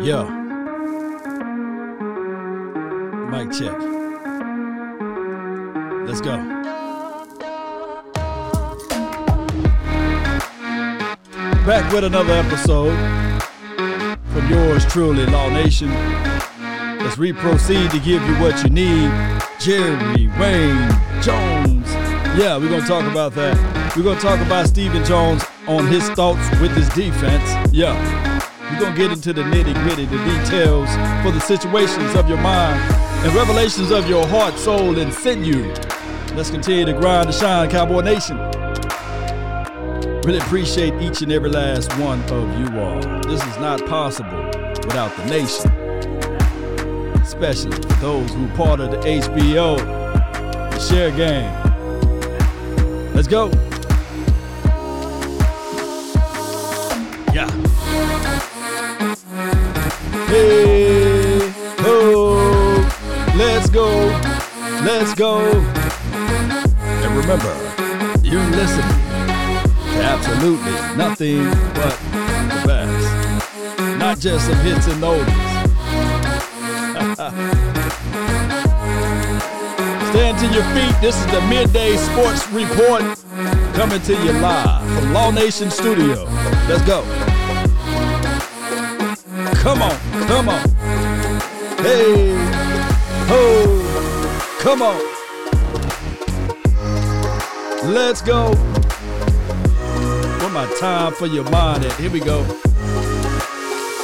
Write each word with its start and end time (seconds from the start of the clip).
Yeah. 0.00 0.22
Mic 3.30 3.50
check. 3.50 3.76
Let's 6.06 6.20
go. 6.20 6.36
Back 11.66 11.92
with 11.92 12.04
another 12.04 12.32
episode 12.34 12.94
from 14.28 14.48
yours 14.48 14.86
truly, 14.86 15.26
Law 15.26 15.50
Nation. 15.50 15.88
As 15.88 17.18
we 17.18 17.32
proceed 17.32 17.90
to 17.90 17.98
give 17.98 18.22
you 18.22 18.34
what 18.36 18.62
you 18.62 18.70
need, 18.70 19.10
Jerry 19.58 20.28
Wayne 20.38 20.90
Jones. 21.20 21.90
Yeah, 22.38 22.56
we're 22.56 22.70
gonna 22.70 22.86
talk 22.86 23.10
about 23.10 23.34
that. 23.34 23.96
We're 23.96 24.04
gonna 24.04 24.20
talk 24.20 24.40
about 24.46 24.68
Stephen 24.68 25.04
Jones 25.04 25.44
on 25.66 25.88
his 25.88 26.08
thoughts 26.10 26.48
with 26.60 26.70
his 26.76 26.88
defense. 26.90 27.72
Yeah. 27.72 28.37
We're 28.70 28.80
gonna 28.80 28.96
get 28.96 29.10
into 29.10 29.32
the 29.32 29.42
nitty 29.42 29.74
gritty, 29.82 30.04
the 30.04 30.18
details 30.18 30.90
for 31.24 31.32
the 31.32 31.40
situations 31.40 32.14
of 32.14 32.28
your 32.28 32.38
mind 32.38 32.78
and 33.24 33.34
revelations 33.34 33.90
of 33.90 34.08
your 34.08 34.26
heart, 34.26 34.58
soul, 34.58 34.98
and 34.98 35.12
sinew. 35.12 35.72
Let's 36.34 36.50
continue 36.50 36.84
to 36.84 36.92
grind 36.92 37.26
and 37.26 37.34
shine, 37.34 37.70
Cowboy 37.70 38.02
Nation. 38.02 38.36
Really 40.22 40.38
appreciate 40.38 40.94
each 41.00 41.22
and 41.22 41.32
every 41.32 41.48
last 41.48 41.90
one 41.98 42.20
of 42.30 42.58
you 42.60 42.78
all. 42.78 43.00
This 43.22 43.42
is 43.42 43.56
not 43.56 43.84
possible 43.86 44.44
without 44.84 45.16
the 45.16 45.24
nation, 45.24 45.70
especially 47.22 47.72
for 47.72 47.94
those 48.00 48.30
who 48.34 48.46
part 48.48 48.80
of 48.80 48.90
the 48.90 48.98
HBO, 48.98 49.78
the 49.78 50.78
share 50.78 51.10
game. 51.10 51.52
Let's 53.14 53.26
go. 53.26 53.67
Hey, 60.28 61.38
ho, 61.78 62.86
let's 63.34 63.70
go, 63.70 63.88
let's 64.84 65.14
go. 65.14 65.40
And 65.40 67.16
remember, 67.16 67.56
you're 68.22 68.44
listening 68.50 68.84
to 69.94 70.02
absolutely 70.02 70.72
nothing 70.98 71.44
but 71.72 71.98
the 72.50 72.62
best. 72.66 73.98
Not 73.98 74.18
just 74.18 74.44
some 74.44 74.58
hits 74.58 74.86
and 74.88 75.02
oldies. 75.02 75.48
Stand 80.10 80.38
to 80.40 80.46
your 80.52 80.64
feet. 80.74 81.00
This 81.00 81.18
is 81.18 81.26
the 81.32 81.40
Midday 81.48 81.96
Sports 81.96 82.46
Report 82.50 83.00
coming 83.72 84.02
to 84.02 84.12
you 84.12 84.32
live 84.32 84.86
from 84.98 85.14
Law 85.14 85.30
Nation 85.30 85.70
Studio. 85.70 86.24
Let's 86.68 86.82
go. 86.82 87.27
Come 89.68 89.82
on, 89.82 89.98
come 90.26 90.48
on. 90.48 90.66
Hey, 91.84 92.32
ho, 93.28 93.38
come 94.60 94.80
on. 94.80 94.96
Let's 97.92 98.22
go. 98.22 98.54
Where 100.38 100.48
my 100.48 100.74
time 100.80 101.12
for 101.12 101.26
your 101.26 101.44
mind 101.50 101.84
at? 101.84 101.92
Here 102.00 102.10
we 102.10 102.20
go. 102.20 102.46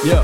Yeah. 0.05 0.23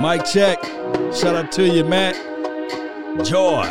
Mic 0.00 0.24
check. 0.24 0.60
Shout 1.14 1.36
out 1.36 1.52
to 1.52 1.68
you, 1.68 1.84
Matt. 1.84 2.16
Joy. 3.24 3.64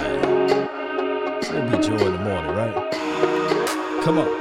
Gonna 1.52 1.78
be 1.78 1.84
joy 1.86 1.98
in 1.98 2.14
the 2.14 2.20
morning, 2.24 2.56
right? 2.56 4.02
Come 4.02 4.20
on. 4.20 4.35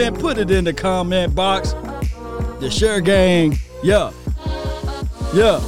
Content, 0.00 0.18
put 0.18 0.38
it 0.38 0.50
in 0.50 0.64
the 0.64 0.72
comment 0.72 1.34
box. 1.34 1.72
The 2.60 2.70
share 2.70 3.00
gang. 3.00 3.58
Yeah. 3.82 4.12
Yeah. 5.34 5.60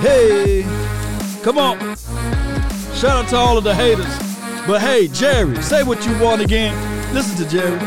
Hey, 0.00 0.62
come 1.42 1.58
on. 1.58 1.78
Shout 2.94 3.24
out 3.24 3.28
to 3.28 3.36
all 3.36 3.58
of 3.58 3.64
the 3.64 3.74
haters. 3.74 4.06
But 4.66 4.80
hey, 4.80 5.08
Jerry, 5.08 5.60
say 5.62 5.82
what 5.82 6.04
you 6.04 6.18
want 6.18 6.42
again. 6.42 6.74
Listen 7.14 7.36
to 7.44 7.50
Jerry. 7.50 7.78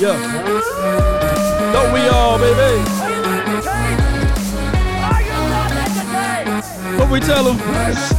Yeah. 0.00 0.18
Don't 1.72 1.92
we 1.92 2.00
all, 2.08 2.38
baby? 2.38 2.90
What 6.98 7.10
we 7.10 7.20
tell 7.20 7.44
them? 7.44 8.13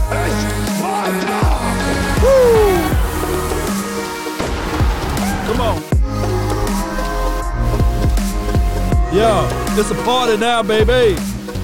Yeah, 9.16 9.80
it's 9.80 9.90
a 9.92 10.04
party 10.04 10.36
now, 10.36 10.62
baby. 10.62 11.16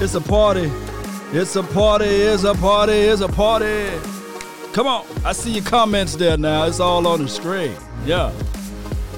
It's 0.02 0.14
a 0.14 0.22
party. 0.22 0.72
It's 1.32 1.54
a 1.54 1.62
party. 1.62 2.06
It's 2.06 2.44
a 2.44 2.54
party. 2.54 2.94
It's 2.94 3.20
a 3.20 3.28
party. 3.28 3.90
Come 4.72 4.86
on. 4.86 5.04
I 5.22 5.32
see 5.32 5.50
your 5.50 5.64
comments 5.64 6.16
there 6.16 6.38
now. 6.38 6.64
It's 6.64 6.80
all 6.80 7.06
on 7.06 7.20
the 7.20 7.28
screen. 7.28 7.76
Yeah. 8.06 8.32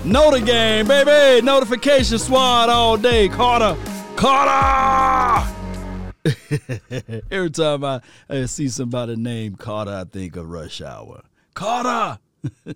Know 0.04 0.32
the 0.32 0.40
game, 0.40 0.88
baby. 0.88 1.46
Notification 1.46 2.18
squad 2.18 2.70
all 2.70 2.96
day. 2.96 3.28
Carter. 3.28 3.76
Carter. 4.16 5.48
Every 7.30 7.50
time 7.50 7.84
I, 7.84 8.00
I 8.28 8.46
see 8.46 8.68
somebody 8.68 9.14
named 9.14 9.60
Carter, 9.60 9.92
I 9.92 10.02
think 10.02 10.34
of 10.34 10.50
Rush 10.50 10.80
Hour. 10.80 11.22
Carter. 11.54 12.18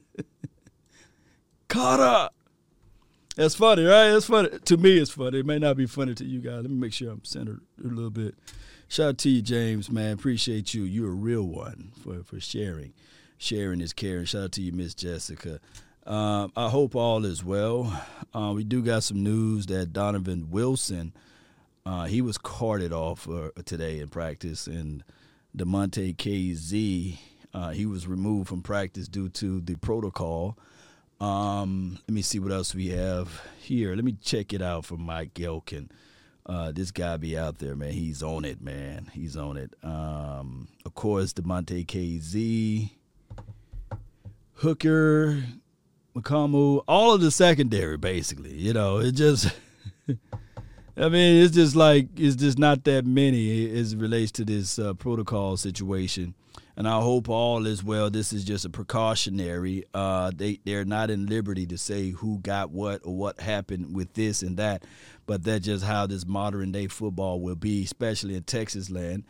Carter. 1.69 2.29
That's 3.39 3.55
funny, 3.55 3.85
right? 3.85 4.09
It's 4.09 4.27
funny. 4.27 4.49
To 4.49 4.77
me, 4.77 4.99
it's 4.99 5.13
funny. 5.13 5.39
It 5.39 5.47
may 5.47 5.61
not 5.61 5.77
be 5.77 5.87
funny 5.87 6.13
to 6.13 6.25
you 6.25 6.41
guys. 6.41 6.63
Let 6.63 6.71
me 6.71 6.77
make 6.77 6.93
sure 6.93 7.13
I'm 7.13 7.25
centered 7.25 7.61
a 7.79 7.87
little 7.87 8.11
bit. 8.11 8.35
Shout 8.89 9.11
out 9.11 9.19
to 9.19 9.29
you, 9.29 9.43
James, 9.43 9.89
man. 9.93 10.15
Appreciate 10.15 10.75
you. 10.75 10.83
You're 10.83 11.13
a 11.13 11.15
real 11.15 11.45
one 11.45 11.93
for, 12.03 12.25
for 12.25 12.41
sharing. 12.41 12.95
Sharing 13.37 13.81
is 13.81 13.93
caring. 13.93 14.25
Shout 14.25 14.43
out 14.43 14.53
to 14.53 14.61
you, 14.61 14.73
Miss 14.73 14.93
Jessica. 14.93 15.61
Um, 16.05 16.51
I 16.57 16.69
hope 16.69 16.97
all 16.97 17.25
is 17.25 17.45
well. 17.45 18.03
Uh, 18.35 18.55
we 18.57 18.65
do 18.65 18.83
got 18.83 19.05
some 19.05 19.23
news 19.23 19.67
that 19.67 19.93
Donovan 19.93 20.51
Wilson, 20.51 21.13
uh, 21.87 22.07
he 22.07 22.21
was 22.21 22.39
carted 22.39 22.93
off 22.93 23.29
uh, 23.29 23.51
today 23.65 24.01
in 24.01 24.09
practice, 24.09 24.67
and 24.67 25.05
Damontae 25.57 26.17
Kazee, 26.17 27.19
uh, 27.55 27.71
he 27.71 27.87
was 27.87 28.09
removed 28.09 28.49
from 28.49 28.63
practice 28.63 29.07
due 29.07 29.29
to 29.29 29.61
the 29.61 29.77
protocol. 29.77 30.59
Um, 31.21 31.99
let 32.07 32.15
me 32.15 32.23
see 32.23 32.39
what 32.39 32.53
else 32.53 32.75
we 32.75 32.89
have 32.89 33.43
here. 33.59 33.95
Let 33.95 34.05
me 34.05 34.17
check 34.23 34.53
it 34.53 34.63
out 34.63 34.85
for 34.85 34.97
Mike 34.97 35.35
Gehlken. 35.35 35.91
Uh, 36.47 36.73
this 36.73 36.91
guy 36.91 37.17
be 37.17 37.37
out 37.37 37.59
there, 37.59 37.75
man. 37.75 37.93
He's 37.93 38.23
on 38.23 38.45
it, 38.45 38.63
man. 38.63 39.11
He's 39.13 39.37
on 39.37 39.57
it. 39.57 39.75
Um, 39.83 40.69
of 40.87 40.95
course, 40.95 41.33
Damontae 41.35 41.85
Kazee, 41.85 42.93
Hooker, 44.55 45.43
Mukuamu, 46.17 46.83
all 46.89 47.15
of 47.15 47.21
the 47.21 47.31
secondary, 47.31 47.99
basically. 47.99 48.55
You 48.55 48.73
know, 48.73 48.99
it 48.99 49.13
just. 49.13 49.53
I 50.97 51.09
mean, 51.09 51.45
it's 51.45 51.55
just 51.55 51.77
like 51.77 52.09
it's 52.17 52.35
just 52.35 52.59
not 52.59 52.83
that 52.85 53.07
many 53.07 53.71
as 53.79 53.95
relates 53.95 54.33
to 54.33 54.45
this 54.45 54.81
uh, 54.81 54.95
protocol 54.95 55.57
situation 55.57 56.35
and 56.79 56.87
I 56.87 57.01
hope 57.01 57.29
all 57.29 57.67
is 57.67 57.83
well. 57.83 58.09
This 58.09 58.33
is 58.33 58.45
just 58.45 58.65
a 58.65 58.71
precautionary. 58.71 59.83
Uh, 59.93 60.31
they 60.35 60.61
they're 60.65 60.85
not 60.85 61.11
in 61.11 61.27
liberty 61.27 61.67
to 61.67 61.77
say 61.77 62.11
who 62.11 62.39
got 62.39 62.71
what 62.71 63.01
or 63.05 63.17
what 63.17 63.41
happened 63.41 63.97
with 63.97 64.15
this 64.15 64.43
and 64.43 64.57
that, 64.59 64.85
but 65.27 65.43
that's 65.43 65.65
just 65.65 65.85
how 65.85 66.07
this 66.07 66.25
modern 66.25 66.71
day 66.71 66.87
football 66.87 67.41
will 67.41 67.57
be, 67.57 67.83
especially 67.83 68.37
in 68.37 68.45
Texas 68.45 68.91
land. 68.91 69.25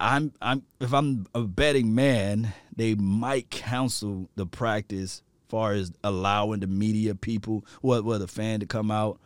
I'm 0.00 0.32
I'm 0.40 0.62
if 0.80 0.94
I'm 0.94 1.26
a 1.34 1.42
betting 1.42 1.94
man, 1.94 2.54
they 2.74 2.94
might 2.94 3.50
cancel 3.50 4.30
the 4.36 4.46
practice 4.46 5.22
far 5.50 5.72
as 5.72 5.92
allowing 6.02 6.60
the 6.60 6.66
media 6.66 7.14
people, 7.14 7.66
what 7.82 8.06
what 8.06 8.20
the 8.20 8.26
fan 8.26 8.60
to 8.60 8.66
come 8.66 8.90
out 8.90 9.20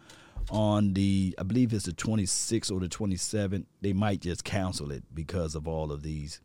on 0.51 0.93
the 0.95 1.37
I 1.39 1.45
believe 1.45 1.73
it's 1.73 1.85
the 1.85 1.93
26th 1.93 2.73
or 2.73 2.81
the 2.81 2.89
27th. 2.89 3.67
They 3.81 3.93
might 3.93 4.23
just 4.23 4.43
cancel 4.43 4.91
it 4.91 5.05
because 5.15 5.55
of 5.55 5.69
all 5.69 5.93
of 5.93 6.03
these 6.03 6.41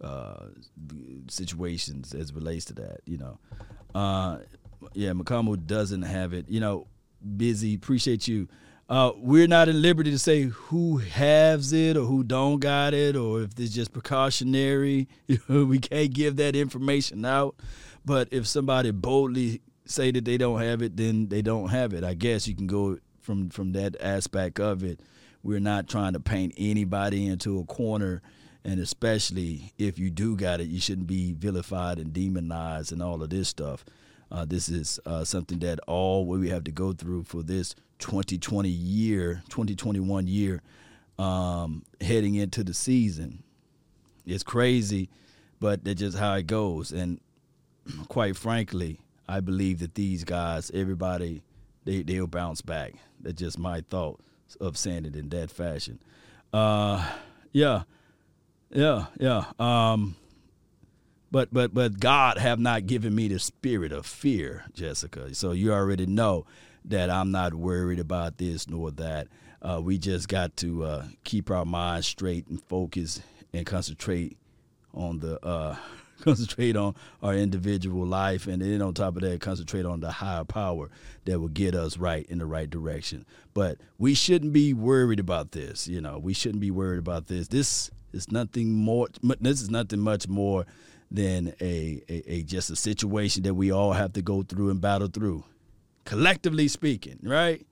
uh, 0.00 0.46
situations 1.28 2.14
as 2.14 2.32
relates 2.32 2.64
to 2.66 2.74
that. 2.74 3.00
You 3.04 3.18
know, 3.18 3.38
uh, 3.94 4.38
yeah, 4.92 5.10
Mukuamu 5.10 5.66
doesn't 5.66 6.02
have 6.02 6.32
it. 6.32 6.48
You 6.48 6.60
know, 6.60 6.86
busy. 7.36 7.74
Appreciate 7.74 8.28
you. 8.28 8.48
Uh, 8.86 9.12
we're 9.16 9.48
not 9.48 9.68
in 9.68 9.80
liberty 9.80 10.10
to 10.10 10.18
say 10.18 10.42
who 10.42 10.98
has 10.98 11.72
it 11.72 11.96
or 11.96 12.04
who 12.04 12.22
don't 12.22 12.60
got 12.60 12.92
it 12.92 13.16
or 13.16 13.42
if 13.42 13.58
it's 13.58 13.72
just 13.72 13.92
precautionary. 13.92 15.08
we 15.48 15.78
can't 15.78 16.12
give 16.12 16.36
that 16.36 16.54
information 16.54 17.24
out. 17.24 17.56
But 18.04 18.28
if 18.30 18.46
somebody 18.46 18.90
boldly 18.90 19.62
say 19.86 20.10
that 20.10 20.24
they 20.26 20.36
don't 20.36 20.60
have 20.60 20.82
it, 20.82 20.96
then 20.96 21.28
they 21.28 21.40
don't 21.40 21.68
have 21.68 21.94
it. 21.94 22.04
I 22.04 22.12
guess 22.12 22.46
you 22.46 22.54
can 22.54 22.66
go 22.66 22.98
from 23.20 23.48
from 23.48 23.72
that 23.72 23.96
aspect 24.00 24.60
of 24.60 24.84
it. 24.84 25.00
We're 25.42 25.60
not 25.60 25.88
trying 25.88 26.12
to 26.14 26.20
paint 26.20 26.54
anybody 26.56 27.26
into 27.26 27.58
a 27.58 27.64
corner, 27.64 28.22
and 28.64 28.80
especially 28.80 29.72
if 29.78 29.98
you 29.98 30.10
do 30.10 30.36
got 30.36 30.60
it, 30.60 30.68
you 30.68 30.80
shouldn't 30.80 31.06
be 31.06 31.32
vilified 31.32 31.98
and 31.98 32.12
demonized 32.12 32.92
and 32.92 33.02
all 33.02 33.22
of 33.22 33.30
this 33.30 33.48
stuff. 33.48 33.84
Uh, 34.30 34.44
this 34.44 34.68
is 34.68 34.98
uh, 35.06 35.22
something 35.22 35.58
that 35.58 35.78
all 35.86 36.26
we 36.26 36.48
have 36.48 36.64
to 36.64 36.72
go 36.72 36.92
through 36.92 37.22
for 37.24 37.42
this 37.42 37.74
2020 37.98 38.68
year, 38.68 39.42
2021 39.48 40.26
year, 40.26 40.62
um, 41.18 41.84
heading 42.00 42.34
into 42.34 42.64
the 42.64 42.74
season. 42.74 43.42
It's 44.26 44.42
crazy, 44.42 45.10
but 45.60 45.84
that's 45.84 46.00
just 46.00 46.18
how 46.18 46.34
it 46.34 46.46
goes. 46.46 46.90
And 46.90 47.20
quite 48.08 48.36
frankly, 48.36 48.98
I 49.28 49.40
believe 49.40 49.80
that 49.80 49.94
these 49.94 50.24
guys, 50.24 50.70
everybody, 50.72 51.42
they 51.84 52.02
they'll 52.02 52.26
bounce 52.26 52.62
back. 52.62 52.94
That's 53.20 53.38
just 53.38 53.58
my 53.58 53.82
thought 53.90 54.20
of 54.60 54.76
saying 54.76 55.04
it 55.04 55.16
in 55.16 55.28
that 55.30 55.50
fashion. 55.50 55.98
Uh, 56.52 57.06
yeah, 57.52 57.82
yeah, 58.74 59.06
yeah. 59.18 59.44
Um, 59.58 60.16
but 61.30 61.52
but 61.52 61.72
but 61.74 61.98
God 61.98 62.38
have 62.38 62.58
not 62.58 62.86
given 62.86 63.14
me 63.14 63.28
the 63.28 63.38
spirit 63.38 63.92
of 63.92 64.06
fear, 64.06 64.64
Jessica. 64.72 65.34
So 65.34 65.52
you 65.52 65.72
already 65.72 66.06
know 66.06 66.46
that 66.84 67.10
I'm 67.10 67.30
not 67.30 67.54
worried 67.54 67.98
about 67.98 68.38
this 68.38 68.68
nor 68.68 68.90
that. 68.92 69.28
Uh, 69.62 69.80
we 69.82 69.96
just 69.96 70.28
got 70.28 70.56
to 70.58 70.84
uh, 70.84 71.04
keep 71.24 71.50
our 71.50 71.64
minds 71.64 72.06
straight 72.06 72.46
and 72.48 72.62
focus 72.64 73.22
and 73.52 73.64
concentrate 73.64 74.36
on 74.92 75.20
the 75.20 75.44
uh, 75.44 75.76
concentrate 76.20 76.76
on 76.76 76.94
our 77.22 77.34
individual 77.34 78.06
life, 78.06 78.46
and 78.46 78.62
then 78.62 78.82
on 78.82 78.94
top 78.94 79.16
of 79.16 79.22
that, 79.22 79.40
concentrate 79.40 79.86
on 79.86 80.00
the 80.00 80.10
higher 80.10 80.44
power 80.44 80.90
that 81.24 81.40
will 81.40 81.48
get 81.48 81.74
us 81.74 81.96
right 81.96 82.26
in 82.28 82.38
the 82.38 82.46
right 82.46 82.70
direction. 82.70 83.24
But 83.54 83.78
we 83.98 84.14
shouldn't 84.14 84.52
be 84.52 84.72
worried 84.72 85.20
about 85.20 85.52
this. 85.52 85.88
You 85.88 86.00
know, 86.00 86.18
we 86.18 86.34
shouldn't 86.34 86.60
be 86.60 86.70
worried 86.70 86.98
about 86.98 87.26
this. 87.26 87.48
This 87.48 87.90
is 88.14 88.30
nothing 88.30 88.72
more. 88.72 89.08
This 89.40 89.60
is 89.60 89.70
nothing 89.70 90.00
much 90.00 90.28
more 90.28 90.64
than 91.10 91.54
a, 91.60 92.02
a, 92.08 92.32
a 92.32 92.42
just 92.42 92.70
a 92.70 92.76
situation 92.76 93.42
that 93.44 93.54
we 93.54 93.70
all 93.70 93.92
have 93.92 94.12
to 94.14 94.22
go 94.22 94.42
through 94.42 94.70
and 94.70 94.80
battle 94.80 95.08
through, 95.08 95.44
collectively 96.04 96.68
speaking, 96.68 97.18
right? 97.22 97.66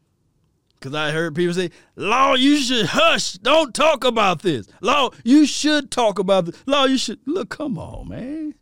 Because 0.75 0.95
I 0.95 1.13
heard 1.13 1.37
people 1.37 1.55
say, 1.55 1.71
Law, 1.95 2.35
you 2.35 2.57
should 2.57 2.87
hush. 2.87 3.35
Don't 3.35 3.73
talk 3.73 4.05
about 4.05 4.43
this. 4.43 4.67
Law, 4.81 5.11
you 5.23 5.47
should 5.47 5.93
talk 5.93 6.19
about 6.19 6.47
this. 6.47 6.63
Law, 6.67 6.87
you 6.87 6.99
should. 6.99 7.21
Look, 7.25 7.51
come 7.51 7.79
on, 7.79 8.09
man. 8.09 8.55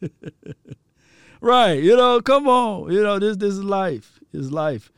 right. 1.40 1.80
You 1.80 1.96
know, 1.96 2.20
come 2.20 2.48
on. 2.48 2.90
You 2.90 3.02
know, 3.04 3.20
this, 3.20 3.36
this 3.36 3.54
is 3.54 3.62
life. 3.62 4.18
It's 4.32 4.50
life. 4.50 4.90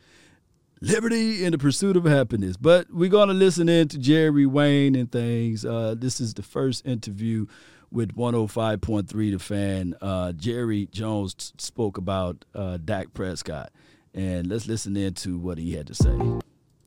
Liberty 0.85 1.45
in 1.45 1.53
the 1.53 1.59
pursuit 1.59 1.97
of 1.97 2.05
happiness. 2.07 2.57
But 2.57 2.91
we're 2.91 3.09
going 3.09 3.29
to 3.29 3.35
listen 3.35 3.69
in 3.69 3.87
to 3.87 3.99
Jerry 3.99 4.47
Wayne 4.47 4.97
and 4.97 5.13
things. 5.13 5.65
Uh, 5.65 5.95
this 5.97 6.21
is 6.21 6.35
the 6.35 6.43
first 6.43 6.85
interview 6.85 7.47
with 7.93 8.17
105.3 8.17 9.07
The 9.09 9.39
Fan. 9.39 9.95
Uh, 10.03 10.33
Jerry 10.33 10.89
Jones 10.91 11.35
t- 11.35 11.53
spoke 11.59 11.99
about 11.99 12.45
uh, 12.53 12.79
Dak 12.85 13.15
Prescott. 13.15 13.71
And 14.13 14.49
let's 14.49 14.67
listen 14.67 14.97
in 14.97 15.15
to 15.15 15.39
what 15.39 15.57
he 15.57 15.75
had 15.75 15.87
to 15.87 15.95
say. 15.95 16.19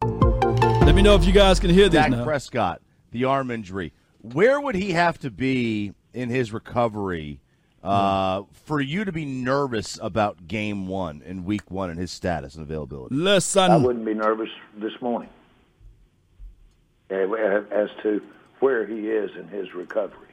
Let 0.02 0.94
me 0.94 1.02
know 1.02 1.16
if 1.16 1.24
you 1.24 1.32
guys 1.32 1.62
can 1.62 1.70
hear 1.70 1.88
this 1.88 2.02
Dak 2.02 2.12
now. 2.12 2.26
Prescott, 2.26 2.82
the 3.12 3.24
arm 3.24 3.50
injury. 3.50 3.94
Where 4.20 4.60
would 4.60 4.76
he 4.76 4.92
have 4.92 5.20
to 5.20 5.32
be 5.32 5.94
in 6.14 6.30
his 6.30 6.52
recovery 6.52 7.40
uh, 7.86 8.44
for 8.66 8.82
you 8.82 9.06
to 9.06 9.12
be 9.12 9.26
nervous 9.26 10.00
about 10.02 10.48
game 10.48 10.88
one 10.88 11.22
in 11.26 11.46
week 11.46 11.70
one 11.70 11.90
and 11.90 12.00
his 12.00 12.12
status 12.12 12.56
and 12.56 12.64
availability? 12.64 13.14
Listen. 13.16 13.72
I 13.72 13.78
wouldn't 13.78 14.06
be 14.06 14.14
nervous 14.14 14.50
this 14.78 14.94
morning 15.02 15.30
as 17.10 17.90
to 18.04 18.22
where 18.60 18.86
he 18.86 19.10
is 19.10 19.32
in 19.38 19.48
his 19.50 19.74
recovery. 19.74 20.28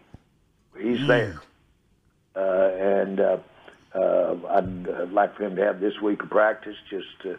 He's 0.78 1.00
Hmm. 1.00 1.06
there. 1.06 1.40
Uh, 2.34 2.40
and 2.40 3.20
uh, 3.20 3.36
uh, 3.94 4.34
I'd 4.48 4.88
uh, 4.88 5.06
like 5.12 5.36
for 5.36 5.44
him 5.44 5.56
to 5.56 5.62
have 5.64 5.80
this 5.80 6.00
week 6.00 6.22
of 6.22 6.30
practice 6.30 6.76
just 6.88 7.06
to 7.22 7.38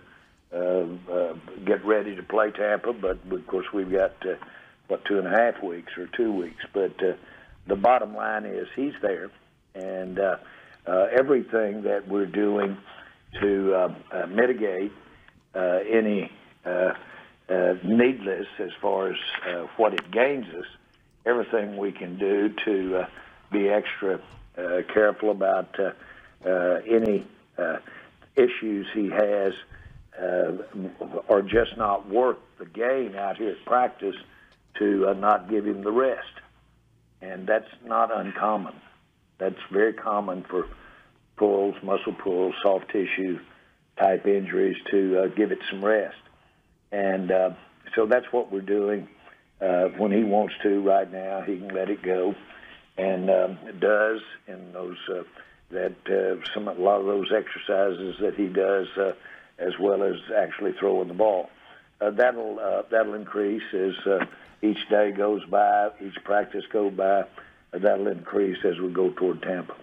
uh, 0.54 1.12
uh, 1.12 1.33
get 1.65 1.83
ready 1.83 2.15
to 2.15 2.21
play 2.21 2.51
Tampa. 2.51 2.94
But 2.94 3.18
of 3.31 3.48
course, 3.48 3.65
we've 3.74 3.92
got 3.92 4.12
uh, 4.24 4.36
what 4.88 5.04
two 5.06 5.18
and 5.18 5.25
a 5.27 5.31
half 5.31 5.63
weeks 5.63 5.98
or 5.98 6.06
two 6.15 6.31
weeks. 6.31 6.63
But 6.74 7.01
uh, 7.04 7.13
the 7.65 7.75
bottom 7.75 8.15
line 8.15 8.45
is 8.45 8.68
he's 8.75 8.94
there, 9.01 9.31
and 9.75 10.20
uh, 10.20 10.38
uh, 10.86 11.08
everything 11.12 11.84
that 11.84 12.08
we're 12.08 12.25
doing 12.25 12.78
to 13.40 13.74
uh, 13.74 13.96
uh, 14.12 14.25
mitigate 14.28 14.92
uh, 15.56 15.80
any 15.90 16.31
uh, 16.66 16.94
needless 17.84 18.48
as 18.60 18.72
far 18.81 19.10
as 19.10 19.18
what 19.78 19.94
it 19.94 20.12
gains 20.12 20.46
us, 20.56 20.66
everything 21.25 21.78
we 21.78 21.92
can 21.92 22.18
do 22.18 22.54
to 22.66 23.06
be 23.52 23.70
extra 23.70 24.20
careful 24.94 25.31
about 25.31 25.75
any 26.46 27.25
issues 28.36 28.88
he 28.94 29.10
has 29.10 29.54
or 31.28 31.42
just 31.42 31.78
not 31.78 32.10
worth 32.10 32.38
the 32.60 32.66
gain 32.66 33.16
out 33.16 33.38
here 33.38 33.52
at 33.52 33.66
practice 33.66 34.16
to 34.80 35.14
not 35.16 35.50
give 35.50 35.66
him 35.68 35.84
the 35.84 35.92
rest. 35.92 36.34
And 37.22 37.48
that's 37.48 37.70
not 37.86 38.16
uncommon. 38.16 38.74
That's 39.44 39.62
very 39.74 39.92
common 39.92 40.45
for 40.50 40.69
pulls, 41.36 41.75
muscle 41.84 42.13
pulls, 42.13 42.56
soft 42.63 42.90
tissue 42.90 43.40
type 44.00 44.25
injuries 44.25 44.78
to 44.90 45.19
uh, 45.19 45.28
give 45.28 45.51
it 45.51 45.60
some 45.69 45.84
rest. 45.84 46.16
And 46.94 47.30
uh, 47.30 47.50
so 47.94 48.06
that's 48.06 48.28
what 48.31 48.54
we're 48.54 48.62
doing. 48.62 49.10
Uh, 49.60 49.90
when 49.98 50.13
he 50.13 50.24
wants 50.24 50.54
to 50.63 50.81
right 50.81 51.12
now, 51.12 51.42
he 51.42 51.57
can 51.57 51.68
let 51.75 51.90
it 51.90 52.01
go, 52.01 52.36
and 52.98 53.30
um, 53.30 53.57
does 53.80 54.22
in 54.48 54.72
those 54.72 54.98
uh, 55.10 55.24
that 55.72 55.96
uh, 56.07 56.42
some 56.54 56.69
a 56.69 56.74
lot 56.74 57.01
of 57.01 57.06
those 57.06 57.30
exercises 57.34 58.16
that 58.22 58.36
he 58.36 58.48
does, 58.48 58.88
uh, 58.98 59.12
as 59.60 59.74
well 59.77 60.03
as 60.03 60.15
actually 60.38 60.72
throwing 60.79 61.10
the 61.10 61.13
ball. 61.13 61.50
Uh, 62.00 62.12
that'll 62.12 62.60
uh, 62.60 62.84
that'll 62.89 63.13
increase 63.13 63.63
as 63.74 64.08
uh, 64.08 64.25
each 64.62 64.88
day 64.89 65.12
goes 65.12 65.44
by, 65.46 65.89
each 66.01 66.15
practice 66.24 66.63
goes 66.72 66.94
by. 66.94 67.24
That'll 67.74 68.08
increase 68.08 68.58
as 68.63 68.80
we 68.80 68.89
go 68.92 69.10
toward 69.12 69.42
Tampa. 69.42 69.75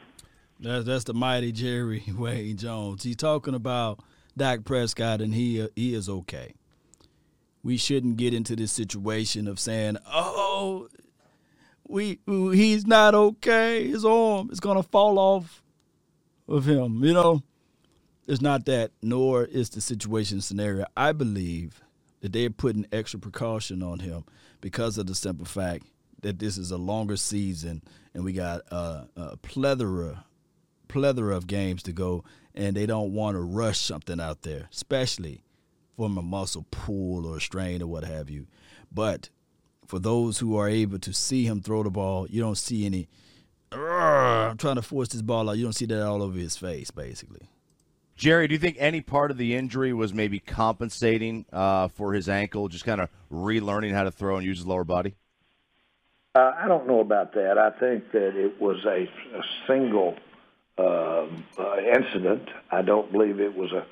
That's 0.61 0.85
that's 0.85 1.05
the 1.05 1.15
mighty 1.15 1.53
Jerry 1.53 2.05
Wayne 2.17 2.57
Jones. 2.57 3.03
He's 3.03 3.17
talking 3.17 3.55
about 3.55 4.01
Dak 4.37 4.65
Prescott, 4.65 5.21
and 5.21 5.35
he 5.35 5.67
he 5.75 5.95
is 5.95 6.09
okay. 6.09 6.55
We 7.63 7.77
shouldn't 7.77 8.17
get 8.17 8.33
into 8.33 8.55
this 8.57 8.73
situation 8.73 9.49
of 9.49 9.59
saying, 9.59 9.97
"Oh, 10.07 10.89
we 11.89 12.21
he's 12.27 12.87
not 12.87 13.15
okay. 13.15 13.89
His 13.89 14.05
arm 14.05 14.51
is 14.53 14.61
gonna 14.61 14.83
fall 14.83 15.19
off 15.19 15.63
of 16.47 16.67
him." 16.67 17.03
You 17.03 17.15
know, 17.15 17.43
it's 18.27 18.41
not 18.41 18.67
that, 18.67 18.93
nor 19.03 19.45
is 19.45 19.71
the 19.71 19.81
situation 19.81 20.41
scenario. 20.41 20.87
I 20.97 21.13
believe 21.13 21.83
that 22.21 22.33
they're 22.33 22.51
putting 22.51 22.87
extra 22.93 23.19
precaution 23.19 23.83
on 23.83 24.01
him 24.01 24.25
because 24.61 24.99
of 24.99 25.07
the 25.07 25.15
simple 25.15 25.47
fact 25.47 25.87
that 26.23 26.39
this 26.39 26.59
is 26.59 26.71
a 26.71 26.77
longer 26.77 27.17
season 27.17 27.83
and 28.15 28.25
we 28.25 28.33
got 28.33 28.63
a 28.71 29.37
plethora 29.43 30.25
plethora 30.91 31.37
of 31.37 31.47
games 31.47 31.83
to 31.85 31.93
go, 31.93 32.25
and 32.55 32.77
they 32.77 32.85
don't 32.85 33.15
want 33.15 33.37
to 33.37 33.41
rush 33.41 33.79
something 33.79 34.21
out 34.21 34.43
there, 34.43 34.69
especially 34.73 35.45
from 35.97 36.19
a 36.19 36.23
muscle 36.23 36.67
pull 36.71 37.27
or 37.27 37.41
strain 37.41 37.81
or 37.81 37.87
what 37.87 38.05
have 38.05 38.29
you. 38.29 38.47
But 38.93 39.31
for 39.87 39.99
those 39.99 40.39
who 40.39 40.57
are 40.57 40.69
able 40.69 40.99
to 40.99 41.13
see 41.13 41.45
him 41.47 41.63
throw 41.63 41.83
the 41.83 41.91
ball, 41.91 42.27
you 42.29 42.41
don't 42.41 42.59
see 42.59 42.85
any. 42.85 43.09
I'm 43.73 44.57
trying 44.57 44.75
to 44.75 44.83
force 44.83 45.09
this 45.09 45.23
ball 45.23 45.49
out. 45.49 45.57
You 45.57 45.65
don't 45.65 45.73
see 45.73 45.87
that 45.87 46.03
all 46.05 46.23
over 46.23 46.37
his 46.37 46.57
face, 46.57 46.91
basically. 46.91 47.49
Jerry, 48.17 48.49
do 48.49 48.55
you 48.55 48.59
think 48.59 48.77
any 48.79 49.01
part 49.01 49.31
of 49.31 49.39
the 49.39 49.55
injury 49.55 49.93
was 49.93 50.13
maybe 50.13 50.41
compensating 50.41 51.47
uh, 51.53 51.89
for 51.89 52.13
his 52.13 52.29
ankle, 52.29 52.69
just 52.69 52.85
kind 52.85 53.01
of 53.01 53.09
relearning 53.33 53.93
how 53.93 54.03
to 54.03 54.11
throw 54.11 54.37
and 54.37 54.45
use 54.45 54.59
his 54.59 54.67
lower 54.67 54.85
body? 54.85 55.15
Uh, 56.35 56.53
I 56.57 56.69
don't 56.69 56.87
know 56.87 57.01
about 57.01 57.35
that. 57.35 57.59
I 57.59 57.71
think 57.71 58.13
that 58.13 58.37
it 58.37 58.61
was 58.61 58.85
a, 58.85 59.09
a 59.37 59.43
single 59.67 60.15
uh, 60.79 61.27
uh, 61.59 61.77
incident. 61.79 62.49
I 62.71 62.83
don't 62.83 63.11
believe 63.11 63.41
it 63.41 63.57
was 63.57 63.73
a, 63.73 63.85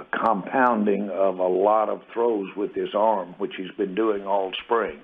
a 0.00 0.04
compounding 0.06 1.10
of 1.10 1.38
a 1.38 1.46
lot 1.46 1.88
of 1.88 2.02
throws 2.12 2.48
with 2.56 2.74
his 2.74 2.92
arm, 2.94 3.36
which 3.38 3.52
he's 3.56 3.70
been 3.76 3.94
doing 3.94 4.26
all 4.26 4.52
spring. 4.64 4.98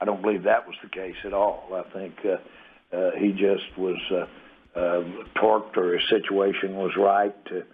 I 0.00 0.04
don't 0.04 0.22
believe 0.22 0.44
that 0.44 0.68
was 0.68 0.76
the 0.80 0.88
case 0.88 1.16
at 1.24 1.32
all. 1.32 1.68
I 1.74 1.82
think 1.92 2.14
uh, 2.24 2.96
uh, 2.96 3.10
he 3.18 3.32
just 3.32 3.76
was 3.76 3.98
uh, 4.12 4.78
uh, 4.78 5.02
torqued 5.34 5.76
or 5.76 5.98
his 5.98 6.08
situation 6.08 6.76
was 6.76 6.92
right 6.96 7.34
to 7.46 7.64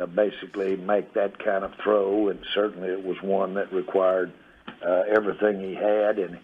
uh, 0.00 0.06
basically 0.06 0.76
make 0.76 1.12
that 1.12 1.38
kind 1.44 1.62
of 1.62 1.72
throw, 1.82 2.28
and 2.28 2.40
certainly 2.54 2.88
it 2.88 3.04
was 3.04 3.18
one 3.20 3.52
that 3.54 3.70
required 3.70 4.32
uh, 4.82 5.02
everything 5.14 5.60
he 5.60 5.74
had, 5.74 6.18
and 6.18 6.38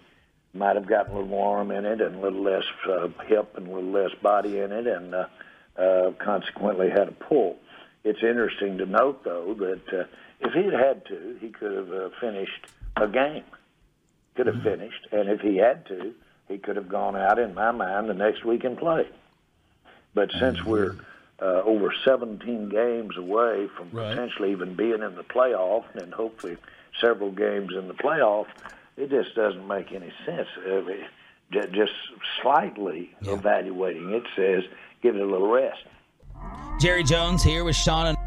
might 0.55 0.77
have 0.77 0.87
gotten 0.87 1.13
a 1.13 1.15
little 1.15 1.29
more 1.29 1.59
arm 1.59 1.71
in 1.71 1.85
it 1.85 2.01
and 2.01 2.17
a 2.17 2.21
little 2.21 2.43
less 2.43 2.65
uh, 2.89 3.09
hip 3.27 3.57
and 3.57 3.69
a 3.69 3.71
little 3.71 3.91
less 3.91 4.11
body 4.23 4.59
in 4.59 4.73
it, 4.73 4.87
and 4.87 5.15
uh, 5.15 5.27
uh, 5.79 6.13
consequently 6.19 6.91
had 6.91 7.09
a 7.09 7.13
pull. 7.13 7.57
It's 8.05 8.23
interesting 8.23 8.79
to 8.79 8.87
note, 8.87 9.25
though, 9.25 9.55
that 9.55 9.83
uh, 10.01 10.05
if 10.41 10.53
he 10.55 10.65
had 10.65 10.73
had 10.75 11.07
to, 11.07 11.37
he 11.41 11.49
could 11.51 11.73
have 11.73 11.93
uh, 11.93 12.09
finished 12.21 12.67
a 12.97 13.07
game. 13.09 13.45
Could 14.37 14.47
have 14.47 14.63
finished, 14.63 15.09
and 15.11 15.29
if 15.29 15.41
he 15.41 15.57
had 15.57 15.85
to, 15.87 16.15
he 16.47 16.59
could 16.59 16.77
have 16.77 16.89
gone 16.89 17.17
out, 17.17 17.41
in 17.41 17.55
my 17.55 17.73
mind, 17.73 18.09
the 18.09 18.15
next 18.15 18.45
week 18.45 18.63
and 18.63 18.79
played. 18.79 19.09
But 20.15 20.31
since 20.39 20.65
we're 20.65 20.95
uh, 21.43 21.63
over 21.65 21.93
17 22.05 22.69
games 22.69 23.17
away 23.17 23.69
from 23.77 23.91
Right. 23.91 24.11
potentially 24.15 24.53
even 24.53 24.75
being 24.77 25.03
in 25.03 25.17
the 25.17 25.25
playoff, 25.25 25.85
and 25.95 26.15
hopefully 26.15 26.57
several 27.01 27.33
games 27.33 27.71
in 27.77 27.89
the 27.89 27.95
playoff, 27.95 28.47
it 28.99 29.11
just 29.11 29.35
doesn't 29.35 29.67
make 29.67 29.93
any 29.93 30.13
sense. 30.27 30.49
Uh, 30.67 30.85
it- 30.87 31.01
just 31.73 31.93
slightly 32.43 33.11
evaluating 33.23 34.11
it 34.13 34.23
says 34.37 34.65
give 35.03 35.17
it 35.17 35.23
a 35.23 35.25
little 35.25 35.51
rest. 35.51 35.79
Jerry 36.79 37.03
Jones 37.03 37.43
here 37.43 37.65
with 37.65 37.75
Sean 37.75 38.07
and 38.09 38.19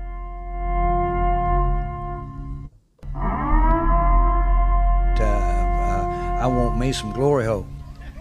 uh, 5.19 5.23
uh, 5.23 6.37
I 6.41 6.47
want 6.47 6.79
me 6.79 6.91
some 6.91 7.11
glory 7.13 7.45
hole. 7.45 7.67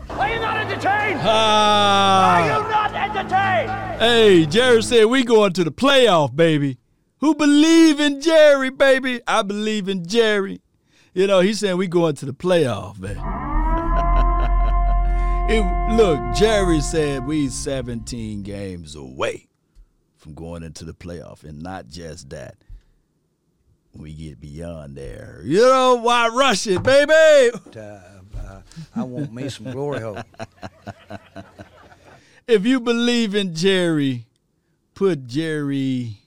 Why 0.08 0.34
you 0.34 0.40
not 0.40 0.56
entertained 0.58 1.20
ah. 1.22 2.44
You're 2.44 2.68
not 2.68 2.94
entertained 2.94 4.00
hey, 4.00 4.46
Jerry 4.46 4.82
said 4.82 5.04
we 5.06 5.24
going 5.24 5.52
to 5.54 5.64
the 5.64 5.72
playoff, 5.72 6.36
baby. 6.36 6.78
Who 7.20 7.34
believe 7.34 8.00
in 8.00 8.20
Jerry, 8.20 8.70
baby? 8.70 9.20
I 9.26 9.42
believe 9.42 9.88
in 9.88 10.06
Jerry. 10.06 10.60
You 11.12 11.26
know, 11.26 11.40
he's 11.40 11.58
saying 11.58 11.76
we 11.76 11.88
going 11.88 12.14
to 12.16 12.26
the 12.26 12.32
playoff, 12.34 12.98
man. 12.98 13.16
It- 15.50 15.96
look, 15.96 16.20
Jerry 16.36 16.80
said 16.80 17.26
we 17.26 17.48
17 17.48 18.44
games 18.44 18.94
away 18.94 19.48
from 20.16 20.34
going 20.34 20.62
into 20.62 20.84
the 20.84 20.94
playoff, 20.94 21.42
and 21.42 21.60
not 21.60 21.88
just 21.88 22.30
that. 22.30 22.54
We 23.92 24.12
get 24.14 24.40
beyond 24.40 24.96
there. 24.96 25.40
You 25.44 25.62
know 25.62 25.96
why 25.96 26.28
rush 26.28 26.68
it, 26.68 26.84
baby? 26.84 27.12
Uh, 27.76 27.80
uh, 27.80 28.62
I 28.94 29.02
want 29.02 29.32
me 29.32 29.48
some 29.48 29.72
glory 29.72 29.98
hole. 30.00 30.18
if 32.46 32.64
you 32.64 32.78
believe 32.78 33.34
in 33.34 33.52
Jerry, 33.52 34.26
put 34.94 35.26
Jerry 35.26 36.19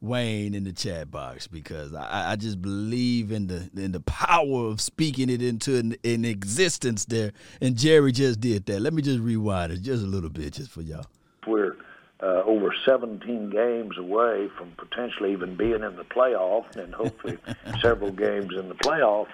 Wayne 0.00 0.54
in 0.54 0.64
the 0.64 0.72
chat 0.72 1.10
box 1.10 1.46
because 1.48 1.92
I, 1.94 2.32
I 2.32 2.36
just 2.36 2.62
believe 2.62 3.32
in 3.32 3.48
the 3.48 3.68
in 3.76 3.92
the 3.92 4.00
power 4.00 4.66
of 4.66 4.80
speaking 4.80 5.28
it 5.28 5.42
into 5.42 5.76
an, 5.76 5.96
an 6.04 6.24
existence 6.24 7.04
there. 7.06 7.32
And 7.60 7.76
Jerry 7.76 8.12
just 8.12 8.40
did 8.40 8.66
that. 8.66 8.80
Let 8.80 8.92
me 8.92 9.02
just 9.02 9.18
rewind 9.20 9.72
it 9.72 9.82
just 9.82 10.04
a 10.04 10.06
little 10.06 10.30
bit 10.30 10.52
just 10.54 10.70
for 10.70 10.82
y'all. 10.82 11.06
We're 11.46 11.76
uh, 12.22 12.42
over 12.44 12.74
17 12.84 13.50
games 13.50 13.96
away 13.98 14.48
from 14.56 14.72
potentially 14.76 15.32
even 15.32 15.56
being 15.56 15.82
in 15.82 15.96
the 15.96 16.04
playoff, 16.04 16.76
and 16.76 16.94
hopefully 16.94 17.38
several 17.80 18.12
games 18.12 18.50
in 18.58 18.68
the 18.68 18.74
playoff. 18.76 19.26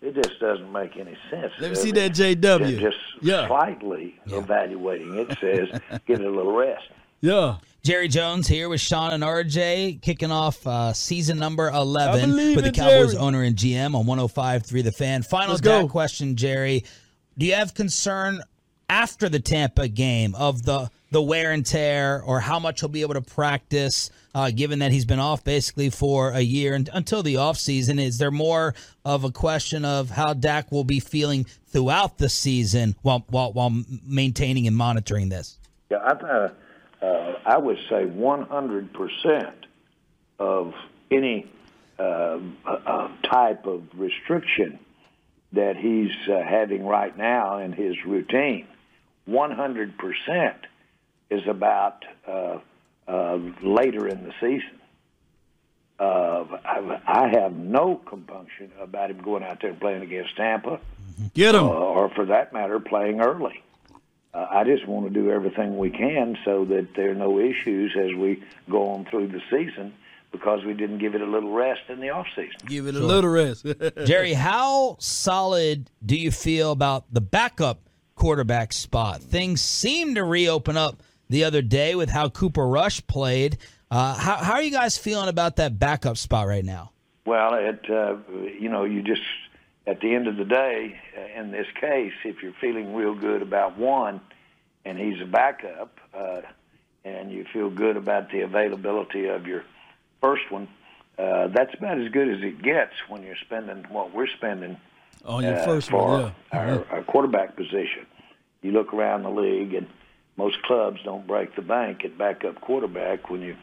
It 0.00 0.14
just 0.16 0.40
doesn't 0.40 0.72
make 0.72 0.96
any 0.96 1.16
sense. 1.30 1.52
Let 1.60 1.70
me 1.70 1.76
see 1.76 1.92
that 1.92 2.10
JW. 2.12 2.66
ju- 2.66 2.78
Just 2.80 2.96
Yeah. 3.20 3.46
slightly 3.46 4.18
evaluating 4.26 5.14
it 5.16 5.28
says 5.40 5.80
give 6.06 6.18
it 6.20 6.26
a 6.26 6.30
little 6.30 6.56
rest. 6.56 6.82
Yeah. 7.22 7.58
Jerry 7.84 8.08
Jones 8.08 8.46
here 8.46 8.68
with 8.68 8.80
Sean 8.80 9.12
and 9.12 9.22
RJ, 9.22 10.02
kicking 10.02 10.30
off 10.30 10.64
uh, 10.66 10.92
season 10.92 11.38
number 11.38 11.68
11 11.68 12.30
with 12.54 12.56
the 12.62 12.66
in 12.66 12.74
Cowboys 12.74 13.12
Jerry. 13.12 13.16
owner 13.16 13.42
and 13.42 13.56
GM 13.56 13.94
on 13.94 14.04
105.3 14.06 14.84
The 14.84 14.92
Fan. 14.92 15.22
Final 15.22 15.50
Let's 15.50 15.60
go. 15.60 15.88
question, 15.88 16.36
Jerry. 16.36 16.84
Do 17.38 17.46
you 17.46 17.54
have 17.54 17.74
concern 17.74 18.40
after 18.88 19.28
the 19.28 19.40
Tampa 19.40 19.88
game 19.88 20.34
of 20.34 20.64
the, 20.64 20.90
the 21.10 21.22
wear 21.22 21.52
and 21.52 21.64
tear 21.64 22.22
or 22.24 22.40
how 22.40 22.58
much 22.58 22.80
he'll 22.80 22.88
be 22.88 23.02
able 23.02 23.14
to 23.14 23.20
practice, 23.22 24.10
uh, 24.34 24.50
given 24.50 24.80
that 24.80 24.92
he's 24.92 25.04
been 25.04 25.18
off 25.20 25.42
basically 25.42 25.90
for 25.90 26.30
a 26.30 26.40
year 26.40 26.74
and, 26.74 26.88
until 26.92 27.22
the 27.22 27.34
offseason? 27.34 28.00
Is 28.00 28.18
there 28.18 28.30
more 28.32 28.74
of 29.04 29.24
a 29.24 29.30
question 29.30 29.84
of 29.84 30.10
how 30.10 30.34
Dak 30.34 30.70
will 30.70 30.84
be 30.84 31.00
feeling 31.00 31.46
throughout 31.68 32.18
the 32.18 32.28
season 32.28 32.96
while, 33.02 33.24
while, 33.28 33.52
while 33.52 33.72
maintaining 34.04 34.66
and 34.66 34.76
monitoring 34.76 35.30
this? 35.30 35.58
Yeah, 35.90 35.98
I've 36.04 36.22
uh, 36.22 36.48
uh, 37.02 37.34
I 37.44 37.58
would 37.58 37.78
say 37.88 38.04
100% 38.04 39.52
of 40.38 40.74
any 41.10 41.46
uh, 41.98 42.38
uh, 42.64 43.08
type 43.22 43.66
of 43.66 43.82
restriction 43.94 44.78
that 45.52 45.76
he's 45.76 46.10
uh, 46.28 46.42
having 46.42 46.86
right 46.86 47.16
now 47.16 47.58
in 47.58 47.72
his 47.72 47.96
routine, 48.06 48.66
100% 49.28 50.54
is 51.30 51.42
about 51.46 52.04
uh, 52.26 52.58
uh, 53.06 53.38
later 53.62 54.08
in 54.08 54.24
the 54.24 54.32
season. 54.40 54.78
Uh, 55.98 56.44
I, 56.64 57.00
I 57.06 57.28
have 57.28 57.52
no 57.52 57.96
compunction 57.96 58.72
about 58.80 59.10
him 59.10 59.18
going 59.18 59.42
out 59.42 59.60
there 59.60 59.70
and 59.70 59.80
playing 59.80 60.02
against 60.02 60.36
Tampa 60.36 60.80
Get 61.34 61.54
him. 61.54 61.64
uh, 61.64 61.68
or 61.68 62.08
for 62.10 62.26
that 62.26 62.52
matter, 62.52 62.80
playing 62.80 63.20
early. 63.20 63.62
Uh, 64.34 64.46
I 64.50 64.64
just 64.64 64.86
want 64.86 65.06
to 65.06 65.10
do 65.12 65.30
everything 65.30 65.76
we 65.76 65.90
can 65.90 66.38
so 66.44 66.64
that 66.66 66.94
there 66.96 67.10
are 67.10 67.14
no 67.14 67.38
issues 67.38 67.94
as 67.96 68.14
we 68.14 68.42
go 68.70 68.90
on 68.90 69.04
through 69.04 69.28
the 69.28 69.42
season 69.50 69.92
because 70.30 70.64
we 70.64 70.72
didn't 70.72 70.98
give 70.98 71.14
it 71.14 71.20
a 71.20 71.26
little 71.26 71.52
rest 71.52 71.82
in 71.88 72.00
the 72.00 72.08
off 72.10 72.26
season. 72.34 72.56
Give 72.66 72.86
it 72.86 72.94
a 72.94 73.00
little 73.00 73.30
rest. 73.30 73.66
Jerry, 74.06 74.32
how 74.32 74.96
solid 74.98 75.90
do 76.04 76.16
you 76.16 76.30
feel 76.30 76.72
about 76.72 77.12
the 77.12 77.20
backup 77.20 77.80
quarterback 78.14 78.72
spot? 78.72 79.20
Things 79.20 79.60
seemed 79.60 80.16
to 80.16 80.24
reopen 80.24 80.78
up 80.78 81.02
the 81.28 81.44
other 81.44 81.60
day 81.60 81.94
with 81.94 82.08
how 82.08 82.30
Cooper 82.30 82.66
Rush 82.66 83.06
played. 83.06 83.58
Uh, 83.90 84.14
how, 84.14 84.36
how 84.36 84.52
are 84.54 84.62
you 84.62 84.70
guys 84.70 84.96
feeling 84.96 85.28
about 85.28 85.56
that 85.56 85.78
backup 85.78 86.16
spot 86.16 86.46
right 86.46 86.64
now? 86.64 86.92
Well, 87.26 87.54
it 87.54 87.84
uh, 87.88 88.16
you 88.58 88.68
know 88.68 88.84
you 88.84 89.02
just 89.02 89.22
at 89.86 90.00
the 90.00 90.14
end 90.14 90.28
of 90.28 90.36
the 90.36 90.44
day, 90.44 91.00
uh, 91.16 91.40
in 91.40 91.50
this 91.50 91.66
case, 91.80 92.12
if 92.24 92.42
you're 92.42 92.54
feeling 92.60 92.94
real 92.94 93.14
good 93.14 93.42
about 93.42 93.78
one, 93.78 94.20
and 94.84 94.98
he's 94.98 95.20
a 95.20 95.26
backup, 95.26 95.98
uh, 96.14 96.42
and 97.04 97.32
you 97.32 97.44
feel 97.52 97.70
good 97.70 97.96
about 97.96 98.30
the 98.30 98.40
availability 98.40 99.26
of 99.26 99.46
your 99.46 99.64
first 100.20 100.50
one, 100.50 100.68
uh, 101.18 101.48
that's 101.48 101.74
about 101.74 102.00
as 102.00 102.10
good 102.10 102.28
as 102.28 102.42
it 102.42 102.62
gets 102.62 102.92
when 103.08 103.22
you're 103.22 103.36
spending 103.44 103.84
what 103.90 104.14
we're 104.14 104.28
spending 104.36 104.76
On 105.24 105.42
your 105.42 105.58
uh, 105.58 105.64
first 105.64 105.90
for 105.90 106.08
one, 106.08 106.34
yeah. 106.52 106.58
our, 106.58 106.86
our 106.90 107.02
quarterback 107.02 107.56
position. 107.56 108.06
You 108.62 108.70
look 108.70 108.94
around 108.94 109.24
the 109.24 109.30
league, 109.30 109.74
and 109.74 109.88
most 110.36 110.62
clubs 110.62 111.00
don't 111.04 111.26
break 111.26 111.56
the 111.56 111.62
bank 111.62 112.04
at 112.04 112.16
backup 112.16 112.60
quarterback 112.60 113.28
when 113.28 113.42
you've 113.42 113.56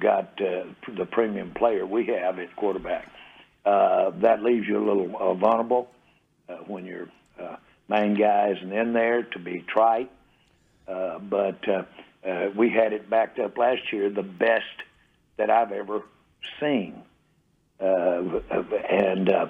got 0.00 0.40
uh, 0.40 0.64
the 0.96 1.04
premium 1.04 1.52
player 1.52 1.84
we 1.86 2.06
have 2.06 2.38
at 2.38 2.56
quarterback. 2.56 3.10
Uh, 3.64 4.10
that 4.20 4.42
leaves 4.42 4.66
you 4.66 4.78
a 4.78 4.84
little 4.84 5.16
uh, 5.16 5.34
vulnerable 5.34 5.88
uh, 6.48 6.54
when 6.66 6.84
your 6.84 7.08
uh, 7.40 7.56
main 7.88 8.14
guy 8.14 8.52
isn't 8.56 8.72
in 8.72 8.92
there 8.92 9.22
to 9.22 9.38
be 9.38 9.64
trite. 9.68 10.10
Uh, 10.88 11.18
but 11.18 11.60
uh, 11.68 11.84
uh, 12.28 12.50
we 12.56 12.70
had 12.70 12.92
it 12.92 13.08
backed 13.08 13.38
up 13.38 13.56
last 13.56 13.92
year, 13.92 14.10
the 14.10 14.22
best 14.22 14.64
that 15.36 15.48
I've 15.48 15.72
ever 15.72 16.02
seen 16.58 17.02
uh, 17.82 18.40
and 18.90 19.28
uh, 19.28 19.46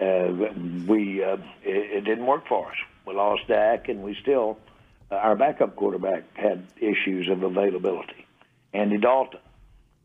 uh, 0.00 0.32
we 0.86 1.22
uh, 1.22 1.36
it, 1.64 1.96
it 1.96 2.04
didn't 2.04 2.26
work 2.26 2.46
for 2.46 2.70
us. 2.70 2.76
We 3.06 3.14
lost 3.14 3.48
Dak, 3.48 3.88
and 3.88 4.02
we 4.02 4.16
still 4.22 4.58
uh, 5.10 5.16
our 5.16 5.36
backup 5.36 5.76
quarterback 5.76 6.24
had 6.36 6.66
issues 6.76 7.28
of 7.28 7.42
availability. 7.42 8.26
Andy 8.72 8.98
Dalton, 8.98 9.40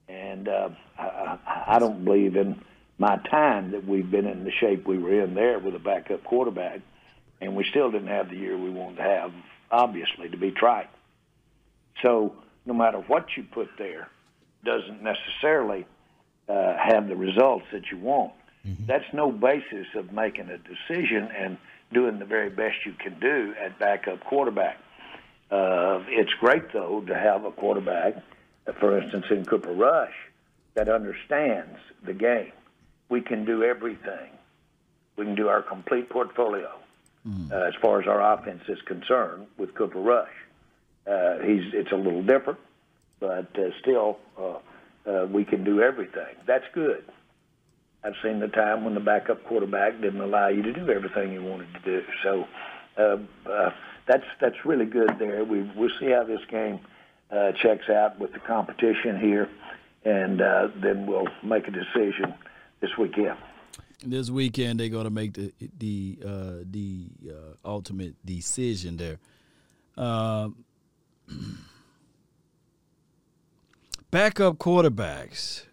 and 0.09 0.47
uh, 0.47 0.69
I, 0.97 1.03
I 1.03 1.63
I 1.75 1.79
don't 1.79 2.03
believe 2.03 2.35
in 2.35 2.63
my 2.97 3.17
time 3.29 3.71
that 3.71 3.85
we've 3.85 4.09
been 4.09 4.25
in 4.25 4.43
the 4.43 4.51
shape 4.51 4.87
we 4.87 4.97
were 4.97 5.23
in 5.23 5.33
there 5.33 5.59
with 5.59 5.75
a 5.75 5.79
backup 5.79 6.23
quarterback, 6.23 6.81
and 7.39 7.55
we 7.55 7.65
still 7.69 7.91
didn't 7.91 8.07
have 8.07 8.29
the 8.29 8.35
year 8.35 8.57
we 8.57 8.69
wanted 8.69 8.97
to 8.97 9.03
have. 9.03 9.31
Obviously, 9.69 10.29
to 10.29 10.37
be 10.37 10.51
trite. 10.51 10.89
So 12.01 12.33
no 12.65 12.73
matter 12.73 12.99
what 12.99 13.27
you 13.35 13.43
put 13.43 13.69
there, 13.77 14.09
doesn't 14.63 15.01
necessarily 15.03 15.85
uh, 16.49 16.73
have 16.77 17.07
the 17.07 17.15
results 17.15 17.65
that 17.71 17.91
you 17.91 17.97
want. 17.97 18.33
That's 18.85 19.05
no 19.13 19.31
basis 19.31 19.87
of 19.95 20.11
making 20.11 20.49
a 20.49 20.57
decision 20.57 21.29
and 21.37 21.57
doing 21.93 22.19
the 22.19 22.25
very 22.25 22.49
best 22.49 22.85
you 22.85 22.93
can 22.93 23.17
do 23.19 23.53
at 23.63 23.79
backup 23.79 24.23
quarterback. 24.25 24.77
Uh, 25.49 26.03
it's 26.09 26.33
great 26.41 26.73
though 26.73 27.01
to 27.07 27.15
have 27.15 27.45
a 27.45 27.51
quarterback, 27.51 28.15
for 28.79 28.99
instance, 28.99 29.25
in 29.29 29.45
Cooper 29.45 29.71
Rush, 29.71 30.13
that 30.73 30.89
understands 30.89 31.79
the 32.05 32.13
game. 32.13 32.51
We 33.09 33.21
can 33.21 33.45
do 33.45 33.63
everything. 33.63 34.31
We 35.15 35.25
can 35.25 35.35
do 35.35 35.47
our 35.47 35.61
complete 35.61 36.09
portfolio 36.09 36.71
uh, 37.51 37.55
as 37.55 37.73
far 37.81 38.01
as 38.01 38.07
our 38.07 38.33
offense 38.33 38.63
is 38.67 38.81
concerned 38.83 39.47
with 39.57 39.73
Cooper 39.75 39.99
Rush. 39.99 40.29
Uh, 41.05 41.39
he's 41.39 41.73
it's 41.73 41.91
a 41.91 41.95
little 41.95 42.21
different, 42.23 42.59
but 43.19 43.47
uh, 43.57 43.69
still 43.81 44.17
uh, 44.37 44.57
uh, 45.09 45.25
we 45.25 45.45
can 45.45 45.63
do 45.63 45.81
everything. 45.81 46.35
That's 46.45 46.65
good. 46.73 47.03
I've 48.03 48.15
seen 48.23 48.39
the 48.39 48.47
time 48.47 48.83
when 48.83 48.93
the 48.93 48.99
backup 48.99 49.43
quarterback 49.45 49.99
didn't 50.01 50.21
allow 50.21 50.47
you 50.47 50.61
to 50.61 50.73
do 50.73 50.89
everything 50.89 51.33
you 51.33 51.43
wanted 51.43 51.73
to 51.73 51.79
do. 51.79 52.03
So 52.23 52.47
uh, 52.97 53.49
uh, 53.49 53.71
that's 54.05 54.25
that's 54.39 54.65
really 54.65 54.85
good 54.85 55.17
there. 55.19 55.43
We 55.43 55.69
we'll 55.75 55.91
see 55.99 56.11
how 56.11 56.23
this 56.23 56.41
game 56.49 56.79
uh, 57.31 57.53
checks 57.53 57.89
out 57.89 58.19
with 58.19 58.33
the 58.33 58.39
competition 58.39 59.19
here, 59.19 59.49
and 60.05 60.41
uh, 60.41 60.69
then 60.75 61.05
we'll 61.05 61.27
make 61.43 61.67
a 61.67 61.71
decision 61.71 62.33
this 62.79 62.91
weekend. 62.97 63.37
This 64.03 64.29
weekend 64.29 64.79
they're 64.79 64.89
going 64.89 65.05
to 65.05 65.09
make 65.09 65.33
the 65.33 65.53
the 65.79 66.19
uh, 66.23 66.63
the 66.69 67.07
uh, 67.29 67.53
ultimate 67.65 68.15
decision 68.25 68.97
there. 68.97 69.17
Um, 69.97 70.63
backup 74.11 74.57
quarterbacks 74.57 75.63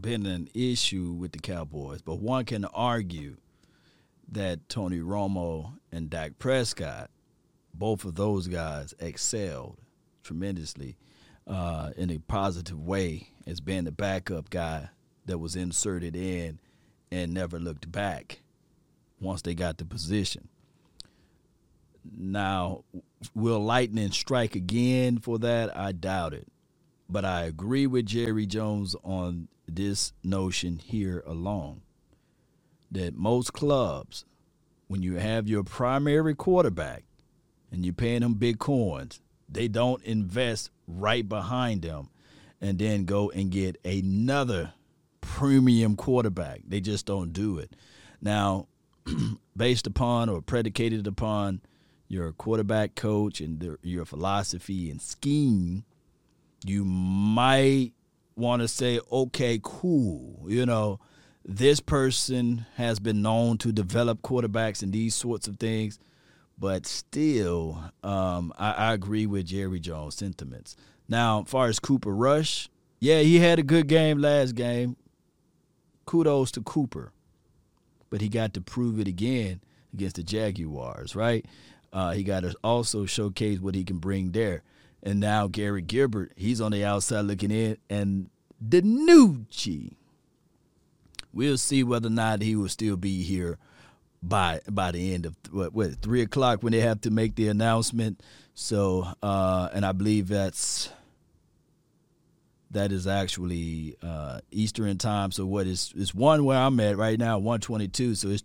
been 0.00 0.24
an 0.26 0.48
issue 0.54 1.12
with 1.12 1.32
the 1.32 1.38
Cowboys, 1.38 2.00
but 2.00 2.18
one 2.18 2.44
can 2.46 2.64
argue 2.64 3.36
that 4.30 4.68
Tony 4.70 5.00
Romo 5.00 5.74
and 5.92 6.08
Dak 6.08 6.38
Prescott, 6.38 7.10
both 7.74 8.06
of 8.06 8.14
those 8.14 8.48
guys 8.48 8.94
excelled 8.98 9.76
tremendously 10.22 10.96
uh, 11.46 11.90
in 11.96 12.10
a 12.10 12.18
positive 12.18 12.80
way 12.80 13.28
as 13.46 13.60
being 13.60 13.84
the 13.84 13.92
backup 13.92 14.48
guy 14.48 14.88
that 15.32 15.38
was 15.38 15.56
inserted 15.56 16.14
in 16.14 16.60
and 17.10 17.32
never 17.32 17.58
looked 17.58 17.90
back 17.90 18.42
once 19.18 19.40
they 19.40 19.54
got 19.54 19.78
the 19.78 19.84
position. 19.86 20.46
Now, 22.04 22.84
will 23.34 23.64
Lightning 23.64 24.10
strike 24.10 24.54
again 24.54 25.16
for 25.16 25.38
that? 25.38 25.74
I 25.74 25.92
doubt 25.92 26.34
it. 26.34 26.48
But 27.08 27.24
I 27.24 27.44
agree 27.44 27.86
with 27.86 28.04
Jerry 28.04 28.44
Jones 28.44 28.94
on 29.02 29.48
this 29.66 30.12
notion 30.22 30.78
here 30.78 31.22
alone 31.26 31.80
that 32.90 33.16
most 33.16 33.54
clubs, 33.54 34.26
when 34.86 35.00
you 35.00 35.14
have 35.14 35.48
your 35.48 35.64
primary 35.64 36.34
quarterback 36.34 37.04
and 37.70 37.86
you're 37.86 37.94
paying 37.94 38.20
them 38.20 38.34
big 38.34 38.58
coins, 38.58 39.22
they 39.48 39.66
don't 39.66 40.04
invest 40.04 40.68
right 40.86 41.26
behind 41.26 41.80
them 41.80 42.10
and 42.60 42.78
then 42.78 43.06
go 43.06 43.30
and 43.30 43.50
get 43.50 43.80
another 43.82 44.74
premium 45.22 45.96
quarterback. 45.96 46.60
They 46.68 46.80
just 46.80 47.06
don't 47.06 47.32
do 47.32 47.58
it. 47.58 47.74
Now, 48.20 48.68
based 49.56 49.86
upon 49.86 50.28
or 50.28 50.42
predicated 50.42 51.06
upon 51.06 51.62
your 52.08 52.32
quarterback 52.32 52.94
coach 52.94 53.40
and 53.40 53.78
your 53.82 54.04
philosophy 54.04 54.90
and 54.90 55.00
scheme, 55.00 55.84
you 56.64 56.84
might 56.84 57.92
want 58.36 58.60
to 58.60 58.68
say, 58.68 59.00
okay, 59.10 59.58
cool. 59.62 60.44
You 60.46 60.66
know, 60.66 61.00
this 61.44 61.80
person 61.80 62.66
has 62.76 63.00
been 63.00 63.22
known 63.22 63.58
to 63.58 63.72
develop 63.72 64.22
quarterbacks 64.22 64.82
and 64.82 64.92
these 64.92 65.14
sorts 65.14 65.48
of 65.48 65.56
things. 65.58 65.98
But 66.58 66.86
still, 66.86 67.82
um, 68.04 68.52
I, 68.58 68.72
I, 68.72 68.92
agree 68.92 69.26
with 69.26 69.46
Jerry 69.46 69.80
Jones' 69.80 70.14
sentiments. 70.14 70.76
Now, 71.08 71.42
as 71.42 71.48
far 71.48 71.66
as 71.66 71.80
Cooper 71.80 72.14
Rush, 72.14 72.68
yeah, 73.00 73.20
he 73.20 73.40
had 73.40 73.58
a 73.58 73.64
good 73.64 73.88
game 73.88 74.18
last 74.18 74.54
game. 74.54 74.96
Kudos 76.06 76.50
to 76.52 76.62
Cooper. 76.62 77.12
But 78.10 78.20
he 78.20 78.28
got 78.28 78.54
to 78.54 78.60
prove 78.60 79.00
it 79.00 79.08
again 79.08 79.60
against 79.92 80.16
the 80.16 80.22
Jaguars, 80.22 81.16
right? 81.16 81.46
Uh, 81.92 82.12
he 82.12 82.22
got 82.22 82.40
to 82.40 82.54
also 82.62 83.06
showcase 83.06 83.60
what 83.60 83.74
he 83.74 83.84
can 83.84 83.98
bring 83.98 84.32
there. 84.32 84.62
And 85.02 85.18
now 85.20 85.46
Garrett 85.48 85.86
Gilbert, 85.86 86.32
he's 86.36 86.60
on 86.60 86.72
the 86.72 86.84
outside 86.84 87.22
looking 87.22 87.50
in, 87.50 87.76
and 87.90 88.30
DiNucci. 88.66 89.94
We'll 91.32 91.58
see 91.58 91.82
whether 91.82 92.08
or 92.08 92.10
not 92.10 92.42
he 92.42 92.54
will 92.54 92.68
still 92.68 92.96
be 92.96 93.22
here 93.22 93.58
by 94.22 94.60
by 94.70 94.92
the 94.92 95.14
end 95.14 95.26
of 95.26 95.34
what, 95.50 95.72
what 95.72 95.96
three 95.96 96.22
o'clock 96.22 96.62
when 96.62 96.72
they 96.72 96.80
have 96.80 97.00
to 97.00 97.10
make 97.10 97.34
the 97.34 97.48
announcement. 97.48 98.22
So, 98.54 99.08
uh, 99.22 99.68
and 99.72 99.84
I 99.84 99.92
believe 99.92 100.28
that's 100.28 100.90
that 102.72 102.92
is 102.92 103.06
actually 103.06 103.96
uh, 104.02 104.40
Eastern 104.50 104.98
time. 104.98 105.30
So 105.30 105.46
what 105.46 105.66
is 105.66 105.92
it's 105.96 106.14
one 106.14 106.44
where 106.44 106.58
I'm 106.58 106.78
at 106.80 106.96
right 106.96 107.18
now, 107.18 107.38
one 107.38 107.60
twenty 107.60 107.88
two. 107.88 108.14
So 108.14 108.28
it's 108.28 108.44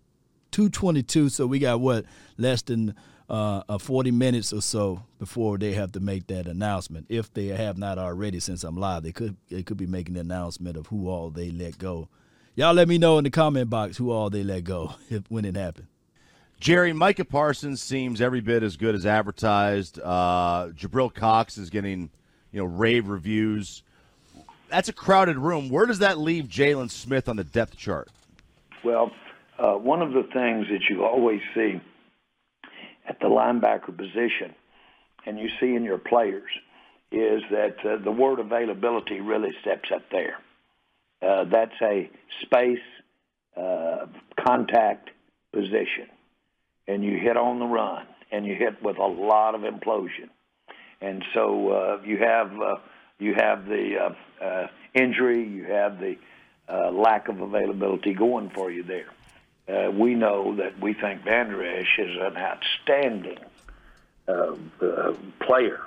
two 0.51 0.69
twenty 0.69 1.03
two. 1.03 1.29
So 1.29 1.47
we 1.47 1.59
got 1.59 1.79
what 1.79 2.05
less 2.37 2.61
than 2.61 2.95
uh, 3.29 3.77
40 3.77 4.11
minutes 4.11 4.53
or 4.53 4.61
so 4.61 5.03
before 5.19 5.57
they 5.57 5.73
have 5.73 5.91
to 5.93 5.99
make 5.99 6.27
that 6.27 6.47
announcement. 6.47 7.07
If 7.09 7.33
they 7.33 7.47
have 7.47 7.77
not 7.77 7.97
already, 7.97 8.39
since 8.39 8.63
I'm 8.63 8.77
live, 8.77 9.03
they 9.03 9.11
could 9.11 9.35
they 9.49 9.63
could 9.63 9.77
be 9.77 9.87
making 9.87 10.13
the 10.13 10.21
announcement 10.21 10.77
of 10.77 10.87
who 10.87 11.09
all 11.09 11.29
they 11.29 11.51
let 11.51 11.77
go. 11.77 12.09
Y'all 12.55 12.73
let 12.73 12.87
me 12.87 12.97
know 12.97 13.17
in 13.17 13.23
the 13.23 13.29
comment 13.29 13.69
box 13.69 13.97
who 13.97 14.11
all 14.11 14.29
they 14.29 14.43
let 14.43 14.63
go 14.63 14.93
if, 15.09 15.29
when 15.29 15.45
it 15.45 15.55
happened. 15.55 15.87
Jerry, 16.59 16.91
Micah 16.91 17.25
Parsons 17.25 17.83
seems 17.83 18.19
every 18.19 18.41
bit 18.41 18.63
as 18.63 18.77
good 18.77 18.95
as 18.95 19.05
advertised. 19.05 19.99
Uh, 20.03 20.69
Jabril 20.73 21.13
Cox 21.13 21.59
is 21.59 21.69
getting, 21.69 22.09
you 22.51 22.59
know, 22.59 22.65
rave 22.65 23.09
reviews. 23.09 23.83
That's 24.69 24.89
a 24.89 24.93
crowded 24.93 25.38
room. 25.38 25.69
Where 25.69 25.86
does 25.86 25.99
that 25.99 26.17
leave 26.17 26.45
Jaylon 26.45 26.91
Smith 26.91 27.30
on 27.30 27.38
the 27.38 27.43
depth 27.43 27.77
chart? 27.77 28.10
Well, 28.84 29.12
uh, 29.58 29.73
one 29.73 30.01
of 30.01 30.13
the 30.13 30.23
things 30.23 30.67
that 30.69 30.82
you 30.89 31.06
always 31.06 31.41
see– 31.56 31.82
at 33.08 33.19
the 33.19 33.27
linebacker 33.27 33.95
position, 33.95 34.53
and 35.25 35.39
you 35.39 35.49
see 35.60 35.73
in 35.73 35.84
your 35.84 35.97
players, 35.97 36.49
is 37.12 37.41
that 37.51 37.77
uh, 37.86 38.03
the 38.03 38.12
word 38.12 38.39
availability 38.39 39.21
really 39.21 39.51
steps 39.62 39.89
up 39.93 40.03
there. 40.12 40.38
Uh, 41.21 41.45
that's 41.45 41.75
a 41.82 42.10
space 42.41 42.77
uh, 43.56 44.06
contact 44.45 45.10
position, 45.53 46.08
and 46.88 47.03
you 47.03 47.17
hit 47.17 47.38
on 47.38 47.60
the 47.60 47.65
run, 47.65 48.06
and 48.32 48.45
you 48.45 48.56
hit 48.56 48.84
with 48.84 48.97
a 48.97 49.08
lot 49.08 49.56
of 49.56 49.62
implosion, 49.62 50.30
and 51.01 51.23
so 51.34 51.69
uh, 51.69 52.01
you 52.06 52.17
have 52.17 52.51
uh, 52.62 52.75
you 53.19 53.34
have 53.36 53.65
the 53.65 53.97
uh, 54.41 54.43
uh, 54.43 54.67
injury, 54.93 55.47
you 55.47 55.65
have 55.65 55.99
the 55.99 56.17
uh, 56.69 56.91
lack 56.91 57.27
of 57.30 57.41
availability 57.41 58.13
going 58.13 58.49
for 58.49 58.69
you 58.71 58.84
there 58.84 59.08
uh, 59.67 59.91
we 59.91 60.15
know 60.15 60.56
that 60.56 60.80
we 60.80 60.93
think 60.93 61.23
Vander 61.23 61.63
is 61.63 61.88
an 61.97 62.38
outstanding 62.38 63.39
uh, 64.27 64.56
uh, 64.82 65.13
player. 65.39 65.82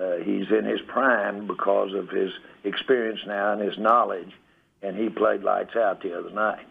Uh, 0.00 0.16
he's 0.24 0.50
in 0.50 0.64
his 0.64 0.80
prime 0.86 1.46
because 1.46 1.92
of 1.92 2.08
his 2.08 2.30
experience 2.64 3.20
now 3.26 3.52
and 3.52 3.60
his 3.60 3.78
knowledge, 3.78 4.32
and 4.82 4.96
he 4.96 5.10
played 5.10 5.42
lights 5.42 5.76
out 5.76 6.02
the 6.02 6.18
other 6.18 6.30
night. 6.30 6.66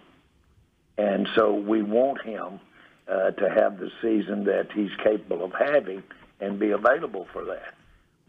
And 0.98 1.28
so 1.36 1.54
we 1.54 1.84
want 1.84 2.22
him 2.24 2.60
uh, 3.08 3.32
to 3.32 3.50
have 3.50 3.80
the 3.80 3.92
season 4.02 4.46
that 4.46 4.72
he's 4.74 4.92
capable 5.04 5.46
of 5.46 5.54
having 5.54 6.04
and 6.40 6.60
be 6.60 6.72
available 6.72 7.28
for 7.32 7.46
that. 7.46 7.76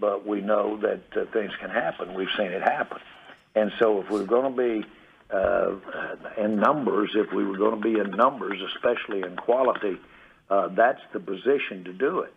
But 0.01 0.27
we 0.27 0.41
know 0.41 0.79
that 0.79 1.03
uh, 1.15 1.27
things 1.33 1.53
can 1.61 1.71
happen. 1.71 2.15
We've 2.15 2.33
seen 2.37 2.47
it 2.47 2.63
happen. 2.63 2.99
And 3.55 3.71
so 3.79 4.01
if 4.01 4.11
we're 4.11 4.25
going 4.25 4.55
to 4.55 4.81
be 4.81 4.87
uh, 5.31 5.75
in 6.39 6.57
numbers, 6.57 7.11
if 7.15 7.33
we 7.33 7.45
were 7.45 7.59
going 7.59 7.81
to 7.81 7.81
be 7.81 7.99
in 7.99 8.11
numbers, 8.11 8.61
especially 8.75 9.21
in 9.23 9.37
quality, 9.37 9.99
uh, 10.49 10.69
that's 10.69 11.01
the 11.13 11.21
position 11.21 11.85
to 11.85 11.93
do 11.93 12.21
it. 12.21 12.33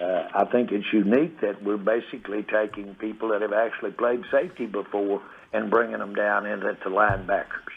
Uh, 0.00 0.28
I 0.34 0.44
think 0.46 0.72
it's 0.72 0.90
unique 0.92 1.40
that 1.40 1.62
we're 1.62 1.76
basically 1.76 2.42
taking 2.42 2.94
people 2.94 3.28
that 3.30 3.42
have 3.42 3.52
actually 3.52 3.90
played 3.92 4.22
safety 4.30 4.66
before 4.66 5.20
and 5.52 5.70
bringing 5.70 5.98
them 5.98 6.14
down 6.14 6.46
into 6.46 6.76
the 6.82 6.90
linebackers. 6.90 7.74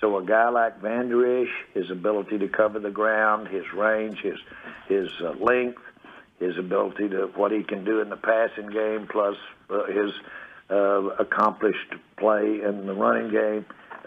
So 0.00 0.18
a 0.18 0.24
guy 0.24 0.48
like 0.48 0.80
Vander 0.80 1.42
Esch, 1.42 1.52
his 1.74 1.88
ability 1.90 2.38
to 2.38 2.48
cover 2.48 2.80
the 2.80 2.90
ground, 2.90 3.46
his 3.46 3.72
range, 3.72 4.18
his 4.20 4.38
his 4.88 5.08
uh, 5.22 5.30
length, 5.38 5.80
his 6.38 6.58
ability 6.58 7.08
to 7.10 7.30
what 7.34 7.52
he 7.52 7.62
can 7.62 7.84
do 7.84 8.00
in 8.00 8.08
the 8.08 8.16
passing 8.16 8.70
game, 8.70 9.06
plus 9.10 9.36
uh, 9.70 9.84
his 9.86 10.12
uh, 10.70 11.08
accomplished 11.18 11.94
play 12.16 12.60
in 12.62 12.86
the 12.86 12.94
running 12.94 13.30
game 13.30 13.64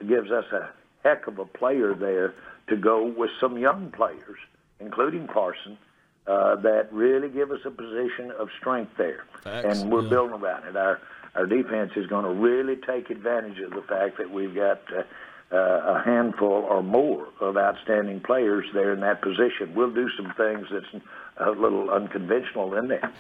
gives 0.07 0.31
us 0.31 0.45
a 0.51 0.69
heck 1.03 1.27
of 1.27 1.39
a 1.39 1.45
player 1.45 1.93
there 1.93 2.33
to 2.67 2.75
go 2.75 3.05
with 3.05 3.29
some 3.39 3.57
young 3.57 3.91
players, 3.91 4.39
including 4.79 5.27
Carson, 5.27 5.77
uh, 6.27 6.55
that 6.55 6.91
really 6.91 7.29
give 7.29 7.51
us 7.51 7.59
a 7.65 7.71
position 7.71 8.31
of 8.39 8.49
strength 8.59 8.91
there. 8.97 9.25
Facts, 9.43 9.81
and 9.81 9.91
we're 9.91 10.01
yeah. 10.03 10.09
building 10.09 10.41
around 10.41 10.67
it. 10.67 10.75
Our 10.75 10.99
our 11.35 11.45
defense 11.45 11.91
is 11.97 12.07
going 12.07 12.23
to 12.23 12.31
really 12.31 12.77
take 12.77 13.09
advantage 13.09 13.59
of 13.59 13.71
the 13.71 13.81
fact 13.81 14.17
that 14.17 14.31
we've 14.31 14.55
got 14.55 14.81
uh, 14.93 15.03
uh, 15.51 15.99
a 15.99 16.01
handful 16.03 16.65
or 16.69 16.81
more 16.81 17.27
of 17.41 17.57
outstanding 17.57 18.21
players 18.21 18.65
there 18.73 18.93
in 18.93 19.01
that 19.01 19.21
position. 19.21 19.75
We'll 19.75 19.93
do 19.93 20.09
some 20.17 20.33
things 20.35 20.67
that's 20.71 21.03
a 21.37 21.49
little 21.51 21.89
unconventional 21.89 22.75
in 22.75 22.87
there. 22.87 23.11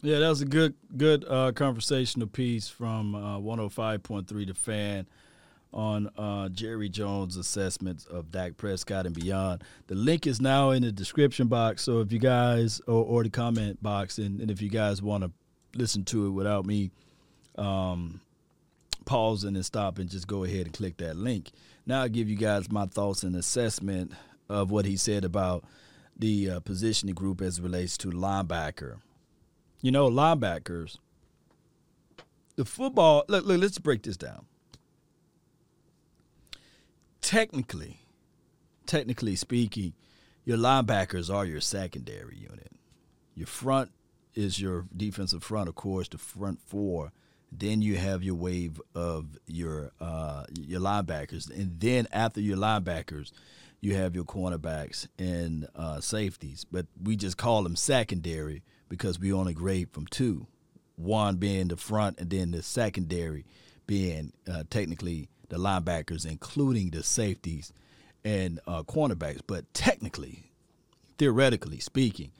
Yeah, 0.00 0.20
that 0.20 0.28
was 0.28 0.40
a 0.42 0.46
good 0.46 0.74
good 0.96 1.24
uh, 1.28 1.52
conversational 1.52 2.28
piece 2.28 2.68
from 2.68 3.14
uh, 3.14 3.38
105.3 3.38 4.46
The 4.46 4.54
Fan 4.54 5.06
on 5.72 6.08
uh, 6.16 6.48
Jerry 6.48 6.88
Jones' 6.88 7.36
assessments 7.36 8.06
of 8.06 8.30
Dak 8.30 8.56
Prescott 8.56 9.06
and 9.06 9.14
beyond. 9.14 9.64
The 9.88 9.94
link 9.94 10.26
is 10.26 10.40
now 10.40 10.70
in 10.70 10.82
the 10.82 10.92
description 10.92 11.48
box. 11.48 11.82
So 11.82 12.00
if 12.00 12.12
you 12.12 12.18
guys, 12.18 12.80
or, 12.86 13.04
or 13.04 13.22
the 13.22 13.28
comment 13.28 13.82
box, 13.82 14.18
and, 14.18 14.40
and 14.40 14.50
if 14.50 14.62
you 14.62 14.70
guys 14.70 15.02
want 15.02 15.24
to 15.24 15.32
listen 15.74 16.04
to 16.06 16.28
it 16.28 16.30
without 16.30 16.64
me 16.64 16.90
um, 17.56 18.20
pausing 19.04 19.56
and 19.56 19.64
stop 19.64 19.98
and 19.98 20.08
just 20.08 20.26
go 20.26 20.44
ahead 20.44 20.66
and 20.66 20.72
click 20.72 20.96
that 20.98 21.16
link. 21.16 21.50
Now 21.86 22.02
I'll 22.02 22.08
give 22.08 22.28
you 22.28 22.36
guys 22.36 22.70
my 22.70 22.86
thoughts 22.86 23.22
and 23.22 23.34
assessment 23.36 24.12
of 24.48 24.70
what 24.70 24.84
he 24.84 24.96
said 24.96 25.24
about 25.24 25.64
the 26.18 26.50
uh, 26.50 26.60
positioning 26.60 27.14
group 27.14 27.40
as 27.40 27.60
relates 27.60 27.96
to 27.98 28.08
linebacker. 28.08 28.96
You 29.80 29.92
know, 29.92 30.08
linebackers, 30.08 30.98
the 32.56 32.64
football, 32.64 33.24
look, 33.28 33.44
look, 33.46 33.60
let's 33.60 33.78
break 33.78 34.02
this 34.02 34.16
down. 34.16 34.46
Technically, 37.20 38.00
technically 38.86 39.36
speaking, 39.36 39.92
your 40.44 40.56
linebackers 40.56 41.32
are 41.32 41.44
your 41.44 41.60
secondary 41.60 42.36
unit. 42.36 42.72
Your 43.34 43.46
front 43.46 43.92
is 44.34 44.60
your 44.60 44.86
defensive 44.96 45.44
front, 45.44 45.68
of 45.68 45.74
course, 45.74 46.08
the 46.08 46.18
front 46.18 46.60
four. 46.60 47.12
Then 47.52 47.82
you 47.82 47.96
have 47.96 48.22
your 48.22 48.34
wave 48.34 48.80
of 48.94 49.38
your 49.46 49.92
uh, 50.00 50.44
your 50.54 50.80
linebackers, 50.80 51.50
and 51.50 51.78
then 51.80 52.06
after 52.12 52.40
your 52.40 52.56
linebackers, 52.56 53.30
you 53.80 53.94
have 53.94 54.14
your 54.14 54.24
cornerbacks 54.24 55.06
and 55.18 55.68
uh, 55.76 56.00
safeties. 56.00 56.64
But 56.70 56.86
we 57.02 57.16
just 57.16 57.36
call 57.36 57.62
them 57.62 57.76
secondary 57.76 58.62
because 58.88 59.18
we 59.18 59.32
only 59.32 59.54
grade 59.54 59.90
from 59.92 60.06
two, 60.06 60.46
one 60.96 61.36
being 61.36 61.68
the 61.68 61.76
front, 61.76 62.18
and 62.18 62.30
then 62.30 62.50
the 62.50 62.62
secondary 62.62 63.44
being 63.86 64.32
uh, 64.50 64.64
technically 64.70 65.28
the 65.48 65.56
linebackers, 65.56 66.26
including 66.26 66.90
the 66.90 67.02
safeties 67.02 67.72
and 68.24 68.60
uh, 68.66 68.82
cornerbacks. 68.82 69.40
But 69.46 69.72
technically, 69.72 70.52
theoretically 71.18 71.78
speaking, 71.80 72.32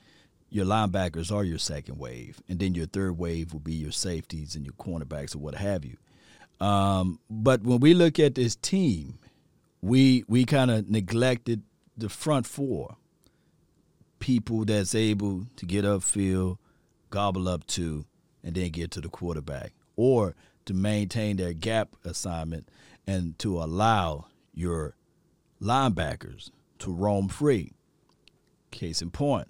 your 0.49 0.65
linebackers 0.65 1.31
are 1.31 1.43
your 1.43 1.59
second 1.59 1.99
wave, 1.99 2.41
and 2.49 2.59
then 2.59 2.73
your 2.75 2.87
third 2.87 3.17
wave 3.17 3.53
will 3.53 3.59
be 3.59 3.73
your 3.73 3.91
safeties 3.91 4.55
and 4.55 4.65
your 4.65 4.73
cornerbacks 4.73 5.35
or 5.35 5.39
what 5.39 5.55
have 5.55 5.85
you. 5.85 5.97
Um, 6.59 7.19
but 7.29 7.63
when 7.63 7.79
we 7.79 7.93
look 7.93 8.19
at 8.19 8.35
this 8.35 8.55
team, 8.55 9.19
we 9.81 10.23
we 10.27 10.45
kind 10.45 10.71
of 10.71 10.89
neglected 10.89 11.63
the 11.97 12.09
front 12.09 12.45
four 12.45 12.95
people 14.19 14.65
that's 14.65 14.93
able 14.95 15.45
to 15.55 15.65
get 15.65 15.85
upfield, 15.85 16.57
gobble 17.09 17.47
up 17.47 17.65
two, 17.67 18.05
and 18.43 18.55
then 18.55 18.69
get 18.69 18.91
to 18.91 19.01
the 19.01 19.09
quarterback, 19.09 19.73
or 19.95 20.35
to 20.65 20.73
maintain 20.73 21.37
their 21.37 21.53
gap 21.53 21.95
assignment 22.03 22.69
and 23.07 23.39
to 23.39 23.57
allow 23.57 24.25
your 24.53 24.95
linebackers 25.61 26.51
to 26.79 26.91
roam 26.91 27.27
free. 27.27 27.71
Case 28.71 29.01
in 29.01 29.09
point, 29.09 29.47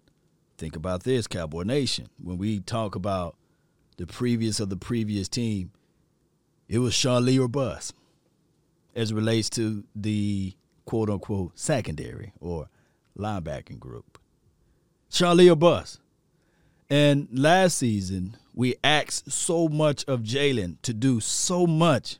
think 0.57 0.75
about 0.75 1.03
this, 1.03 1.27
Cowboy 1.27 1.63
Nation. 1.63 2.07
When 2.21 2.37
we 2.37 2.59
talk 2.59 2.95
about 2.95 3.35
the 3.97 4.07
previous 4.07 4.59
of 4.59 4.69
the 4.69 4.77
previous 4.77 5.27
team, 5.27 5.71
it 6.67 6.79
was 6.79 6.93
Sean 6.93 7.25
Lee 7.25 7.39
or 7.39 7.47
bust 7.47 7.93
as 8.95 9.11
it 9.11 9.15
relates 9.15 9.49
to 9.51 9.83
the 9.95 10.53
quote 10.85 11.09
unquote 11.09 11.57
secondary 11.57 12.33
or 12.39 12.69
linebacking 13.17 13.79
group. 13.79 14.17
Or 15.49 15.55
bust. 15.55 15.99
And 16.89 17.27
last 17.31 17.77
season, 17.77 18.37
we 18.53 18.75
asked 18.83 19.31
so 19.31 19.67
much 19.67 20.03
of 20.05 20.21
Jaylon 20.21 20.77
to 20.81 20.93
do 20.93 21.19
so 21.19 21.67
much 21.67 22.17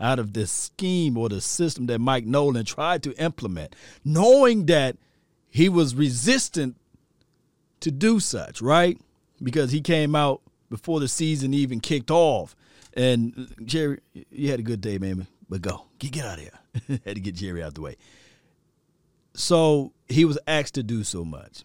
out 0.00 0.18
of 0.18 0.32
this 0.32 0.50
scheme 0.50 1.16
or 1.16 1.28
the 1.28 1.40
system 1.40 1.86
that 1.86 1.98
Mike 1.98 2.24
Nolan 2.24 2.64
tried 2.64 3.02
to 3.04 3.12
implement, 3.22 3.74
knowing 4.04 4.66
that 4.66 4.96
he 5.48 5.68
was 5.68 5.94
resistant 5.94 6.76
to 7.80 7.90
do 7.90 8.20
such, 8.20 8.60
right? 8.60 8.98
Because 9.42 9.72
he 9.72 9.80
came 9.80 10.14
out 10.14 10.40
before 10.70 11.00
the 11.00 11.08
season 11.08 11.54
even 11.54 11.80
kicked 11.80 12.10
off. 12.10 12.56
And 12.94 13.52
Jerry, 13.64 14.00
you 14.30 14.50
had 14.50 14.60
a 14.60 14.64
good 14.64 14.80
day, 14.80 14.98
man, 14.98 15.26
go. 15.58 15.86
Get, 15.98 16.12
get 16.12 16.24
out 16.24 16.38
of 16.38 16.44
here. 16.44 16.98
had 17.04 17.16
to 17.16 17.20
get 17.20 17.34
Jerry 17.34 17.62
out 17.62 17.74
the 17.74 17.82
way. 17.82 17.96
So 19.34 19.92
he 20.08 20.24
was 20.24 20.38
asked 20.46 20.74
to 20.74 20.82
do 20.82 21.04
so 21.04 21.24
much. 21.24 21.64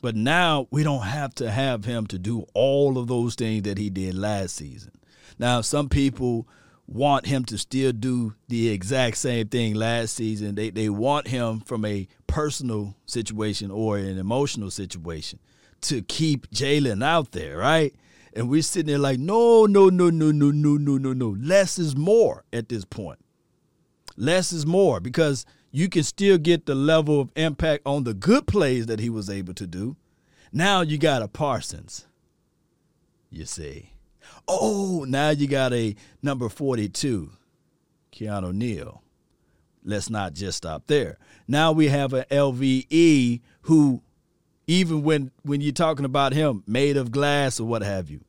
But 0.00 0.14
now 0.14 0.68
we 0.70 0.84
don't 0.84 1.02
have 1.02 1.34
to 1.36 1.50
have 1.50 1.84
him 1.84 2.06
to 2.08 2.18
do 2.18 2.46
all 2.54 2.98
of 2.98 3.08
those 3.08 3.34
things 3.34 3.64
that 3.64 3.78
he 3.78 3.90
did 3.90 4.14
last 4.14 4.54
season. 4.54 4.92
Now, 5.38 5.60
some 5.60 5.88
people 5.88 6.46
want 6.86 7.26
him 7.26 7.44
to 7.44 7.58
still 7.58 7.92
do 7.92 8.34
the 8.48 8.70
exact 8.70 9.16
same 9.18 9.48
thing 9.48 9.74
last 9.74 10.14
season. 10.14 10.54
They 10.54 10.70
they 10.70 10.88
want 10.88 11.28
him 11.28 11.60
from 11.60 11.84
a 11.84 12.08
personal 12.26 12.94
situation 13.06 13.70
or 13.70 13.98
an 13.98 14.18
emotional 14.18 14.70
situation 14.70 15.38
to 15.82 16.02
keep 16.02 16.50
Jaylon 16.50 17.04
out 17.04 17.32
there, 17.32 17.58
right? 17.58 17.94
And 18.38 18.48
we're 18.48 18.62
sitting 18.62 18.86
there 18.86 18.98
like, 18.98 19.18
no, 19.18 19.66
no, 19.66 19.88
no, 19.88 20.10
no, 20.10 20.30
no, 20.30 20.52
no, 20.52 20.76
no, 20.76 20.96
no, 20.96 21.12
no. 21.12 21.36
Less 21.40 21.76
is 21.76 21.96
more 21.96 22.44
at 22.52 22.68
this 22.68 22.84
point. 22.84 23.18
Less 24.16 24.52
is 24.52 24.64
more 24.64 25.00
because 25.00 25.44
you 25.72 25.88
can 25.88 26.04
still 26.04 26.38
get 26.38 26.64
the 26.64 26.76
level 26.76 27.20
of 27.20 27.32
impact 27.34 27.82
on 27.84 28.04
the 28.04 28.14
good 28.14 28.46
plays 28.46 28.86
that 28.86 29.00
he 29.00 29.10
was 29.10 29.28
able 29.28 29.54
to 29.54 29.66
do. 29.66 29.96
Now 30.52 30.82
you 30.82 30.98
got 30.98 31.20
a 31.20 31.26
Parsons, 31.26 32.06
you 33.28 33.44
see. 33.44 33.90
Oh, 34.46 35.04
now 35.08 35.30
you 35.30 35.48
got 35.48 35.72
a 35.72 35.96
number 36.22 36.48
42, 36.48 37.32
Keanu 38.12 38.54
Neal. 38.54 39.02
Let's 39.84 40.10
not 40.10 40.34
just 40.34 40.58
stop 40.58 40.84
there. 40.86 41.18
Now 41.48 41.72
we 41.72 41.88
have 41.88 42.12
an 42.12 42.24
LVE 42.30 43.40
who, 43.62 44.00
even 44.68 45.02
when 45.02 45.32
when 45.42 45.60
you're 45.60 45.72
talking 45.72 46.04
about 46.04 46.34
him, 46.34 46.62
made 46.68 46.96
of 46.96 47.10
glass 47.10 47.58
or 47.58 47.66
what 47.66 47.82
have 47.82 48.08
you, 48.08 48.20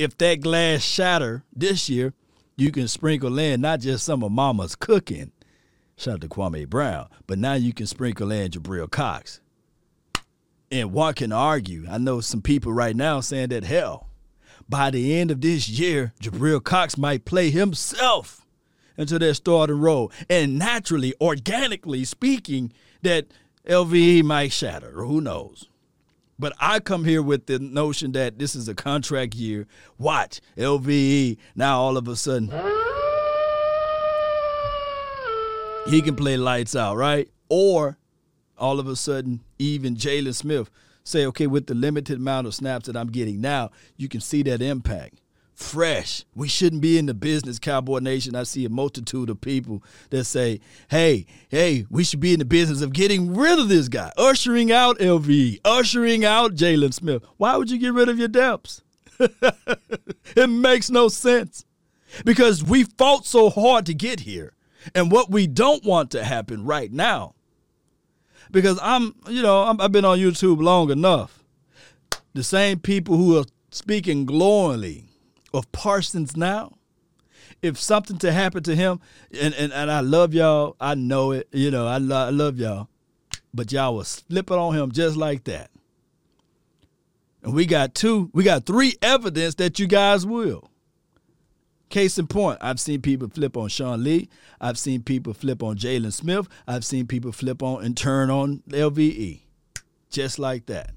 if 0.00 0.16
that 0.16 0.40
glass 0.40 0.82
shatter 0.82 1.44
this 1.54 1.90
year, 1.90 2.14
you 2.56 2.72
can 2.72 2.88
sprinkle 2.88 3.38
in 3.38 3.60
not 3.60 3.80
just 3.80 4.02
some 4.02 4.24
of 4.24 4.32
Mama's 4.32 4.74
cooking, 4.74 5.30
shout 5.96 6.14
out 6.14 6.20
to 6.22 6.28
Kwame 6.28 6.66
Brown, 6.66 7.08
but 7.26 7.38
now 7.38 7.52
you 7.52 7.74
can 7.74 7.86
sprinkle 7.86 8.30
in 8.30 8.50
Jabril 8.50 8.90
Cox. 8.90 9.42
And 10.70 10.92
one 10.92 11.12
can 11.12 11.32
argue, 11.32 11.84
I 11.90 11.98
know 11.98 12.22
some 12.22 12.40
people 12.40 12.72
right 12.72 12.96
now 12.96 13.20
saying 13.20 13.50
that 13.50 13.64
hell, 13.64 14.08
by 14.66 14.90
the 14.90 15.18
end 15.18 15.30
of 15.30 15.42
this 15.42 15.68
year, 15.68 16.14
Jabril 16.22 16.64
Cox 16.64 16.96
might 16.96 17.26
play 17.26 17.50
himself 17.50 18.46
into 18.96 19.18
their 19.18 19.34
starting 19.34 19.80
role. 19.80 20.10
And 20.30 20.58
naturally, 20.58 21.12
organically 21.20 22.04
speaking, 22.04 22.72
that 23.02 23.26
LVE 23.68 24.22
might 24.22 24.52
shatter, 24.52 24.98
or 24.98 25.04
who 25.04 25.20
knows. 25.20 25.68
But 26.40 26.54
I 26.58 26.80
come 26.80 27.04
here 27.04 27.20
with 27.20 27.44
the 27.46 27.58
notion 27.58 28.12
that 28.12 28.38
this 28.38 28.56
is 28.56 28.66
a 28.66 28.74
contract 28.74 29.34
year. 29.34 29.66
Watch, 29.98 30.40
LVE, 30.56 31.36
now 31.54 31.78
all 31.78 31.98
of 31.98 32.08
a 32.08 32.16
sudden, 32.16 32.48
he 35.86 36.00
can 36.00 36.16
play 36.16 36.38
lights 36.38 36.74
out, 36.74 36.96
right? 36.96 37.28
Or 37.50 37.98
all 38.56 38.80
of 38.80 38.88
a 38.88 38.96
sudden, 38.96 39.40
even 39.58 39.96
Jaylon 39.96 40.34
Smith 40.34 40.70
say, 41.04 41.26
okay, 41.26 41.46
with 41.46 41.66
the 41.66 41.74
limited 41.74 42.16
amount 42.16 42.46
of 42.46 42.54
snaps 42.54 42.86
that 42.86 42.96
I'm 42.96 43.08
getting 43.08 43.42
now, 43.42 43.70
you 43.98 44.08
can 44.08 44.22
see 44.22 44.42
that 44.44 44.62
impact. 44.62 45.19
Fresh. 45.60 46.24
We 46.34 46.48
shouldn't 46.48 46.80
be 46.80 46.96
in 46.96 47.04
the 47.04 47.14
business, 47.14 47.58
Cowboy 47.58 47.98
Nation. 47.98 48.34
I 48.34 48.44
see 48.44 48.64
a 48.64 48.70
multitude 48.70 49.28
of 49.28 49.42
people 49.42 49.84
that 50.08 50.24
say, 50.24 50.58
hey, 50.88 51.26
hey, 51.50 51.84
we 51.90 52.02
should 52.02 52.18
be 52.18 52.32
in 52.32 52.38
the 52.38 52.46
business 52.46 52.80
of 52.80 52.94
getting 52.94 53.36
rid 53.36 53.58
of 53.58 53.68
this 53.68 53.88
guy, 53.88 54.10
ushering 54.16 54.72
out 54.72 54.98
LV, 54.98 55.60
ushering 55.64 56.24
out 56.24 56.54
Jaylon 56.54 56.94
Smith. 56.94 57.22
Why 57.36 57.56
would 57.56 57.70
you 57.70 57.78
get 57.78 57.92
rid 57.92 58.08
of 58.08 58.18
your 58.18 58.26
depths? 58.26 58.82
it 60.34 60.48
makes 60.48 60.90
no 60.90 61.08
sense 61.08 61.66
because 62.24 62.64
we 62.64 62.84
fought 62.84 63.26
so 63.26 63.50
hard 63.50 63.86
to 63.86 63.94
get 63.94 64.20
here. 64.20 64.54
And 64.94 65.12
what 65.12 65.30
we 65.30 65.46
don't 65.46 65.84
want 65.84 66.10
to 66.12 66.24
happen 66.24 66.64
right 66.64 66.90
now 66.90 67.34
because 68.50 68.78
I'm, 68.82 69.14
you 69.28 69.42
know, 69.42 69.62
i 69.62 69.82
have 69.82 69.92
been 69.92 70.06
on 70.06 70.18
YouTube 70.18 70.60
long 70.60 70.90
enough. 70.90 71.44
The 72.32 72.42
same 72.42 72.80
people 72.80 73.16
who 73.16 73.38
are 73.38 73.44
speaking 73.70 74.24
glowingly 74.24 75.09
of 75.52 75.70
Parsons 75.72 76.36
now, 76.36 76.76
if 77.62 77.78
something 77.78 78.18
to 78.18 78.32
happen 78.32 78.62
to 78.64 78.74
him, 78.74 79.00
and, 79.38 79.54
and, 79.54 79.72
and 79.72 79.90
I 79.90 80.00
love 80.00 80.34
y'all, 80.34 80.76
I 80.80 80.94
know 80.94 81.32
it, 81.32 81.48
you 81.52 81.70
know, 81.70 81.86
I, 81.86 81.98
lo- 81.98 82.26
I 82.26 82.30
love 82.30 82.58
y'all, 82.58 82.88
but 83.52 83.72
y'all 83.72 83.96
was 83.96 84.20
flipping 84.20 84.56
on 84.56 84.74
him 84.74 84.92
just 84.92 85.16
like 85.16 85.44
that. 85.44 85.70
And 87.42 87.54
we 87.54 87.66
got 87.66 87.94
two, 87.94 88.30
we 88.32 88.44
got 88.44 88.66
three 88.66 88.94
evidence 89.02 89.54
that 89.56 89.78
you 89.78 89.86
guys 89.86 90.26
will. 90.26 90.70
Case 91.88 92.18
in 92.18 92.28
point, 92.28 92.58
I've 92.60 92.78
seen 92.78 93.02
people 93.02 93.28
flip 93.28 93.56
on 93.56 93.68
Sean 93.68 94.04
Lee. 94.04 94.28
I've 94.60 94.78
seen 94.78 95.02
people 95.02 95.34
flip 95.34 95.60
on 95.60 95.76
Jaylon 95.76 96.12
Smith. 96.12 96.48
I've 96.66 96.84
seen 96.84 97.08
people 97.08 97.32
flip 97.32 97.64
on 97.64 97.84
and 97.84 97.96
turn 97.96 98.30
on 98.30 98.62
LVE. 98.68 99.40
Just 100.08 100.38
like 100.38 100.66
that. 100.66 100.92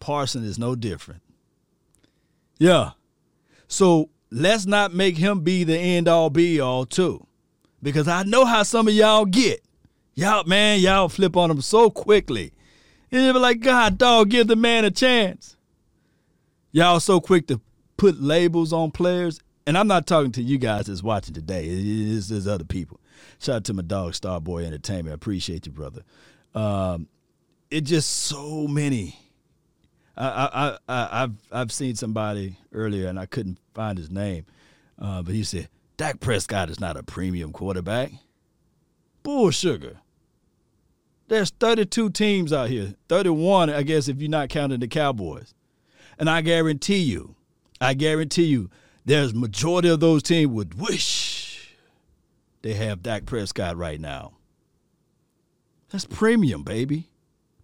Parson 0.00 0.44
is 0.44 0.58
no 0.58 0.74
different. 0.74 1.22
Yeah. 2.58 2.90
So 3.74 4.08
let's 4.30 4.66
not 4.66 4.94
make 4.94 5.16
him 5.16 5.40
be 5.40 5.64
the 5.64 5.76
end 5.76 6.06
all 6.06 6.30
be 6.30 6.60
all, 6.60 6.86
too. 6.86 7.26
Because 7.82 8.08
I 8.08 8.22
know 8.22 8.44
how 8.44 8.62
some 8.62 8.88
of 8.88 8.94
y'all 8.94 9.24
get. 9.24 9.62
Y'all, 10.14 10.44
man, 10.44 10.80
y'all 10.80 11.08
flip 11.08 11.36
on 11.36 11.50
him 11.50 11.60
so 11.60 11.90
quickly. 11.90 12.52
And 13.10 13.24
you 13.24 13.32
be 13.32 13.38
like, 13.38 13.60
God, 13.60 13.98
dog, 13.98 14.30
give 14.30 14.46
the 14.46 14.56
man 14.56 14.84
a 14.84 14.90
chance. 14.90 15.56
Y'all 16.72 17.00
so 17.00 17.20
quick 17.20 17.48
to 17.48 17.60
put 17.96 18.20
labels 18.20 18.72
on 18.72 18.90
players 18.90 19.40
and 19.66 19.78
I'm 19.78 19.86
not 19.86 20.06
talking 20.06 20.32
to 20.32 20.42
you 20.42 20.58
guys 20.58 20.86
that's 20.86 21.02
watching 21.02 21.34
today. 21.34 21.66
It's, 21.66 22.30
it's 22.30 22.46
other 22.46 22.64
people. 22.64 23.00
Shout 23.38 23.56
out 23.56 23.64
to 23.64 23.74
my 23.74 23.82
dog 23.82 24.12
Starboy 24.12 24.64
Entertainment. 24.64 25.12
I 25.12 25.14
appreciate 25.14 25.66
you, 25.66 25.72
brother. 25.72 26.02
Um, 26.54 27.08
it 27.70 27.82
just 27.82 28.10
so 28.10 28.66
many. 28.68 29.18
I, 30.16 30.26
I, 30.26 30.78
I, 30.88 31.22
I've 31.22 31.34
I've 31.50 31.72
seen 31.72 31.96
somebody 31.96 32.58
earlier 32.72 33.08
and 33.08 33.18
I 33.18 33.26
couldn't 33.26 33.58
find 33.74 33.98
his 33.98 34.10
name, 34.10 34.46
uh, 34.98 35.22
but 35.22 35.34
he 35.34 35.42
said 35.42 35.68
Dak 35.96 36.20
Prescott 36.20 36.70
is 36.70 36.80
not 36.80 36.96
a 36.96 37.02
premium 37.02 37.52
quarterback. 37.52 38.12
Bull 39.22 39.50
sugar. 39.50 39.98
There's 41.28 41.50
32 41.50 42.10
teams 42.10 42.52
out 42.52 42.68
here, 42.68 42.94
31, 43.08 43.70
I 43.70 43.82
guess, 43.82 44.08
if 44.08 44.20
you're 44.20 44.28
not 44.28 44.50
counting 44.50 44.80
the 44.80 44.88
Cowboys, 44.88 45.54
and 46.18 46.28
I 46.28 46.42
guarantee 46.42 46.98
you, 46.98 47.34
I 47.80 47.94
guarantee 47.94 48.44
you, 48.44 48.68
there's 49.06 49.32
majority 49.32 49.88
of 49.88 50.00
those 50.00 50.22
teams 50.22 50.52
would 50.52 50.78
wish 50.78 51.74
they 52.60 52.74
have 52.74 53.02
Dak 53.02 53.24
Prescott 53.24 53.76
right 53.76 54.00
now. 54.00 54.32
That's 55.90 56.04
premium, 56.04 56.62
baby. 56.62 57.08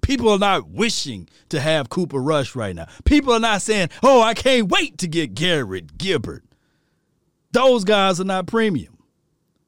People 0.02 0.28
are 0.30 0.38
not 0.38 0.68
wishing 0.68 1.28
to 1.50 1.60
have 1.60 1.88
Cooper 1.88 2.20
Rush 2.20 2.54
right 2.54 2.74
now. 2.74 2.86
People 3.04 3.32
are 3.32 3.40
not 3.40 3.62
saying, 3.62 3.90
"Oh, 4.02 4.20
I 4.20 4.34
can't 4.34 4.68
wait 4.68 4.98
to 4.98 5.06
get 5.06 5.34
Garrett 5.34 5.98
Gilbert." 5.98 6.44
Those 7.52 7.84
guys 7.84 8.20
are 8.20 8.24
not 8.24 8.46
premium. 8.46 8.98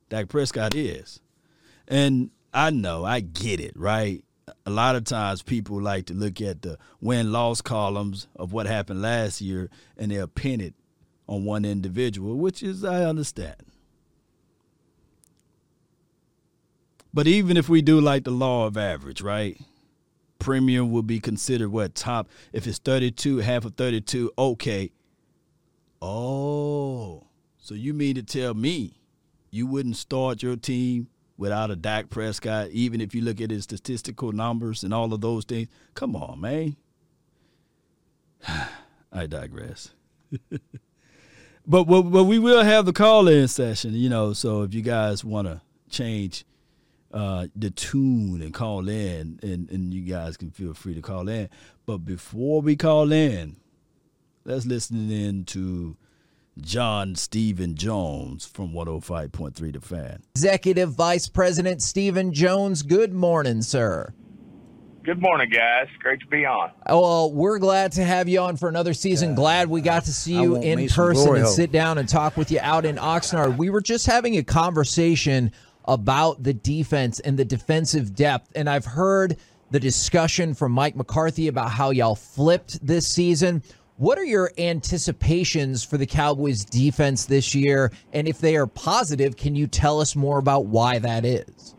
Dak 0.08 0.28
Prescott 0.28 0.74
is. 0.74 1.20
And 1.88 2.30
I 2.54 2.70
know, 2.70 3.04
I 3.04 3.20
get 3.20 3.60
it, 3.60 3.72
right? 3.76 4.24
A 4.66 4.70
lot 4.70 4.94
of 4.94 5.04
times 5.04 5.42
people 5.42 5.80
like 5.80 6.06
to 6.06 6.14
look 6.14 6.40
at 6.40 6.62
the 6.62 6.78
win 7.00 7.32
loss 7.32 7.60
columns 7.60 8.28
of 8.36 8.52
what 8.52 8.66
happened 8.66 9.02
last 9.02 9.40
year 9.40 9.70
and 9.96 10.10
they'll 10.10 10.26
pin 10.26 10.60
it 10.60 10.74
on 11.26 11.44
one 11.44 11.64
individual, 11.64 12.36
which 12.36 12.62
is, 12.62 12.84
I 12.84 13.04
understand. 13.04 13.56
But 17.14 17.26
even 17.26 17.56
if 17.56 17.68
we 17.68 17.82
do 17.82 18.00
like 18.00 18.24
the 18.24 18.30
law 18.30 18.66
of 18.66 18.76
average, 18.76 19.20
right? 19.22 19.60
Premium 20.42 20.90
will 20.90 21.02
be 21.02 21.20
considered 21.20 21.70
what 21.70 21.94
top. 21.94 22.28
If 22.52 22.66
it's 22.66 22.78
32, 22.78 23.38
half 23.38 23.64
of 23.64 23.74
32, 23.74 24.32
okay. 24.36 24.90
Oh, 26.00 27.28
so 27.58 27.74
you 27.74 27.94
mean 27.94 28.16
to 28.16 28.22
tell 28.22 28.54
me 28.54 29.00
you 29.50 29.66
wouldn't 29.66 29.96
start 29.96 30.42
your 30.42 30.56
team 30.56 31.08
without 31.36 31.70
a 31.70 31.76
Dak 31.76 32.10
Prescott, 32.10 32.70
even 32.70 33.00
if 33.00 33.14
you 33.14 33.22
look 33.22 33.40
at 33.40 33.50
his 33.50 33.64
statistical 33.64 34.32
numbers 34.32 34.82
and 34.82 34.92
all 34.92 35.12
of 35.12 35.20
those 35.20 35.44
things? 35.44 35.68
Come 35.94 36.16
on, 36.16 36.40
man. 36.40 36.76
I 39.12 39.26
digress. 39.26 39.90
but, 40.50 41.84
but 41.84 42.02
but 42.02 42.24
we 42.24 42.38
will 42.38 42.64
have 42.64 42.86
the 42.86 42.92
call 42.92 43.28
in 43.28 43.46
session, 43.46 43.94
you 43.94 44.08
know. 44.08 44.32
So 44.32 44.62
if 44.62 44.74
you 44.74 44.82
guys 44.82 45.24
want 45.24 45.46
to 45.46 45.60
change 45.90 46.44
uh, 47.12 47.46
the 47.54 47.70
tune 47.70 48.40
and 48.42 48.54
call 48.54 48.88
in, 48.88 49.38
and, 49.42 49.70
and 49.70 49.92
you 49.92 50.02
guys 50.02 50.36
can 50.36 50.50
feel 50.50 50.74
free 50.74 50.94
to 50.94 51.02
call 51.02 51.28
in. 51.28 51.48
But 51.86 51.98
before 51.98 52.62
we 52.62 52.76
call 52.76 53.12
in, 53.12 53.56
let's 54.44 54.66
listen 54.66 55.10
in 55.10 55.44
to 55.46 55.96
John 56.60 57.14
Stephen 57.14 57.74
Jones 57.74 58.46
from 58.46 58.72
105.3 58.72 59.72
The 59.72 59.80
Fan. 59.80 60.22
Executive 60.34 60.92
Vice 60.92 61.28
President 61.28 61.82
Stephen 61.82 62.32
Jones, 62.32 62.82
good 62.82 63.12
morning, 63.12 63.62
sir. 63.62 64.12
Good 65.04 65.20
morning, 65.20 65.50
guys. 65.50 65.88
Great 65.98 66.20
to 66.20 66.26
be 66.26 66.46
on. 66.46 66.70
Oh, 66.86 67.00
well, 67.00 67.32
we're 67.32 67.58
glad 67.58 67.90
to 67.92 68.04
have 68.04 68.28
you 68.28 68.38
on 68.38 68.56
for 68.56 68.68
another 68.68 68.94
season. 68.94 69.34
glad 69.34 69.68
we 69.68 69.80
got 69.80 70.04
to 70.04 70.12
see 70.12 70.34
you 70.34 70.62
in 70.62 70.88
person 70.88 71.34
and 71.34 71.44
hole. 71.44 71.52
sit 71.52 71.72
down 71.72 71.98
and 71.98 72.08
talk 72.08 72.36
with 72.36 72.52
you 72.52 72.60
out 72.62 72.84
in 72.84 72.96
Oxnard. 72.96 73.56
We 73.56 73.68
were 73.68 73.80
just 73.80 74.06
having 74.06 74.36
a 74.36 74.44
conversation 74.44 75.50
about 75.84 76.42
the 76.42 76.52
defense 76.52 77.20
and 77.20 77.38
the 77.38 77.44
defensive 77.44 78.14
depth, 78.14 78.50
and 78.54 78.68
I've 78.68 78.84
heard 78.84 79.36
the 79.70 79.80
discussion 79.80 80.54
from 80.54 80.72
Mike 80.72 80.94
McCarthy 80.94 81.48
about 81.48 81.70
how 81.70 81.90
y'all 81.90 82.14
flipped 82.14 82.84
this 82.86 83.08
season. 83.08 83.62
What 83.96 84.18
are 84.18 84.24
your 84.24 84.50
anticipations 84.58 85.84
for 85.84 85.96
the 85.96 86.06
Cowboys 86.06 86.64
defense 86.64 87.26
this 87.26 87.54
year? 87.54 87.92
And 88.12 88.28
if 88.28 88.38
they 88.38 88.56
are 88.56 88.66
positive, 88.66 89.36
can 89.36 89.54
you 89.54 89.66
tell 89.66 90.00
us 90.00 90.14
more 90.14 90.38
about 90.38 90.66
why 90.66 90.98
that 90.98 91.24
is? 91.24 91.74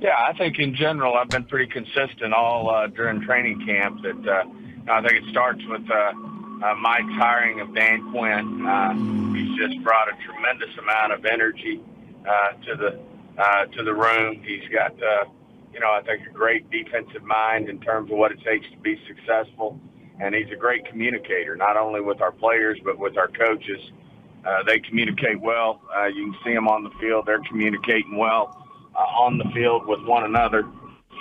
Yeah, 0.00 0.16
I 0.16 0.32
think 0.36 0.58
in 0.58 0.74
general 0.74 1.14
I've 1.14 1.28
been 1.28 1.44
pretty 1.44 1.70
consistent 1.70 2.32
all 2.32 2.70
uh, 2.70 2.86
during 2.88 3.20
training 3.22 3.64
camp. 3.66 4.02
That 4.02 4.28
uh, 4.28 4.90
I 4.90 5.00
think 5.00 5.24
it 5.24 5.30
starts 5.30 5.60
with 5.68 5.88
uh, 5.90 5.94
uh, 5.94 6.74
Mike's 6.76 7.12
hiring 7.12 7.60
of 7.60 7.74
Dan 7.74 8.10
Quinn. 8.10 8.66
Uh, 8.66 8.94
he's 9.34 9.56
just 9.56 9.82
brought 9.84 10.08
a 10.08 10.16
tremendous 10.24 10.76
amount 10.78 11.12
of 11.12 11.24
energy 11.24 11.80
uh, 12.26 12.52
to 12.64 12.76
the 12.76 13.42
uh, 13.42 13.66
to 13.66 13.82
the 13.82 13.94
room. 13.94 14.42
He's 14.44 14.68
got 14.70 14.92
uh, 14.92 15.30
you 15.72 15.80
know 15.80 15.90
I 15.90 16.02
think 16.02 16.26
a 16.28 16.32
great 16.32 16.70
defensive 16.70 17.22
mind 17.22 17.68
in 17.68 17.80
terms 17.80 18.10
of 18.10 18.18
what 18.18 18.32
it 18.32 18.38
takes 18.44 18.66
to 18.70 18.78
be 18.78 18.98
successful, 19.06 19.78
and 20.20 20.34
he's 20.34 20.50
a 20.52 20.56
great 20.56 20.86
communicator 20.86 21.56
not 21.56 21.76
only 21.76 22.00
with 22.00 22.20
our 22.20 22.32
players 22.32 22.78
but 22.84 22.98
with 22.98 23.16
our 23.16 23.28
coaches. 23.28 23.80
Uh, 24.46 24.62
they 24.64 24.78
communicate 24.78 25.40
well. 25.40 25.82
Uh, 25.96 26.06
you 26.06 26.30
can 26.30 26.36
see 26.44 26.54
them 26.54 26.68
on 26.68 26.84
the 26.84 26.90
field; 27.00 27.24
they're 27.26 27.42
communicating 27.48 28.16
well 28.16 28.64
uh, 28.94 28.98
on 28.98 29.38
the 29.38 29.44
field 29.52 29.86
with 29.86 30.00
one 30.04 30.24
another, 30.24 30.62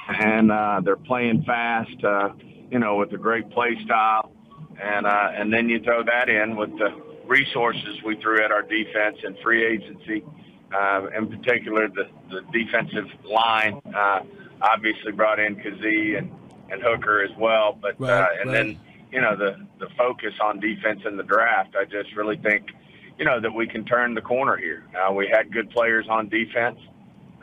and 0.10 0.52
uh, 0.52 0.80
they're 0.84 0.96
playing 0.96 1.44
fast. 1.44 2.04
Uh, 2.04 2.30
you 2.70 2.80
know, 2.80 2.96
with 2.96 3.12
a 3.14 3.18
great 3.18 3.50
play 3.52 3.78
style, 3.86 4.32
and 4.82 5.06
uh, 5.06 5.30
and 5.34 5.54
then 5.54 5.70
you 5.70 5.80
throw 5.80 6.04
that 6.04 6.30
in 6.30 6.56
with 6.56 6.72
the 6.78 6.90
resources 7.26 8.02
we 8.06 8.16
threw 8.18 8.44
at 8.44 8.52
our 8.52 8.62
defense 8.62 9.18
and 9.24 9.38
free 9.44 9.66
agency, 9.66 10.24
uh, 10.76 11.08
in 11.18 11.28
particular 11.28 11.88
the 11.88 12.08
the 12.30 12.42
defensive 12.52 13.08
line. 13.24 13.82
Uh, 13.94 14.22
obviously 14.62 15.12
brought 15.12 15.40
in 15.40 15.56
Kazee 15.56 16.18
and 16.18 16.32
and 16.72 16.82
Hooker 16.82 17.22
as 17.24 17.36
well, 17.38 17.78
but 17.80 18.00
Right, 18.00 18.10
uh, 18.12 18.28
and 18.42 18.50
right. 18.50 18.58
then 18.58 18.80
you 19.12 19.22
know 19.22 19.36
the 19.36 19.66
the 19.80 19.88
focus 19.98 20.34
on 20.42 20.60
defense 20.60 21.02
in 21.06 21.18
the 21.18 21.24
draft. 21.24 21.76
I 21.76 21.86
just 21.86 22.16
really 22.16 22.38
think. 22.38 22.70
You 23.18 23.24
know 23.24 23.40
that 23.40 23.54
we 23.54 23.66
can 23.66 23.86
turn 23.86 24.14
the 24.14 24.22
corner 24.22 24.58
here. 24.58 24.84
Uh, 24.94 25.14
we 25.14 25.30
had 25.32 25.50
good 25.54 25.70
players 25.70 26.06
on 26.10 26.28
defense 26.28 26.78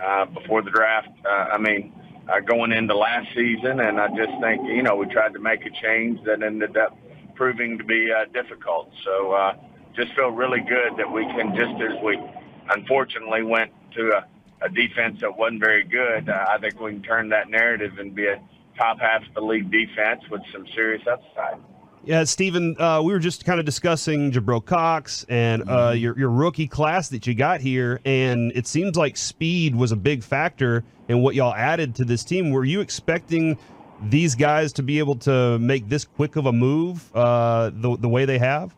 uh, 0.05 0.27
before 0.27 0.61
the 0.61 0.71
draft. 0.71 1.09
Uh, 1.25 1.49
I 1.55 1.57
mean, 1.57 1.95
uh, 2.29 2.40
going 2.40 2.73
into 2.73 2.95
last 2.95 3.29
season, 3.35 3.81
and 3.81 3.99
I 3.99 4.09
just 4.09 4.38
think 4.42 4.66
you 4.66 4.83
know 4.83 4.97
we 4.97 5.07
tried 5.07 5.33
to 5.33 5.38
make 5.38 5.64
a 5.64 5.71
change 5.71 6.23
that 6.27 6.42
ended 6.42 6.77
up 6.77 6.99
proving 7.35 7.79
to 7.79 7.85
be 7.85 8.11
uh, 8.12 8.27
difficult. 8.35 8.90
So 9.03 9.33
uh, 9.33 9.57
just 9.95 10.12
feel 10.14 10.31
really 10.31 10.61
good 10.61 10.97
that 10.99 11.11
we 11.11 11.25
can 11.25 11.55
just 11.57 11.81
as 11.81 12.03
we 12.03 12.21
unfortunately 12.70 13.42
went 13.42 13.70
to 13.94 14.12
a, 14.12 14.64
a 14.64 14.68
defense 14.68 15.20
that 15.20 15.37
wasn't 15.37 15.61
very 15.61 15.85
good. 15.85 16.29
Uh, 16.29 16.46
I 16.48 16.59
think 16.59 16.81
we 16.81 16.92
can 16.92 17.03
turn 17.03 17.29
that 17.31 17.51
narrative 17.51 17.98
and 17.98 18.14
be 18.14 18.27
a 18.27 18.40
top 18.77 18.98
half 19.01 19.22
of 19.27 19.35
the 19.35 19.40
league 19.40 19.70
defense 19.70 20.22
with 20.31 20.42
some 20.53 20.66
serious 20.75 21.03
upside. 21.07 21.59
Yeah, 22.05 22.25
Stephen, 22.25 22.75
uh, 22.81 23.01
we 23.05 23.12
were 23.12 23.20
just 23.20 23.44
kind 23.44 23.61
of 23.61 23.66
discussing 23.66 24.33
Jabril 24.33 24.64
Cox 24.64 25.25
and 25.29 25.62
uh, 25.70 25.90
your 25.90 26.18
your 26.18 26.31
rookie 26.31 26.66
class 26.66 27.09
that 27.11 27.29
you 27.29 27.35
got 27.35 27.61
here, 27.61 28.01
and 28.05 28.51
it 28.57 28.66
seems 28.66 28.96
like 28.96 29.16
speed 29.16 29.77
was 29.77 29.92
a 29.92 29.96
big 29.96 30.25
factor 30.25 30.83
in 31.07 31.22
what 31.22 31.37
y'all 31.37 31.55
added 31.55 31.94
to 31.96 32.05
this 32.05 32.25
team. 32.25 32.51
Were 32.51 32.64
you 32.64 32.81
expecting 32.81 33.57
these 34.03 34.35
guys 34.35 34.72
to 34.75 34.83
be 34.83 34.98
able 34.98 35.14
to 35.16 35.61
make 35.61 35.88
this 35.88 36.05
quick 36.05 36.35
of 36.35 36.46
a 36.46 36.53
move 36.53 37.09
uh, 37.14 37.70
the 37.72 37.96
the 37.96 38.09
way 38.09 38.25
they 38.25 38.38
have? 38.38 38.75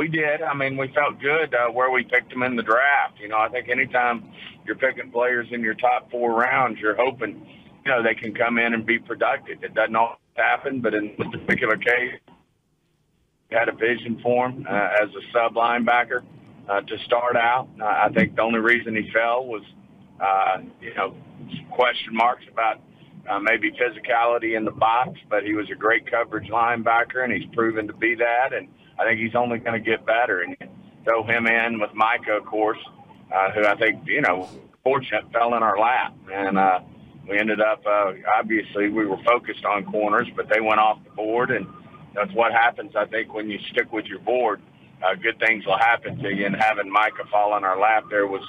We 0.00 0.08
did. 0.08 0.40
I 0.40 0.54
mean, 0.54 0.78
we 0.78 0.88
felt 0.94 1.20
good 1.20 1.54
uh, 1.54 1.70
where 1.70 1.90
we 1.90 2.04
picked 2.04 2.30
them 2.30 2.42
in 2.42 2.56
the 2.56 2.62
draft. 2.62 3.20
You 3.20 3.28
know, 3.28 3.36
I 3.36 3.50
think 3.50 3.68
anytime 3.68 4.32
you're 4.64 4.76
picking 4.76 5.10
players 5.10 5.46
in 5.50 5.60
your 5.60 5.74
top 5.74 6.10
four 6.10 6.32
rounds, 6.32 6.78
you're 6.80 6.96
hoping, 6.96 7.46
you 7.84 7.92
know, 7.92 8.02
they 8.02 8.14
can 8.14 8.34
come 8.34 8.56
in 8.56 8.72
and 8.72 8.86
be 8.86 8.98
productive. 8.98 9.62
It 9.62 9.74
doesn't 9.74 9.94
always 9.94 10.16
happen, 10.32 10.80
but 10.80 10.94
in 10.94 11.12
this 11.18 11.26
particular 11.42 11.76
case, 11.76 12.14
had 13.50 13.68
a 13.68 13.72
vision 13.72 14.18
for 14.22 14.48
him 14.48 14.66
uh, 14.66 14.88
as 15.02 15.10
a 15.10 15.20
sub 15.34 15.52
linebacker 15.52 16.24
uh, 16.66 16.80
to 16.80 16.98
start 17.04 17.36
out. 17.36 17.68
Uh, 17.78 17.84
I 17.84 18.08
think 18.14 18.36
the 18.36 18.42
only 18.42 18.60
reason 18.60 18.96
he 18.96 19.10
fell 19.10 19.44
was, 19.44 19.62
uh, 20.18 20.62
you 20.80 20.94
know, 20.94 21.14
question 21.72 22.14
marks 22.14 22.44
about 22.50 22.80
uh, 23.28 23.38
maybe 23.38 23.70
physicality 23.72 24.56
in 24.56 24.64
the 24.64 24.70
box, 24.70 25.18
but 25.28 25.44
he 25.44 25.52
was 25.52 25.68
a 25.70 25.74
great 25.76 26.10
coverage 26.10 26.48
linebacker, 26.48 27.22
and 27.22 27.30
he's 27.30 27.54
proven 27.54 27.86
to 27.86 27.92
be 27.92 28.14
that. 28.14 28.54
And 28.54 28.66
I 29.00 29.04
think 29.04 29.20
he's 29.20 29.34
only 29.34 29.58
going 29.58 29.82
to 29.82 29.90
get 29.90 30.04
better. 30.04 30.42
And 30.42 30.56
throw 31.04 31.24
him 31.24 31.46
in 31.46 31.80
with 31.80 31.94
Micah, 31.94 32.36
of 32.36 32.44
course, 32.44 32.78
uh, 33.34 33.50
who 33.52 33.64
I 33.64 33.74
think 33.76 34.06
you 34.06 34.20
know, 34.20 34.48
fortunate 34.84 35.30
fell 35.32 35.54
in 35.54 35.62
our 35.62 35.78
lap, 35.78 36.14
and 36.32 36.58
uh, 36.58 36.80
we 37.28 37.38
ended 37.38 37.60
up 37.60 37.82
uh, 37.86 38.12
obviously 38.36 38.88
we 38.88 39.06
were 39.06 39.22
focused 39.24 39.64
on 39.64 39.84
corners, 39.86 40.28
but 40.36 40.48
they 40.48 40.60
went 40.60 40.80
off 40.80 41.02
the 41.04 41.10
board, 41.10 41.50
and 41.50 41.66
that's 42.14 42.32
what 42.32 42.52
happens. 42.52 42.96
I 42.96 43.06
think 43.06 43.32
when 43.32 43.48
you 43.48 43.58
stick 43.70 43.92
with 43.92 44.06
your 44.06 44.18
board, 44.18 44.60
uh, 45.02 45.14
good 45.14 45.38
things 45.38 45.64
will 45.64 45.78
happen 45.78 46.18
to 46.18 46.34
you. 46.34 46.46
And 46.46 46.56
having 46.56 46.90
Micah 46.90 47.24
fall 47.30 47.56
in 47.56 47.64
our 47.64 47.78
lap 47.78 48.04
there 48.10 48.26
was, 48.26 48.42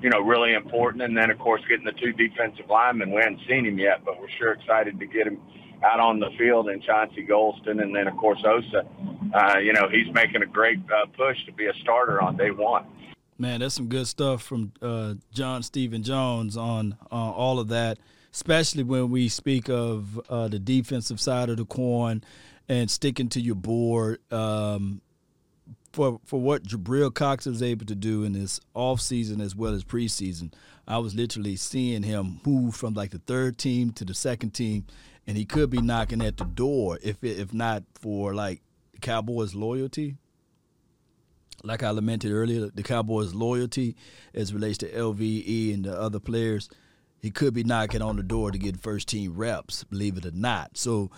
you 0.00 0.10
know, 0.10 0.20
really 0.20 0.54
important. 0.54 1.02
And 1.02 1.16
then 1.16 1.30
of 1.30 1.38
course 1.38 1.62
getting 1.68 1.84
the 1.84 1.92
two 1.92 2.12
defensive 2.12 2.68
linemen, 2.68 3.12
we 3.12 3.20
hadn't 3.20 3.40
seen 3.48 3.66
him 3.66 3.78
yet, 3.78 4.04
but 4.04 4.20
we're 4.20 4.30
sure 4.38 4.52
excited 4.52 4.98
to 4.98 5.06
get 5.06 5.26
him 5.26 5.38
out 5.84 6.00
on 6.00 6.20
the 6.20 6.30
field 6.38 6.68
and 6.68 6.82
Chauncey 6.82 7.26
Golston, 7.26 7.82
and 7.82 7.94
then 7.94 8.06
of 8.06 8.16
course 8.16 8.42
Osa 8.44 8.86
uh, 9.34 9.58
you 9.58 9.72
know, 9.72 9.88
he's 9.88 10.12
making 10.14 10.42
a 10.42 10.46
great 10.46 10.78
uh, 10.90 11.06
push 11.16 11.44
to 11.46 11.52
be 11.52 11.66
a 11.66 11.74
starter 11.82 12.20
on 12.20 12.36
day 12.36 12.50
one. 12.50 12.84
Man, 13.38 13.60
that's 13.60 13.74
some 13.74 13.88
good 13.88 14.06
stuff 14.06 14.42
from 14.42 14.72
uh, 14.82 15.14
John 15.32 15.62
Stephen 15.62 16.02
Jones 16.02 16.56
on 16.56 16.96
uh, 17.10 17.14
all 17.14 17.58
of 17.58 17.68
that, 17.68 17.98
especially 18.32 18.82
when 18.82 19.10
we 19.10 19.28
speak 19.28 19.68
of 19.68 20.20
uh, 20.28 20.48
the 20.48 20.58
defensive 20.58 21.20
side 21.20 21.48
of 21.48 21.56
the 21.56 21.64
coin 21.64 22.22
and 22.68 22.90
sticking 22.90 23.28
to 23.30 23.40
your 23.40 23.54
board. 23.54 24.20
Um, 24.32 25.00
for 25.92 26.20
for 26.24 26.40
what 26.40 26.62
Jabril 26.62 27.12
Cox 27.12 27.44
was 27.44 27.62
able 27.62 27.84
to 27.86 27.94
do 27.94 28.24
in 28.24 28.32
this 28.32 28.60
offseason 28.74 29.42
as 29.42 29.54
well 29.54 29.74
as 29.74 29.84
preseason, 29.84 30.52
I 30.86 30.98
was 30.98 31.14
literally 31.14 31.56
seeing 31.56 32.02
him 32.02 32.40
move 32.46 32.74
from 32.74 32.94
like 32.94 33.10
the 33.10 33.18
third 33.18 33.58
team 33.58 33.92
to 33.92 34.04
the 34.04 34.14
second 34.14 34.50
team, 34.50 34.86
and 35.26 35.36
he 35.36 35.44
could 35.44 35.70
be 35.70 35.80
knocking 35.80 36.22
at 36.22 36.36
the 36.36 36.44
door 36.44 36.98
if 37.02 37.22
if 37.22 37.52
not 37.52 37.84
for 37.94 38.34
like 38.34 38.62
Cowboys 39.00 39.54
loyalty. 39.54 40.16
Like 41.64 41.82
I 41.82 41.90
lamented 41.90 42.32
earlier, 42.32 42.70
the 42.74 42.82
Cowboys 42.82 43.34
loyalty 43.34 43.96
as 44.34 44.52
relates 44.52 44.78
to 44.78 44.90
LVE 44.90 45.74
and 45.74 45.84
the 45.84 45.98
other 45.98 46.18
players, 46.18 46.68
he 47.20 47.30
could 47.30 47.54
be 47.54 47.62
knocking 47.62 48.02
on 48.02 48.16
the 48.16 48.22
door 48.22 48.50
to 48.50 48.58
get 48.58 48.80
first 48.80 49.08
team 49.08 49.34
reps, 49.36 49.84
believe 49.84 50.16
it 50.16 50.26
or 50.26 50.32
not. 50.32 50.76
So 50.76 51.10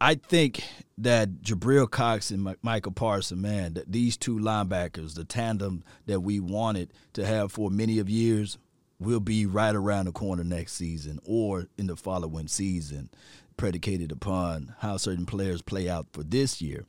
I 0.00 0.16
think 0.16 0.62
that 0.98 1.40
Jabril 1.42 1.88
Cox 1.88 2.30
and 2.30 2.56
Michael 2.62 2.92
Parson, 2.92 3.40
man, 3.40 3.74
that 3.74 3.90
these 3.90 4.16
two 4.16 4.38
linebackers, 4.38 5.14
the 5.14 5.24
tandem 5.24 5.84
that 6.06 6.20
we 6.20 6.40
wanted 6.40 6.92
to 7.12 7.24
have 7.24 7.52
for 7.52 7.70
many 7.70 7.98
of 7.98 8.10
years, 8.10 8.58
will 8.98 9.20
be 9.20 9.46
right 9.46 9.74
around 9.74 10.06
the 10.06 10.12
corner 10.12 10.44
next 10.44 10.72
season 10.72 11.20
or 11.24 11.66
in 11.76 11.86
the 11.86 11.96
following 11.96 12.48
season, 12.48 13.10
predicated 13.56 14.12
upon 14.12 14.74
how 14.78 14.96
certain 14.96 15.26
players 15.26 15.62
play 15.62 15.88
out 15.88 16.06
for 16.12 16.22
this 16.22 16.60
year. 16.60 16.84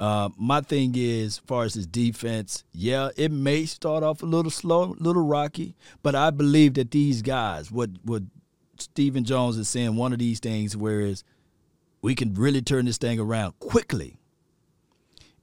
Uh, 0.00 0.30
my 0.36 0.60
thing 0.60 0.94
is, 0.96 1.34
as 1.34 1.38
far 1.38 1.64
as 1.64 1.74
his 1.74 1.86
defense, 1.86 2.64
yeah, 2.72 3.10
it 3.16 3.30
may 3.30 3.64
start 3.66 4.02
off 4.02 4.22
a 4.22 4.26
little 4.26 4.50
slow, 4.50 4.84
a 4.84 5.02
little 5.02 5.24
rocky, 5.24 5.76
but 6.02 6.14
I 6.14 6.30
believe 6.30 6.74
that 6.74 6.90
these 6.90 7.22
guys, 7.22 7.70
what 7.70 7.90
what 8.02 8.22
Stephen 8.78 9.22
Jones 9.22 9.56
is 9.56 9.68
saying, 9.68 9.94
one 9.94 10.12
of 10.12 10.18
these 10.18 10.40
things, 10.40 10.76
whereas– 10.76 11.22
we 12.02 12.16
can 12.16 12.34
really 12.34 12.60
turn 12.60 12.84
this 12.84 12.98
thing 12.98 13.18
around 13.18 13.58
quickly. 13.60 14.18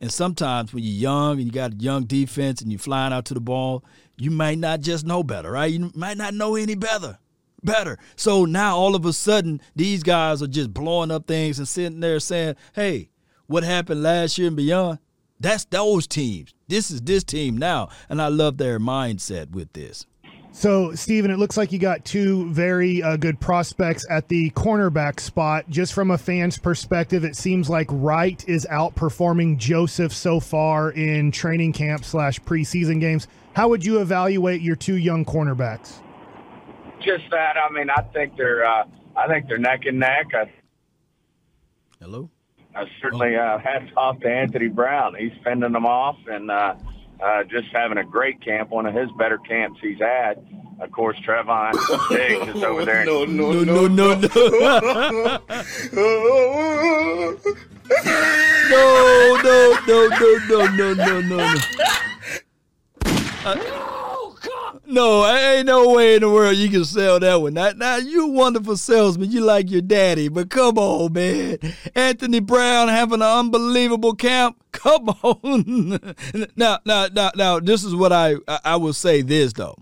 And 0.01 0.11
sometimes 0.11 0.73
when 0.73 0.83
you're 0.83 0.93
young 0.93 1.37
and 1.37 1.45
you 1.45 1.51
got 1.51 1.73
a 1.73 1.77
young 1.77 2.05
defense 2.05 2.61
and 2.61 2.71
you're 2.71 2.79
flying 2.79 3.11
out 3.11 3.25
to 3.25 3.33
the 3.33 3.41
ball, 3.41 3.83
you 4.17 4.31
might 4.31 4.57
not 4.57 4.81
just 4.81 5.05
know 5.05 5.23
better, 5.23 5.51
right? 5.51 5.71
You 5.71 5.91
might 5.93 6.17
not 6.17 6.33
know 6.33 6.55
any 6.55 6.75
better. 6.75 7.17
Better. 7.63 7.97
So 8.15 8.45
now 8.45 8.77
all 8.77 8.95
of 8.95 9.05
a 9.05 9.11
sudden, 9.11 9.61
these 9.75 10.03
guys 10.03 10.41
are 10.41 10.47
just 10.47 10.73
blowing 10.73 11.11
up 11.11 11.27
things 11.27 11.59
and 11.59 11.67
sitting 11.67 11.99
there 11.99 12.19
saying, 12.21 12.55
hey, 12.73 13.09
what 13.47 13.63
happened 13.63 14.01
last 14.01 14.37
year 14.37 14.47
and 14.47 14.55
beyond? 14.55 14.99
That's 15.41 15.65
those 15.65 16.07
teams. 16.07 16.53
This 16.67 16.91
is 16.91 17.01
this 17.01 17.23
team 17.23 17.57
now. 17.57 17.89
And 18.07 18.21
I 18.21 18.27
love 18.27 18.57
their 18.57 18.79
mindset 18.79 19.51
with 19.51 19.73
this. 19.73 20.05
So, 20.51 20.93
Stephen, 20.95 21.29
it 21.29 21.37
looks 21.37 21.57
like 21.57 21.71
you 21.71 21.79
got 21.79 22.03
two 22.03 22.51
very 22.51 23.03
uh, 23.03 23.17
good 23.17 23.39
prospects 23.39 24.05
at 24.09 24.27
the 24.29 24.49
cornerback 24.51 25.19
spot. 25.19 25.69
Just 25.69 25.93
from 25.93 26.11
a 26.11 26.17
fan's 26.17 26.57
perspective, 26.57 27.23
it 27.23 27.35
seems 27.35 27.69
like 27.69 27.87
Wright 27.91 28.43
is 28.47 28.67
outperforming 28.69 29.57
Joseph 29.57 30.11
so 30.11 30.39
far 30.39 30.91
in 30.91 31.31
training 31.31 31.73
camp 31.73 32.03
slash 32.03 32.39
preseason 32.41 32.99
games. 32.99 33.27
How 33.53 33.69
would 33.69 33.85
you 33.85 34.01
evaluate 34.01 34.61
your 34.61 34.75
two 34.75 34.97
young 34.97 35.23
cornerbacks? 35.23 36.01
Just 36.99 37.29
that. 37.31 37.55
I 37.55 37.71
mean, 37.71 37.89
I 37.89 38.01
think 38.13 38.35
they're. 38.35 38.65
Uh, 38.65 38.85
I 39.15 39.27
think 39.27 39.47
they're 39.47 39.57
neck 39.59 39.85
and 39.85 39.99
neck. 39.99 40.27
I, 40.33 40.51
Hello. 42.01 42.29
I 42.75 42.85
certainly 43.01 43.35
uh, 43.35 43.59
hats 43.59 43.91
off 43.95 44.19
to 44.21 44.27
Anthony 44.27 44.67
Brown. 44.67 45.15
He's 45.15 45.31
fending 45.43 45.73
them 45.73 45.85
off 45.85 46.17
and. 46.27 46.49
Uh, 47.21 47.43
just 47.43 47.67
having 47.73 47.97
a 47.97 48.03
great 48.03 48.41
camp, 48.41 48.69
one 48.69 48.85
of 48.85 48.93
his 48.93 49.09
better 49.17 49.37
camps 49.39 49.79
he's 49.81 49.99
had. 49.99 50.45
Of 50.79 50.91
course, 50.91 51.17
Trevon 51.19 51.73
Diggs 52.09 52.55
is 52.55 52.63
over 52.63 52.85
there. 52.85 53.05
No, 53.05 53.25
no, 53.25 53.51
no, 53.51 53.63
no, 53.63 53.87
no. 53.87 54.15
no, 54.15 54.17
no, 54.17 55.39
no, 59.87 60.07
no, 60.47 60.67
no, 60.67 60.93
no, 60.93 60.93
no, 60.93 61.21
no. 61.21 61.55
Uh, 63.45 64.08
no, 64.89 65.21
I 65.21 65.55
ain't 65.55 65.67
no 65.67 65.93
way 65.93 66.15
in 66.15 66.21
the 66.21 66.29
world 66.29 66.57
you 66.57 66.67
can 66.67 66.83
sell 66.83 67.19
that 67.19 67.41
one. 67.41 67.53
Now, 67.53 67.71
now 67.71 67.97
you 67.97 68.27
wonderful 68.27 68.75
salesman. 68.75 69.31
You 69.31 69.41
like 69.41 69.69
your 69.69 69.81
daddy, 69.81 70.29
but 70.29 70.49
come 70.49 70.77
on, 70.77 71.13
man. 71.13 71.59
Anthony 71.95 72.39
Brown 72.39 72.87
having 72.87 73.21
an 73.21 73.27
unbelievable 73.27 74.15
camp. 74.15 74.57
Come 74.71 75.09
on. 75.09 75.99
now, 76.55 76.79
now, 76.85 77.07
now, 77.11 77.31
now, 77.35 77.59
this 77.59 77.83
is 77.83 77.95
what 77.95 78.13
I 78.13 78.35
I 78.63 78.75
will 78.75 78.93
say. 78.93 79.23
This 79.23 79.51
though, 79.53 79.75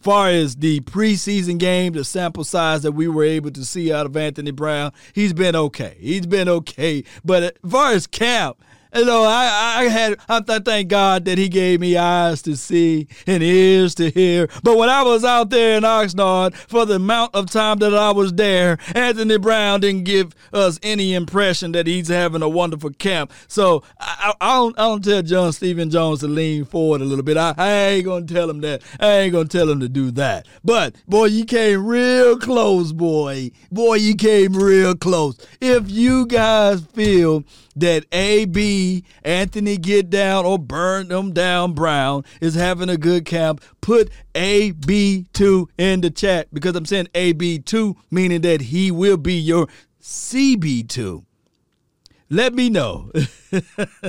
far 0.00 0.30
as 0.30 0.56
the 0.56 0.80
preseason 0.80 1.58
game, 1.58 1.92
the 1.92 2.04
sample 2.04 2.42
size 2.42 2.82
that 2.82 2.92
we 2.92 3.08
were 3.08 3.24
able 3.24 3.50
to 3.52 3.64
see 3.64 3.92
out 3.92 4.06
of 4.06 4.16
Anthony 4.16 4.50
Brown, 4.50 4.92
he's 5.14 5.32
been 5.32 5.54
okay. 5.54 5.96
He's 6.00 6.26
been 6.26 6.48
okay. 6.48 7.04
But 7.24 7.42
as 7.42 7.52
far 7.70 7.92
as 7.92 8.06
camp 8.06 8.56
you 8.94 9.04
know, 9.04 9.22
I, 9.24 9.74
I 9.78 9.84
had, 9.84 10.18
I, 10.28 10.40
thank 10.40 10.88
God 10.88 11.24
that 11.24 11.38
He 11.38 11.48
gave 11.48 11.80
me 11.80 11.96
eyes 11.96 12.42
to 12.42 12.56
see 12.56 13.08
and 13.26 13.42
ears 13.42 13.94
to 13.96 14.10
hear. 14.10 14.48
But 14.62 14.76
when 14.76 14.88
I 14.88 15.02
was 15.02 15.24
out 15.24 15.50
there 15.50 15.76
in 15.76 15.82
Oxnard 15.82 16.54
for 16.54 16.84
the 16.84 16.96
amount 16.96 17.34
of 17.34 17.50
time 17.50 17.78
that 17.78 17.94
I 17.94 18.10
was 18.10 18.32
there, 18.34 18.78
Anthony 18.94 19.38
Brown 19.38 19.80
didn't 19.80 20.04
give 20.04 20.34
us 20.52 20.78
any 20.82 21.14
impression 21.14 21.72
that 21.72 21.86
he's 21.86 22.08
having 22.08 22.42
a 22.42 22.48
wonderful 22.48 22.90
camp. 22.90 23.32
So 23.48 23.82
I, 23.98 24.34
I, 24.40 24.46
I 24.52 24.56
don't, 24.56 24.78
I 24.78 24.82
don't 24.82 25.04
tell 25.04 25.22
John 25.22 25.52
Stephen 25.52 25.90
Jones 25.90 26.20
to 26.20 26.28
lean 26.28 26.64
forward 26.64 27.00
a 27.00 27.04
little 27.04 27.24
bit. 27.24 27.36
I, 27.36 27.54
I 27.56 27.72
ain't 27.72 28.04
gonna 28.04 28.26
tell 28.26 28.48
him 28.48 28.60
that. 28.60 28.82
I 29.00 29.18
ain't 29.18 29.32
gonna 29.32 29.48
tell 29.48 29.68
him 29.68 29.80
to 29.80 29.88
do 29.88 30.10
that. 30.12 30.46
But 30.64 30.96
boy, 31.08 31.26
you 31.26 31.44
came 31.44 31.86
real 31.86 32.38
close, 32.38 32.92
boy. 32.92 33.50
Boy, 33.70 33.96
you 33.96 34.14
came 34.14 34.54
real 34.54 34.94
close. 34.94 35.38
If 35.60 35.90
you 35.90 36.26
guys 36.26 36.82
feel 36.82 37.44
that 37.76 38.04
AB, 38.12 39.04
Anthony 39.22 39.76
Get 39.76 40.10
Down, 40.10 40.44
or 40.44 40.58
Burn 40.58 41.08
Them 41.08 41.32
Down 41.32 41.72
Brown 41.72 42.24
is 42.40 42.54
having 42.54 42.88
a 42.88 42.96
good 42.96 43.24
camp, 43.24 43.62
put 43.80 44.10
AB2 44.34 45.66
in 45.78 46.00
the 46.00 46.10
chat 46.10 46.48
because 46.52 46.76
I'm 46.76 46.86
saying 46.86 47.08
AB2, 47.14 47.96
meaning 48.10 48.42
that 48.42 48.62
he 48.62 48.90
will 48.90 49.16
be 49.16 49.34
your 49.34 49.68
CB2. 50.00 51.24
Let 52.32 52.54
me 52.54 52.70
know. 52.70 53.12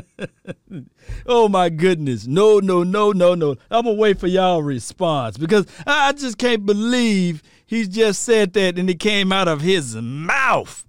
oh 1.26 1.50
my 1.50 1.68
goodness. 1.68 2.26
No, 2.26 2.60
no, 2.60 2.82
no, 2.82 3.12
no, 3.12 3.36
no. 3.36 3.58
I'm 3.70 3.84
going 3.84 3.98
to 3.98 4.02
wait 4.02 4.18
for 4.18 4.28
y'all 4.28 4.64
response 4.64 5.38
because 5.38 5.66
I 5.86 6.14
just 6.14 6.38
can't 6.38 6.66
believe 6.66 7.44
he 7.66 7.86
just 7.86 8.24
said 8.24 8.54
that 8.54 8.80
and 8.80 8.90
it 8.90 9.00
came 9.02 9.34
out 9.34 9.50
of 9.50 9.60
his 9.60 9.98
mouth. 9.98 10.86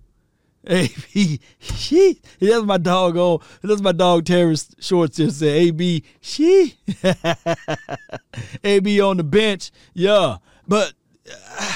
He, 1.09 1.41
she, 1.61 2.21
that's 2.41 2.65
my 2.65 2.79
dog 2.79 3.17
on, 3.17 3.41
that's 3.63 3.83
my 3.83 3.93
dog 3.93 4.25
Terrence 4.25 4.75
Shorts 4.81 5.17
just 5.17 5.39
said, 5.39 5.49
AB, 5.49 6.03
she, 6.21 6.75
AB 8.65 9.01
on 9.01 9.19
the 9.19 9.25
bench, 9.25 9.71
yeah. 9.93 10.39
But 10.67 10.95
uh, 11.31 11.73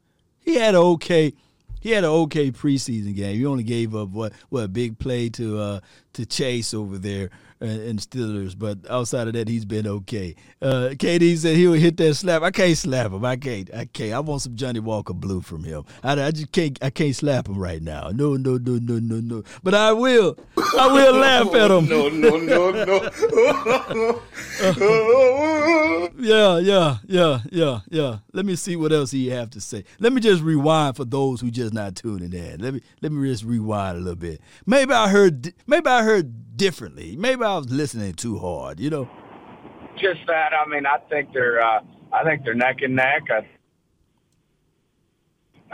he 0.40 0.56
had 0.56 0.74
an 0.74 0.80
okay, 0.82 1.32
he 1.80 1.92
had 1.92 2.04
an 2.04 2.10
okay 2.10 2.50
preseason 2.50 3.14
game. 3.14 3.36
He 3.36 3.46
only 3.46 3.64
gave 3.64 3.96
up 3.96 4.10
what, 4.10 4.32
what 4.50 4.64
a 4.64 4.68
big 4.68 4.98
play 4.98 5.28
to 5.30 5.58
uh 5.58 5.80
to 6.14 6.26
Chase 6.26 6.74
over 6.74 6.98
there 6.98 7.30
and 7.60 7.98
Steelers, 7.98 8.58
but 8.58 8.78
outside 8.90 9.28
of 9.28 9.34
that, 9.34 9.48
he's 9.48 9.64
been 9.64 9.86
okay. 9.86 10.34
Uh, 10.60 10.90
KD 10.92 11.36
said 11.38 11.56
he 11.56 11.66
would 11.66 11.80
hit 11.80 11.96
that 11.96 12.14
slap. 12.14 12.42
I 12.42 12.50
can't 12.50 12.76
slap 12.76 13.12
him. 13.12 13.24
I 13.24 13.36
can't. 13.36 13.72
I 13.74 13.86
can't. 13.86 14.12
I 14.12 14.20
want 14.20 14.42
some 14.42 14.56
Johnnie 14.56 14.80
Walker 14.80 15.14
Blue 15.14 15.40
from 15.40 15.64
him. 15.64 15.84
I, 16.02 16.12
I 16.12 16.30
just 16.30 16.52
can't. 16.52 16.78
I 16.82 16.90
can't 16.90 17.14
slap 17.16 17.48
him 17.48 17.58
right 17.58 17.82
now. 17.82 18.10
No, 18.12 18.34
no, 18.34 18.58
no, 18.58 18.78
no, 18.78 18.98
no, 18.98 19.20
no. 19.20 19.42
But 19.62 19.74
I 19.74 19.92
will. 19.92 20.38
I 20.78 20.92
will 20.92 21.14
laugh 21.18 21.54
at 21.54 21.70
him. 21.70 21.88
No, 21.88 22.08
no, 22.08 22.36
no, 22.36 22.70
no. 22.70 23.10
yeah, 26.18 26.58
yeah, 26.58 26.96
yeah, 27.06 27.40
yeah, 27.50 27.80
yeah. 27.88 28.18
Let 28.32 28.44
me 28.44 28.56
see 28.56 28.76
what 28.76 28.92
else 28.92 29.10
he 29.10 29.28
have 29.28 29.50
to 29.50 29.60
say. 29.60 29.84
Let 29.98 30.12
me 30.12 30.20
just 30.20 30.42
rewind 30.42 30.96
for 30.96 31.04
those 31.04 31.40
who 31.40 31.50
just 31.50 31.72
not 31.72 31.96
tuning 31.96 32.32
in. 32.32 32.60
Let 32.60 32.74
me 32.74 32.82
let 33.00 33.12
me 33.12 33.28
just 33.30 33.44
rewind 33.44 33.96
a 33.96 34.00
little 34.00 34.16
bit. 34.16 34.40
Maybe 34.66 34.92
I 34.92 35.08
heard. 35.08 35.54
Maybe 35.66 35.88
I 35.88 36.02
heard 36.02 36.56
differently. 36.56 37.16
Maybe 37.16 37.44
I 37.46 37.58
was 37.58 37.70
listening 37.70 38.14
too 38.14 38.38
hard, 38.38 38.80
you 38.80 38.90
know. 38.90 39.08
Just 39.96 40.20
that. 40.26 40.52
I 40.52 40.68
mean, 40.68 40.84
I 40.86 40.98
think 41.08 41.32
they're. 41.32 41.60
Uh, 41.60 41.80
I 42.12 42.24
think 42.24 42.44
they're 42.44 42.54
neck 42.54 42.82
and 42.82 42.96
neck. 42.96 43.22
I, 43.30 43.46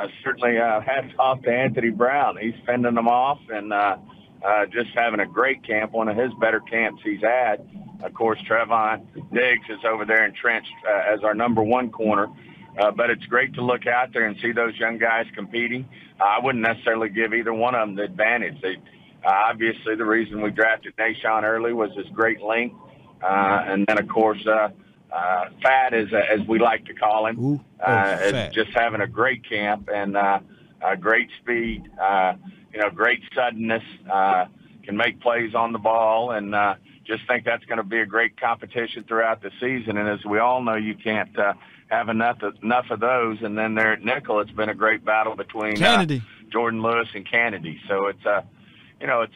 I 0.01 0.07
certainly 0.25 0.59
uh, 0.59 0.81
hats 0.81 1.12
off 1.18 1.43
to 1.43 1.51
Anthony 1.51 1.91
Brown. 1.91 2.37
He's 2.41 2.55
fending 2.66 2.95
them 2.95 3.09
off 3.09 3.39
and 3.51 3.73
uh, 3.73 3.97
uh, 4.45 4.66
just 4.66 4.91
having 4.95 5.20
a 5.20 5.27
great 5.27 5.64
camp, 5.66 5.93
one 5.93 6.09
of 6.09 6.16
his 6.16 6.33
better 6.41 6.61
camps 6.61 7.03
he's 7.05 7.20
had. 7.20 7.66
Of 8.03 8.14
course, 8.14 8.39
Trevon 8.49 9.07
Diggs 9.33 9.66
is 9.68 9.79
over 9.89 10.05
there 10.05 10.25
entrenched 10.25 10.73
uh, 10.89 11.14
as 11.14 11.23
our 11.23 11.35
number 11.35 11.62
one 11.62 11.91
corner. 11.91 12.29
Uh, 12.81 12.91
but 12.91 13.11
it's 13.11 13.25
great 13.27 13.53
to 13.55 13.62
look 13.62 13.87
out 13.87 14.12
there 14.14 14.27
and 14.27 14.37
see 14.41 14.51
those 14.51 14.75
young 14.79 14.97
guys 14.97 15.27
competing. 15.35 15.87
I 16.18 16.39
wouldn't 16.43 16.62
necessarily 16.62 17.11
give 17.11 17.35
either 17.35 17.53
one 17.53 17.75
of 17.75 17.87
them 17.87 17.97
the 17.97 18.05
advantage. 18.05 18.61
They 18.62 18.77
Uh, 19.25 19.31
obviously, 19.51 19.95
the 19.95 20.05
reason 20.05 20.43
we 20.43 20.51
drafted 20.51 20.97
Nahshon 20.97 21.45
early 21.45 21.73
was 21.73 21.91
his 21.97 22.07
great 22.09 22.41
length, 22.41 22.77
uh, 23.23 23.64
and 23.66 23.87
then 23.87 23.99
of 23.99 24.09
course, 24.09 24.45
uh, 24.47 24.68
uh, 25.12 25.45
Fat, 25.62 25.95
as 25.95 26.09
as 26.12 26.47
we 26.49 26.59
like 26.59 26.85
to 26.87 26.95
call 26.95 27.27
him, 27.27 27.39
Ooh. 27.39 27.61
Oh, 27.87 27.93
uh, 27.93 28.18
is 28.20 28.55
just 28.55 28.70
having 28.75 29.01
a 29.01 29.07
great 29.07 29.49
camp 29.49 29.89
and 29.93 30.16
uh, 30.16 30.41
uh, 30.83 30.97
great 30.97 31.29
speed. 31.41 31.91
Uh, 32.01 32.35
you 32.73 32.81
know, 32.81 32.91
great 32.91 33.20
suddenness. 33.35 33.85
Uh, 34.11 34.47
can 34.83 34.97
make 34.97 35.20
plays 35.20 35.55
on 35.55 35.73
the 35.73 35.79
ball, 35.79 36.33
and 36.33 36.55
uh, 36.55 36.75
just 37.05 37.27
think 37.27 37.45
that's 37.45 37.64
going 37.64 37.79
to 37.79 37.85
be 37.85 37.99
a 37.99 38.07
great 38.07 38.39
competition 38.41 39.05
throughout 39.05 39.43
the 39.43 39.51
season. 39.61 39.97
And 39.97 40.09
as 40.09 40.25
we 40.25 40.39
all 40.39 40.62
know, 40.62 40.77
you 40.77 40.95
can't 40.95 41.37
uh, 41.39 41.55
have 41.89 42.09
enough 42.09 42.43
of, 42.43 42.55
enough 42.62 42.87
of 42.91 43.01
those. 43.01 43.39
And 43.43 43.57
then 43.57 43.75
there 43.75 43.93
at 43.93 44.03
nickel, 44.03 44.41
it's 44.41 44.51
been 44.51 44.68
a 44.68 44.75
great 44.75 45.05
battle 45.05 45.37
between. 45.37 45.77
Uh, 45.83 46.51
Jourdan 46.53 46.83
Lewis 46.83 47.09
and 47.14 47.29
Canady. 47.29 47.81
So 47.89 48.07
it's 48.07 48.25
a, 48.25 48.45
you 49.03 49.09
know, 49.09 49.20
it's 49.22 49.34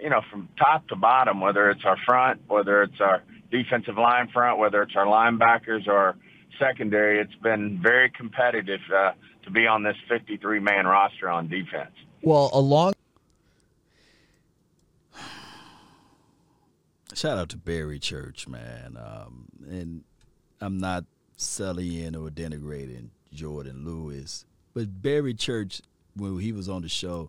you 0.00 0.08
know 0.08 0.22
from 0.30 0.48
top 0.56 0.88
to 0.88 0.96
bottom, 0.96 1.40
whether 1.40 1.68
it's 1.70 1.84
our 1.84 1.98
front, 2.06 2.40
whether 2.46 2.82
it's 2.84 3.00
our 3.00 3.22
defensive 3.50 3.98
line 3.98 4.28
front, 4.32 4.58
whether 4.58 4.80
it's 4.82 4.94
our 4.96 5.04
linebackers 5.04 5.86
or 5.86 5.98
our 5.98 6.16
secondary, 6.58 7.20
it's 7.20 7.34
been 7.42 7.80
very 7.82 8.08
competitive 8.10 8.80
uh, 8.96 9.10
to 9.44 9.50
be 9.50 9.66
on 9.66 9.82
this 9.82 9.96
53 10.08 10.60
man 10.60 10.86
roster 10.86 11.28
on 11.28 11.48
defense. 11.48 11.90
Well, 12.22 12.48
along 12.52 12.92
Shout 17.14 17.36
out 17.36 17.48
to 17.50 17.56
Barry 17.56 17.98
Church, 17.98 18.46
man. 18.46 18.96
Um, 18.96 19.46
and 19.68 20.04
I'm 20.60 20.78
not 20.78 21.04
sullying 21.36 22.14
or 22.14 22.30
denigrating 22.30 23.08
Jourdan 23.34 23.84
Lewis, 23.84 24.44
but 24.72 25.02
Barry 25.02 25.34
Church, 25.34 25.82
when 26.14 26.38
he 26.38 26.52
was 26.52 26.68
on 26.68 26.82
the 26.82 26.88
show 26.88 27.28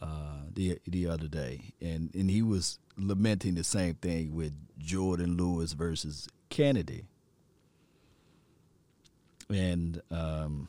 uh, 0.00 0.42
the 0.52 0.78
the 0.86 1.06
other 1.06 1.28
day, 1.28 1.72
and, 1.80 2.14
and 2.14 2.30
he 2.30 2.42
was 2.42 2.78
lamenting 2.96 3.54
the 3.54 3.64
same 3.64 3.94
thing 3.94 4.34
with 4.34 4.52
Jourdan 4.80 5.38
Lewis 5.38 5.72
versus 5.72 6.28
Canady. 6.50 7.04
And 9.50 10.02
um, 10.10 10.68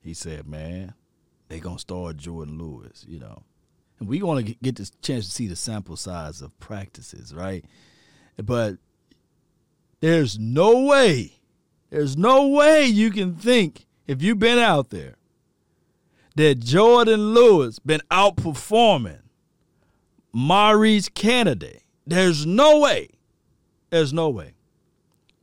he 0.00 0.14
said, 0.14 0.46
man, 0.46 0.94
they 1.48 1.60
to 1.60 1.78
start 1.78 2.18
Jourdan 2.18 2.58
Lewis, 2.58 3.04
you 3.08 3.18
know. 3.18 3.42
And 3.98 4.08
we 4.08 4.22
want 4.22 4.46
to 4.46 4.54
get 4.62 4.76
this 4.76 4.90
chance 5.02 5.26
to 5.26 5.32
see 5.32 5.46
the 5.46 5.56
sample 5.56 5.96
size 5.96 6.40
of 6.40 6.58
practices, 6.60 7.34
right? 7.34 7.64
But 8.36 8.78
there's 10.00 10.38
no 10.38 10.84
way, 10.84 11.34
there's 11.90 12.16
no 12.16 12.48
way 12.48 12.86
you 12.86 13.10
can 13.10 13.34
think 13.34 13.86
if 14.06 14.22
you've 14.22 14.38
been 14.38 14.58
out 14.58 14.90
there 14.90 15.16
that 16.36 16.60
Jourdan 16.60 17.34
Lewis 17.34 17.78
been 17.78 18.02
outperforming 18.10 19.20
Maurice 20.32 21.08
Canady. 21.08 21.80
There's 22.06 22.44
no 22.44 22.80
way. 22.80 23.08
There's 23.90 24.12
no 24.12 24.28
way. 24.30 24.54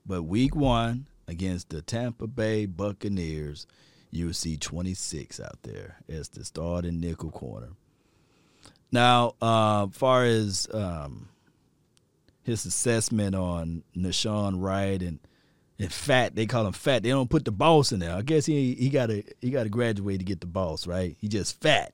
But 0.05 0.23
week 0.23 0.55
one 0.55 1.07
against 1.27 1.69
the 1.69 1.81
Tampa 1.81 2.27
Bay 2.27 2.65
Buccaneers, 2.65 3.65
you 4.11 4.25
will 4.27 4.33
see 4.33 4.57
26 4.57 5.39
out 5.39 5.63
there 5.63 5.97
as 6.09 6.29
the 6.29 6.43
starting 6.43 6.99
nickel 6.99 7.31
corner. 7.31 7.69
Now, 8.91 9.35
uh, 9.41 9.87
far 9.87 10.25
as 10.25 10.67
um, 10.73 11.29
his 12.43 12.65
assessment 12.65 13.35
on 13.35 13.83
Nahshon 13.95 14.55
Wright 14.61 15.01
and 15.01 15.19
and 15.81 15.91
Fat, 15.91 16.35
they 16.35 16.45
call 16.45 16.67
him 16.67 16.73
Fat. 16.73 17.01
They 17.01 17.09
don't 17.09 17.29
put 17.29 17.43
the 17.43 17.51
boss 17.51 17.91
in 17.91 17.99
there. 17.99 18.15
I 18.15 18.21
guess 18.21 18.45
he 18.45 18.75
he 18.75 18.89
got 18.89 19.07
to 19.07 19.23
he 19.41 19.49
got 19.49 19.63
to 19.63 19.69
graduate 19.69 20.19
to 20.19 20.25
get 20.25 20.39
the 20.39 20.47
boss, 20.47 20.85
right? 20.85 21.17
He 21.19 21.27
just 21.27 21.59
fat. 21.59 21.93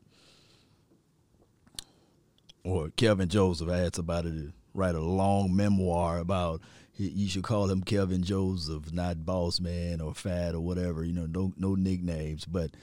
Or 2.66 2.90
Kelvin 2.90 3.30
Joseph, 3.30 3.70
I 3.70 3.78
had 3.78 3.96
somebody 3.96 4.30
to 4.30 4.54
write 4.74 4.96
a 4.96 5.02
long 5.02 5.56
memoir 5.56 6.20
about. 6.20 6.62
You 7.00 7.30
should 7.30 7.44
call 7.44 7.70
him 7.70 7.84
Kelvin 7.84 8.24
Joseph, 8.24 8.92
not 8.92 9.24
Boss 9.24 9.60
Man 9.60 10.02
or 10.02 10.16
Fat 10.16 10.56
or 10.56 10.62
whatever. 10.62 11.04
You 11.04 11.14
know, 11.14 11.26
no 11.28 11.54
no 11.58 11.76
nicknames, 11.76 12.46
but. 12.46 12.72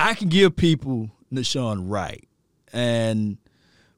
I 0.00 0.14
can 0.14 0.28
give 0.28 0.54
people 0.54 1.10
Nahshon 1.32 1.90
Wright. 1.90 2.28
And 2.72 3.36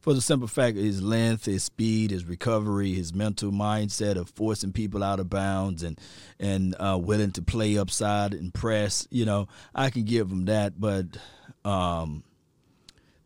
for 0.01 0.15
the 0.15 0.21
simple 0.21 0.49
fact 0.49 0.77
of 0.79 0.83
his 0.83 1.03
length, 1.03 1.45
his 1.45 1.63
speed, 1.63 2.11
his 2.11 2.25
recovery, 2.25 2.95
his 2.95 3.15
mental 3.15 3.53
mindset 3.53 4.17
of 4.17 4.31
forcing 4.31 4.73
people 4.73 5.05
out 5.05 5.21
of 5.21 5.29
bounds 5.29 5.83
and 5.83 5.99
and 6.39 6.75
uh, 6.81 6.99
willing 7.01 7.33
to 7.33 7.43
play 7.43 7.77
upside 7.77 8.33
and 8.33 8.55
press, 8.55 9.07
you 9.11 9.25
know, 9.25 9.47
I 9.75 9.91
can 9.91 10.05
give 10.05 10.31
him 10.31 10.47
that. 10.47 10.81
But 10.81 11.19
um, 11.65 12.25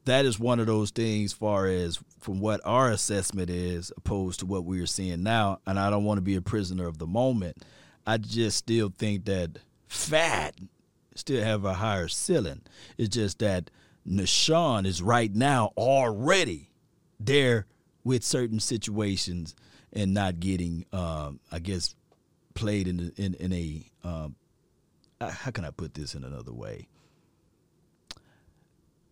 that 0.04 0.24
is 0.24 0.38
one 0.38 0.58
of 0.58 0.66
those 0.66 0.90
things 0.90 1.32
far 1.32 1.66
as 1.66 1.98
from 2.20 2.40
what 2.40 2.60
our 2.64 2.90
assessment 2.90 3.50
is 3.50 3.92
opposed 3.96 4.40
to 4.40 4.46
what 4.46 4.64
we 4.64 4.80
are 4.80 4.86
seeing 4.86 5.22
now. 5.22 5.60
And 5.66 5.78
I 5.78 5.90
don't 5.90 6.04
want 6.04 6.18
to 6.18 6.22
be 6.22 6.34
a 6.34 6.42
prisoner 6.42 6.86
of 6.86 6.98
the 6.98 7.06
moment. 7.06 7.58
I 8.06 8.18
just 8.18 8.58
still 8.58 8.92
think 8.98 9.24
that 9.26 9.58
fat 9.88 10.54
still 11.14 11.42
have 11.42 11.64
a 11.64 11.74
higher 11.74 12.08
ceiling. 12.08 12.62
It's 12.98 13.14
just 13.14 13.38
that 13.38 13.70
Nahshon 14.08 14.86
is 14.86 15.02
right 15.02 15.34
now 15.34 15.72
already 15.76 16.70
there 17.18 17.66
with 18.02 18.22
certain 18.22 18.60
situations 18.60 19.54
and 19.92 20.12
not 20.12 20.40
getting, 20.40 20.84
um, 20.92 21.40
I 21.50 21.58
guess, 21.58 21.94
played 22.54 22.88
in 22.88 23.12
in, 23.16 23.34
in 23.34 23.52
a. 23.52 23.90
Um, 24.02 24.36
uh, 25.20 25.30
how 25.30 25.50
can 25.50 25.64
I 25.64 25.70
put 25.70 25.94
this 25.94 26.14
in 26.14 26.24
another 26.24 26.52
way? 26.52 26.88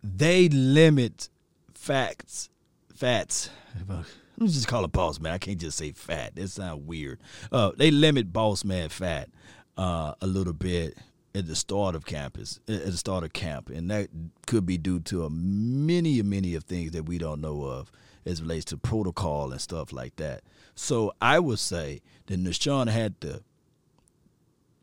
They 0.03 0.49
limit 0.49 1.29
facts, 1.73 2.49
fats. 2.93 3.49
Let 3.89 4.05
me 4.37 4.47
just 4.47 4.67
call 4.67 4.83
it 4.83 4.91
boss 4.91 5.19
man. 5.19 5.33
I 5.33 5.37
can't 5.37 5.59
just 5.59 5.77
say 5.77 5.91
fat. 5.91 6.35
That 6.35 6.49
sounds 6.49 6.83
weird. 6.83 7.19
Uh, 7.51 7.71
they 7.77 7.91
limit 7.91 8.33
boss 8.33 8.65
man 8.65 8.89
fat 8.89 9.29
uh, 9.77 10.13
a 10.21 10.27
little 10.27 10.53
bit 10.53 10.97
at 11.35 11.47
the 11.47 11.55
start 11.55 11.95
of 11.95 12.05
campus, 12.05 12.59
at 12.67 12.85
the 12.85 12.97
start 12.97 13.23
of 13.23 13.33
camp, 13.33 13.69
and 13.69 13.89
that 13.89 14.09
could 14.45 14.65
be 14.65 14.77
due 14.77 14.99
to 14.99 15.25
a 15.25 15.29
many, 15.29 16.21
many 16.21 16.53
of 16.55 16.63
things 16.63 16.91
that 16.91 17.03
we 17.03 17.17
don't 17.17 17.41
know 17.41 17.63
of 17.63 17.91
as 18.25 18.41
relates 18.41 18.65
to 18.65 18.77
protocol 18.77 19.51
and 19.51 19.59
stuff 19.59 19.91
like 19.91 20.15
that. 20.17 20.43
So 20.75 21.13
I 21.21 21.39
would 21.39 21.59
say 21.59 22.01
that 22.27 22.39
Nahshon 22.39 22.87
had 22.87 23.15
the, 23.19 23.41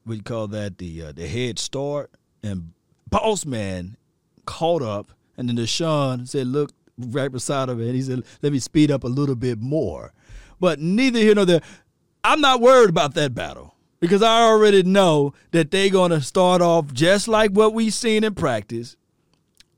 you 0.06 0.22
call 0.22 0.48
that, 0.48 0.78
the 0.78 1.04
uh, 1.04 1.12
the 1.12 1.28
head 1.28 1.58
start, 1.58 2.10
and 2.42 2.72
Boss 3.08 3.46
Man 3.46 3.96
caught 4.44 4.82
up, 4.82 5.12
and 5.36 5.48
then 5.48 5.56
Nahshon 5.56 6.28
said, 6.28 6.48
"Look 6.48 6.72
right 6.98 7.30
beside 7.30 7.68
him," 7.68 7.80
and 7.80 7.94
he 7.94 8.02
said, 8.02 8.24
"Let 8.42 8.52
me 8.52 8.58
speed 8.58 8.90
up 8.90 9.04
a 9.04 9.08
little 9.08 9.36
bit 9.36 9.60
more." 9.60 10.12
But 10.58 10.80
neither 10.80 11.20
here 11.20 11.34
nor 11.34 11.44
there. 11.44 11.62
I'm 12.22 12.40
not 12.40 12.60
worried 12.60 12.90
about 12.90 13.14
that 13.14 13.34
battle 13.34 13.74
because 14.00 14.22
I 14.22 14.42
already 14.42 14.82
know 14.82 15.34
that 15.52 15.70
they're 15.70 15.90
going 15.90 16.10
to 16.10 16.20
start 16.20 16.62
off 16.62 16.92
just 16.92 17.28
like 17.28 17.52
what 17.52 17.74
we've 17.74 17.94
seen 17.94 18.24
in 18.24 18.34
practice. 18.34 18.96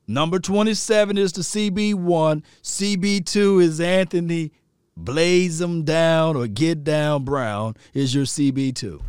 Number 0.07 0.39
27 0.39 1.19
is 1.19 1.33
the 1.33 1.43
CB1, 1.43 2.43
CB2 2.63 3.63
is 3.63 3.81
Anthony 3.81 4.53
Blaze 4.97 5.59
them 5.59 5.85
down 5.85 6.37
or 6.37 6.47
get 6.47 6.85
down 6.85 7.25
Brown 7.25 7.77
is 7.95 8.15
your 8.15 8.25
CB2. 8.25 9.01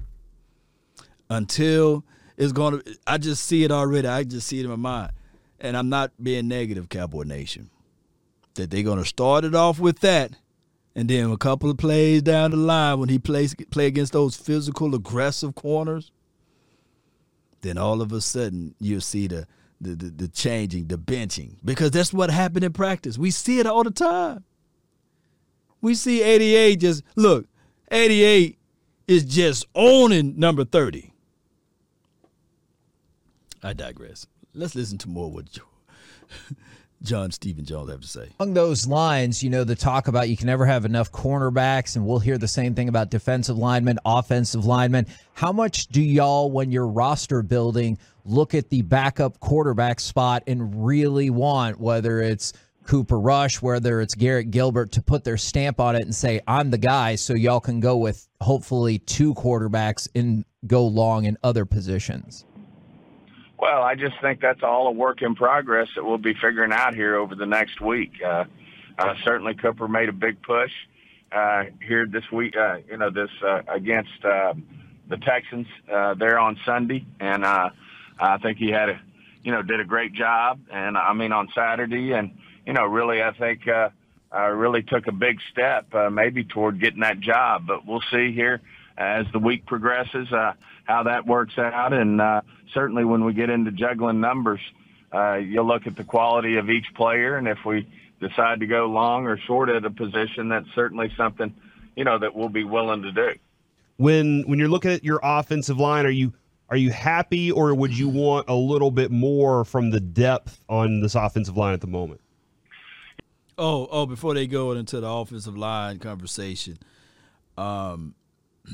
Until 1.30 2.06
it's 2.38 2.54
going 2.54 2.80
to, 2.80 2.98
I 3.06 3.18
just 3.18 3.46
see 3.46 3.64
it 3.64 3.72
already. 3.72 4.08
I 4.08 4.24
just 4.24 4.48
see 4.48 4.60
it 4.60 4.64
in 4.64 4.70
my 4.70 4.76
mind. 4.76 5.12
And 5.60 5.76
I'm 5.76 5.90
not 5.90 6.12
being 6.22 6.48
negative, 6.48 6.90
Cowboy 6.90 7.24
Nation. 7.24 7.70
That 8.56 8.70
they're 8.72 8.84
going 8.84 9.00
to 9.00 9.06
start 9.06 9.44
it 9.44 9.56
off 9.56 9.80
with 9.80 10.00
that 10.00 10.32
and 10.96 11.10
then 11.10 11.32
a 11.32 11.38
couple 11.38 11.70
of 11.70 11.78
plays 11.78 12.22
down 12.22 12.52
the 12.52 12.58
line 12.58 13.00
when 13.00 13.10
he 13.10 13.20
plays 13.20 13.56
play 13.72 13.88
against 13.88 14.14
those 14.14 14.36
physical, 14.36 14.94
aggressive 14.94 15.56
corners, 15.56 16.12
then 17.62 17.78
all 17.78 18.02
of 18.02 18.12
a 18.12 18.22
sudden 18.22 18.76
you'll 18.80 19.02
see 19.02 19.28
the 19.28 19.48
the, 19.82 19.96
the, 19.96 20.10
the 20.10 20.28
changing, 20.30 20.88
the 20.88 20.98
benching. 20.98 21.58
Because 21.64 21.92
that's 21.92 22.14
what 22.14 22.30
happened 22.30 22.64
in 22.64 22.72
practice. 22.72 23.18
We 23.18 23.32
see 23.32 23.60
it 23.60 23.66
all 23.66 23.84
the 23.84 23.92
time. 23.92 24.46
We 25.82 25.96
see 25.96 26.24
88 26.24 26.80
just 26.80 27.04
look, 27.18 27.48
88 27.92 28.58
is 29.08 29.26
just 29.26 29.66
owning 29.76 30.40
number 30.40 30.64
30. 30.64 31.14
I 33.62 33.74
digress. 33.74 34.26
Let's 34.54 34.76
listen 34.76 34.98
to 35.00 35.10
more 35.10 35.32
with 35.32 35.50
what 35.58 36.58
John 37.04 37.32
Stephen 37.32 37.66
Jones 37.66 37.90
have 37.90 38.02
to 38.02 38.08
say. 38.08 38.30
Along 38.40 38.54
those 38.54 38.88
lines, 38.88 39.44
you 39.44 39.50
know, 39.50 39.64
the 39.64 39.76
talk 39.76 40.08
about 40.08 40.30
you 40.30 40.38
can 40.38 40.48
never 40.48 40.66
have 40.66 40.86
enough 40.86 41.12
cornerbacks, 41.12 41.96
and 41.96 42.06
we'll 42.06 42.20
hear 42.20 42.38
the 42.38 42.48
same 42.48 42.76
thing 42.76 42.88
about 42.88 43.10
defensive 43.10 43.58
linemen, 43.58 44.00
offensive 44.06 44.66
linemen. 44.66 45.08
How 45.34 45.52
much 45.52 45.88
do 45.88 46.02
y'all, 46.02 46.50
when 46.50 46.72
you're 46.72 46.88
roster 46.88 47.42
building, 47.42 47.98
look 48.24 48.56
at 48.56 48.70
the 48.70 48.82
backup 48.84 49.40
quarterback 49.40 50.00
spot 50.00 50.44
and 50.48 50.86
really 50.86 51.30
want, 51.30 51.80
whether 51.80 52.22
it's 52.22 52.54
Cooper 52.86 53.20
Rush, 53.20 53.62
whether 53.62 54.02
it's 54.02 54.16
Garrett 54.16 54.52
Gilbert, 54.52 54.94
to 54.94 55.02
put 55.02 55.24
their 55.24 55.38
stamp 55.38 55.80
on 55.80 55.96
it 55.96 56.04
and 56.04 56.16
say, 56.16 56.42
I'm 56.48 56.72
the 56.72 56.78
guy, 56.78 57.16
so 57.16 57.34
y'all 57.34 57.60
can 57.60 57.80
go 57.80 57.98
with 57.98 58.28
hopefully 58.42 59.00
two 59.00 59.34
quarterbacks 59.34 60.08
and 60.16 60.46
go 60.68 60.86
long 60.86 61.26
in 61.26 61.38
other 61.44 61.66
positions? 61.66 62.46
Well, 63.64 63.82
I 63.82 63.96
just 63.96 64.20
think 64.20 64.42
that's 64.42 64.62
all 64.62 64.88
a 64.88 64.92
work 64.92 65.22
in 65.22 65.36
progress 65.36 65.88
that 65.96 66.04
we'll 66.04 66.18
be 66.18 66.34
figuring 66.34 66.74
out 66.74 66.96
here 66.96 67.16
over 67.16 67.34
the 67.34 67.46
next 67.46 67.80
week. 67.80 68.12
Uh, 68.22 68.44
uh, 69.00 69.14
certainly, 69.24 69.54
Cooper 69.54 69.88
made 69.88 70.10
a 70.10 70.12
big 70.12 70.42
push 70.42 70.72
uh, 71.32 71.64
here 71.82 72.06
this 72.06 72.30
week. 72.30 72.58
Uh, 72.58 72.80
you 72.92 72.98
know, 72.98 73.10
this 73.10 73.30
uh, 73.42 73.62
against 73.70 74.26
uh, 74.26 74.54
the 75.08 75.16
Texans 75.16 75.68
uh, 75.90 76.14
there 76.16 76.38
on 76.38 76.60
Sunday, 76.66 77.06
and 77.22 77.46
uh, 77.46 77.70
I 78.20 78.38
think 78.40 78.58
he 78.58 78.70
had 78.70 78.90
a, 78.90 79.02
you 79.44 79.54
know, 79.54 79.62
did 79.62 79.80
a 79.80 79.86
great 79.86 80.12
job. 80.12 80.60
And 80.70 80.98
I 80.98 81.14
mean 81.14 81.32
on 81.32 81.48
Saturday, 81.56 82.12
and 82.12 82.38
you 82.68 82.74
know, 82.74 82.84
really, 82.84 83.24
I 83.24 83.32
think 83.32 83.66
uh, 83.66 83.92
uh, 84.36 84.50
really 84.50 84.84
took 84.84 85.08
a 85.08 85.14
big 85.14 85.40
step, 85.54 85.86
uh, 85.96 86.10
maybe 86.10 86.44
toward 86.44 86.82
getting 86.82 87.00
that 87.00 87.22
job. 87.22 87.66
But 87.66 87.88
we'll 87.88 88.04
see 88.12 88.34
here 88.34 88.60
as 88.98 89.26
the 89.32 89.40
week 89.40 89.66
progresses 89.66 90.34
uh, 90.34 90.52
how 90.84 91.04
that 91.04 91.26
works 91.26 91.58
out, 91.58 91.94
and 91.94 92.20
uh, 92.20 92.42
certainly 92.74 93.06
when 93.06 93.24
we 93.24 93.34
get 93.34 93.50
into 93.50 93.72
juggling 93.72 94.20
numbers, 94.20 94.60
uh, 95.14 95.36
you'll 95.36 95.68
look 95.68 95.88
at 95.88 95.96
the 95.96 96.04
quality 96.04 96.58
of 96.58 96.70
each 96.70 96.94
player, 96.96 97.38
and 97.38 97.48
if 97.48 97.60
we 97.66 97.88
decide 98.20 98.60
to 98.62 98.68
go 98.68 98.86
long 98.86 99.26
or 99.26 99.38
short 99.38 99.70
at 99.70 99.86
a 99.86 99.90
position, 99.90 100.50
that's 100.50 100.68
certainly 100.74 101.12
something 101.16 101.54
you 101.96 102.04
know 102.04 102.18
that 102.18 102.36
we'll 102.36 102.50
be 102.50 102.64
willing 102.64 103.02
to 103.04 103.12
do. 103.12 103.34
When 103.98 104.44
when 104.48 104.60
you're 104.60 104.70
looking 104.70 104.92
at 104.92 105.04
your 105.04 105.20
offensive 105.22 105.78
line, 105.78 106.06
are 106.06 106.12
you 106.12 106.34
are 106.70 106.78
you 106.78 106.92
happy, 106.92 107.52
or 107.52 107.74
would 107.76 107.96
you 107.96 108.10
want 108.10 108.50
a 108.50 108.56
little 108.56 108.92
bit 108.92 109.12
more 109.12 109.64
from 109.64 109.92
the 109.92 110.00
depth 110.00 110.64
on 110.68 111.02
this 111.02 111.16
offensive 111.16 111.56
line 111.56 111.74
at 111.74 111.82
the 111.82 111.88
moment? 111.88 112.22
Oh, 113.58 113.88
oh! 113.92 114.06
Before 114.06 114.34
they 114.34 114.48
go 114.48 114.72
into 114.72 115.00
the 115.00 115.08
offensive 115.08 115.56
line 115.56 116.00
conversation, 116.00 116.80
um, 117.58 118.16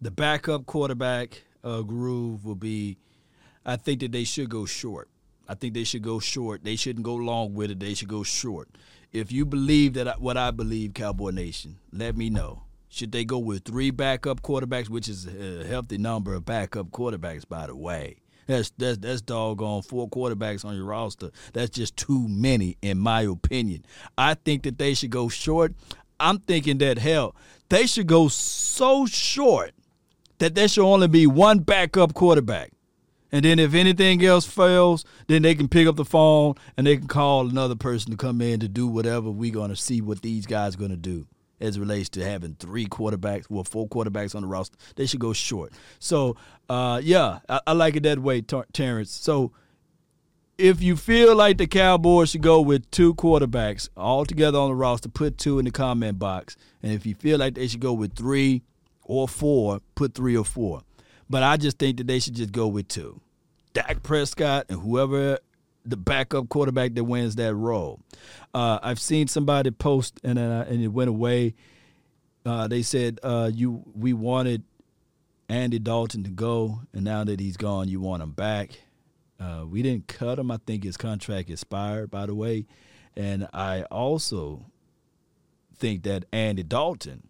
the 0.00 0.10
backup 0.10 0.66
quarterback 0.66 1.42
uh, 1.64 1.82
groove 1.82 2.44
will 2.44 2.54
be. 2.54 2.98
I 3.64 3.76
think 3.76 4.00
that 4.00 4.12
they 4.12 4.24
should 4.24 4.48
go 4.48 4.64
short. 4.64 5.08
I 5.48 5.54
think 5.54 5.74
they 5.74 5.84
should 5.84 6.02
go 6.02 6.20
short. 6.20 6.64
They 6.64 6.76
shouldn't 6.76 7.04
go 7.04 7.14
long 7.14 7.54
with 7.54 7.70
it. 7.70 7.80
They 7.80 7.94
should 7.94 8.08
go 8.08 8.22
short. 8.22 8.68
If 9.12 9.32
you 9.32 9.44
believe 9.44 9.94
that 9.94 10.20
what 10.20 10.36
I 10.36 10.50
believe, 10.50 10.94
Cowboy 10.94 11.30
Nation, 11.30 11.78
let 11.92 12.16
me 12.16 12.28
know. 12.28 12.62
Should 12.90 13.12
they 13.12 13.24
go 13.24 13.38
with 13.38 13.64
three 13.64 13.90
backup 13.90 14.42
quarterbacks, 14.42 14.88
which 14.88 15.08
is 15.08 15.26
a 15.26 15.66
healthy 15.66 15.98
number 15.98 16.34
of 16.34 16.44
backup 16.44 16.88
quarterbacks, 16.90 17.46
by 17.48 17.66
the 17.66 17.76
way? 17.76 18.16
That's 18.46 18.70
that's 18.78 18.96
that's 18.98 19.20
doggone 19.20 19.82
four 19.82 20.08
quarterbacks 20.08 20.64
on 20.64 20.74
your 20.74 20.86
roster. 20.86 21.30
That's 21.52 21.70
just 21.70 21.96
too 21.96 22.26
many, 22.28 22.78
in 22.80 22.98
my 22.98 23.22
opinion. 23.22 23.84
I 24.16 24.34
think 24.34 24.62
that 24.62 24.78
they 24.78 24.94
should 24.94 25.10
go 25.10 25.28
short. 25.28 25.74
I'm 26.18 26.38
thinking 26.38 26.78
that 26.78 26.98
hell, 26.98 27.36
they 27.68 27.86
should 27.86 28.06
go 28.06 28.28
so 28.28 29.04
short 29.06 29.72
that 30.38 30.54
there 30.54 30.68
should 30.68 30.84
only 30.84 31.08
be 31.08 31.26
one 31.26 31.60
backup 31.60 32.14
quarterback. 32.14 32.72
And 33.30 33.44
then 33.44 33.58
if 33.58 33.74
anything 33.74 34.24
else 34.24 34.46
fails, 34.46 35.04
then 35.26 35.42
they 35.42 35.54
can 35.54 35.68
pick 35.68 35.86
up 35.86 35.96
the 35.96 36.04
phone 36.04 36.54
and 36.76 36.86
they 36.86 36.96
can 36.96 37.08
call 37.08 37.48
another 37.48 37.76
person 37.76 38.10
to 38.10 38.16
come 38.16 38.40
in 38.40 38.60
to 38.60 38.68
do 38.68 38.86
whatever 38.86 39.30
we're 39.30 39.52
going 39.52 39.70
to 39.70 39.76
see 39.76 40.00
what 40.00 40.22
these 40.22 40.46
guys 40.46 40.74
are 40.74 40.78
going 40.78 40.90
to 40.90 40.96
do 40.96 41.26
as 41.60 41.78
relates 41.78 42.08
to 42.10 42.24
having 42.24 42.54
three 42.54 42.86
quarterbacks, 42.86 43.50
well, 43.50 43.64
four 43.64 43.88
quarterbacks 43.88 44.34
on 44.34 44.42
the 44.42 44.48
roster. 44.48 44.76
They 44.96 45.06
should 45.06 45.20
go 45.20 45.32
short. 45.32 45.72
So, 45.98 46.36
uh, 46.68 47.00
yeah, 47.02 47.40
I, 47.48 47.60
I, 47.66 47.72
like 47.72 47.96
it 47.96 48.04
that 48.04 48.20
way, 48.20 48.42
Ter- 48.42 48.66
Terrence. 48.72 49.10
So, 49.10 49.52
if 50.56 50.82
you 50.82 50.96
feel 50.96 51.36
like 51.36 51.58
the 51.58 51.66
Cowboys 51.66 52.30
should 52.30 52.42
go 52.42 52.60
with 52.60 52.90
two 52.90 53.14
quarterbacks 53.14 53.88
all 53.96 54.24
together 54.24 54.58
on 54.58 54.70
the 54.70 54.74
roster, 54.74 55.08
put 55.08 55.38
two 55.38 55.58
in 55.58 55.64
the 55.64 55.70
comment 55.70 56.18
box. 56.18 56.56
And 56.82 56.92
if 56.92 57.06
you 57.06 57.14
feel 57.14 57.38
like 57.38 57.54
they 57.54 57.68
should 57.68 57.80
go 57.80 57.92
with 57.92 58.14
three 58.14 58.62
or 59.08 59.26
four, 59.26 59.80
put 59.96 60.14
three 60.14 60.36
or 60.36 60.44
four. 60.44 60.82
But 61.28 61.42
I 61.42 61.56
just 61.56 61.78
think 61.78 61.96
that 61.96 62.06
they 62.06 62.20
should 62.20 62.36
just 62.36 62.52
go 62.52 62.68
with 62.68 62.86
two. 62.86 63.20
Dak 63.72 64.02
Prescott 64.02 64.66
and 64.68 64.80
whoever 64.80 65.38
the 65.84 65.96
backup 65.96 66.48
quarterback 66.48 66.94
that 66.94 67.04
wins 67.04 67.36
that 67.36 67.54
role. 67.54 68.00
Uh, 68.54 68.78
I've 68.82 69.00
seen 69.00 69.26
somebody 69.26 69.70
post 69.70 70.20
and 70.22 70.38
uh, 70.38 70.64
and 70.68 70.82
it 70.82 70.88
went 70.88 71.08
away. 71.08 71.54
Uh, 72.46 72.68
they 72.68 72.82
said 72.82 73.18
uh, 73.22 73.50
you 73.52 73.82
we 73.94 74.12
wanted 74.12 74.62
Andy 75.48 75.78
Dalton 75.78 76.24
to 76.24 76.30
go, 76.30 76.80
and 76.92 77.04
now 77.04 77.24
that 77.24 77.40
he's 77.40 77.56
gone, 77.56 77.88
you 77.88 78.00
want 78.00 78.22
him 78.22 78.32
back. 78.32 78.70
Uh, 79.40 79.64
we 79.68 79.82
didn't 79.82 80.08
cut 80.08 80.38
him. 80.38 80.50
I 80.50 80.58
think 80.66 80.84
his 80.84 80.96
contract 80.96 81.48
expired, 81.48 82.10
by 82.10 82.26
the 82.26 82.34
way, 82.34 82.66
and 83.16 83.48
I 83.52 83.82
also 83.84 84.66
think 85.76 86.02
that 86.02 86.24
Andy 86.32 86.64
Dalton 86.64 87.27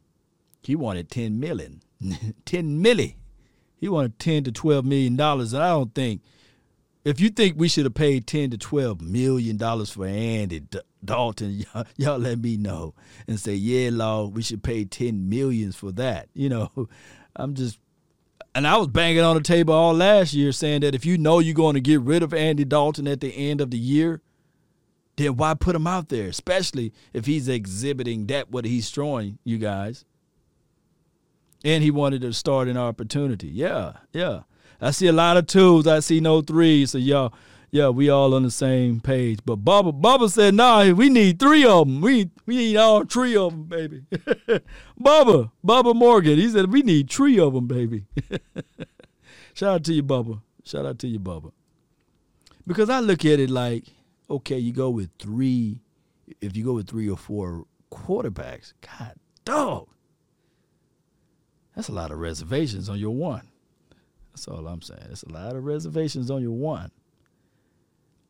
he 0.62 0.76
wanted 0.76 1.10
ten 1.10 1.40
million, 1.40 1.82
ten 2.44 2.82
milli. 2.82 3.16
He 3.76 3.88
wanted 3.88 4.18
ten 4.18 4.44
to 4.44 4.52
twelve 4.52 4.84
million 4.84 5.16
dollars, 5.16 5.52
and 5.52 5.62
I 5.62 5.68
don't 5.68 5.94
think 5.94 6.22
if 7.04 7.20
you 7.20 7.30
think 7.30 7.54
we 7.56 7.68
should 7.68 7.84
have 7.84 7.94
paid 7.94 8.26
ten 8.26 8.50
to 8.50 8.58
twelve 8.58 9.00
million 9.00 9.56
dollars 9.56 9.90
for 9.90 10.06
Andy 10.06 10.62
Dalton, 11.04 11.64
y'all, 11.74 11.84
y'all, 11.96 12.18
let 12.18 12.38
me 12.38 12.56
know 12.56 12.94
and 13.26 13.38
say, 13.38 13.54
yeah, 13.54 13.90
law, 13.92 14.26
we 14.26 14.42
should 14.42 14.62
pay 14.62 14.84
ten 14.84 15.28
millions 15.28 15.76
for 15.76 15.92
that. 15.92 16.28
You 16.34 16.48
know, 16.48 16.88
I'm 17.34 17.54
just, 17.54 17.78
and 18.54 18.66
I 18.66 18.76
was 18.76 18.88
banging 18.88 19.22
on 19.22 19.36
the 19.36 19.42
table 19.42 19.74
all 19.74 19.92
last 19.92 20.34
year 20.34 20.52
saying 20.52 20.82
that 20.82 20.94
if 20.94 21.04
you 21.04 21.18
know 21.18 21.40
you're 21.40 21.54
going 21.54 21.74
to 21.74 21.80
get 21.80 22.00
rid 22.00 22.22
of 22.22 22.32
Andy 22.32 22.64
Dalton 22.64 23.08
at 23.08 23.20
the 23.20 23.30
end 23.30 23.60
of 23.60 23.70
the 23.70 23.78
year, 23.78 24.20
then 25.16 25.36
why 25.36 25.54
put 25.54 25.74
him 25.74 25.86
out 25.86 26.10
there, 26.10 26.28
especially 26.28 26.92
if 27.12 27.26
he's 27.26 27.48
exhibiting 27.48 28.26
that 28.26 28.50
what 28.50 28.64
he's 28.64 28.88
showing 28.88 29.38
you 29.44 29.58
guys. 29.58 30.04
And 31.64 31.82
he 31.82 31.90
wanted 31.90 32.22
to 32.22 32.32
start 32.32 32.68
an 32.68 32.76
opportunity. 32.76 33.48
Yeah, 33.48 33.94
yeah. 34.12 34.42
I 34.80 34.92
see 34.92 35.08
a 35.08 35.12
lot 35.12 35.36
of 35.36 35.46
twos. 35.46 35.86
I 35.86 36.00
see 36.00 36.20
no 36.20 36.40
threes. 36.40 36.92
So 36.92 36.98
y'all, 36.98 37.34
yeah, 37.70 37.88
we 37.88 38.08
all 38.08 38.32
on 38.34 38.44
the 38.44 38.50
same 38.50 39.00
page. 39.00 39.40
But 39.44 39.64
Bubba, 39.64 40.00
Bubba 40.00 40.30
said, 40.30 40.54
"Nah, 40.54 40.90
we 40.92 41.10
need 41.10 41.38
three 41.38 41.64
of 41.64 41.86
them. 41.86 42.00
We 42.00 42.30
we 42.46 42.56
need 42.56 42.76
all 42.76 43.04
three 43.04 43.36
of 43.36 43.52
them, 43.52 43.64
baby." 43.64 44.02
Bubba, 45.00 45.50
Bubba 45.66 45.94
Morgan, 45.94 46.38
he 46.38 46.48
said, 46.48 46.72
"We 46.72 46.82
need 46.82 47.10
three 47.10 47.38
of 47.38 47.54
them, 47.54 47.66
baby." 47.66 48.04
Shout 49.54 49.74
out 49.74 49.84
to 49.84 49.92
you, 49.92 50.02
Bubba. 50.02 50.40
Shout 50.64 50.86
out 50.86 50.98
to 51.00 51.08
you, 51.08 51.18
Bubba. 51.18 51.52
Because 52.66 52.90
I 52.90 53.00
look 53.00 53.24
at 53.24 53.40
it 53.40 53.50
like, 53.50 53.84
okay, 54.30 54.58
you 54.58 54.72
go 54.72 54.90
with 54.90 55.10
three. 55.18 55.80
If 56.40 56.56
you 56.56 56.64
go 56.64 56.74
with 56.74 56.88
three 56.88 57.08
or 57.08 57.16
four 57.16 57.64
quarterbacks, 57.90 58.74
God, 58.80 59.14
dog, 59.44 59.88
that's 61.78 61.88
a 61.88 61.92
lot 61.92 62.10
of 62.10 62.18
reservations 62.18 62.88
on 62.88 62.98
your 62.98 63.14
one. 63.14 63.46
That's 64.32 64.48
all 64.48 64.66
I'm 64.66 64.82
saying. 64.82 65.06
It's 65.12 65.22
a 65.22 65.30
lot 65.30 65.54
of 65.54 65.64
reservations 65.64 66.28
on 66.28 66.42
your 66.42 66.50
one. 66.50 66.90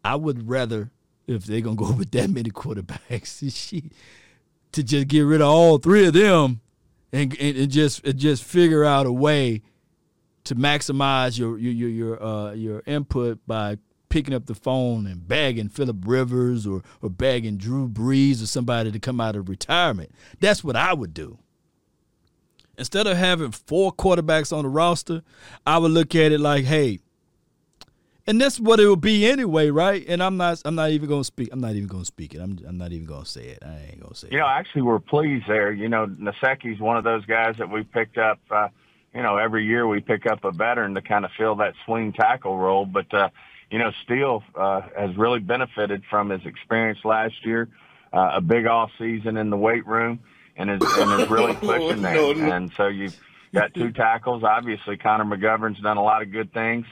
I 0.05 0.17
would 0.17 0.47
rather, 0.47 0.91
if 1.27 1.47
they're 1.47 1.63
gonna 1.63 1.75
go 1.75 1.91
with 1.99 2.11
that 2.11 2.29
many 2.29 2.51
quarterbacks, 2.51 3.51
she, 3.57 3.91
to 4.73 4.83
just 4.83 5.09
get 5.09 5.23
rid 5.23 5.41
of 5.41 5.49
all 5.49 5.79
three 5.79 6.07
of 6.07 6.13
them, 6.13 6.61
and, 7.11 7.35
and, 7.41 7.57
and 7.57 7.71
just 7.71 8.07
and 8.07 8.19
just 8.19 8.45
figure 8.45 8.85
out 8.85 9.07
a 9.07 9.13
way 9.13 9.63
to 10.45 10.55
maximize 10.55 11.39
your 11.39 11.57
your 11.57 11.73
your 11.73 11.89
your, 11.89 12.23
uh, 12.23 12.53
your 12.53 12.83
input 12.85 13.39
by 13.47 13.79
picking 14.11 14.35
up 14.35 14.45
the 14.45 14.55
phone 14.55 15.07
and 15.07 15.27
bagging 15.27 15.71
Philip 15.71 15.97
Rivers 16.05 16.67
or 16.67 16.83
or 17.01 17.09
bagging 17.09 17.57
Drew 17.57 17.89
Brees 17.89 18.43
or 18.43 18.47
somebody 18.47 18.93
to 18.93 18.99
come 18.99 19.23
out 19.23 19.37
of 19.37 19.49
retirement. 19.49 20.11
That's 20.39 20.63
what 20.63 20.77
I 20.77 20.93
would 20.93 21.15
do 21.15 21.39
instead 22.79 23.07
of 23.07 23.17
having 23.17 23.51
four 23.51 23.93
quarterbacks 23.93 24.57
on 24.57 24.63
the 24.63 24.69
roster, 24.71 25.23
I 25.67 25.79
would 25.79 25.91
look 25.91 26.15
at 26.15 26.33
it 26.33 26.41
like, 26.41 26.65
hey, 26.65 27.01
and 28.27 28.41
that's 28.41 28.61
what 28.61 28.79
it 28.79 28.87
would 28.87 29.01
be 29.01 29.27
anyway, 29.27 29.71
right? 29.71 30.05
And 30.07 30.23
I'm 30.23 30.37
not, 30.37 30.61
I'm 30.65 30.75
not 30.75 30.91
even 30.91 31.09
gonna 31.09 31.25
speak. 31.25 31.49
I'm 31.51 31.61
not 31.61 31.73
even 31.73 31.89
gonna 31.89 32.05
speak 32.05 32.35
it. 32.35 32.41
I'm, 32.41 32.59
I'm 32.69 32.77
not 32.77 32.93
even 32.93 33.07
gonna 33.07 33.25
say 33.25 33.47
it. 33.47 33.63
I 33.63 33.89
ain't 33.91 34.01
gonna 34.01 34.15
say. 34.15 34.29
You 34.31 34.37
it. 34.37 34.41
know, 34.41 34.47
actually, 34.47 34.83
we're 34.83 34.99
pleased 34.99 35.47
there. 35.49 35.73
You 35.73 35.89
know, 35.89 36.07
Nsekhe's 36.07 36.79
one 36.79 36.99
of 36.99 37.05
those 37.05 37.25
guys 37.25 37.57
that 37.59 37.71
we 37.71 37.85
picked 37.85 38.19
up. 38.19 38.39
Uh, 38.51 38.69
you 39.15 39.23
know, 39.23 39.39
every 39.39 39.65
year 39.65 39.89
we 39.89 40.01
pick 40.01 40.27
up 40.27 40.45
a 40.45 40.53
veteran 40.53 40.95
to 40.95 41.01
kind 41.01 41.25
of 41.25 41.31
fill 41.39 41.57
that 41.57 41.73
swing 41.87 42.13
tackle 42.13 42.59
role. 42.59 42.85
But 42.85 43.13
uh, 43.15 43.31
you 43.71 43.79
know, 43.79 43.93
Steele 44.05 44.43
uh, 44.55 44.83
has 44.95 45.17
really 45.17 45.41
benefited 45.41 46.03
from 46.11 46.29
his 46.29 46.45
experience 46.45 46.99
last 47.05 47.47
year. 47.47 47.69
Uh, 48.13 48.33
a 48.35 48.41
big 48.43 48.67
off 48.67 48.91
season 48.99 49.39
in 49.39 49.49
the 49.49 49.57
weight 49.57 49.87
room 49.87 50.21
and 50.59 50.71
is 50.71 50.81
and 50.83 51.23
is 51.23 51.31
really 51.31 51.55
pushing 51.61 52.03
there. 52.03 52.15
no, 52.15 52.33
no. 52.33 52.53
And 52.53 52.73
so 52.77 52.89
you've 52.89 53.17
got 53.55 53.73
two 53.73 53.93
tackles. 53.93 54.43
Obviously, 54.43 54.97
Connor 54.97 55.25
McGovern's 55.25 55.81
done 55.81 55.97
a 55.97 56.03
lot 56.03 56.21
of 56.21 56.31
good 56.31 56.53
things. 56.53 56.85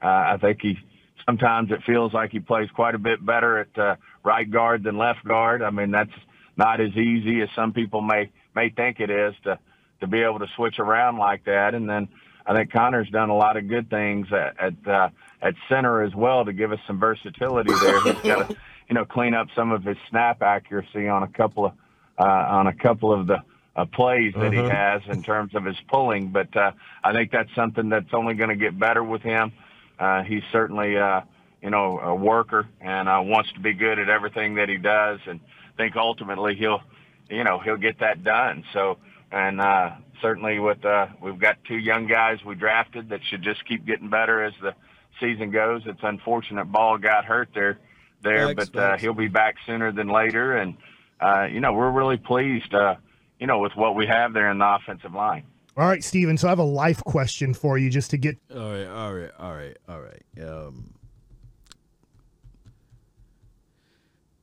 Uh, 0.00 0.06
I 0.06 0.38
think 0.40 0.60
he 0.62 0.78
sometimes 1.26 1.70
it 1.70 1.82
feels 1.84 2.14
like 2.14 2.30
he 2.30 2.40
plays 2.40 2.70
quite 2.70 2.94
a 2.94 2.98
bit 2.98 3.24
better 3.24 3.58
at 3.58 3.78
uh, 3.78 3.96
right 4.24 4.50
guard 4.50 4.84
than 4.84 4.96
left 4.96 5.24
guard. 5.24 5.62
I 5.62 5.70
mean, 5.70 5.90
that's 5.90 6.12
not 6.56 6.80
as 6.80 6.96
easy 6.96 7.42
as 7.42 7.48
some 7.54 7.72
people 7.72 8.00
may 8.00 8.30
may 8.54 8.70
think 8.70 9.00
it 9.00 9.10
is 9.10 9.34
to 9.44 9.58
to 10.00 10.06
be 10.06 10.22
able 10.22 10.38
to 10.38 10.46
switch 10.56 10.78
around 10.78 11.18
like 11.18 11.44
that. 11.44 11.74
And 11.74 11.90
then 11.90 12.08
I 12.46 12.54
think 12.54 12.72
Connor's 12.72 13.10
done 13.10 13.30
a 13.30 13.36
lot 13.36 13.56
of 13.56 13.68
good 13.68 13.90
things 13.90 14.28
at 14.32 14.58
at, 14.60 14.88
uh, 14.88 15.08
at 15.42 15.54
center 15.68 16.02
as 16.02 16.14
well 16.14 16.44
to 16.44 16.52
give 16.52 16.72
us 16.72 16.78
some 16.86 17.00
versatility 17.00 17.72
there. 17.82 18.00
He's 18.00 18.22
got 18.22 18.48
to 18.48 18.56
you 18.88 18.94
know 18.94 19.04
clean 19.04 19.34
up 19.34 19.48
some 19.56 19.72
of 19.72 19.82
his 19.82 19.96
snap 20.08 20.40
accuracy 20.40 21.08
on 21.08 21.24
a 21.24 21.28
couple 21.28 21.66
of 21.66 21.72
uh, 22.18 22.24
on 22.24 22.66
a 22.66 22.74
couple 22.74 23.12
of 23.12 23.26
the 23.26 23.42
uh, 23.76 23.84
plays 23.84 24.34
that 24.34 24.52
uh-huh. 24.52 24.62
he 24.62 24.68
has 24.68 25.02
in 25.08 25.22
terms 25.22 25.54
of 25.54 25.64
his 25.64 25.76
pulling. 25.88 26.28
But 26.28 26.54
uh, 26.56 26.72
I 27.04 27.12
think 27.12 27.30
that's 27.30 27.54
something 27.54 27.88
that's 27.88 28.12
only 28.12 28.34
going 28.34 28.50
to 28.50 28.56
get 28.56 28.78
better 28.78 29.04
with 29.04 29.22
him. 29.22 29.52
uh, 29.98 30.22
he's 30.24 30.42
certainly 30.50 30.96
uh, 30.96 31.22
you 31.62 31.70
know 31.70 31.98
a 32.00 32.14
worker 32.14 32.68
and 32.80 33.08
uh, 33.08 33.20
wants 33.22 33.52
to 33.52 33.60
be 33.60 33.72
good 33.72 33.98
at 33.98 34.08
everything 34.08 34.56
that 34.56 34.68
he 34.68 34.76
does, 34.76 35.20
and 35.26 35.40
I 35.74 35.76
think 35.76 35.96
ultimately 35.96 36.54
he'll 36.56 36.82
you 37.30 37.44
know 37.44 37.58
he'll 37.58 37.76
get 37.76 38.00
that 38.00 38.24
done. 38.24 38.64
So 38.72 38.98
and 39.30 39.60
uh, 39.60 39.90
certainly 40.20 40.58
with 40.58 40.84
uh, 40.84 41.06
we've 41.20 41.38
got 41.38 41.56
two 41.64 41.78
young 41.78 42.06
guys 42.06 42.38
we 42.44 42.54
drafted 42.54 43.10
that 43.10 43.20
should 43.28 43.42
just 43.42 43.64
keep 43.66 43.86
getting 43.86 44.10
better 44.10 44.42
as 44.42 44.54
the 44.60 44.74
season 45.20 45.50
goes. 45.50 45.82
It's 45.86 46.00
unfortunate 46.02 46.66
Ball 46.66 46.98
got 46.98 47.24
hurt 47.24 47.50
there 47.54 47.78
there, 48.22 48.54
but 48.54 48.74
uh, 48.74 48.96
he'll 48.98 49.14
be 49.14 49.28
back 49.28 49.56
sooner 49.66 49.92
than 49.92 50.08
later, 50.08 50.56
and 50.56 50.76
uh, 51.20 51.46
you 51.50 51.60
know 51.60 51.72
we're 51.72 51.90
really 51.90 52.16
pleased. 52.16 52.74
Uh, 52.74 52.96
you 53.38 53.46
know, 53.46 53.58
with 53.60 53.72
what 53.76 53.94
we 53.94 54.06
have 54.06 54.32
there 54.32 54.50
in 54.50 54.58
the 54.58 54.66
offensive 54.66 55.14
line. 55.14 55.44
All 55.76 55.86
right, 55.86 56.02
Stephen. 56.02 56.36
So 56.36 56.48
I 56.48 56.50
have 56.50 56.58
a 56.58 56.64
life 56.64 57.02
question 57.04 57.54
for 57.54 57.78
you 57.78 57.88
just 57.88 58.10
to 58.10 58.16
get 58.16 58.36
All 58.52 58.72
right, 58.72 58.86
all 58.86 59.14
right, 59.14 59.30
all 59.38 59.54
right, 59.54 59.76
all 59.88 60.00
right. 60.00 60.22
Um, 60.42 60.94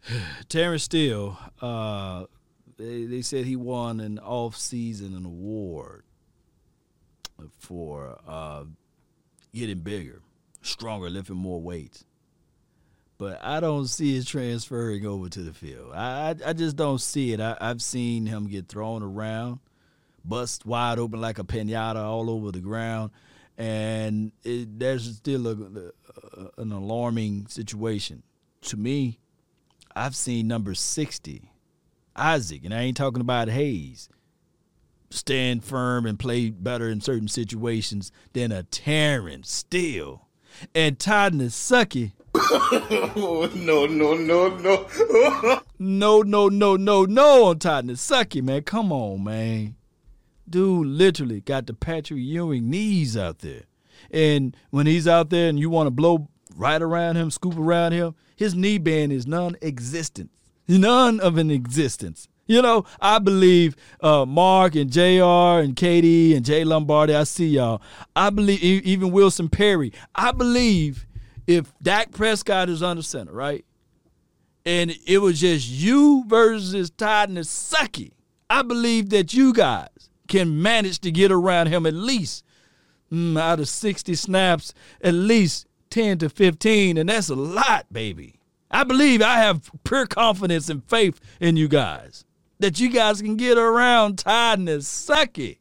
Terence 0.49 0.83
Steele, 0.83 1.37
uh, 1.61 2.25
they, 2.77 3.03
they 3.05 3.21
said 3.21 3.45
he 3.45 3.55
won 3.57 3.99
an 3.99 4.19
off-season 4.19 5.13
an 5.13 5.25
award 5.25 6.03
for 7.59 8.17
uh, 8.27 8.63
getting 9.53 9.79
bigger, 9.79 10.21
stronger, 10.61 11.09
lifting 11.09 11.35
more 11.35 11.61
weights. 11.61 12.05
But 13.17 13.41
I 13.41 13.61
don't 13.61 13.87
see 13.87 14.17
it 14.17 14.27
transferring 14.27 15.05
over 15.05 15.29
to 15.29 15.41
the 15.41 15.53
field. 15.53 15.93
I 15.93 16.29
I, 16.29 16.49
I 16.49 16.53
just 16.53 16.75
don't 16.75 16.99
see 16.99 17.31
it. 17.31 17.39
I, 17.39 17.55
I've 17.61 17.81
seen 17.81 18.25
him 18.25 18.47
get 18.47 18.67
thrown 18.67 19.03
around, 19.03 19.59
bust 20.25 20.65
wide 20.65 20.99
open 20.99 21.21
like 21.21 21.39
a 21.39 21.45
pinata 21.45 22.03
all 22.03 22.29
over 22.29 22.51
the 22.51 22.59
ground, 22.59 23.11
and 23.57 24.33
it, 24.43 24.77
there's 24.79 25.15
still 25.15 25.47
a, 25.47 25.51
a, 25.51 26.61
an 26.61 26.73
alarming 26.73 27.47
situation. 27.47 28.23
To 28.63 28.77
me, 28.77 29.19
I've 29.95 30.15
seen 30.15 30.49
number 30.49 30.73
sixty, 30.73 31.51
Isaac, 32.17 32.65
and 32.65 32.73
I 32.73 32.81
ain't 32.81 32.97
talking 32.97 33.21
about 33.21 33.47
Hayes, 33.47 34.09
stand 35.09 35.63
firm 35.63 36.05
and 36.05 36.19
play 36.19 36.49
better 36.49 36.89
in 36.89 36.99
certain 36.99 37.29
situations 37.29 38.11
than 38.33 38.51
a 38.51 38.63
Terence 38.63 39.49
Steele. 39.49 40.27
And 40.73 40.97
Todd 40.97 41.33
Sucky 41.33 42.13
Oh, 42.19 42.24
no, 43.55 43.85
no, 43.85 44.15
no, 44.15 44.47
no. 44.49 44.87
no, 45.79 46.21
no, 46.21 46.49
no, 46.49 46.75
no, 46.75 47.05
no 47.05 47.45
on 47.45 47.59
Todd 47.59 47.87
Sucky, 47.87 48.41
man. 48.43 48.63
Come 48.63 48.91
on, 48.91 49.23
man. 49.23 49.75
Dude 50.49 50.87
literally 50.87 51.41
got 51.41 51.65
the 51.65 51.73
Patrick 51.73 52.19
Ewing 52.19 52.69
knees 52.69 53.17
out 53.17 53.39
there. 53.39 53.63
And 54.11 54.55
when 54.69 54.85
he's 54.85 55.07
out 55.07 55.29
there 55.29 55.49
and 55.49 55.59
you 55.59 55.69
want 55.69 55.87
to 55.87 55.91
blow 55.91 56.29
right 56.55 56.81
around 56.81 57.15
him, 57.15 57.31
scoop 57.31 57.57
around 57.57 57.93
him, 57.93 58.15
his 58.35 58.53
knee 58.53 58.77
band 58.77 59.11
is 59.11 59.25
non 59.25 59.55
existent. 59.61 60.29
None 60.67 61.19
of 61.19 61.37
an 61.37 61.49
existence. 61.51 62.27
You 62.47 62.61
know, 62.61 62.85
I 63.01 63.17
believe 63.19 63.75
uh, 64.01 64.25
Mark 64.25 64.75
and 64.75 64.91
JR 64.91 65.63
and 65.63 65.75
Katie 65.75 66.35
and 66.35 66.45
Jay 66.45 66.63
Lombardi, 66.63 67.15
I 67.15 67.23
see 67.23 67.47
y'all. 67.47 67.81
I 68.15 68.29
believe 68.29 68.61
even 68.61 69.11
Wilson 69.11 69.49
Perry. 69.49 69.91
I 70.13 70.31
believe 70.31 71.07
if 71.47 71.73
Dak 71.81 72.11
Prescott 72.11 72.69
is 72.69 72.81
under 72.83 73.03
center, 73.03 73.31
right? 73.31 73.65
and 74.65 74.97
it 75.05 75.19
was 75.19 75.39
just 75.39 75.69
you 75.69 76.23
versus 76.27 76.89
Todd 76.89 77.29
Sucky, 77.29 78.13
I 78.49 78.63
believe 78.63 79.09
that 79.11 79.33
you 79.33 79.53
guys 79.53 80.09
can 80.27 80.61
manage 80.61 80.99
to 80.99 81.11
get 81.11 81.31
around 81.31 81.67
him 81.67 81.85
at 81.85 81.93
least 81.93 82.43
mm, 83.11 83.39
out 83.39 83.59
of 83.59 83.69
60 83.69 84.15
snaps, 84.15 84.73
at 85.01 85.13
least 85.13 85.67
10 85.91 86.17
to 86.19 86.29
15, 86.29 86.97
and 86.97 87.09
that's 87.09 87.29
a 87.29 87.35
lot, 87.35 87.85
baby. 87.93 88.39
I 88.71 88.83
believe 88.83 89.21
I 89.21 89.37
have 89.37 89.69
pure 89.83 90.07
confidence 90.07 90.67
and 90.67 90.83
faith 90.83 91.19
in 91.39 91.55
you 91.55 91.67
guys 91.67 92.25
that 92.59 92.79
you 92.79 92.89
guys 92.89 93.21
can 93.21 93.35
get 93.35 93.57
around 93.57 94.17
Todd 94.17 94.59
Sucky. 94.59 95.59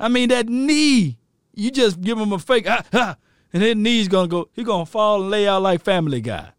I 0.00 0.08
mean, 0.08 0.30
that 0.30 0.48
knee, 0.48 1.18
you 1.54 1.70
just 1.70 2.00
give 2.00 2.18
him 2.18 2.32
a 2.32 2.38
fake, 2.38 2.66
ah, 2.68 2.84
ah, 2.94 3.16
and 3.52 3.62
his 3.62 3.76
knee's 3.76 4.08
gonna 4.08 4.28
go, 4.28 4.48
he 4.54 4.64
gonna 4.64 4.86
fall 4.86 5.20
and 5.20 5.30
lay 5.30 5.46
out 5.46 5.62
like 5.62 5.82
Family 5.82 6.20
Guy. 6.20 6.50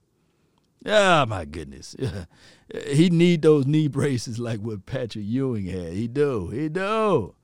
Oh 0.85 1.25
my 1.25 1.45
goodness. 1.45 1.95
he 2.87 3.09
need 3.09 3.41
those 3.41 3.65
knee 3.65 3.87
braces 3.87 4.39
like 4.39 4.59
what 4.59 4.85
Patrick 4.85 5.25
Ewing 5.25 5.65
had. 5.65 5.93
He 5.93 6.07
do. 6.07 6.49
He 6.49 6.69
do. 6.69 7.35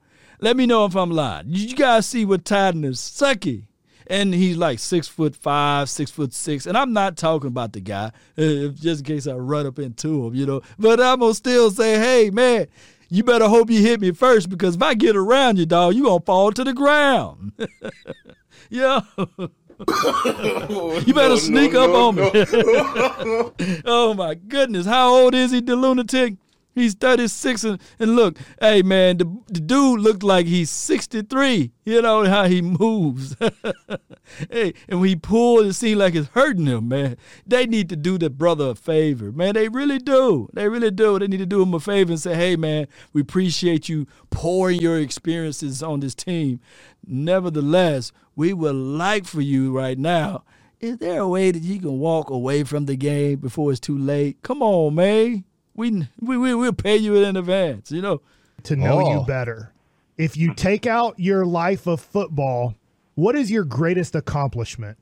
Let 0.41 0.57
me 0.57 0.65
know 0.65 0.85
if 0.85 0.95
I'm 0.95 1.11
lying. 1.11 1.47
Did 1.47 1.71
you 1.71 1.75
guys 1.75 2.05
see 2.05 2.25
what 2.25 2.45
Titan 2.45 2.83
is 2.83 2.99
sucky? 2.99 3.63
And 4.07 4.33
he's 4.33 4.57
like 4.57 4.79
six 4.79 5.07
foot 5.07 5.35
five, 5.35 5.89
six 5.89 6.09
foot 6.09 6.33
six. 6.33 6.65
And 6.65 6.77
I'm 6.77 6.93
not 6.93 7.15
talking 7.15 7.49
about 7.49 7.73
the 7.73 7.81
guy, 7.81 8.11
just 8.37 9.01
in 9.01 9.05
case 9.05 9.27
I 9.27 9.33
run 9.33 9.67
up 9.67 9.77
into 9.77 10.25
him, 10.25 10.33
you 10.33 10.45
know. 10.45 10.61
But 10.79 10.99
I'm 10.99 11.19
gonna 11.19 11.35
still 11.35 11.69
say, 11.69 11.99
hey 11.99 12.29
man, 12.31 12.67
you 13.09 13.23
better 13.23 13.47
hope 13.47 13.69
you 13.69 13.81
hit 13.81 14.01
me 14.01 14.11
first 14.11 14.49
because 14.49 14.75
if 14.75 14.81
I 14.81 14.95
get 14.95 15.15
around 15.15 15.59
you, 15.59 15.65
dog, 15.65 15.93
you 15.93 16.05
gonna 16.05 16.21
fall 16.21 16.51
to 16.51 16.63
the 16.63 16.73
ground. 16.73 17.51
Yo. 18.69 19.01
you 19.79 21.13
better 21.13 21.29
no, 21.29 21.35
sneak 21.37 21.73
no, 21.73 21.83
up 21.83 21.89
no, 21.89 22.07
on 22.07 22.15
me. 22.15 23.81
oh 23.85 24.13
my 24.13 24.35
goodness. 24.35 24.85
How 24.85 25.09
old 25.13 25.33
is 25.33 25.51
he, 25.51 25.61
the 25.61 25.75
lunatic? 25.75 26.35
He's 26.75 26.93
36 26.93 27.63
and, 27.65 27.81
and 27.99 28.15
look, 28.15 28.37
hey 28.61 28.83
man, 28.83 29.17
the, 29.17 29.25
the 29.47 29.59
dude 29.59 29.99
looked 29.99 30.23
like 30.23 30.45
he's 30.45 30.69
63. 30.69 31.71
You 31.83 32.01
know 32.01 32.25
how 32.25 32.45
he 32.45 32.61
moves. 32.61 33.35
hey, 34.51 34.73
and 34.87 35.01
when 35.01 35.09
he 35.09 35.15
pulls, 35.15 35.65
it 35.65 35.73
seems 35.73 35.99
like 35.99 36.15
it's 36.15 36.29
hurting 36.29 36.67
him, 36.67 36.87
man. 36.87 37.17
They 37.45 37.65
need 37.65 37.89
to 37.89 37.95
do 37.95 38.17
the 38.17 38.29
brother 38.29 38.69
a 38.69 38.75
favor, 38.75 39.31
man. 39.31 39.55
They 39.55 39.67
really 39.67 39.97
do. 39.97 40.47
They 40.53 40.69
really 40.69 40.91
do. 40.91 41.19
They 41.19 41.27
need 41.27 41.37
to 41.37 41.45
do 41.45 41.63
him 41.63 41.73
a 41.73 41.79
favor 41.79 42.11
and 42.11 42.21
say, 42.21 42.35
hey 42.35 42.55
man, 42.55 42.87
we 43.11 43.21
appreciate 43.21 43.89
you 43.89 44.07
pouring 44.29 44.79
your 44.79 44.99
experiences 44.99 45.81
on 45.81 45.99
this 45.99 46.15
team. 46.15 46.61
Nevertheless, 47.05 48.11
we 48.39 48.53
would 48.53 48.73
like 48.75 49.25
for 49.25 49.41
you 49.41 49.69
right 49.77 49.97
now. 49.99 50.43
Is 50.79 50.97
there 50.99 51.19
a 51.19 51.27
way 51.27 51.51
that 51.51 51.61
you 51.61 51.77
can 51.77 51.99
walk 51.99 52.29
away 52.29 52.63
from 52.63 52.85
the 52.85 52.95
game 52.95 53.39
before 53.39 53.69
it's 53.71 53.81
too 53.81 53.97
late? 53.97 54.41
Come 54.43 54.61
on, 54.63 54.95
man. 54.95 55.43
We 55.75 56.07
we 56.21 56.37
we 56.37 56.55
will 56.55 56.71
pay 56.71 56.95
you 56.95 57.17
in 57.17 57.35
advance. 57.35 57.91
You 57.91 58.01
know. 58.01 58.21
to 58.63 58.77
know 58.77 59.01
Oh. 59.05 59.13
you 59.13 59.25
better. 59.25 59.73
If 60.17 60.37
you 60.37 60.53
take 60.53 60.85
out 60.87 61.15
your 61.19 61.45
life 61.45 61.85
of 61.85 61.99
football, 61.99 62.75
what 63.15 63.35
is 63.35 63.51
your 63.51 63.65
greatest 63.65 64.15
accomplishment? 64.15 64.97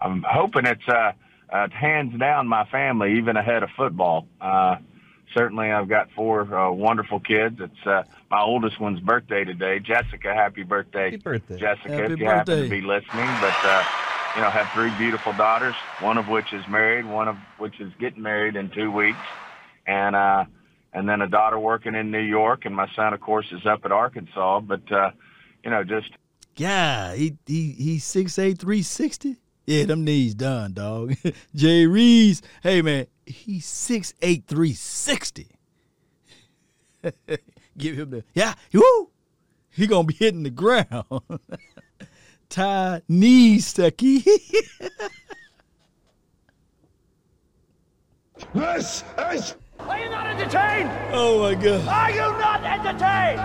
I'm 0.00 0.22
hoping 0.28 0.66
it's 0.66 0.86
uh, 0.86 1.12
uh, 1.50 1.68
hands 1.70 2.18
down 2.18 2.46
my 2.46 2.64
family, 2.66 3.16
even 3.18 3.36
ahead 3.38 3.62
of 3.62 3.70
football. 3.74 4.26
Uh, 4.40 4.76
certainly, 5.34 5.70
I've 5.70 5.88
got 5.88 6.10
four 6.12 6.42
uh, 6.54 6.70
wonderful 6.70 7.20
kids. 7.20 7.56
It's 7.60 7.86
uh, 7.86 8.02
my 8.30 8.40
oldest 8.40 8.80
one's 8.80 9.00
birthday 9.00 9.44
today. 9.44 9.78
Jessica, 9.78 10.34
happy 10.34 10.62
birthday, 10.62 11.10
Happy 11.12 11.16
birthday. 11.18 11.58
Jessica! 11.58 11.92
Happy 11.92 12.12
if 12.14 12.18
you 12.18 12.26
happen 12.26 12.54
birthday. 12.54 12.64
to 12.64 12.70
be 12.70 12.80
listening, 12.80 13.28
but 13.40 13.54
uh, 13.64 13.84
you 14.36 14.42
know, 14.42 14.50
have 14.50 14.68
three 14.74 14.90
beautiful 14.98 15.32
daughters. 15.34 15.74
One 16.00 16.18
of 16.18 16.28
which 16.28 16.52
is 16.52 16.62
married, 16.68 17.06
one 17.06 17.28
of 17.28 17.36
which 17.58 17.80
is 17.80 17.92
getting 17.98 18.22
married 18.22 18.56
in 18.56 18.70
two 18.70 18.90
weeks, 18.90 19.18
and 19.86 20.14
uh, 20.14 20.44
and 20.92 21.08
then 21.08 21.20
a 21.20 21.28
daughter 21.28 21.58
working 21.58 21.94
in 21.94 22.10
New 22.10 22.18
York, 22.20 22.64
and 22.64 22.74
my 22.74 22.88
son, 22.94 23.12
of 23.14 23.20
course, 23.20 23.46
is 23.52 23.64
up 23.66 23.84
at 23.84 23.92
Arkansas. 23.92 24.60
But 24.60 24.90
uh, 24.92 25.10
you 25.64 25.70
know, 25.70 25.84
just 25.84 26.10
Yeah, 26.56 27.14
he 27.14 27.36
he 27.46 27.72
he's 27.72 28.04
six 28.04 28.38
eight 28.38 28.58
three 28.58 28.82
sixty. 28.82 29.36
Yeah, 29.66 29.84
them 29.84 30.02
knees 30.02 30.34
done, 30.34 30.72
dog. 30.72 31.14
Jay 31.54 31.84
Reeves, 31.84 32.40
hey 32.62 32.80
man, 32.80 33.06
he's 33.28 33.66
six 33.66 34.14
eight 34.22 34.44
three 34.46 34.72
sixty. 34.72 35.48
Give 37.78 37.98
him 37.98 38.10
the 38.10 38.24
yeah, 38.34 38.54
woo. 38.72 39.10
He 39.70 39.86
gonna 39.86 40.06
be 40.06 40.14
hitting 40.14 40.42
the 40.42 40.50
ground. 40.50 40.86
Ty 42.48 43.02
knee 43.08 43.58
stucky. 43.60 44.24
This 48.54 49.02
is 49.32 49.56
Are 49.80 49.98
you 49.98 50.08
not 50.10 50.26
entertained? 50.28 50.90
oh 51.12 51.40
my 51.42 51.54
god. 51.54 51.86
Are 51.88 52.10
you 52.10 52.32
not 52.38 52.62
entertained? 52.64 53.40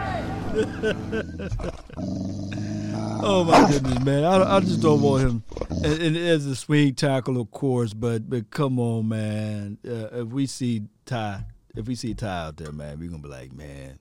Oh 3.25 3.45
my 3.45 3.69
goodness, 3.71 4.03
man! 4.03 4.25
I, 4.25 4.57
I 4.57 4.59
just 4.59 4.81
don't 4.81 5.01
want 5.01 5.23
him, 5.23 5.43
and, 5.69 6.01
and 6.01 6.17
as 6.17 6.45
a 6.45 6.57
swing 6.57 6.93
tackle, 6.93 7.39
of 7.39 7.51
course. 7.51 7.93
But 7.93 8.29
but 8.29 8.51
come 8.51 8.79
on, 8.79 9.07
man! 9.07 9.77
Uh, 9.87 10.09
if 10.11 10.27
we 10.27 10.45
see 10.45 10.83
Ty, 11.05 11.45
if 11.73 11.87
we 11.87 11.95
see 11.95 12.13
Ty 12.13 12.47
out 12.47 12.57
there, 12.57 12.73
man, 12.73 12.99
we're 12.99 13.09
gonna 13.09 13.23
be 13.23 13.29
like, 13.29 13.53
man, 13.53 13.97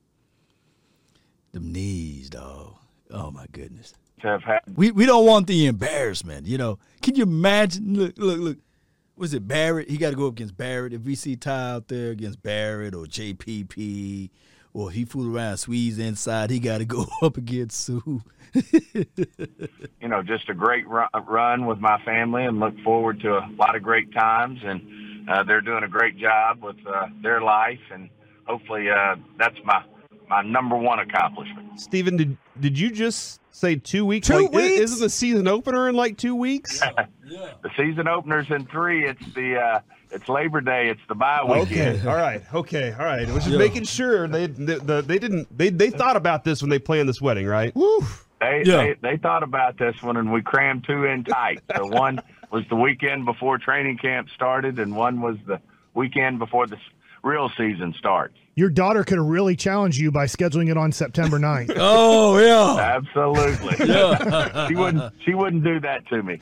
them 1.53 1.73
knees, 1.73 2.31
dog. 2.31 2.75
Oh 3.13 3.31
my 3.31 3.47
goodness. 3.53 3.95
have 4.19 4.43
had 4.43 4.61
We 4.75 4.91
we 4.91 5.07
don't 5.07 5.25
want 5.25 5.47
the 5.47 5.67
embarrassment. 5.67 6.47
You 6.47 6.59
know? 6.59 6.79
Can 7.01 7.15
you 7.15 7.23
imagine? 7.23 7.95
Look 7.95 8.19
look 8.19 8.39
look. 8.41 8.59
Was 9.15 9.35
it 9.35 9.47
Barrett? 9.47 9.89
He 9.89 9.99
got 9.99 10.11
to 10.11 10.17
go 10.17 10.27
up 10.27 10.33
against 10.33 10.57
Barrett. 10.57 10.93
If 10.93 11.03
we 11.03 11.15
see 11.15 11.37
Ty 11.37 11.73
out 11.75 11.89
there 11.89 12.11
against 12.11 12.43
Barrett 12.43 12.93
or 12.95 13.05
JPP 13.05 14.31
or 14.75 14.89
if 14.89 14.95
he 14.95 15.05
fool 15.05 15.35
around, 15.35 15.59
squeeze 15.59 15.99
inside, 15.99 16.51
he 16.51 16.59
got 16.59 16.79
to 16.79 16.85
go 16.85 17.07
up 17.23 17.37
against 17.37 17.81
Sue. 17.81 18.23
you 18.55 20.09
know, 20.09 20.23
just 20.23 20.49
a 20.49 20.55
great 20.55 20.87
run, 20.89 21.09
run 21.27 21.67
with 21.67 21.79
my 21.79 22.03
family 22.05 22.45
and 22.45 22.61
look 22.61 22.79
forward 22.81 23.21
to 23.21 23.39
a 23.39 23.49
lot 23.59 23.77
of 23.77 23.83
great 23.83 24.13
times. 24.13 24.61
And 24.65 25.29
uh, 25.29 25.43
they're 25.45 25.61
doing 25.61 25.85
a 25.85 25.89
great 25.89 26.19
job 26.19 26.63
with 26.63 26.77
uh, 26.87 27.07
their 27.23 27.41
life, 27.41 27.81
and 27.93 28.11
hopefully 28.45 28.89
uh, 28.91 29.17
that's 29.39 29.57
my 29.65 29.85
my 30.29 30.43
number 30.43 30.77
one 30.77 30.99
accomplishment. 30.99 31.79
Stephen, 31.79 32.17
did 32.17 32.37
did 32.59 32.79
you 32.79 32.91
just 32.91 33.41
say 33.51 33.77
two 33.77 34.05
weeks? 34.05 34.29
Two 34.29 34.43
like, 34.43 34.53
weeks? 34.53 34.81
Isn't 34.81 35.01
the 35.01 35.11
season 35.11 35.47
opener 35.47 35.89
in 35.89 35.95
like 35.95 36.17
two 36.17 36.35
weeks? 36.35 36.81
Yeah, 36.81 37.07
The 37.63 37.71
season 37.77 38.09
opener's 38.09 38.51
in 38.51 38.67
three. 38.67 39.07
It's 39.07 39.35
the 39.35 39.57
uh, 39.57 39.81
it's 40.13 40.29
Labor 40.29 40.61
Day. 40.61 40.89
It's 40.89 41.01
the 41.09 41.15
bye 41.15 41.41
weekend. 41.45 41.99
Okay, 41.99 42.09
all 42.09 42.17
right, 42.17 42.43
okay, 42.55 42.93
all 42.99 43.05
right. 43.05 43.29
I 43.29 43.33
was 43.33 43.45
just 43.45 43.53
Yeah. 43.55 43.59
making 43.59 43.85
sure 43.85 44.29
they 44.29 44.47
they, 44.47 44.77
the, 44.77 45.03
they 45.03 45.19
didn't 45.19 45.57
they 45.57 45.71
they 45.71 45.91
thought 45.91 46.17
about 46.17 46.45
this 46.45 46.63
when 46.63 46.71
they 46.71 46.79
planned 46.79 47.09
this 47.09 47.21
wedding, 47.21 47.47
right? 47.47 47.75
They, 48.41 48.63
Yeah. 48.65 48.77
they 48.77 48.95
they 49.03 49.17
thought 49.17 49.43
about 49.43 49.79
this 49.79 50.03
one, 50.03 50.17
and 50.17 50.33
we 50.33 50.43
crammed 50.43 50.85
two 50.85 51.05
in 51.05 51.25
tight. 51.25 51.61
So 51.77 51.87
one 51.87 52.21
was 52.51 52.65
the 52.69 52.77
weekend 52.77 53.25
before 53.25 53.59
training 53.59 53.99
camp 53.99 54.29
started, 54.35 54.79
and 54.79 54.95
one 54.95 55.21
was 55.21 55.37
the 55.47 55.61
weekend 55.95 56.39
before 56.39 56.67
the 56.67 56.77
real 57.23 57.51
season 57.57 57.95
starts. 57.99 58.37
Your 58.55 58.69
daughter 58.69 59.03
could 59.05 59.19
really 59.21 59.57
challenge 59.57 59.99
you 59.99 60.11
by 60.13 60.27
scheduling 60.27 60.71
it 60.71 60.77
on 60.77 60.93
September 60.93 61.39
9th. 61.39 61.73
Oh 61.79 62.39
yeah, 62.39 62.97
Absolutely. 62.97 63.87
yeah. 63.89 64.67
she 64.69 64.75
wouldn't 64.75 65.15
she 65.25 65.35
wouldn't 65.35 65.65
do 65.65 65.81
that 65.81 66.07
to 66.09 66.23
me. 66.23 66.39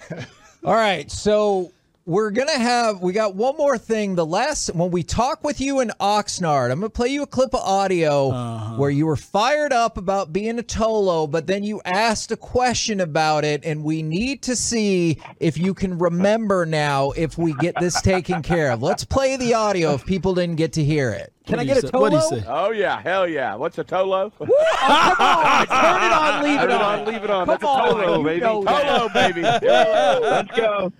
All 0.64 0.74
right, 0.74 1.10
so 1.10 1.70
we're 2.06 2.30
gonna 2.30 2.58
have 2.58 3.00
we 3.02 3.12
got 3.12 3.34
one 3.34 3.56
more 3.56 3.76
thing. 3.78 4.14
The 4.14 4.24
last 4.26 4.74
when 4.74 4.90
we 4.90 5.02
talk 5.02 5.44
with 5.44 5.60
you 5.60 5.80
in 5.80 5.92
Oxnard, 6.00 6.70
I'm 6.70 6.80
gonna 6.80 6.90
play 6.90 7.08
you 7.08 7.22
a 7.22 7.26
clip 7.26 7.54
of 7.54 7.60
audio 7.60 8.30
uh-huh. 8.30 8.76
where 8.76 8.90
you 8.90 9.06
were 9.06 9.16
fired 9.16 9.72
up 9.72 9.96
about 9.98 10.32
being 10.32 10.58
a 10.58 10.62
Tolo, 10.62 11.30
but 11.30 11.46
then 11.46 11.62
you 11.62 11.80
asked 11.84 12.32
a 12.32 12.36
question 12.36 13.00
about 13.00 13.44
it, 13.44 13.64
and 13.64 13.84
we 13.84 14.02
need 14.02 14.42
to 14.42 14.56
see 14.56 15.18
if 15.38 15.58
you 15.58 15.74
can 15.74 15.98
remember 15.98 16.64
now 16.66 17.10
if 17.12 17.36
we 17.38 17.52
get 17.54 17.74
this 17.78 18.00
taken 18.00 18.42
care 18.42 18.70
of. 18.72 18.82
Let's 18.82 19.04
play 19.04 19.36
the 19.36 19.54
audio 19.54 19.94
if 19.94 20.04
people 20.06 20.34
didn't 20.34 20.56
get 20.56 20.72
to 20.74 20.84
hear 20.84 21.10
it. 21.10 21.32
Can 21.46 21.58
I 21.58 21.62
What'd 21.64 21.74
get 21.74 21.84
a 21.84 21.86
say- 21.88 21.98
what'd 21.98 22.18
he 22.18 22.24
Tolo? 22.24 22.40
say? 22.40 22.46
Oh 22.48 22.70
yeah, 22.70 23.00
hell 23.02 23.28
yeah! 23.28 23.54
What's 23.56 23.78
a 23.78 23.84
Tolo? 23.84 24.32
Oh, 24.40 24.46
come 24.46 25.26
on, 25.26 25.66
turn 25.66 26.02
it 26.02 26.12
on, 26.12 26.42
leave 26.44 26.54
it 26.54 26.62
Turn 26.62 26.70
it 26.70 26.74
on. 26.74 26.98
on, 27.00 27.04
leave 27.06 27.24
it 27.24 27.30
on. 27.30 27.46
Come 27.46 27.52
That's 27.54 27.62
a 27.62 27.66
on, 27.66 27.94
Tolo, 27.94 28.24
baby. 28.24 28.40
know. 28.40 28.62
Tolo, 28.62 29.12
baby. 29.14 29.42
Let's 29.42 30.56
go. 30.56 30.92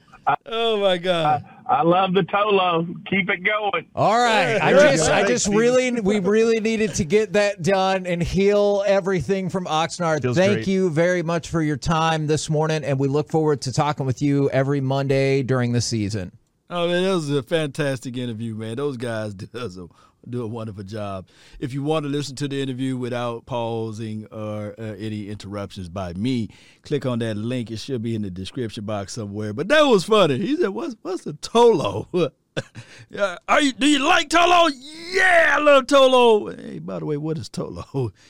Oh 0.46 0.80
my 0.80 0.98
God. 0.98 1.44
I 1.66 1.82
love 1.82 2.14
the 2.14 2.22
Tolo. 2.22 2.86
Keep 3.08 3.30
it 3.30 3.44
going. 3.44 3.86
All 3.94 4.18
right. 4.18 4.58
I 4.62 4.72
just. 4.72 5.08
I 5.10 5.26
just 5.26 5.46
really 5.48 6.00
we 6.00 6.18
really 6.18 6.60
needed 6.60 6.94
to 6.94 7.04
get 7.04 7.34
that 7.34 7.62
done 7.62 8.06
and 8.06 8.22
heal 8.22 8.82
everything 8.86 9.48
from 9.48 9.66
Oxnard. 9.66 10.22
Feels 10.22 10.36
Thank 10.36 10.52
great. 10.52 10.66
you 10.66 10.90
very 10.90 11.22
much 11.22 11.48
for 11.48 11.62
your 11.62 11.76
time 11.76 12.26
this 12.26 12.50
morning 12.50 12.84
and 12.84 12.98
we 12.98 13.08
look 13.08 13.30
forward 13.30 13.60
to 13.62 13.72
talking 13.72 14.06
with 14.06 14.20
you 14.20 14.50
every 14.50 14.80
Monday 14.80 15.42
during 15.42 15.72
the 15.72 15.80
season. 15.80 16.32
Oh 16.68 16.86
man, 16.86 17.02
that 17.02 17.14
was 17.14 17.30
a 17.30 17.42
fantastic 17.42 18.16
interview, 18.16 18.54
man. 18.54 18.76
Those 18.76 18.96
guys 18.96 19.34
does 19.34 19.76
a 19.76 19.88
do 20.28 20.42
a 20.42 20.46
wonderful 20.46 20.84
job. 20.84 21.28
If 21.58 21.72
you 21.72 21.82
want 21.82 22.04
to 22.04 22.08
listen 22.08 22.36
to 22.36 22.48
the 22.48 22.60
interview 22.60 22.96
without 22.96 23.46
pausing 23.46 24.26
or 24.26 24.74
uh, 24.78 24.94
any 24.98 25.28
interruptions 25.28 25.88
by 25.88 26.12
me, 26.14 26.48
click 26.82 27.06
on 27.06 27.20
that 27.20 27.36
link. 27.36 27.70
It 27.70 27.78
should 27.78 28.02
be 28.02 28.14
in 28.14 28.22
the 28.22 28.30
description 28.30 28.84
box 28.84 29.14
somewhere. 29.14 29.52
But 29.52 29.68
that 29.68 29.82
was 29.82 30.04
funny. 30.04 30.38
He 30.38 30.56
said, 30.56 30.70
"What's 30.70 30.96
what's 31.02 31.26
a 31.26 31.32
Tolo?" 31.34 32.32
yeah, 33.10 33.36
are 33.48 33.60
you? 33.60 33.72
Do 33.72 33.86
you 33.86 34.00
like 34.00 34.28
Tolo? 34.28 34.70
Yeah, 35.12 35.56
I 35.56 35.60
love 35.60 35.86
Tolo. 35.86 36.60
Hey, 36.60 36.78
by 36.78 36.98
the 36.98 37.06
way, 37.06 37.16
what 37.16 37.38
is 37.38 37.48
Tolo? 37.48 38.12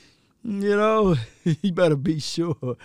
You 0.43 0.75
know, 0.75 1.15
you 1.43 1.71
better 1.71 1.95
be 1.95 2.19
sure 2.19 2.75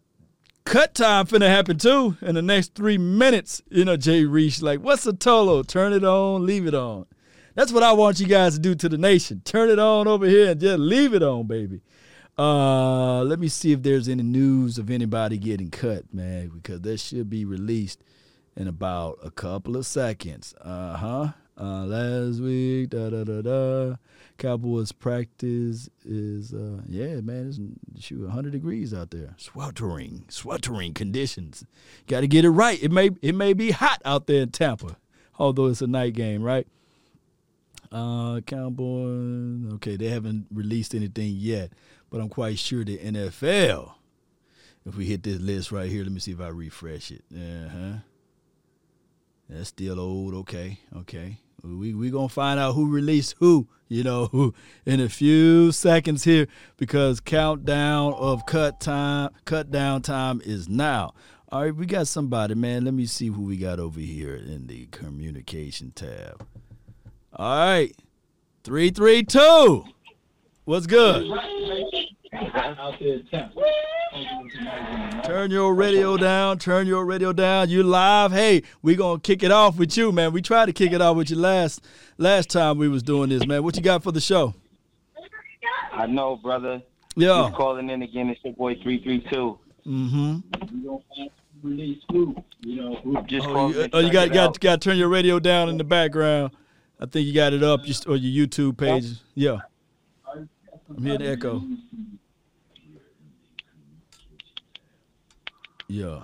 cut 0.63 0.95
time 0.95 1.27
finna 1.27 1.47
happen 1.47 1.77
too 1.77 2.15
in 2.21 2.35
the 2.35 2.41
next 2.41 2.75
three 2.75 2.97
minutes. 2.97 3.61
You 3.69 3.83
know, 3.85 3.97
Jay 3.97 4.25
Reach 4.25 4.61
like, 4.61 4.79
what's 4.79 5.05
a 5.05 5.13
Tolo? 5.13 5.67
Turn 5.67 5.93
it 5.93 6.03
on, 6.03 6.45
leave 6.45 6.67
it 6.67 6.75
on. 6.75 7.05
That's 7.55 7.71
what 7.71 7.83
I 7.83 7.93
want 7.93 8.19
you 8.19 8.27
guys 8.27 8.55
to 8.55 8.59
do 8.59 8.75
to 8.75 8.89
the 8.89 8.97
nation. 8.97 9.41
Turn 9.45 9.69
it 9.69 9.79
on 9.79 10.07
over 10.07 10.25
here 10.25 10.51
and 10.51 10.59
just 10.59 10.79
leave 10.79 11.13
it 11.13 11.23
on, 11.23 11.47
baby. 11.47 11.79
Uh, 12.37 13.23
let 13.23 13.39
me 13.39 13.47
see 13.47 13.71
if 13.71 13.81
there's 13.81 14.09
any 14.09 14.23
news 14.23 14.77
of 14.77 14.89
anybody 14.89 15.37
getting 15.37 15.69
cut, 15.69 16.13
man, 16.13 16.49
because 16.49 16.81
that 16.81 16.99
should 16.99 17.29
be 17.29 17.45
released 17.45 18.03
in 18.57 18.67
about 18.67 19.19
a 19.23 19.31
couple 19.31 19.77
of 19.77 19.85
seconds. 19.85 20.53
Uh-huh. 20.61 21.29
Uh 21.57 21.85
Last 21.85 22.41
week, 22.41 22.89
da 22.89 23.09
da 23.09 23.23
da 23.23 23.41
da. 23.41 23.95
Cowboys 24.37 24.91
practice 24.91 25.89
is, 26.03 26.53
uh, 26.53 26.81
yeah, 26.85 27.21
man, 27.21 27.47
it's 27.47 28.03
shoot 28.03 28.19
100 28.19 28.51
degrees 28.51 28.93
out 28.93 29.11
there. 29.11 29.33
Sweltering, 29.37 30.25
sweltering 30.27 30.93
conditions. 30.93 31.63
Got 32.07 32.21
to 32.21 32.27
get 32.27 32.43
it 32.43 32.49
right. 32.49 32.81
It 32.83 32.91
may 32.91 33.11
it 33.21 33.35
may 33.35 33.53
be 33.53 33.71
hot 33.71 34.01
out 34.03 34.27
there 34.27 34.41
in 34.41 34.49
Tampa, 34.49 34.97
although 35.39 35.67
it's 35.67 35.81
a 35.81 35.87
night 35.87 36.13
game, 36.13 36.43
right? 36.43 36.67
Uh, 37.89 38.41
Cowboys. 38.41 39.73
Okay, 39.75 39.95
they 39.95 40.09
haven't 40.09 40.47
released 40.53 40.93
anything 40.93 41.35
yet, 41.37 41.71
but 42.09 42.21
I'm 42.21 42.29
quite 42.29 42.59
sure 42.59 42.83
the 42.83 42.97
NFL. 42.97 43.93
If 44.85 44.95
we 44.95 45.05
hit 45.05 45.23
this 45.23 45.39
list 45.39 45.71
right 45.71 45.89
here, 45.89 46.03
let 46.03 46.11
me 46.11 46.19
see 46.19 46.31
if 46.31 46.41
I 46.41 46.49
refresh 46.49 47.11
it. 47.11 47.23
Uh 47.33 47.69
huh. 47.69 47.97
That's 49.49 49.69
still 49.69 49.99
old. 49.99 50.33
Okay, 50.33 50.79
okay. 50.95 51.39
We 51.63 51.93
we 51.93 52.09
gonna 52.09 52.29
find 52.29 52.59
out 52.59 52.73
who 52.73 52.89
released 52.91 53.35
who. 53.39 53.67
You 53.87 54.03
know, 54.03 54.25
who 54.27 54.53
in 54.85 54.99
a 54.99 55.09
few 55.09 55.71
seconds 55.71 56.23
here 56.23 56.47
because 56.77 57.19
countdown 57.19 58.13
of 58.13 58.45
cut 58.47 58.79
time, 58.79 59.29
cut 59.45 59.69
down 59.69 60.01
time 60.01 60.41
is 60.43 60.67
now. 60.67 61.13
All 61.49 61.61
right, 61.61 61.75
we 61.75 61.85
got 61.85 62.07
somebody, 62.07 62.55
man. 62.55 62.85
Let 62.85 62.95
me 62.95 63.05
see 63.05 63.27
who 63.27 63.43
we 63.43 63.57
got 63.57 63.79
over 63.79 63.99
here 63.99 64.35
in 64.35 64.65
the 64.67 64.87
communication 64.87 65.91
tab. 65.91 66.45
All 67.33 67.57
right. 67.57 67.95
Three, 68.63 68.89
three, 68.89 69.21
two. 69.23 69.85
What's 70.65 70.87
good? 70.87 71.31
Turn 75.23 75.51
your 75.51 75.75
radio 75.75 76.17
down. 76.17 76.57
Turn 76.57 76.87
your 76.87 77.05
radio 77.05 77.31
down. 77.31 77.69
You 77.69 77.83
live. 77.83 78.31
Hey, 78.31 78.63
we 78.81 78.95
gonna 78.95 79.19
kick 79.19 79.43
it 79.43 79.51
off 79.51 79.77
with 79.77 79.95
you, 79.95 80.11
man. 80.11 80.33
We 80.33 80.41
tried 80.41 80.65
to 80.65 80.73
kick 80.73 80.91
it 80.91 81.01
off 81.01 81.17
with 81.17 81.29
you 81.29 81.35
last 81.35 81.85
last 82.17 82.49
time 82.49 82.79
we 82.79 82.87
was 82.87 83.03
doing 83.03 83.29
this, 83.29 83.45
man. 83.45 83.63
What 83.63 83.75
you 83.75 83.83
got 83.83 84.01
for 84.01 84.11
the 84.11 84.19
show? 84.19 84.55
I 85.93 86.07
know, 86.07 86.35
brother. 86.35 86.81
Yeah. 87.15 87.43
Just 87.43 87.55
calling 87.55 87.89
in 87.91 88.01
again. 88.01 88.29
It's 88.29 88.43
your 88.43 88.53
boy 88.53 88.75
three 88.81 89.03
three 89.03 89.19
two. 89.31 89.59
Mm-hmm. 89.85 90.39
Just 93.27 93.47
Oh, 93.47 93.69
you, 93.69 93.89
oh, 93.93 93.99
you 93.99 94.11
got 94.11 94.31
got 94.31 94.59
got 94.59 94.81
to 94.81 94.89
turn 94.89 94.97
your 94.97 95.09
radio 95.09 95.39
down 95.39 95.69
in 95.69 95.77
the 95.77 95.83
background. 95.83 96.53
I 96.99 97.05
think 97.05 97.27
you 97.27 97.33
got 97.35 97.53
it 97.53 97.61
up 97.61 97.83
just 97.83 98.07
or 98.07 98.15
your 98.15 98.47
YouTube 98.47 98.77
page. 98.77 99.05
Yeah. 99.35 99.59
I'm 100.89 101.03
hearing 101.03 101.21
echo. 101.21 101.63
Yeah. 105.87 106.21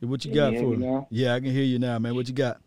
Yeah, 0.00 0.08
What 0.08 0.24
you 0.24 0.30
you 0.30 0.34
got 0.34 0.52
hear 0.52 0.62
for 0.62 0.76
me? 0.76 1.06
Yeah, 1.10 1.34
I 1.34 1.40
can 1.40 1.50
hear 1.52 1.62
you 1.62 1.78
now, 1.78 1.98
man. 1.98 2.14
What 2.14 2.28
you 2.28 2.34
got? 2.34 2.60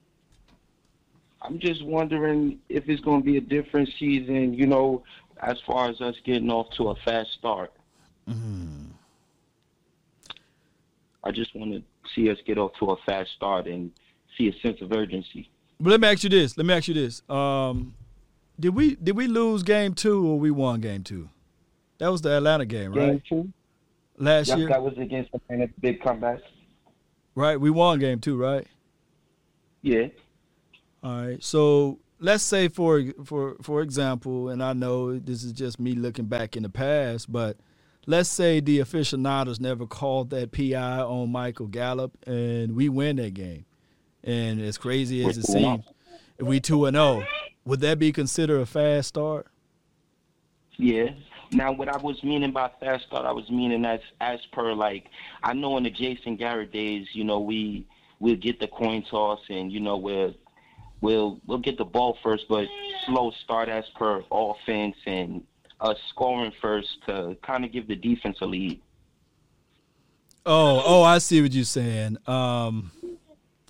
I'm 1.42 1.60
just 1.60 1.86
wondering 1.86 2.60
if 2.70 2.90
it's 2.90 3.02
going 3.02 3.22
to 3.22 3.26
be 3.26 3.38
a 3.38 3.42
different 3.42 3.90
season. 4.00 4.54
You 4.54 4.68
know, 4.68 5.04
as 5.42 5.58
far 5.66 5.90
as 5.90 6.02
us 6.02 6.16
getting 6.26 6.50
off 6.50 6.68
to 6.78 6.90
a 6.90 6.96
fast 7.06 7.32
start. 7.38 7.72
Mm-hmm. 8.28 8.86
I 11.24 11.32
just 11.32 11.56
want 11.56 11.74
to 11.74 11.84
see 12.16 12.30
us 12.30 12.38
get 12.46 12.58
off 12.58 12.72
to 12.80 12.92
a 12.92 12.98
fast 13.06 13.32
start 13.36 13.68
and 13.68 13.92
see 14.38 14.48
a 14.48 14.54
sense 14.66 14.82
of 14.82 14.92
urgency. 14.92 15.50
But 15.80 15.92
let 15.92 16.02
me 16.02 16.08
ask 16.08 16.24
you 16.24 16.30
this. 16.30 16.58
Let 16.58 16.66
me 16.66 16.74
ask 16.74 16.88
you 16.88 16.94
this. 16.94 17.22
Um, 17.30 17.94
Did 18.60 18.70
we 18.76 18.96
did 18.96 19.16
we 19.16 19.28
lose 19.28 19.64
game 19.64 19.94
two 19.94 20.26
or 20.28 20.40
we 20.40 20.52
won 20.52 20.82
game 20.82 21.04
two? 21.04 21.30
That 22.00 22.10
was 22.10 22.22
the 22.22 22.38
Atlanta 22.38 22.66
game, 22.66 22.94
right? 22.94 23.12
Game 23.12 23.24
two. 23.28 23.54
Last 24.18 24.48
Yep, 24.50 24.58
year, 24.58 24.70
that 24.70 24.82
was 24.82 24.98
against 24.98 25.32
the 25.32 25.38
Atlanta 25.50 25.72
big 25.80 26.02
comeback. 26.02 26.40
right? 27.36 27.60
We 27.60 27.70
won 27.70 28.00
game 28.00 28.20
two, 28.20 28.36
right? 28.36 28.66
Yeah. 29.84 30.08
All 31.04 31.22
right. 31.22 31.44
So 31.44 32.00
let's 32.20 32.44
say 32.44 32.68
for 32.68 33.04
for 33.24 33.58
for 33.62 33.82
example, 33.82 34.50
and 34.50 34.64
I 34.64 34.74
know 34.74 35.18
this 35.20 35.44
is 35.44 35.52
just 35.52 35.80
me 35.80 35.94
looking 35.94 36.26
back 36.26 36.58
in 36.58 36.64
the 36.64 36.70
past, 36.70 37.32
but 37.32 37.58
let's 38.08 38.30
say 38.30 38.60
the 38.60 38.80
aficionados 38.80 39.60
never 39.60 39.86
called 39.86 40.32
that 40.32 40.52
PI 40.52 41.02
on 41.02 41.32
Michael 41.32 41.68
Gallup, 41.68 42.18
and 42.26 42.76
we 42.76 42.90
win 42.90 43.18
that 43.18 43.36
game. 43.36 43.66
And 44.24 44.60
as 44.62 44.78
crazy 44.80 45.24
as 45.28 45.38
it 45.38 45.46
oh. 45.50 45.54
seems, 45.54 45.86
if 46.40 46.46
we 46.48 46.60
two 46.60 46.86
and 46.86 46.96
zero, 46.96 47.24
would 47.68 47.82
that 47.82 48.00
be 48.00 48.12
considered 48.12 48.62
a 48.62 48.66
fast 48.66 49.10
start? 49.10 49.48
Yeah. 50.78 51.10
Now, 51.52 51.72
what 51.72 51.90
I 51.90 51.98
was 51.98 52.24
meaning 52.24 52.52
by 52.52 52.72
fast 52.80 53.06
start, 53.08 53.26
I 53.26 53.32
was 53.32 53.50
meaning 53.50 53.86
as 53.86 54.00
as 54.22 54.40
per 54.52 54.74
like 54.74 55.06
I 55.44 55.54
know 55.54 55.78
in 55.78 55.84
the 55.84 55.90
Jason 55.90 56.36
Garrett 56.36 56.72
days, 56.72 57.08
you 57.14 57.24
know, 57.24 57.40
we 57.40 57.86
we'll 58.20 58.36
get 58.36 58.60
the 58.60 58.68
coin 58.68 59.04
toss 59.04 59.40
and 59.50 59.72
you 59.72 59.80
know 59.80 59.98
we'll 59.98 60.34
we'll 61.02 61.40
we'll 61.46 61.58
get 61.58 61.78
the 61.78 61.86
ball 61.86 62.18
first, 62.24 62.46
but 62.50 62.68
slow 63.06 63.32
start 63.44 63.70
as 63.70 63.86
per 63.96 64.24
offense 64.32 64.96
and 65.06 65.44
us 65.80 65.98
scoring 66.10 66.54
first 66.62 66.88
to 67.06 67.38
kind 67.44 67.64
of 67.64 67.72
give 67.72 67.88
the 67.88 67.96
defense 67.96 68.38
a 68.42 68.46
lead. 68.46 68.82
Oh, 70.46 70.82
oh, 70.86 71.04
I 71.04 71.18
see 71.18 71.42
what 71.42 71.52
you're 71.52 71.66
saying. 71.66 72.18
Um, 72.26 72.92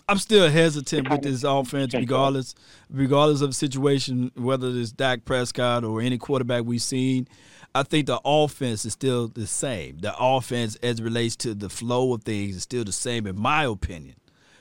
I'm 0.09 0.19
still 0.19 0.49
hesitant 0.49 1.09
with 1.09 1.21
this 1.21 1.43
offense, 1.43 1.93
regardless, 1.93 2.55
regardless 2.89 3.41
of 3.41 3.49
the 3.49 3.53
situation, 3.53 4.31
whether 4.35 4.69
it's 4.69 4.93
Dak 4.93 5.25
Prescott 5.25 5.83
or 5.83 5.99
any 5.99 6.17
quarterback 6.17 6.63
we've 6.63 6.81
seen. 6.81 7.27
I 7.75 7.83
think 7.83 8.07
the 8.07 8.21
offense 8.23 8.85
is 8.85 8.93
still 8.93 9.27
the 9.27 9.45
same. 9.45 9.97
The 9.99 10.15
offense, 10.17 10.77
as 10.77 11.01
it 11.01 11.03
relates 11.03 11.35
to 11.37 11.53
the 11.53 11.69
flow 11.69 12.13
of 12.13 12.23
things, 12.23 12.55
is 12.55 12.63
still 12.63 12.85
the 12.85 12.93
same, 12.93 13.27
in 13.27 13.37
my 13.37 13.65
opinion. 13.65 14.15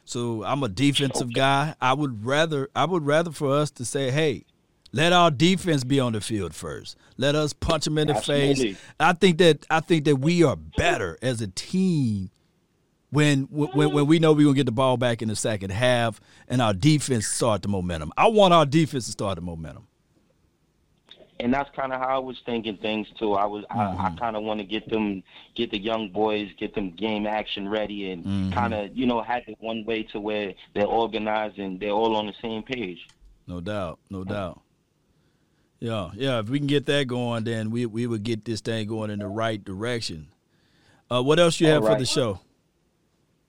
So 0.05 0.43
I'm 0.43 0.65
a 0.65 0.69
defensive 0.69 1.33
guy. 1.33 1.77
I 1.81 1.93
would 1.93 2.27
rather, 2.27 2.69
I 2.75 2.85
would 2.85 3.07
rather 3.07 3.31
for 3.31 3.53
us 3.53 3.71
to 3.73 3.85
say, 3.85 4.11
hey, 4.11 4.45
let 4.93 5.13
our 5.13 5.31
defense 5.31 5.85
be 5.85 6.01
on 6.01 6.15
the 6.15 6.21
field 6.21 6.55
first. 6.55 6.97
Let 7.19 7.37
us 7.37 7.53
punch 7.53 7.85
them 7.85 7.99
in 7.99 8.09
the 8.09 8.17
Absolutely. 8.17 8.75
face. 8.75 8.83
I 8.99 9.13
think 9.13 9.39
that 9.39 9.65
I 9.71 9.81
think 9.81 10.07
that 10.07 10.17
we 10.17 10.43
are 10.43 10.57
better 10.57 11.19
as 11.23 11.41
a 11.41 11.49
team 11.49 12.31
when 13.11 13.43
when 13.51 13.93
when 13.93 14.07
we 14.07 14.19
know 14.19 14.33
we're 14.33 14.45
gonna 14.45 14.57
get 14.57 14.67
the 14.67 14.73
ball 14.73 14.97
back 14.97 15.23
in 15.23 15.29
the 15.29 15.37
second 15.37 15.71
half 15.71 16.21
and 16.49 16.61
our 16.61 16.75
defense 16.75 17.27
start 17.27 17.63
the 17.63 17.69
momentum. 17.69 18.13
I 18.17 18.29
want 18.29 18.53
our 18.53 18.67
defense 18.67 19.07
to 19.07 19.13
start 19.13 19.37
the 19.37 19.43
momentum. 19.43 19.87
and 21.39 21.53
that's 21.53 21.69
kind 21.77 21.93
of 21.93 22.01
how 22.01 22.17
I 22.17 22.19
was 22.19 22.41
thinking 22.47 22.79
things 22.79 23.07
too. 23.19 23.35
I 23.35 23.45
was 23.45 23.65
I, 23.71 23.83
I 24.09 24.17
kind 24.19 24.37
of 24.37 24.43
want 24.43 24.59
to 24.61 24.65
get 24.67 24.89
them, 24.89 25.23
get 25.55 25.71
the 25.71 25.79
young 25.79 26.09
boys, 26.11 26.49
get 26.59 26.75
them 26.75 26.91
game 26.93 27.27
action 27.27 27.69
ready, 27.69 28.11
and 28.11 28.53
kind 28.53 28.73
of 28.75 28.97
you 28.97 29.07
know 29.07 29.23
have 29.23 29.43
it 29.47 29.57
one 29.61 29.85
way 29.85 30.03
to 30.13 30.21
where 30.21 30.55
they're 30.75 30.87
organized 30.87 31.59
and 31.59 31.79
they're 31.79 31.91
all 31.91 32.17
on 32.17 32.27
the 32.27 32.35
same 32.43 32.63
page. 32.63 33.07
No 33.47 33.61
doubt, 33.61 33.99
no 34.11 34.25
doubt. 34.25 34.61
Yeah, 35.79 36.11
yeah. 36.15 36.39
If 36.41 36.49
we 36.49 36.59
can 36.59 36.67
get 36.67 36.87
that 36.87 37.07
going, 37.07 37.45
then 37.45 37.71
we 37.71 37.85
we 37.87 38.07
would 38.07 38.23
get 38.25 38.45
this 38.47 38.61
thing 38.63 38.89
going 38.89 39.11
in 39.11 39.19
the 39.21 39.29
right 39.29 39.63
direction. 39.63 40.29
Uh, 41.11 41.23
what 41.23 41.39
else 41.39 41.61
you 41.61 41.69
have 41.69 41.85
for 41.85 41.97
the 41.97 42.07
show? 42.07 42.41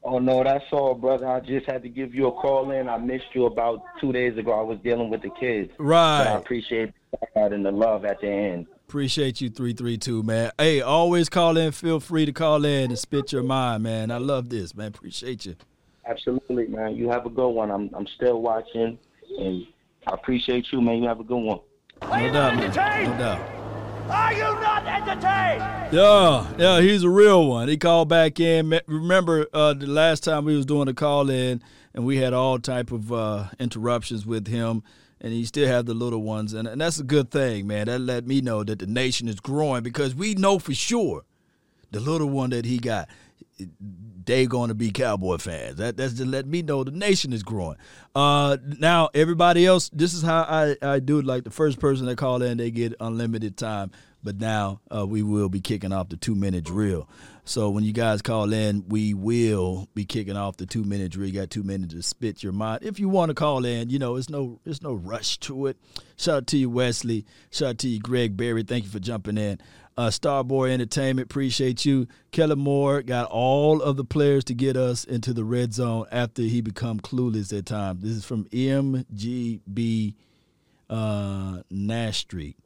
Oh 0.10 0.20
no, 0.20 0.42
that's 0.42 0.64
all, 0.72 0.96
brother. 0.96 1.28
I 1.28 1.42
just 1.42 1.66
had 1.70 1.84
to 1.84 1.90
give 1.90 2.16
you 2.16 2.28
a 2.28 2.32
call 2.32 2.72
in. 2.72 2.88
I 2.88 2.98
missed 2.98 3.26
you 3.34 3.46
about 3.46 3.84
two 4.00 4.14
days 4.14 4.38
ago. 4.38 4.58
I 4.58 4.64
was 4.64 4.80
dealing 4.82 5.10
with 5.10 5.22
the 5.22 5.30
kids. 5.38 5.70
Right. 5.78 6.24
But 6.24 6.28
I 6.28 6.38
appreciate 6.38 6.94
that 7.36 7.52
and 7.52 7.66
the 7.66 7.74
love 7.74 8.06
at 8.06 8.22
the 8.22 8.30
end. 8.30 8.68
Appreciate 8.88 9.42
you, 9.42 9.50
three 9.50 9.74
three 9.74 9.98
two, 9.98 10.24
man. 10.24 10.52
Hey, 10.58 10.80
always 10.80 11.28
call 11.28 11.58
in. 11.58 11.74
Feel 11.74 12.00
free 12.00 12.26
to 12.26 12.32
call 12.32 12.64
in 12.64 12.90
and 12.90 12.98
spit 12.98 13.34
your 13.34 13.44
mind, 13.44 13.84
man. 13.84 14.10
I 14.10 14.18
love 14.18 14.48
this, 14.48 14.74
man. 14.74 14.88
Appreciate 14.88 15.46
you. 15.46 15.58
Absolutely, 16.06 16.68
man. 16.68 16.96
You 16.96 17.10
have 17.10 17.26
a 17.26 17.30
good 17.30 17.50
one. 17.50 17.70
I'm 17.70 17.90
I'm 17.94 18.08
still 18.16 18.42
watching, 18.42 18.98
and 19.38 19.68
I 20.08 20.14
appreciate 20.14 20.68
you, 20.72 20.80
man. 20.80 21.04
You 21.04 21.10
have 21.10 21.20
a 21.20 21.26
good 21.26 21.36
one. 21.36 21.60
No 22.02 22.32
doubt, 22.32 22.56
man. 22.56 23.10
No 23.10 23.18
doubt. 23.18 23.67
Are 24.10 24.34
you 24.34 24.40
not 24.40 24.86
entertained? 24.86 25.94
Yeah, 25.94 26.48
yeah, 26.58 26.82
he's 26.82 27.04
a 27.04 27.10
real 27.10 27.46
one. 27.48 27.68
He 27.68 27.76
called 27.78 28.08
back 28.08 28.40
in. 28.40 28.80
Remember 28.88 29.48
uh, 29.54 29.74
the 29.74 29.88
last 29.88 30.24
time 30.24 30.46
we 30.46 30.56
was 30.56 30.66
doing 30.66 30.86
the 30.86 30.94
call 30.94 31.30
in, 31.30 31.62
and 31.94 32.06
we 32.06 32.18
had 32.18 32.34
all 32.34 32.58
type 32.58 32.92
of 32.92 33.12
uh, 33.12 33.48
interruptions 33.60 34.26
with 34.26 34.48
him, 34.48 34.82
and 35.20 35.34
he 35.34 35.44
still 35.44 35.68
had 35.68 35.86
the 35.86 35.94
little 35.94 36.22
ones, 36.22 36.54
and, 36.54 36.68
and 36.68 36.80
that's 36.80 37.00
a 37.00 37.04
good 37.04 37.32
thing, 37.32 37.68
man. 37.68 37.88
That 37.88 38.00
let 38.00 38.26
me 38.26 38.40
know 38.40 38.64
that 38.64 38.80
the 38.80 38.88
nation 38.88 39.28
is 39.28 39.42
growing 39.42 39.84
because 39.84 40.16
we 40.16 40.36
know 40.36 40.58
for 40.58 40.74
sure 40.74 41.24
the 41.92 42.00
little 42.00 42.30
one 42.30 42.52
that 42.52 42.66
he 42.66 42.78
got, 42.78 43.10
they 44.26 44.46
going 44.46 44.68
to 44.68 44.76
be 44.76 44.92
Cowboy 44.92 45.38
fans. 45.38 45.78
That 45.78 45.98
that's 45.98 46.14
just 46.14 46.30
let 46.30 46.46
me 46.46 46.62
know 46.62 46.84
the 46.84 46.92
nation 46.92 47.34
is 47.34 47.44
growing. 47.44 47.78
Uh, 48.16 48.58
now 48.80 49.10
everybody 49.14 49.66
else, 49.66 49.90
this 49.90 50.14
is 50.14 50.22
how 50.22 50.42
I 50.42 50.76
I 50.82 51.00
do 51.00 51.20
it. 51.20 51.26
Like 51.26 51.44
the 51.44 51.50
first 51.50 51.80
person 51.80 52.06
that 52.06 52.18
call 52.18 52.42
in, 52.42 52.58
they 52.58 52.72
get 52.72 52.94
unlimited 53.00 53.58
time. 53.58 53.92
But 54.28 54.42
now 54.42 54.82
uh, 54.94 55.08
we 55.08 55.24
will 55.24 55.48
be 55.48 55.62
kicking 55.62 55.94
off 55.94 56.10
the 56.10 56.18
two 56.18 56.36
minute 56.36 56.66
drill. 56.66 57.08
So 57.46 57.70
when 57.70 57.86
you 57.86 57.94
guys 57.94 58.22
call 58.22 58.52
in, 58.52 58.84
we 58.90 59.14
will 59.14 59.88
be 59.94 60.04
kicking 60.04 60.36
off 60.36 60.58
the 60.58 60.66
two 60.66 60.84
minute 60.84 61.14
drill. 61.14 61.30
You 61.30 61.40
got 61.40 61.50
two 61.50 61.64
minutes 61.64 61.94
to 61.94 62.04
spit 62.04 62.44
your 62.44 62.52
mind. 62.52 62.84
If 62.84 63.00
you 63.00 63.08
want 63.08 63.30
to 63.30 63.34
call 63.34 63.64
in, 63.64 63.90
you 63.90 64.00
know, 64.00 64.18
it's 64.18 64.30
no 64.30 64.60
it's 64.66 64.82
no 64.82 64.92
rush 64.92 65.38
to 65.38 65.68
it. 65.68 65.78
Shout 66.18 66.36
out 66.36 66.48
to 66.48 66.58
you, 66.58 66.70
Wesley. 66.70 67.26
Shout 67.52 67.70
out 67.70 67.78
to 67.78 67.88
you, 67.88 68.02
Greg 68.02 68.36
Berry. 68.36 68.64
Thank 68.64 68.84
you 68.84 68.90
for 68.90 69.00
jumping 69.00 69.38
in. 69.38 69.62
Uh, 69.98 70.10
Starboy 70.10 70.72
Entertainment, 70.72 71.32
appreciate 71.32 71.86
you. 71.86 72.06
Kellen 72.32 72.60
Moore 72.60 73.04
got 73.04 73.30
all 73.30 73.82
of 73.82 73.96
the 73.96 74.04
players 74.04 74.44
to 74.44 74.54
get 74.54 74.76
us 74.76 75.06
into 75.06 75.32
the 75.34 75.46
red 75.46 75.74
zone 75.74 76.06
after 76.12 76.42
he 76.42 76.60
become 76.60 77.00
clueless 77.00 77.58
at 77.58 77.66
times. 77.66 78.04
This 78.04 78.12
is 78.12 78.26
from 78.26 78.44
MGB 78.50 80.16
uh, 80.90 81.62
Nash 81.70 82.18
Street. 82.18 82.58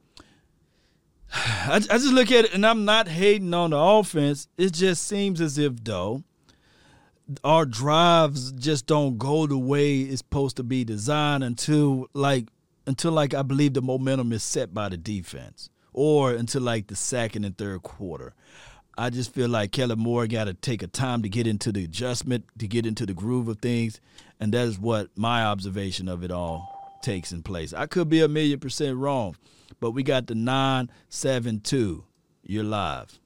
I, 1.32 1.76
I 1.76 1.98
just 1.98 2.12
look 2.12 2.30
at 2.30 2.46
it 2.46 2.54
and 2.54 2.66
I'm 2.66 2.84
not 2.84 3.08
hating 3.08 3.54
on 3.54 3.70
the 3.70 3.78
offense. 3.78 4.48
It 4.58 4.72
just 4.72 5.06
seems 5.06 5.40
as 5.40 5.58
if 5.58 5.82
though 5.82 6.22
our 7.44 7.64
drives 7.64 8.52
just 8.52 8.86
don't 8.86 9.16
go 9.18 9.46
the 9.46 9.56
way 9.58 10.00
it's 10.00 10.18
supposed 10.18 10.56
to 10.56 10.62
be 10.62 10.84
designed 10.84 11.44
until 11.44 12.08
like 12.14 12.48
until 12.86 13.12
like 13.12 13.32
I 13.32 13.42
believe 13.42 13.74
the 13.74 13.82
momentum 13.82 14.32
is 14.32 14.42
set 14.42 14.74
by 14.74 14.88
the 14.88 14.96
defense 14.96 15.70
or 15.92 16.32
until 16.32 16.62
like 16.62 16.88
the 16.88 16.96
second 16.96 17.44
and 17.44 17.56
third 17.56 17.82
quarter. 17.82 18.34
I 18.98 19.08
just 19.08 19.32
feel 19.32 19.48
like 19.48 19.72
Kellen 19.72 19.98
Moore 19.98 20.26
got 20.26 20.44
to 20.44 20.54
take 20.54 20.82
a 20.82 20.86
time 20.86 21.22
to 21.22 21.28
get 21.28 21.46
into 21.46 21.72
the 21.72 21.84
adjustment, 21.84 22.44
to 22.58 22.68
get 22.68 22.84
into 22.84 23.06
the 23.06 23.14
groove 23.14 23.48
of 23.48 23.58
things, 23.60 24.00
and 24.38 24.52
that 24.52 24.66
is 24.66 24.78
what 24.78 25.08
my 25.16 25.44
observation 25.44 26.08
of 26.08 26.22
it 26.22 26.30
all 26.30 26.98
takes 27.02 27.32
in 27.32 27.42
place. 27.42 27.72
I 27.72 27.86
could 27.86 28.10
be 28.10 28.20
a 28.20 28.28
million 28.28 28.60
percent 28.60 28.98
wrong, 28.98 29.36
but 29.80 29.92
we 29.92 30.02
got 30.02 30.26
the 30.26 30.34
nine 30.34 30.90
seven 31.08 31.60
two. 31.60 32.04
You're 32.44 32.64
live. 32.64 33.18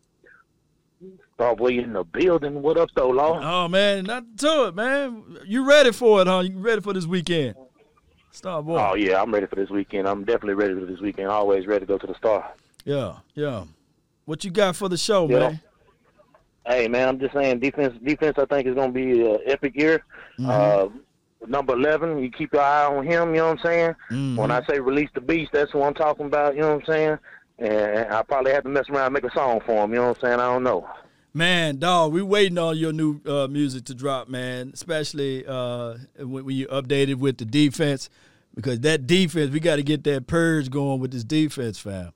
We 1.59 1.79
in 1.81 1.93
the 1.93 2.03
building. 2.05 2.63
What 2.63 2.79
up, 2.79 2.89
though, 2.95 3.11
Law? 3.11 3.39
Oh 3.43 3.69
man, 3.69 4.05
not 4.05 4.25
to 4.39 4.69
it, 4.69 4.75
man. 4.75 5.39
You 5.45 5.69
ready 5.69 5.93
for 5.93 6.23
it, 6.23 6.27
huh? 6.27 6.41
You 6.41 6.59
ready 6.59 6.81
for 6.81 6.95
this 6.95 7.05
weekend? 7.07 7.55
Star 8.31 8.63
boy. 8.63 8.79
Oh 8.79 8.95
yeah, 8.95 9.21
I'm 9.21 9.33
ready 9.33 9.47
for 9.47 9.57
this 9.57 9.69
weekend. 9.69 10.09
I'm 10.09 10.25
definitely 10.25 10.55
ready 10.55 10.75
for 10.75 10.87
this 10.87 11.01
weekend. 11.01 11.29
Always 11.29 11.67
ready 11.67 11.81
to 11.81 11.87
go 11.87 11.99
to 11.99 12.07
the 12.07 12.15
star. 12.15 12.53
Yeah, 12.85 13.17
yeah. 13.35 13.65
What 14.25 14.45
you 14.45 14.51
got 14.51 14.77
for 14.77 14.89
the 14.89 14.97
show, 14.97 15.29
Yeah. 15.29 15.39
man? 15.39 15.61
Hey 16.67 16.89
man, 16.89 17.09
I'm 17.09 17.21
just 17.21 17.35
saying 17.35 17.61
defense. 17.61 17.95
Defense, 18.03 18.37
I 18.39 18.47
think 18.47 18.67
is 18.67 18.75
going 18.75 18.93
to 18.93 18.95
be 18.95 19.27
an 19.27 19.39
epic 19.47 19.77
year. 19.77 20.03
Uh, 20.45 20.89
number 21.49 21.75
eleven, 21.75 22.19
you 22.19 22.31
keep 22.31 22.53
your 22.53 22.63
eye 22.63 22.87
on 22.87 23.05
him. 23.05 23.31
You 23.31 23.41
know 23.41 23.49
what 23.49 23.59
I'm 23.61 23.65
saying? 23.65 23.91
Mm-hmm. 24.11 24.37
When 24.37 24.51
I 24.51 24.65
say 24.67 24.81
release 24.81 25.11
the 25.15 25.21
beast, 25.21 25.53
that's 25.53 25.73
what 25.75 25.87
I'm 25.87 25.95
talking 25.95 26.27
about. 26.27 26.55
You 26.55 26.63
know 26.63 26.77
what 26.77 26.89
I'm 26.89 26.95
saying? 26.95 27.19
And 27.59 28.13
I 28.13 28.23
probably 28.23 28.53
have 28.53 28.65
to 28.65 28.69
mess 28.69 28.89
around 28.89 29.07
and 29.07 29.15
make 29.15 29.25
a 29.25 29.35
song 29.35 29.61
for 29.65 29.85
him. 29.85 29.91
You 29.91 29.97
know 29.97 30.09
what 30.09 30.19
I'm 30.19 30.29
saying? 30.29 30.41
I 30.41 30.53
don't 30.53 30.63
know. 30.63 30.89
Man, 31.33 31.79
dog, 31.79 32.13
we 32.13 32.23
waiting 32.23 32.59
on 32.59 32.77
your 32.79 32.93
new 32.93 33.21
uh, 33.27 33.47
music 33.47 33.85
to 33.87 33.95
drop, 33.95 34.29
man. 34.29 34.71
Especially 34.73 35.45
uh, 35.47 35.97
when, 36.19 36.45
when 36.45 36.57
you 36.57 36.67
updated 36.69 37.17
with 37.17 37.39
the 37.39 37.45
defense, 37.45 38.09
because 38.55 38.81
that 38.81 39.07
defense, 39.07 39.51
we 39.51 39.61
got 39.61 39.77
to 39.77 39.83
get 39.83 40.05
that 40.05 40.27
purge 40.27 40.71
going 40.71 40.99
with 40.99 41.11
this 41.11 41.25
defense, 41.25 41.79
fam. 41.79 42.13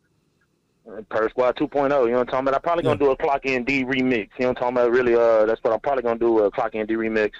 Per 1.08 1.28
Squad 1.30 1.56
2.0, 1.56 1.82
you 1.82 1.88
know 1.88 2.00
what 2.00 2.20
I'm 2.20 2.26
talking 2.26 2.40
about? 2.40 2.54
I'm 2.54 2.60
probably 2.62 2.84
gonna 2.84 2.98
do 2.98 3.10
a 3.10 3.16
Clock 3.16 3.44
in 3.44 3.64
D 3.64 3.84
remix. 3.84 4.28
You 4.38 4.46
know 4.46 4.48
what 4.48 4.48
I'm 4.48 4.54
talking 4.54 4.76
about? 4.76 4.90
Really, 4.92 5.14
uh, 5.14 5.46
that's 5.46 5.62
what 5.62 5.72
I'm 5.72 5.80
probably 5.80 6.02
gonna 6.02 6.18
do 6.18 6.40
a 6.40 6.50
Clock 6.50 6.74
in 6.74 6.86
D 6.86 6.94
remix, 6.94 7.32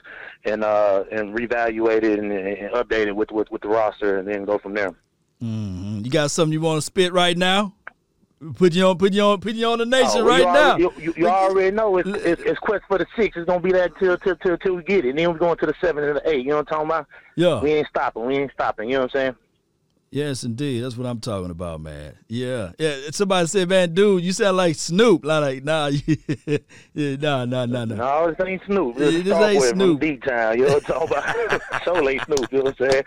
and 0.44 0.64
uh, 0.64 1.04
and 1.10 1.36
reevaluate 1.36 2.02
it 2.02 2.18
and, 2.18 2.32
and 2.32 2.72
update 2.74 3.06
it 3.06 3.16
with, 3.16 3.30
with 3.30 3.50
with 3.50 3.62
the 3.62 3.68
roster, 3.68 4.18
and 4.18 4.28
then 4.28 4.44
go 4.44 4.58
from 4.58 4.74
there. 4.74 4.92
hmm 5.40 6.00
You 6.04 6.10
got 6.10 6.30
something 6.30 6.52
you 6.52 6.60
want 6.60 6.78
to 6.78 6.82
spit 6.82 7.12
right 7.12 7.36
now? 7.36 7.74
Put 8.54 8.72
you 8.72 8.86
on, 8.86 8.96
put 8.96 9.12
you 9.12 9.20
on, 9.22 9.38
put 9.38 9.52
you 9.52 9.66
on 9.66 9.78
the 9.78 9.84
nation 9.84 10.22
Oh, 10.22 10.26
right 10.26 10.38
you 10.38 10.44
now. 10.46 10.76
You, 10.78 10.92
you, 10.98 11.14
you 11.14 11.28
already 11.28 11.76
know 11.76 11.98
it's, 11.98 12.08
it's 12.08 12.40
it's 12.42 12.58
quest 12.58 12.84
for 12.88 12.96
the 12.96 13.06
six. 13.14 13.36
It's 13.36 13.46
gonna 13.46 13.60
be 13.60 13.72
that 13.72 13.92
till 13.98 14.16
till 14.16 14.34
till, 14.36 14.56
till 14.56 14.76
we 14.76 14.82
get 14.82 15.04
it. 15.04 15.10
And 15.10 15.18
then 15.18 15.30
we're 15.30 15.38
going 15.38 15.58
to 15.58 15.66
the 15.66 15.74
seven 15.78 16.04
and 16.04 16.16
the 16.16 16.26
eight. 16.26 16.38
You 16.38 16.50
know 16.52 16.56
what 16.56 16.72
I'm 16.72 16.86
talking 16.86 16.86
about? 16.86 17.06
Yeah. 17.36 17.60
We 17.60 17.72
ain't 17.72 17.88
stopping. 17.88 18.24
We 18.24 18.38
ain't 18.38 18.52
stopping. 18.52 18.88
You 18.88 18.94
know 18.94 19.00
what 19.02 19.14
I'm 19.14 19.20
saying? 19.20 19.36
Yes, 20.12 20.42
indeed. 20.42 20.80
That's 20.80 20.96
what 20.96 21.06
I'm 21.06 21.20
talking 21.20 21.52
about, 21.52 21.80
man. 21.80 22.14
Yeah, 22.26 22.72
yeah. 22.80 22.96
Somebody 23.12 23.46
said, 23.46 23.68
"Man, 23.68 23.94
dude, 23.94 24.24
you 24.24 24.32
sound 24.32 24.56
like 24.56 24.74
Snoop." 24.74 25.24
Like, 25.24 25.62
nah, 25.62 25.86
yeah, 26.46 26.58
nah, 26.94 27.44
nah, 27.44 27.66
nah, 27.66 27.84
nah. 27.84 27.94
No, 27.94 28.34
this 28.36 28.44
ain't 28.44 28.60
Snoop. 28.66 28.98
Yeah, 28.98 29.04
This, 29.04 29.22
this 29.22 29.38
ain't 29.38 29.76
Snoop. 29.76 30.00
D-Town. 30.00 30.58
You 30.58 30.66
know 30.66 30.72
what 30.74 30.90
I'm 30.90 31.08
talking 31.08 31.52
about? 31.52 31.84
so 31.84 31.92
late 31.92 32.20
Snoop. 32.24 32.50
You 32.50 32.58
know 32.58 32.64
what 32.64 32.80
I'm 32.80 32.90
saying? 32.90 33.04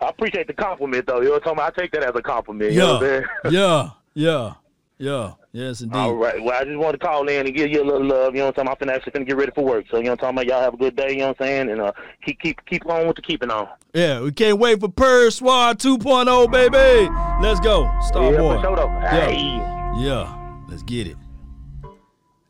I 0.00 0.08
appreciate 0.08 0.46
the 0.46 0.54
compliment, 0.54 1.06
though. 1.06 1.20
You 1.20 1.24
know 1.26 1.30
what 1.32 1.46
I'm 1.46 1.56
talking 1.56 1.58
about? 1.58 1.78
I 1.78 1.80
take 1.82 1.92
that 1.92 2.04
as 2.04 2.16
a 2.16 2.22
compliment. 2.22 2.72
You 2.72 2.78
know 2.78 2.94
what 2.94 3.24
I'm 3.44 3.52
Yeah, 3.52 3.90
yeah, 4.14 4.54
yeah. 5.02 5.32
Yes, 5.52 5.80
indeed. 5.82 5.98
All 5.98 6.14
right. 6.14 6.42
Well, 6.42 6.58
I 6.58 6.64
just 6.64 6.78
wanted 6.78 7.00
to 7.00 7.06
call 7.06 7.28
in 7.28 7.44
and 7.46 7.54
give 7.54 7.70
you 7.70 7.82
a 7.82 7.84
little 7.84 8.06
love. 8.06 8.34
You 8.34 8.40
know 8.40 8.46
what 8.46 8.58
I'm 8.58 8.66
talking 8.66 8.72
about? 8.72 8.82
I'm 8.82 8.88
finna 8.88 8.96
actually 8.96 9.12
finna 9.12 9.26
get 9.26 9.36
ready 9.36 9.52
for 9.54 9.64
work. 9.64 9.84
So, 9.90 9.98
you 9.98 10.04
know 10.04 10.12
what 10.12 10.24
I'm 10.24 10.34
talking 10.34 10.38
about? 10.38 10.46
Y'all 10.46 10.62
have 10.62 10.74
a 10.74 10.76
good 10.78 10.96
day. 10.96 11.10
You 11.10 11.18
know 11.18 11.28
what 11.28 11.40
I'm 11.40 11.46
saying? 11.46 11.70
And 11.70 11.80
uh, 11.82 11.92
keep 12.24 12.40
keep 12.40 12.64
keep 12.64 12.86
on 12.88 13.06
with 13.06 13.16
the 13.16 13.22
keeping 13.22 13.50
on. 13.50 13.68
Yeah, 13.92 14.20
we 14.20 14.32
can't 14.32 14.58
wait 14.58 14.80
for 14.80 14.88
Purr 14.88 15.30
Swad 15.30 15.78
2.0, 15.78 16.50
baby. 16.50 17.10
Let's 17.42 17.60
go, 17.60 17.90
Star 18.06 18.32
Yeah, 18.32 18.38
Boy. 18.38 18.62
sure. 18.62 18.76
Yeah. 18.78 19.10
Hey. 19.26 20.02
yeah, 20.02 20.62
let's 20.68 20.82
get 20.84 21.06
it. 21.08 21.16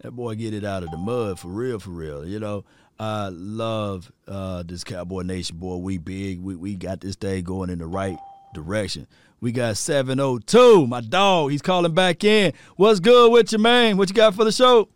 That 0.03 0.13
boy 0.13 0.35
get 0.35 0.53
it 0.53 0.65
out 0.65 0.83
of 0.83 0.91
the 0.91 0.97
mud 0.97 1.39
for 1.41 1.49
real, 1.49 1.79
for 1.79 1.91
real. 1.91 2.27
You 2.27 2.39
know, 2.39 2.65
I 2.99 3.31
love 3.31 4.13
uh, 4.29 4.63
this 4.65 4.85
Cowboy 4.85 5.23
Nation, 5.23 5.57
boy. 5.57 5.77
We 5.77 5.99
big. 5.99 6.41
We 6.41 6.55
we 6.55 6.77
got 6.77 7.01
this 7.01 7.17
thing 7.17 7.43
going 7.45 7.71
in 7.71 7.79
the 7.79 7.87
right 7.87 8.19
direction. 8.55 9.07
We 9.43 9.51
got 9.51 9.77
702, 9.77 10.87
my 10.87 11.01
dog. 11.01 11.51
He's 11.51 11.61
calling 11.61 11.93
back 11.93 12.23
in. 12.23 12.53
What's 12.77 13.01
good 13.01 13.33
with 13.33 13.51
you, 13.51 13.59
man? 13.59 13.97
What 13.97 14.09
you 14.09 14.15
got 14.15 14.37
for 14.37 14.45
the 14.45 14.53
show? 14.53 14.89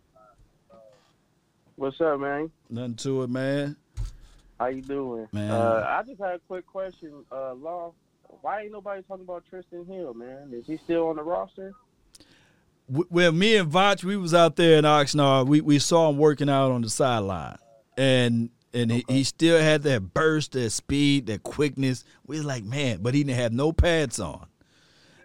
What's 1.75 1.99
up, 1.99 2.17
man? 2.21 2.49
Nothing 2.69 2.95
to 2.95 3.23
it, 3.23 3.29
man. 3.29 3.75
How 4.57 4.67
you 4.67 4.81
doing? 4.81 5.27
Man. 5.33 5.51
Uh, 5.51 5.85
I 5.85 6.01
just 6.03 6.21
had 6.21 6.35
a 6.35 6.39
quick 6.47 6.65
question. 6.65 7.25
Uh, 7.29 7.55
Law, 7.55 7.91
why 8.39 8.61
ain't 8.61 8.71
nobody 8.71 9.01
talking 9.01 9.25
about 9.25 9.43
Trysten 9.51 9.85
Hill, 9.85 10.13
man? 10.13 10.53
Is 10.53 10.65
he 10.65 10.77
still 10.77 11.09
on 11.09 11.17
the 11.17 11.23
roster? 11.23 11.73
well, 12.87 13.33
me 13.33 13.57
and 13.57 13.69
Vach, 13.69 14.01
we 14.05 14.15
was 14.15 14.33
out 14.33 14.55
there 14.55 14.77
in 14.77 14.85
Oxnard. 14.85 15.47
We 15.47 15.59
we 15.59 15.77
saw 15.77 16.09
him 16.09 16.17
working 16.17 16.49
out 16.49 16.71
on 16.71 16.81
the 16.83 16.89
sideline, 16.89 17.57
and 17.97 18.49
and 18.77 18.91
he, 18.91 19.05
he 19.07 19.23
still 19.23 19.59
had 19.59 19.83
that 19.83 20.13
burst, 20.13 20.53
that 20.53 20.69
speed, 20.69 21.27
that 21.27 21.43
quickness. 21.43 22.03
We 22.25 22.37
was 22.37 22.45
like, 22.45 22.63
man, 22.63 22.99
but 23.01 23.13
he 23.13 23.23
didn't 23.23 23.39
have 23.39 23.53
no 23.53 23.71
pads 23.71 24.19
on, 24.19 24.47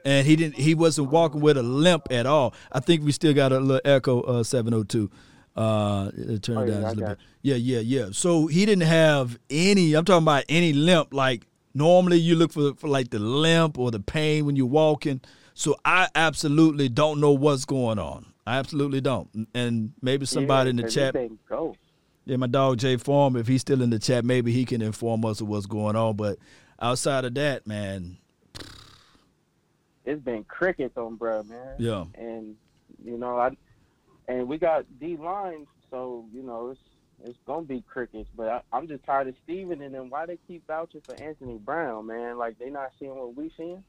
and 0.04 0.26
he 0.26 0.36
didn't. 0.36 0.56
He 0.56 0.74
wasn't 0.74 1.10
walking 1.10 1.40
with 1.40 1.56
a 1.56 1.62
limp 1.62 2.08
at 2.10 2.26
all. 2.26 2.54
I 2.72 2.80
think 2.80 3.04
we 3.04 3.12
still 3.12 3.34
got 3.34 3.52
a 3.52 3.60
little 3.60 3.80
echo 3.84 4.20
uh, 4.22 4.42
seven 4.42 4.74
oh 4.74 4.82
two. 4.84 5.10
Uh, 5.54 6.10
turn 6.40 6.56
Oh, 6.56 6.60
it 6.62 6.68
yeah, 6.68 6.74
down 6.74 6.82
just 6.82 6.96
a 6.96 6.98
little 7.00 7.08
bit. 7.10 7.18
Yeah, 7.42 7.56
yeah, 7.56 7.80
yeah. 7.80 8.06
So 8.12 8.46
he 8.46 8.64
didn't 8.64 8.88
have 8.88 9.38
any. 9.50 9.92
I'm 9.94 10.04
talking 10.04 10.24
about 10.24 10.44
any 10.48 10.72
limp. 10.72 11.12
Like 11.12 11.46
normally, 11.74 12.16
you 12.18 12.36
look 12.36 12.52
for 12.52 12.74
for 12.74 12.88
like 12.88 13.10
the 13.10 13.18
limp 13.18 13.78
or 13.78 13.90
the 13.90 14.00
pain 14.00 14.46
when 14.46 14.56
you're 14.56 14.66
walking. 14.66 15.20
So 15.54 15.76
I 15.84 16.08
absolutely 16.14 16.88
don't 16.88 17.20
know 17.20 17.32
what's 17.32 17.66
going 17.66 17.98
on. 17.98 18.32
I 18.46 18.56
absolutely 18.56 19.02
don't. 19.02 19.46
And 19.54 19.92
maybe 20.00 20.24
somebody 20.24 20.70
in 20.70 20.76
the 20.76 20.90
chat. 20.90 21.14
Go. 21.46 21.76
Yeah, 22.24 22.36
my 22.36 22.46
dog 22.46 22.78
Jay 22.78 22.96
Form. 22.96 23.36
If 23.36 23.48
he's 23.48 23.62
still 23.62 23.82
in 23.82 23.90
the 23.90 23.98
chat, 23.98 24.24
maybe 24.24 24.52
he 24.52 24.64
can 24.64 24.80
inform 24.82 25.24
us 25.24 25.40
of 25.40 25.48
what's 25.48 25.66
going 25.66 25.96
on. 25.96 26.16
But 26.16 26.38
outside 26.80 27.24
of 27.24 27.34
that, 27.34 27.66
man, 27.66 28.16
It's 30.04 30.22
been 30.22 30.44
crickets 30.44 30.96
on 30.96 31.18
bruh, 31.18 31.48
man. 31.48 31.76
Yeah. 31.78 32.04
And 32.14 32.56
you 33.04 33.18
know, 33.18 33.38
I 33.38 33.50
and 34.28 34.46
we 34.48 34.58
got 34.58 34.84
D 35.00 35.16
lines, 35.16 35.66
so 35.90 36.24
you 36.32 36.42
know 36.42 36.70
it's 36.70 36.80
it's 37.24 37.38
gonna 37.46 37.62
be 37.62 37.82
crickets. 37.88 38.28
But 38.36 38.48
I, 38.48 38.62
I'm 38.72 38.86
just 38.86 39.04
tired 39.04 39.28
of 39.28 39.34
Stephen 39.44 39.82
and 39.82 39.94
then 39.94 40.08
why 40.08 40.26
they 40.26 40.38
keep 40.46 40.66
vouching 40.66 41.00
for 41.00 41.20
Anthony 41.20 41.58
Brown, 41.58 42.06
man? 42.06 42.38
Like 42.38 42.58
they 42.58 42.70
not 42.70 42.90
seeing 42.98 43.16
what 43.16 43.34
we 43.36 43.50
seeing. 43.56 43.82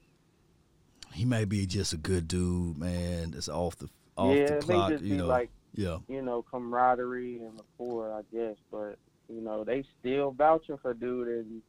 he 1.14 1.26
may 1.26 1.46
be 1.46 1.68
just 1.68 1.94
a 1.94 1.98
good 1.98 2.28
dude, 2.28 2.78
man. 2.80 3.32
That's 3.32 3.50
off 3.50 3.76
the 3.78 3.90
off 4.18 4.36
yeah, 4.36 4.56
the 4.56 4.60
clock. 4.60 4.94
you 5.02 5.18
know. 5.18 5.28
like 5.28 5.50
yeah. 5.74 5.98
you 6.08 6.22
know 6.22 6.44
camaraderie 6.50 7.40
and 7.40 7.54
rapport, 7.58 8.14
I 8.14 8.22
guess. 8.36 8.56
But 8.72 8.98
you 9.30 9.42
know 9.42 9.64
they 9.64 9.84
still 10.00 10.32
vouching 10.32 10.78
for 10.82 10.94
dude, 10.94 11.28
and 11.28 11.62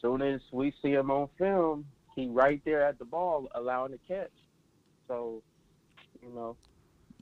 soon 0.00 0.22
as 0.22 0.40
we 0.52 0.72
see 0.82 0.90
him 0.92 1.10
on 1.10 1.28
film, 1.38 1.84
he 2.16 2.28
right 2.28 2.60
there 2.64 2.82
at 2.86 2.98
the 2.98 3.04
ball, 3.04 3.48
allowing 3.54 3.92
the 3.92 3.98
catch. 4.08 4.30
So, 5.08 5.42
you 6.22 6.32
know, 6.34 6.56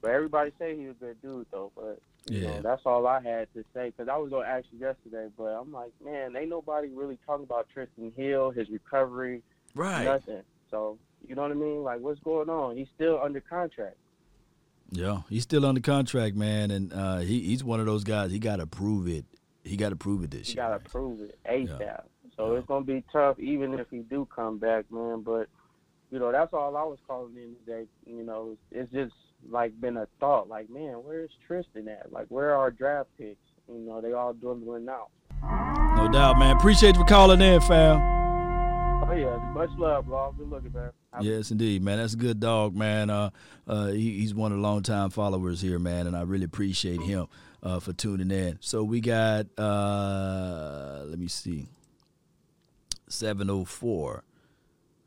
but 0.01 0.11
everybody 0.11 0.51
say 0.59 0.77
he 0.77 0.87
was 0.87 0.95
a 1.01 1.05
good 1.05 1.21
dude 1.21 1.47
though. 1.51 1.71
But 1.75 1.99
you 2.29 2.39
Yeah. 2.41 2.47
know, 2.55 2.61
that's 2.61 2.81
all 2.85 3.07
I 3.07 3.21
had 3.21 3.51
to 3.53 3.63
say 3.73 3.89
because 3.89 4.07
I 4.07 4.17
was 4.17 4.29
gonna 4.29 4.47
ask 4.47 4.65
you 4.71 4.79
yesterday, 4.79 5.27
but 5.37 5.45
I'm 5.45 5.71
like, 5.71 5.91
man, 6.03 6.35
ain't 6.35 6.49
nobody 6.49 6.89
really 6.89 7.17
talking 7.25 7.45
about 7.45 7.67
Trysten 7.75 8.13
Hill, 8.15 8.51
his 8.51 8.69
recovery, 8.69 9.41
Right. 9.75 10.03
Nothing. 10.03 10.41
So 10.71 10.97
you 11.27 11.35
know 11.35 11.43
what 11.43 11.51
I 11.51 11.55
mean? 11.55 11.83
Like, 11.83 11.99
what's 11.99 12.19
going 12.21 12.49
on? 12.49 12.77
He's 12.77 12.87
still 12.95 13.19
under 13.21 13.41
contract. 13.41 13.97
Yeah, 14.91 15.21
he's 15.29 15.43
still 15.43 15.65
under 15.65 15.81
contract, 15.81 16.35
man, 16.35 16.71
and 16.71 16.91
uh, 16.93 17.17
he 17.19 17.41
he's 17.41 17.63
one 17.63 17.79
of 17.79 17.85
those 17.85 18.03
guys. 18.03 18.31
He 18.31 18.39
got 18.39 18.57
to 18.57 18.65
prove 18.67 19.07
it. 19.07 19.25
He 19.63 19.77
got 19.77 19.89
to 19.89 19.95
prove 19.95 20.23
it 20.23 20.31
this 20.31 20.49
You 20.49 20.55
year. 20.55 20.69
gotta 20.69 20.79
prove 20.79 21.21
it 21.21 21.37
ASAP. 21.49 22.03
So 22.35 22.55
it's 22.55 22.65
gonna 22.67 22.85
be 22.85 23.03
tough, 23.11 23.37
even 23.39 23.73
if 23.77 23.87
he 23.91 23.99
do 23.99 24.27
come 24.33 24.57
back, 24.57 24.85
man. 24.91 25.21
But 25.21 25.47
you 26.09 26.17
know, 26.17 26.31
that's 26.31 26.53
all 26.53 26.75
I 26.75 26.83
was 26.83 26.97
calling 27.05 27.35
in 27.35 27.55
today. 27.65 27.87
You 28.05 28.23
know, 28.23 28.57
it's 28.71 28.91
just 28.91 29.13
like 29.47 29.79
been 29.79 29.97
a 29.97 30.07
thought, 30.19 30.47
like, 30.49 30.69
man, 30.69 30.95
where's 31.03 31.29
Trysten 31.47 31.87
at? 31.87 32.11
Like, 32.11 32.27
where 32.29 32.49
are 32.51 32.57
our 32.57 32.71
draft 32.71 33.09
picks? 33.17 33.37
You 33.67 33.79
know, 33.85 34.01
they 34.01 34.13
all 34.13 34.33
dwindling 34.33 34.87
out. 34.89 35.09
No 35.95 36.09
doubt, 36.11 36.39
man. 36.39 36.55
Appreciate 36.57 36.95
you 36.95 37.01
for 37.01 37.07
calling 37.07 37.41
in, 37.41 37.61
fam. 37.61 38.18
Oh 39.09 39.15
yeah, 39.15 39.37
much 39.55 39.71
love, 39.79 40.07
Law. 40.07 40.31
Good 40.37 40.51
looking, 40.51 40.71
man. 40.71 40.91
Yes, 41.19 41.49
indeed, 41.49 41.81
man. 41.81 41.97
That's 41.97 42.13
a 42.13 42.17
good 42.17 42.39
dog, 42.39 42.75
man. 42.75 43.09
Uh, 43.09 43.31
uh, 43.67 43.87
he, 43.87 44.19
he's 44.19 44.35
one 44.35 44.51
of 44.51 44.59
the 44.59 44.61
longtime 44.61 45.09
followers 45.09 45.61
here, 45.61 45.79
man, 45.79 46.05
and 46.05 46.15
I 46.15 46.21
really 46.21 46.43
appreciate 46.43 47.01
him 47.01 47.25
uh, 47.63 47.79
for 47.79 47.91
tuning 47.91 48.29
in. 48.29 48.59
So 48.61 48.83
we 48.83 49.01
got, 49.01 49.47
uh, 49.57 51.05
let 51.05 51.17
me 51.17 51.27
see, 51.27 51.65
704. 53.07 54.23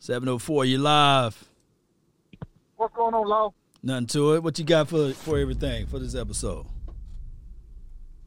704, 0.01 0.65
you 0.65 0.79
live. 0.79 1.49
What's 2.75 2.97
going 2.97 3.15
on, 3.15 3.29
Law? 3.29 3.55
Nothing 3.85 4.07
to 4.09 4.35
it. 4.35 4.43
What 4.43 4.59
you 4.59 4.65
got 4.65 4.89
for 4.89 5.13
for 5.13 5.39
everything 5.39 5.87
for 5.87 6.01
this 6.01 6.17
episode? 6.17 6.67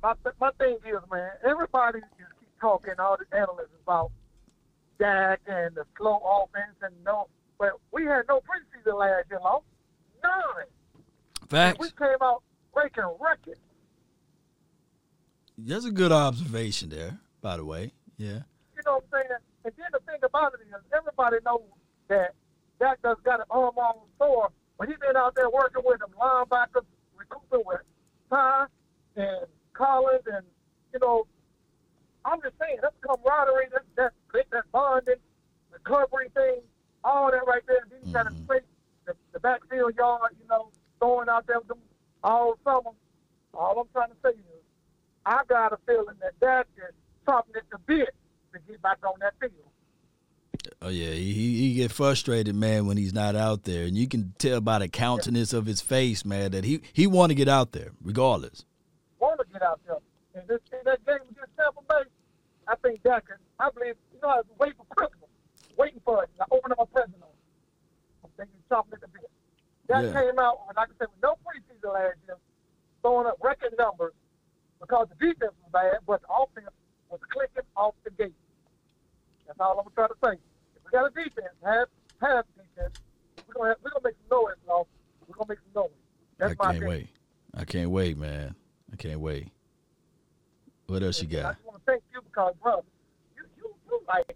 My, 0.02 0.14
th- 0.24 0.36
my 0.40 0.52
thing 0.58 0.78
is, 0.86 1.02
man, 1.12 1.32
everybody 1.46 2.00
just 2.00 2.32
keep 2.40 2.50
talking, 2.62 2.94
all 2.98 3.18
the 3.18 3.38
analysts 3.38 3.76
about 3.84 4.12
Dak 5.00 5.41
and 5.48 5.76
the 5.76 5.86
slow 5.98 6.22
offense 6.24 6.78
and 6.82 6.93
no, 7.04 7.28
but 7.60 7.72
we 7.91 8.06
had 8.06 8.24
no 8.28 8.39
preseason 8.41 8.98
last 9.00 9.26
year, 9.30 9.39
Law. 9.39 9.62
None. 10.24 10.66
Facts. 11.50 11.80
We 11.80 11.89
came 11.91 12.18
out 12.22 12.43
breaking 12.74 13.04
records. 13.20 13.60
That's 15.58 15.86
a 15.86 15.91
good 15.91 16.12
observation 16.12 16.89
there, 16.89 17.20
by 17.41 17.58
the 17.58 17.66
way. 17.66 17.93
Yeah. 18.18 18.39
You 18.76 18.82
know 18.86 18.96
what 18.96 19.04
I'm 19.14 19.22
saying? 19.22 19.39
And 19.64 19.74
then 19.78 19.88
the 19.93 20.00
thing 20.00 20.20
about 20.24 20.54
it 20.54 20.62
is, 20.68 20.74
everybody 20.96 21.38
knows 21.46 21.62
that 22.10 22.34
Dak 22.80 23.02
does 23.02 23.18
got 23.24 23.39
an 23.39 23.46
arm 23.50 23.78
on 23.78 23.96
sore, 24.18 24.50
but 24.78 24.88
he's 24.88 24.98
been 24.98 25.16
out 25.16 25.36
there 25.36 25.50
working 25.50 25.82
with 25.86 26.00
them 26.00 26.12
linebackers, 26.20 26.86
recouping 27.18 27.64
with 27.66 27.82
Ty 28.30 28.68
and 29.16 29.46
Collins, 29.74 30.24
and 30.32 30.46
you 30.93 31.00
know, 31.00 31.26
I'm 32.26 32.41
just 32.41 32.56
saying 32.60 32.78
that's 32.82 32.96
camaraderie, 33.02 33.70
that 33.96 34.12
that 34.36 34.52
that 34.52 34.72
bonding, 34.72 35.16
recovery 35.72 36.30
thing, 36.34 36.62
all 37.04 37.32
that 37.32 37.46
right 37.48 37.62
there. 37.68 37.78
And 37.84 37.92
then 37.92 38.00
you 38.04 38.14
got 38.14 38.30
to 38.30 38.36
straight 38.44 38.64
the, 39.06 39.14
the 39.34 39.40
backfield 39.40 39.96
yard, 39.96 40.32
you 40.40 40.48
know, 40.50 40.70
throwing 41.00 41.30
out 41.30 41.48
there 41.48 41.60
with 41.60 41.68
them 41.68 41.80
all 42.24 42.58
summer. 42.64 42.92
All 43.54 43.80
I'm 43.80 43.88
trying 43.94 44.10
to 44.10 44.16
say 44.24 44.30
is, 44.30 44.64
I 45.26 45.42
got 45.48 45.74
a 45.74 45.78
feeling 45.88 46.16
that 46.22 46.40
Dak 46.40 46.68
is 46.78 46.94
chopping 47.26 47.56
at 47.56 47.64
the 47.72 47.78
bit 47.80 48.14
to 48.54 48.60
get 48.68 48.82
back 48.82 48.98
on 49.06 49.20
that 49.22 49.34
field. 49.40 49.54
Oh 50.82 50.90
yeah, 50.90 51.12
he 51.12 51.34
he 51.34 51.58
he 51.58 51.74
get 51.76 51.92
frustrated, 51.92 52.56
man, 52.56 52.88
when 52.88 52.98
he's 52.98 53.14
not 53.14 53.36
out 53.36 53.64
there, 53.64 53.86
and 53.86 53.98
you 53.98 54.08
can 54.08 54.34
tell 54.38 54.62
by 54.62 54.80
the 54.80 54.88
countenance 54.88 55.54
of 55.54 55.66
his 55.66 55.82
face, 55.82 56.26
man, 56.26 56.52
that 56.52 56.64
he 56.64 56.82
he 56.92 57.08
want 57.08 57.30
to 57.30 57.36
get 57.36 57.48
out 57.48 57.72
there 57.72 57.92
regardless. 58.04 58.66
want 59.20 59.40
to 59.40 59.46
get 59.52 59.62
out 59.62 59.80
there. 59.86 59.98
And 60.34 60.48
this 60.48 60.60
in 60.72 60.80
that 60.86 61.06
game 61.06 61.16
against 61.30 61.56
Tampa 61.58 61.82
Bay, 61.88 62.10
I 62.68 62.76
think 62.76 63.04
Dak 63.04 63.26
I 63.60 63.70
believe, 63.70 63.96
you 64.26 64.32
know, 64.32 64.34
I 64.34 64.42
was 64.42 64.58
waiting 64.58 64.82
for 64.82 64.90
Christmas, 64.96 65.30
waiting 65.78 66.02
for 66.04 66.24
it. 66.24 66.30
I 66.42 66.46
opened 66.50 66.74
up 66.74 66.80
my 66.80 66.86
present 66.90 67.22
on. 67.22 67.30
I'm 68.24 68.32
thinking 68.38 68.58
chopping 68.70 68.94
at 68.98 69.02
the 69.02 69.08
bit. 69.14 69.30
That 69.88 70.02
Yeah. 70.02 70.14
came 70.18 70.40
out, 70.40 70.66
and 70.68 70.76
like 70.76 70.90
I 70.90 70.94
said, 70.98 71.14
with 71.14 71.22
no 71.22 71.38
preseason 71.46 71.94
last 71.94 72.18
year, 72.26 72.38
throwing 73.04 73.28
up 73.28 73.38
record 73.44 73.76
numbers 73.78 74.14
because 74.82 75.08
the 75.10 75.16
defense 75.22 75.54
was 75.62 75.72
bad, 75.72 76.00
but 76.08 76.22
the 76.22 76.28
offense 76.34 76.74
was 77.10 77.20
clicking 77.30 77.70
off 77.78 77.94
the 78.04 78.10
gate. 78.12 78.34
That's 79.46 79.60
all 79.60 79.78
I'm 79.80 79.94
trying 79.94 80.10
to 80.10 80.18
say. 80.26 80.42
If 80.76 80.82
we 80.84 80.90
got 80.90 81.06
a 81.06 81.14
defense, 81.14 81.54
have 81.64 81.88
have 82.22 82.46
defense, 82.58 82.98
we're 83.48 83.54
gonna 83.54 83.70
have, 83.70 83.78
we're 83.84 83.92
gonna 83.92 84.06
make 84.06 84.16
some 84.18 84.42
noise, 84.42 84.58
though. 84.66 84.88
We're 85.28 85.36
gonna 85.36 85.50
make 85.50 85.60
some 85.60 85.84
noise. 85.84 85.92
That's 86.40 86.56
I 86.60 86.66
my 86.66 86.72
can't 86.74 86.86
wait. 86.86 87.10
I 87.54 87.64
can't 87.66 87.92
wait, 87.92 88.18
man. 88.18 88.56
I 88.92 88.96
can't 88.96 89.20
wait. 89.20 89.50
What 90.88 91.04
else 91.04 91.22
you 91.22 91.28
got? 91.28 91.46
I 91.46 91.54
just 91.54 91.66
want 91.66 91.78
to 91.78 91.92
thank 91.92 92.04
you 92.14 92.22
because, 92.22 92.56
bro, 92.62 92.74
you, 92.78 92.82
you, 92.82 92.82
you 92.82 92.95
like 94.08 94.36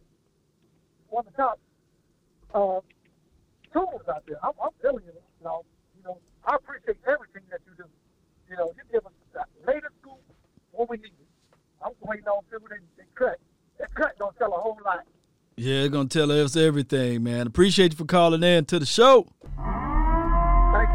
one 1.10 1.26
of 1.26 1.32
the 1.32 1.38
top 1.38 1.60
uh, 2.54 2.80
tools 3.74 4.02
out 4.10 4.24
there. 4.28 4.38
I'm, 4.44 4.54
I'm 4.64 4.72
telling 4.82 5.04
you, 5.06 5.14
you 5.14 5.44
know, 5.44 5.64
you 5.98 6.04
know, 6.04 6.18
I 6.46 6.56
appreciate 6.56 6.98
everything 7.08 7.44
that 7.52 7.62
you 7.66 7.74
do. 7.78 7.90
You 8.50 8.58
know, 8.58 8.74
you 8.76 8.84
give 8.92 9.06
us 9.06 9.12
the 9.34 9.44
latest 9.68 9.94
scoop 10.02 10.20
when 10.72 10.88
we 10.90 10.98
need 10.98 11.06
it. 11.06 11.28
I'm 11.84 11.92
waiting 12.02 12.28
on 12.28 12.44
people 12.52 12.68
they, 12.70 12.78
they 12.98 13.08
cut. 13.16 13.40
That 13.80 13.94
cut 13.94 14.18
don't 14.18 14.36
tell 14.38 14.54
a 14.54 14.60
whole 14.60 14.78
lot. 14.84 15.06
Yeah, 15.56 15.82
it's 15.82 15.92
gonna 15.92 16.08
tell 16.10 16.32
us 16.32 16.56
everything, 16.56 17.24
man. 17.24 17.48
Appreciate 17.48 17.92
you 17.92 17.98
for 17.98 18.06
calling 18.06 18.44
in 18.44 18.66
to 18.66 18.80
the 18.80 18.86
show. 18.86 19.28
Thank 20.72 20.90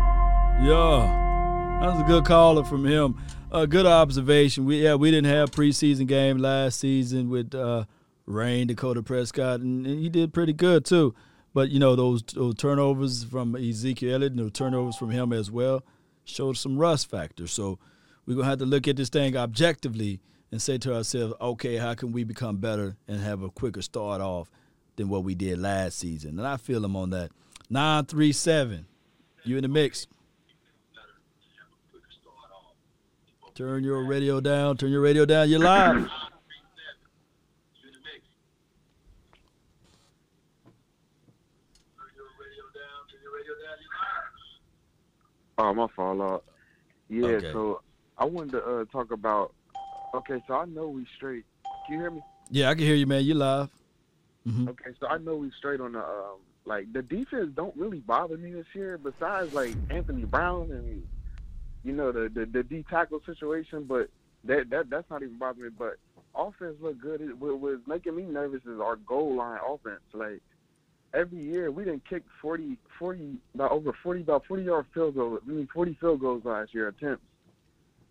Yeah, 0.65 1.79
that 1.83 1.93
was 1.93 2.01
a 2.01 2.05
good 2.07 2.25
caller 2.25 2.65
from 2.65 2.87
him. 2.87 3.21
A 3.53 3.67
good 3.67 3.87
observation. 3.87 4.65
We 4.65 4.83
yeah 4.83 4.95
we 4.95 5.11
didn't 5.11 5.31
have 5.31 5.51
preseason 5.51 6.07
game 6.07 6.39
last 6.39 6.81
season 6.81 7.29
with 7.29 7.55
uh, 7.55 7.85
Rayne 8.27 8.66
Dakota 8.66 9.03
Prescott, 9.03 9.61
and, 9.61 9.87
and 9.87 9.99
he 9.99 10.09
did 10.09 10.33
pretty 10.33 10.53
good 10.53 10.85
too. 10.85 11.14
But 11.53 11.70
you 11.70 11.79
know 11.79 11.95
those, 11.95 12.22
those 12.22 12.55
turnovers 12.57 13.25
from 13.25 13.55
Ezekiel 13.55 14.14
Elliott 14.14 14.33
and 14.33 14.41
those 14.41 14.53
turnovers 14.53 14.97
from 14.97 15.11
him 15.11 15.33
as 15.33 15.51
well 15.51 15.85
showed 16.25 16.57
some 16.57 16.77
rust 16.77 17.09
factor. 17.11 17.47
So 17.47 17.79
we're 18.27 18.35
gonna 18.35 18.49
have 18.49 18.59
to 18.59 18.66
look 18.66 18.89
at 18.89 18.97
this 18.97 19.09
thing 19.09 19.37
objectively 19.37 20.20
and 20.51 20.61
say 20.61 20.79
to 20.79 20.95
ourselves, 20.95 21.35
okay, 21.41 21.77
how 21.77 21.95
can 21.95 22.12
we 22.12 22.25
become 22.25 22.57
better 22.57 22.97
and 23.07 23.20
have 23.20 23.43
a 23.43 23.51
quicker 23.51 23.83
start 23.83 24.20
off 24.20 24.51
than 24.97 25.09
what 25.09 25.22
we 25.22 25.35
did 25.35 25.59
last 25.59 25.99
season? 25.99 26.39
And 26.39 26.47
I 26.47 26.57
feel 26.57 26.85
him 26.85 26.97
on 26.97 27.11
that. 27.11 27.31
Nine 27.70 28.05
three 28.07 28.33
seven, 28.33 28.87
you 29.45 29.57
in 29.57 29.62
the 29.62 29.68
mix. 29.68 30.07
Turn 33.55 33.85
your 33.85 34.05
radio 34.05 34.41
down. 34.41 34.77
Turn 34.77 34.91
your 34.91 35.01
radio 35.01 35.25
down. 35.25 35.49
You're 35.49 35.61
live. 35.61 36.11
Oh, 45.59 45.73
my 45.75 45.87
fault. 45.95 46.21
Uh, 46.21 46.39
yeah, 47.09 47.27
Okay. 47.27 47.53
so 47.53 47.81
I 48.19 48.25
wanted 48.25 48.53
to 48.53 48.65
uh, 48.65 48.85
talk 48.87 49.11
about. 49.11 49.53
Okay, 50.15 50.43
so 50.47 50.55
I 50.55 50.65
know 50.67 50.89
we 50.89 51.07
straight. 51.17 51.45
Can 51.87 51.95
you 51.95 52.01
hear 52.01 52.11
me? 52.11 52.21
Yeah, 52.51 52.71
I 52.71 52.75
can 52.75 52.85
hear 52.85 52.95
you, 52.95 53.07
man. 53.07 53.25
You 53.25 53.35
live. 53.35 53.69
Mhm. 54.47 54.69
Okay, 54.69 54.91
so 55.01 55.07
I 55.09 55.19
know 55.19 55.37
we 55.37 55.51
straight 55.59 55.81
on 55.81 55.93
the 55.93 56.01
um, 56.01 56.39
like 56.67 56.93
the 56.93 57.03
defense 57.03 57.51
don't 57.55 57.77
really 57.77 58.01
bother 58.01 58.37
me 58.37 58.53
this 58.53 58.67
year. 58.75 58.99
Besides 58.99 59.53
like 59.53 59.75
Anthony 59.91 60.25
Brown 60.25 60.71
and 60.71 61.03
you 61.83 61.93
know 61.93 62.13
the 62.13 62.29
the, 62.29 62.47
the 62.47 62.63
D 62.63 62.85
tackle 62.89 63.21
situation, 63.27 63.85
but 63.85 64.09
that 64.45 64.71
that 64.71 64.91
that's 64.91 65.09
not 65.11 65.23
even 65.23 65.39
bothering 65.39 65.71
me. 65.71 65.77
But 65.77 65.97
offense 66.35 66.77
look 66.81 67.01
good. 67.01 67.21
It, 67.23 67.39
what 67.39 67.59
was 67.59 67.81
making 67.87 68.17
me 68.17 68.25
nervous 68.25 68.63
is 68.67 68.81
our 68.81 68.97
goal 68.97 69.35
line 69.37 69.59
offense. 69.67 70.03
Like 70.13 70.43
every 71.15 71.43
year 71.43 71.71
we 71.71 71.85
didn't 71.85 72.09
kick 72.09 72.23
40, 72.43 72.77
40 72.99 73.37
about 73.55 73.71
over 73.71 73.93
forty 74.03 74.23
about 74.23 74.45
forty 74.47 74.65
yard 74.65 74.87
field 74.93 75.15
goals. 75.15 75.41
I 75.47 75.51
mean 75.51 75.69
forty 75.73 75.97
field 76.01 76.21
goals 76.21 76.45
last 76.45 76.75
year 76.75 76.89
attempts, 76.89 77.25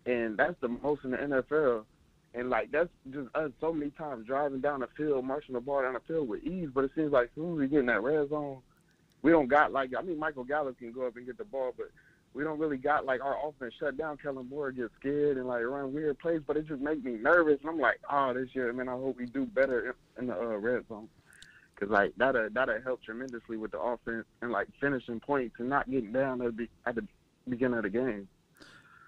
and 0.06 0.36
that's 0.36 0.58
the 0.60 0.68
most 0.68 1.04
in 1.04 1.10
the 1.12 1.18
NFL. 1.18 1.84
And 2.34 2.50
like 2.50 2.72
that's 2.72 2.88
just 3.10 3.28
us 3.34 3.50
so 3.60 3.72
many 3.72 3.90
times 3.92 4.26
driving 4.26 4.60
down 4.60 4.80
the 4.80 4.88
field, 4.96 5.24
marching 5.24 5.54
the 5.54 5.60
ball 5.60 5.82
down 5.82 5.94
the 5.94 6.00
field 6.00 6.28
with 6.28 6.42
ease. 6.42 6.68
But 6.74 6.84
it 6.84 6.90
seems 6.96 7.12
like 7.12 7.26
as 7.26 7.34
soon 7.34 7.52
as 7.52 7.58
we 7.58 7.68
get 7.68 7.80
in 7.80 7.86
that 7.86 8.02
red 8.02 8.28
zone, 8.28 8.58
we 9.22 9.30
don't 9.30 9.48
got 9.48 9.72
like 9.72 9.90
I 9.96 10.02
mean 10.02 10.18
Michael 10.18 10.44
Gallup 10.44 10.78
can 10.78 10.92
go 10.92 11.06
up 11.06 11.16
and 11.16 11.26
get 11.26 11.38
the 11.38 11.44
ball, 11.44 11.72
but 11.76 11.90
we 12.34 12.42
don't 12.42 12.58
really 12.58 12.76
got 12.76 13.06
like 13.06 13.22
our 13.22 13.36
offense 13.46 13.74
shut 13.78 13.96
down. 13.96 14.16
Kellen 14.16 14.48
Moore 14.48 14.72
gets 14.72 14.92
scared 14.98 15.36
and 15.36 15.46
like 15.46 15.62
run 15.64 15.94
weird 15.94 16.18
plays, 16.18 16.40
but 16.44 16.56
it 16.56 16.66
just 16.66 16.82
makes 16.82 17.04
me 17.04 17.12
nervous. 17.12 17.60
And 17.60 17.70
I'm 17.70 17.78
like, 17.78 18.00
oh, 18.10 18.34
this 18.34 18.48
year, 18.54 18.72
man, 18.72 18.88
I 18.88 18.92
hope 18.92 19.16
we 19.16 19.26
do 19.26 19.46
better 19.46 19.94
in, 20.18 20.22
in 20.22 20.26
the 20.26 20.34
uh, 20.34 20.56
red 20.56 20.86
zone. 20.88 21.08
Cause 21.78 21.88
like 21.90 22.12
that'll 22.16 22.48
that'll 22.50 22.80
help 22.82 23.02
tremendously 23.02 23.56
with 23.56 23.72
the 23.72 23.80
offense 23.80 24.26
and 24.42 24.52
like 24.52 24.68
finishing 24.80 25.18
points 25.18 25.56
and 25.58 25.68
not 25.68 25.90
getting 25.90 26.12
down 26.12 26.40
at 26.40 26.56
the 26.56 26.68
at 26.86 26.94
the 26.94 27.06
beginning 27.48 27.78
of 27.78 27.82
the 27.82 27.90
game. 27.90 28.28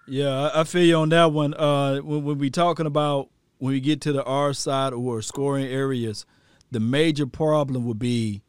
Yeah, 0.08 0.50
I 0.54 0.64
feel 0.64 0.84
you 0.84 0.96
on 0.96 1.08
that 1.10 1.32
one. 1.32 1.54
Uh, 1.54 1.98
when, 1.98 2.24
when 2.24 2.38
we 2.38 2.50
talking 2.50 2.86
about 2.86 3.28
when 3.58 3.72
we 3.72 3.80
get 3.80 4.00
to 4.02 4.12
the 4.12 4.24
R 4.24 4.52
side 4.52 4.92
or 4.92 5.22
scoring 5.22 5.66
areas, 5.66 6.26
the 6.70 6.80
major 6.80 7.26
problem 7.26 7.84
would 7.86 7.98
be 7.98 8.42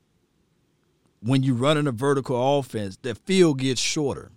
when 1.22 1.44
you're 1.44 1.56
running 1.56 1.88
a 1.88 1.92
vertical 1.92 2.60
offense, 2.60 2.98
the 3.02 3.16
field 3.16 3.60
gets 3.60 3.82
shorter. 3.82 4.32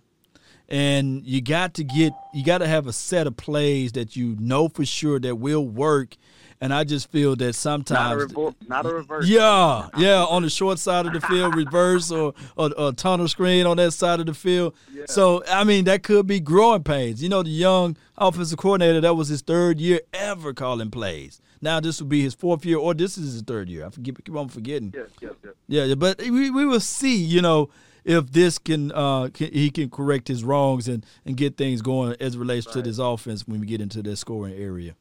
And 0.67 1.25
you 1.25 1.41
got 1.41 1.73
to 1.75 1.83
get 1.83 2.13
you 2.33 2.45
got 2.45 2.59
to 2.59 2.67
have 2.67 2.87
a 2.87 2.93
set 2.93 3.27
of 3.27 3.35
plays 3.35 3.91
that 3.91 4.15
you 4.15 4.37
know 4.39 4.69
for 4.69 4.85
sure 4.85 5.19
that 5.19 5.35
will 5.35 5.67
work. 5.67 6.15
And 6.63 6.71
I 6.71 6.83
just 6.83 7.09
feel 7.11 7.35
that 7.37 7.43
Not 7.43 7.49
a, 7.49 7.53
sometimes 7.53 8.31
revo- 8.31 8.53
not 8.67 8.85
a 8.85 8.93
reverse. 8.93 9.27
yeah, 9.27 9.89
yeah, 9.97 10.23
on 10.23 10.43
the 10.43 10.49
short 10.49 10.77
side 10.77 11.07
of 11.07 11.13
the 11.13 11.19
field, 11.21 11.55
reverse 11.55 12.11
or, 12.11 12.35
or, 12.55 12.71
or 12.77 12.91
tunnel 12.91 13.27
screen 13.27 13.65
on 13.65 13.77
that 13.77 13.93
side 13.93 14.19
of 14.19 14.27
the 14.27 14.33
field. 14.35 14.75
So 15.07 15.43
I 15.49 15.63
mean, 15.63 15.85
that 15.85 16.03
could 16.03 16.27
be 16.27 16.39
growing 16.39 16.83
pains. 16.83 17.23
You 17.23 17.29
know, 17.29 17.41
the 17.41 17.49
young 17.49 17.97
offensive 18.15 18.59
coordinator 18.59 19.01
that 19.01 19.15
was 19.15 19.27
his 19.29 19.41
third 19.41 19.79
year 19.79 20.01
ever 20.13 20.53
calling 20.53 20.91
plays. 20.91 21.41
Now 21.61 21.79
this 21.79 21.99
will 21.99 22.07
be 22.07 22.21
his 22.21 22.35
fourth 22.35 22.63
year, 22.63 22.77
or 22.77 22.93
this 22.93 23.17
is 23.17 23.33
his 23.33 23.41
third 23.41 23.67
year. 23.67 23.87
I 23.87 23.89
forget, 23.89 24.23
keep 24.23 24.35
on 24.35 24.47
forgetting. 24.49 24.93
Yes, 24.95 25.09
yes, 25.19 25.31
yes. 25.43 25.53
Yeah, 25.67 25.85
yeah, 25.85 25.95
but 25.95 26.19
we, 26.21 26.51
we 26.51 26.65
will 26.65 26.79
see. 26.79 27.15
You 27.15 27.41
know, 27.41 27.69
if 28.05 28.31
this 28.31 28.59
can, 28.59 28.91
uh, 28.91 29.29
can 29.33 29.51
he 29.51 29.71
can 29.71 29.89
correct 29.89 30.27
his 30.27 30.43
wrongs 30.43 30.87
and 30.87 31.03
and 31.25 31.35
get 31.35 31.57
things 31.57 31.81
going 31.81 32.15
as 32.19 32.35
it 32.35 32.39
relates 32.39 32.67
to 32.67 32.83
this 32.83 32.99
offense 32.99 33.47
when 33.47 33.59
we 33.61 33.65
get 33.65 33.81
into 33.81 34.03
that 34.03 34.15
scoring 34.17 34.53
area. 34.53 34.95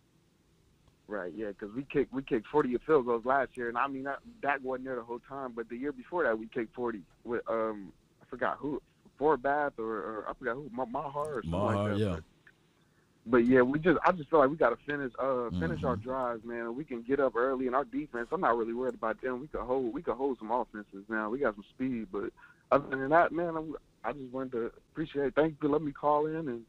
Right, 1.11 1.33
yeah, 1.35 1.49
because 1.49 1.75
we 1.75 1.83
kicked 1.93 2.13
we 2.13 2.23
kicked 2.23 2.47
forty 2.53 2.77
field 2.87 3.07
goals 3.07 3.25
last 3.25 3.57
year, 3.57 3.69
and 3.69 3.77
I 3.77 3.89
mean 3.89 4.05
that 4.05 4.21
that 4.45 4.63
wasn't 4.63 4.85
there 4.85 4.95
the 4.95 5.03
whole 5.03 5.19
time. 5.29 5.53
But 5.57 5.69
the 5.69 5.77
year 5.77 5.91
before 5.91 6.23
that, 6.23 6.39
we 6.39 6.47
kicked 6.47 6.73
forty 6.73 7.03
with 7.25 7.43
um 7.51 7.93
I 8.23 8.27
forgot 8.31 8.59
who 8.61 8.81
Fort 9.19 9.43
Bath 9.43 9.73
or, 9.77 9.85
or 9.85 10.25
I 10.29 10.35
forgot 10.35 10.55
who 10.55 10.71
Ma- 10.73 10.85
Maher 10.85 11.35
or 11.35 11.43
something 11.43 11.61
Maher, 11.61 11.91
like 11.91 11.99
that. 11.99 12.07
yeah. 12.07 12.15
But, 12.15 12.23
but 13.27 13.39
yeah, 13.39 13.63
we 13.63 13.81
just 13.81 13.99
I 14.07 14.13
just 14.13 14.31
feel 14.31 14.39
like 14.39 14.51
we 14.51 14.57
got 14.57 14.71
to 14.71 14.77
finish 14.87 15.13
uh 15.21 15.51
finish 15.59 15.83
our 15.83 15.97
Mm-hmm. 15.97 16.09
drives, 16.09 16.45
man. 16.45 16.77
We 16.77 16.85
can 16.85 17.03
get 17.03 17.19
up 17.19 17.35
early 17.35 17.67
in 17.67 17.75
our 17.75 17.85
defense. 17.85 18.29
I'm 18.31 18.41
not 18.43 18.57
really 18.57 18.73
worried 18.73 18.95
about 18.95 19.21
them. 19.21 19.41
We 19.41 19.49
could 19.49 19.63
hold 19.63 19.93
we 19.93 20.03
could 20.03 20.15
hold 20.15 20.39
some 20.39 20.53
offenses 20.53 21.05
now. 21.09 21.29
We 21.29 21.41
got 21.41 21.57
some 21.57 21.65
speed, 21.75 22.07
but 22.13 22.31
other 22.71 22.89
than 22.89 23.09
that, 23.11 23.33
man, 23.33 23.57
I'm, 23.57 23.75
I 24.05 24.13
just 24.13 24.33
wanted 24.33 24.53
to 24.53 24.71
appreciate. 24.93 25.35
Thank 25.35 25.55
you 25.55 25.57
for 25.61 25.69
letting 25.71 25.87
me 25.89 25.93
call 25.93 26.27
in 26.27 26.49
and 26.49 26.63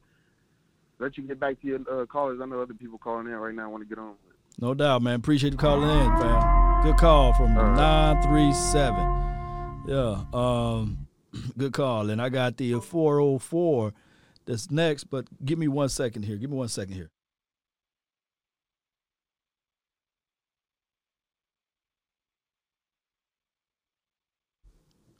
let 1.00 1.16
you 1.16 1.28
get 1.28 1.39
back 1.39 1.62
to 1.62 1.68
your 1.68 1.80
uh, 1.92 2.06
callers. 2.08 2.39
I 2.42 2.46
know 2.48 2.62
other 2.62 2.74
people 2.74 2.98
calling 2.98 3.28
in 3.28 3.34
right 3.34 3.54
now. 3.54 3.70
want 3.70 3.84
to 3.84 3.89
get 3.89 4.00
on. 4.02 4.16
No 4.60 4.74
doubt, 4.74 5.02
man. 5.02 5.16
Appreciate 5.16 5.54
you 5.54 5.58
calling 5.58 5.89
in, 5.89 6.20
fam. 6.20 6.84
Good 6.84 6.97
call 6.97 7.34
from 7.34 7.54
nine 7.54 8.22
three 8.24 8.54
seven. 8.54 9.06
Yeah, 9.88 10.24
um, 10.34 11.08
good 11.58 11.74
call. 11.74 12.10
And 12.10 12.22
I 12.22 12.30
got 12.30 12.58
the 12.58 12.80
four 12.80 13.20
oh 13.20 13.39
four 13.39 13.93
that's 14.45 14.72
next, 14.72 15.05
but 15.05 15.26
give 15.46 15.59
me 15.59 15.67
one 15.67 15.89
second 15.89 16.24
here. 16.24 16.38
Give 16.38 16.50
me 16.50 16.58
one 16.58 16.67
second 16.67 16.96
here. 16.96 17.12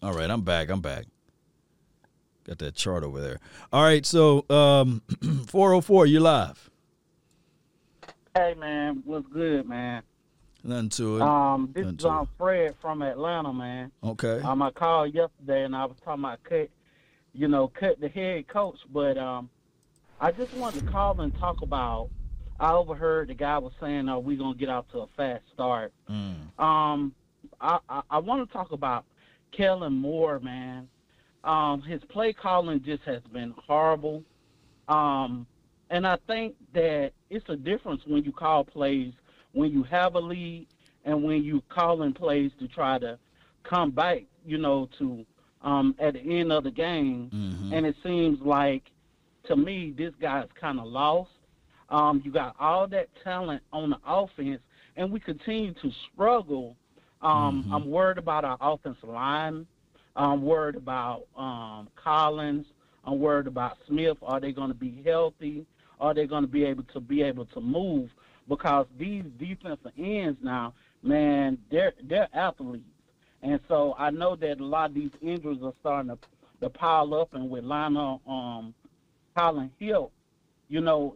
All 0.02 0.14
right, 0.14 0.32
I'm 0.32 0.42
back. 0.42 0.70
I'm 0.72 0.82
back. 0.82 1.06
Got 2.44 2.58
that 2.58 2.74
chart 2.74 3.04
over 3.04 3.22
there. 3.22 3.40
All 3.72 3.84
right, 3.84 4.04
so 4.04 4.46
um, 4.50 5.04
404, 5.48 6.08
you 6.08 6.20
live. 6.20 6.71
Hey 8.36 8.54
man, 8.58 9.04
what's 9.04 9.28
good, 9.28 9.68
man? 9.68 10.04
Nothing 10.64 10.90
to 10.90 11.18
it. 11.18 11.22
Um, 11.22 11.70
this 11.74 11.84
Nothing 11.84 12.00
is 12.00 12.06
um, 12.06 12.30
Fred 12.38 12.76
from 12.82 13.02
Atlanta, 13.02 13.52
man. 13.52 13.92
Okay. 14.02 14.40
Um, 14.42 14.62
I 14.62 14.72
called 14.72 15.14
yesterday 15.14 15.64
and 15.66 15.76
I 15.76 15.84
was 15.86 15.98
talking 16.06 16.24
about 16.24 16.42
cut, 16.44 16.70
you 17.34 17.50
know, 17.50 17.68
cut 17.68 18.00
the 18.00 18.08
head 18.08 18.48
coach, 18.48 18.78
but 18.94 19.18
um, 19.18 19.50
I 20.22 20.32
just 20.32 20.54
wanted 20.54 20.86
to 20.86 20.92
call 20.92 21.20
and 21.20 21.38
talk 21.40 21.62
about. 21.62 22.10
I 22.58 22.72
overheard 22.74 23.28
the 23.28 23.34
guy 23.34 23.58
was 23.58 23.74
saying, 23.82 24.08
"Are 24.08 24.20
we 24.20 24.38
gonna 24.38 24.56
get 24.56 24.70
out 24.70 24.90
to 24.92 25.00
a 25.00 25.08
fast 25.18 25.44
start?" 25.54 25.92
Um, 26.60 27.14
I 27.60 27.80
I, 27.90 28.02
I 28.10 28.18
want 28.20 28.48
to 28.48 28.54
talk 28.54 28.72
about 28.72 29.04
Kellen 29.52 29.94
Moore, 29.94 30.40
man. 30.40 30.88
Um, 31.44 31.82
his 31.82 32.02
play 32.08 32.32
calling 32.32 32.82
just 32.84 33.02
has 33.04 33.24
been 33.34 33.54
horrible. 33.68 34.24
Um, 34.88 35.48
and 35.92 36.08
I 36.08 36.18
think 36.26 36.56
that 36.74 37.12
it's 37.30 37.48
a 37.50 37.56
difference 37.56 38.02
when 38.08 38.24
you 38.24 38.32
call 38.32 38.64
plays 38.64 39.14
when 39.54 39.72
you 39.72 39.84
have 39.84 40.16
a 40.16 40.20
lead 40.20 40.68
and 41.06 41.24
when 41.24 41.44
you 41.44 41.62
calling 41.70 42.14
plays 42.14 42.52
to 42.60 42.68
try 42.68 42.98
to 43.00 43.20
come 43.64 43.92
back, 43.92 44.24
you 44.46 44.58
know, 44.58 44.90
to 44.98 45.26
um, 45.62 45.94
at 46.00 46.14
the 46.14 46.22
end 46.22 46.52
of 46.52 46.64
the 46.64 46.72
game. 46.72 47.30
And 47.74 47.86
it 47.86 47.96
seems 48.04 48.40
like 48.42 48.90
to 49.48 49.56
me 49.56 49.94
this 49.96 50.14
guy's 50.22 50.48
kind 50.60 50.80
of 50.80 50.88
lost. 50.88 51.32
Um, 51.90 52.22
you 52.24 52.32
got 52.32 52.56
all 52.60 52.88
that 52.88 53.10
talent 53.24 53.62
on 53.74 53.90
the 53.90 53.98
offense, 54.08 54.62
and 54.96 55.12
we 55.12 55.20
continue 55.20 55.74
to 55.82 55.92
struggle. 56.14 56.78
Um, 57.22 57.70
I'm 57.74 57.90
worried 57.92 58.18
about 58.18 58.46
our 58.46 58.58
offensive 58.62 59.10
line. 59.10 59.68
I'm 60.16 60.42
worried 60.42 60.76
about 60.76 61.28
um, 61.36 61.90
Collins. 61.96 62.66
I'm 63.04 63.20
worried 63.20 63.48
about 63.48 63.78
Smith. 63.88 64.18
Are 64.22 64.40
they 64.40 64.54
going 64.54 64.70
to 64.70 64.74
be 64.74 65.02
healthy? 65.06 65.66
Are 66.02 66.14
they 66.16 66.26
going 66.28 66.44
to 66.44 66.50
be 66.50 66.66
able 66.66 66.84
to 66.94 67.00
be 67.00 67.22
able 67.22 67.46
to 67.46 67.62
move? 67.62 68.10
Because 68.50 68.88
these 69.00 69.24
defensive 69.40 69.92
ends 69.98 70.40
now, 70.44 70.74
man, 71.04 71.60
they're 71.70 71.94
they're 72.04 72.28
athletes, 72.34 72.84
And 73.44 73.60
so 73.68 73.96
I 73.98 74.10
know 74.10 74.36
that 74.36 74.60
a 74.60 74.66
lot 74.66 74.90
of 74.90 74.96
these 74.96 75.12
injuries 75.22 75.60
are 75.64 75.74
starting 75.80 76.10
to, 76.12 76.18
to 76.62 76.70
pile 76.70 77.14
up, 77.14 77.34
and 77.34 77.50
with 77.50 77.64
Lionel 77.64 78.22
um, 78.28 78.74
Colin 79.38 79.72
Hill, 79.80 80.12
you 80.70 80.82
know, 80.82 81.16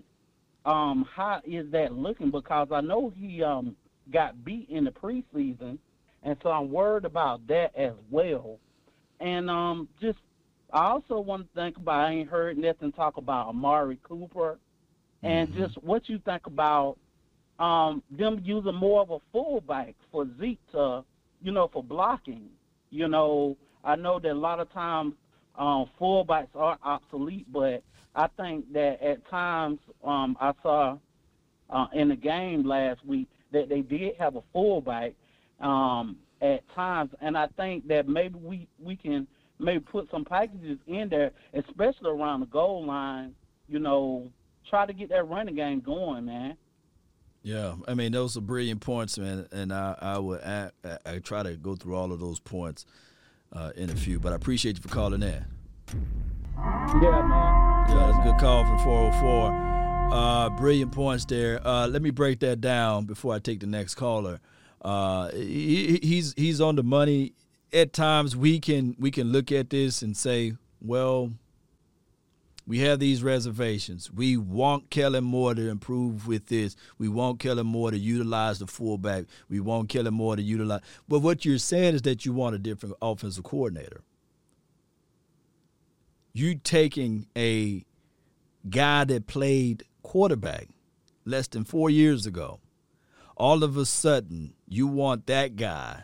um, 0.65 1.07
how 1.13 1.41
is 1.45 1.69
that 1.71 1.93
looking? 1.93 2.31
Because 2.31 2.69
I 2.71 2.81
know 2.81 3.11
he 3.15 3.43
um, 3.43 3.75
got 4.13 4.45
beat 4.45 4.69
in 4.69 4.85
the 4.85 4.91
preseason, 4.91 5.79
and 6.23 6.37
so 6.43 6.49
I'm 6.51 6.71
worried 6.71 7.05
about 7.05 7.45
that 7.47 7.75
as 7.75 7.93
well. 8.11 8.59
And 9.19 9.49
um, 9.49 9.89
just 10.01 10.19
I 10.73 10.85
also 10.87 11.19
want 11.19 11.47
to 11.47 11.61
think 11.61 11.77
about. 11.77 12.07
I 12.07 12.11
ain't 12.11 12.29
heard 12.29 12.57
nothing 12.57 12.91
talk 12.91 13.17
about 13.17 13.47
Amari 13.47 13.99
Cooper, 14.03 14.59
and 15.25 15.49
Mm-hmm. 15.49 15.61
just 15.61 15.75
what 15.83 16.09
you 16.09 16.19
think 16.25 16.47
about 16.47 16.97
um, 17.59 18.03
them 18.11 18.41
using 18.43 18.75
more 18.75 19.01
of 19.01 19.11
a 19.11 19.19
fullback 19.31 19.95
for 20.11 20.27
Zeke 20.39 20.59
to, 20.71 21.03
you 21.41 21.51
know, 21.51 21.69
for 21.71 21.83
blocking. 21.83 22.49
You 22.91 23.07
know, 23.07 23.57
I 23.83 23.95
know 23.95 24.19
that 24.19 24.31
a 24.31 24.33
lot 24.33 24.59
of 24.59 24.71
times 24.71 25.15
um, 25.57 25.89
fullbacks 25.99 26.55
are 26.55 26.77
obsolete, 26.83 27.45
but 27.51 27.83
I 28.15 28.27
think 28.37 28.71
that 28.73 29.01
at 29.01 29.27
times 29.29 29.79
um, 30.03 30.37
I 30.39 30.53
saw 30.63 30.97
uh, 31.69 31.87
in 31.93 32.09
the 32.09 32.15
game 32.15 32.65
last 32.65 33.05
week 33.05 33.27
that 33.51 33.69
they 33.69 33.81
did 33.81 34.15
have 34.17 34.35
a 34.35 34.43
fullback 34.53 35.13
um, 35.59 36.17
at 36.41 36.61
times, 36.75 37.11
and 37.21 37.37
I 37.37 37.47
think 37.57 37.87
that 37.87 38.07
maybe 38.07 38.37
we 38.39 38.67
we 38.83 38.95
can 38.95 39.27
maybe 39.59 39.79
put 39.79 40.09
some 40.11 40.25
packages 40.25 40.77
in 40.87 41.09
there, 41.09 41.31
especially 41.53 42.11
around 42.11 42.41
the 42.41 42.45
goal 42.47 42.85
line. 42.85 43.33
You 43.67 43.79
know, 43.79 44.29
try 44.69 44.85
to 44.85 44.93
get 44.93 45.09
that 45.09 45.27
running 45.27 45.55
game 45.55 45.79
going, 45.79 46.25
man. 46.25 46.57
Yeah, 47.43 47.75
I 47.87 47.93
mean 47.93 48.11
those 48.11 48.35
are 48.37 48.41
brilliant 48.41 48.81
points, 48.81 49.19
man, 49.19 49.47
and 49.51 49.71
I 49.71 49.95
I 50.01 50.17
would 50.17 50.41
I, 50.41 50.71
try 51.23 51.43
to 51.43 51.55
go 51.55 51.75
through 51.75 51.95
all 51.95 52.11
of 52.11 52.19
those 52.19 52.39
points 52.39 52.85
uh, 53.53 53.71
in 53.75 53.89
a 53.91 53.95
few, 53.95 54.19
but 54.19 54.33
I 54.33 54.35
appreciate 54.35 54.77
you 54.77 54.81
for 54.81 54.89
calling 54.89 55.21
in. 55.21 55.45
Yeah, 55.87 57.21
man. 57.21 57.89
Yeah, 57.89 58.07
that's 58.07 58.17
a 58.17 58.21
good 58.23 58.39
call 58.39 58.65
from 58.65 58.79
404. 58.79 59.75
Uh, 60.11 60.49
brilliant 60.51 60.91
points 60.91 61.25
there. 61.25 61.65
Uh, 61.65 61.87
let 61.87 62.01
me 62.01 62.09
break 62.09 62.39
that 62.39 62.61
down 62.61 63.05
before 63.05 63.33
I 63.33 63.39
take 63.39 63.59
the 63.59 63.67
next 63.67 63.95
caller. 63.95 64.39
Uh, 64.81 65.29
he, 65.31 65.99
he's 66.01 66.33
he's 66.37 66.61
on 66.61 66.75
the 66.75 66.83
money. 66.83 67.33
At 67.73 67.93
times 67.93 68.35
we 68.35 68.59
can 68.59 68.95
we 68.99 69.11
can 69.11 69.31
look 69.31 69.51
at 69.51 69.69
this 69.69 70.01
and 70.01 70.15
say, 70.15 70.53
well, 70.81 71.31
we 72.67 72.79
have 72.79 72.99
these 72.99 73.21
reservations. 73.21 74.11
We 74.11 74.37
want 74.37 74.89
Kellen 74.89 75.23
Moore 75.23 75.53
to 75.53 75.69
improve 75.69 76.25
with 76.25 76.47
this. 76.47 76.75
We 76.97 77.07
want 77.07 77.39
Kellen 77.39 77.67
Moore 77.67 77.91
to 77.91 77.97
utilize 77.97 78.59
the 78.59 78.67
fullback. 78.67 79.25
We 79.49 79.59
want 79.59 79.89
Kellen 79.89 80.15
Moore 80.15 80.35
to 80.35 80.41
utilize. 80.41 80.81
But 81.07 81.19
what 81.19 81.45
you're 81.45 81.59
saying 81.59 81.95
is 81.95 82.01
that 82.03 82.25
you 82.25 82.33
want 82.33 82.55
a 82.55 82.59
different 82.59 82.95
offensive 83.01 83.43
coordinator. 83.43 84.01
You 86.33 86.55
taking 86.55 87.27
a 87.37 87.85
guy 88.67 89.03
that 89.05 89.27
played 89.27 89.83
quarterback 90.01 90.67
less 91.23 91.47
than 91.47 91.65
four 91.65 91.89
years 91.89 92.25
ago. 92.25 92.59
All 93.37 93.63
of 93.63 93.77
a 93.77 93.85
sudden, 93.85 94.53
you 94.67 94.87
want 94.87 95.27
that 95.27 95.55
guy 95.55 96.03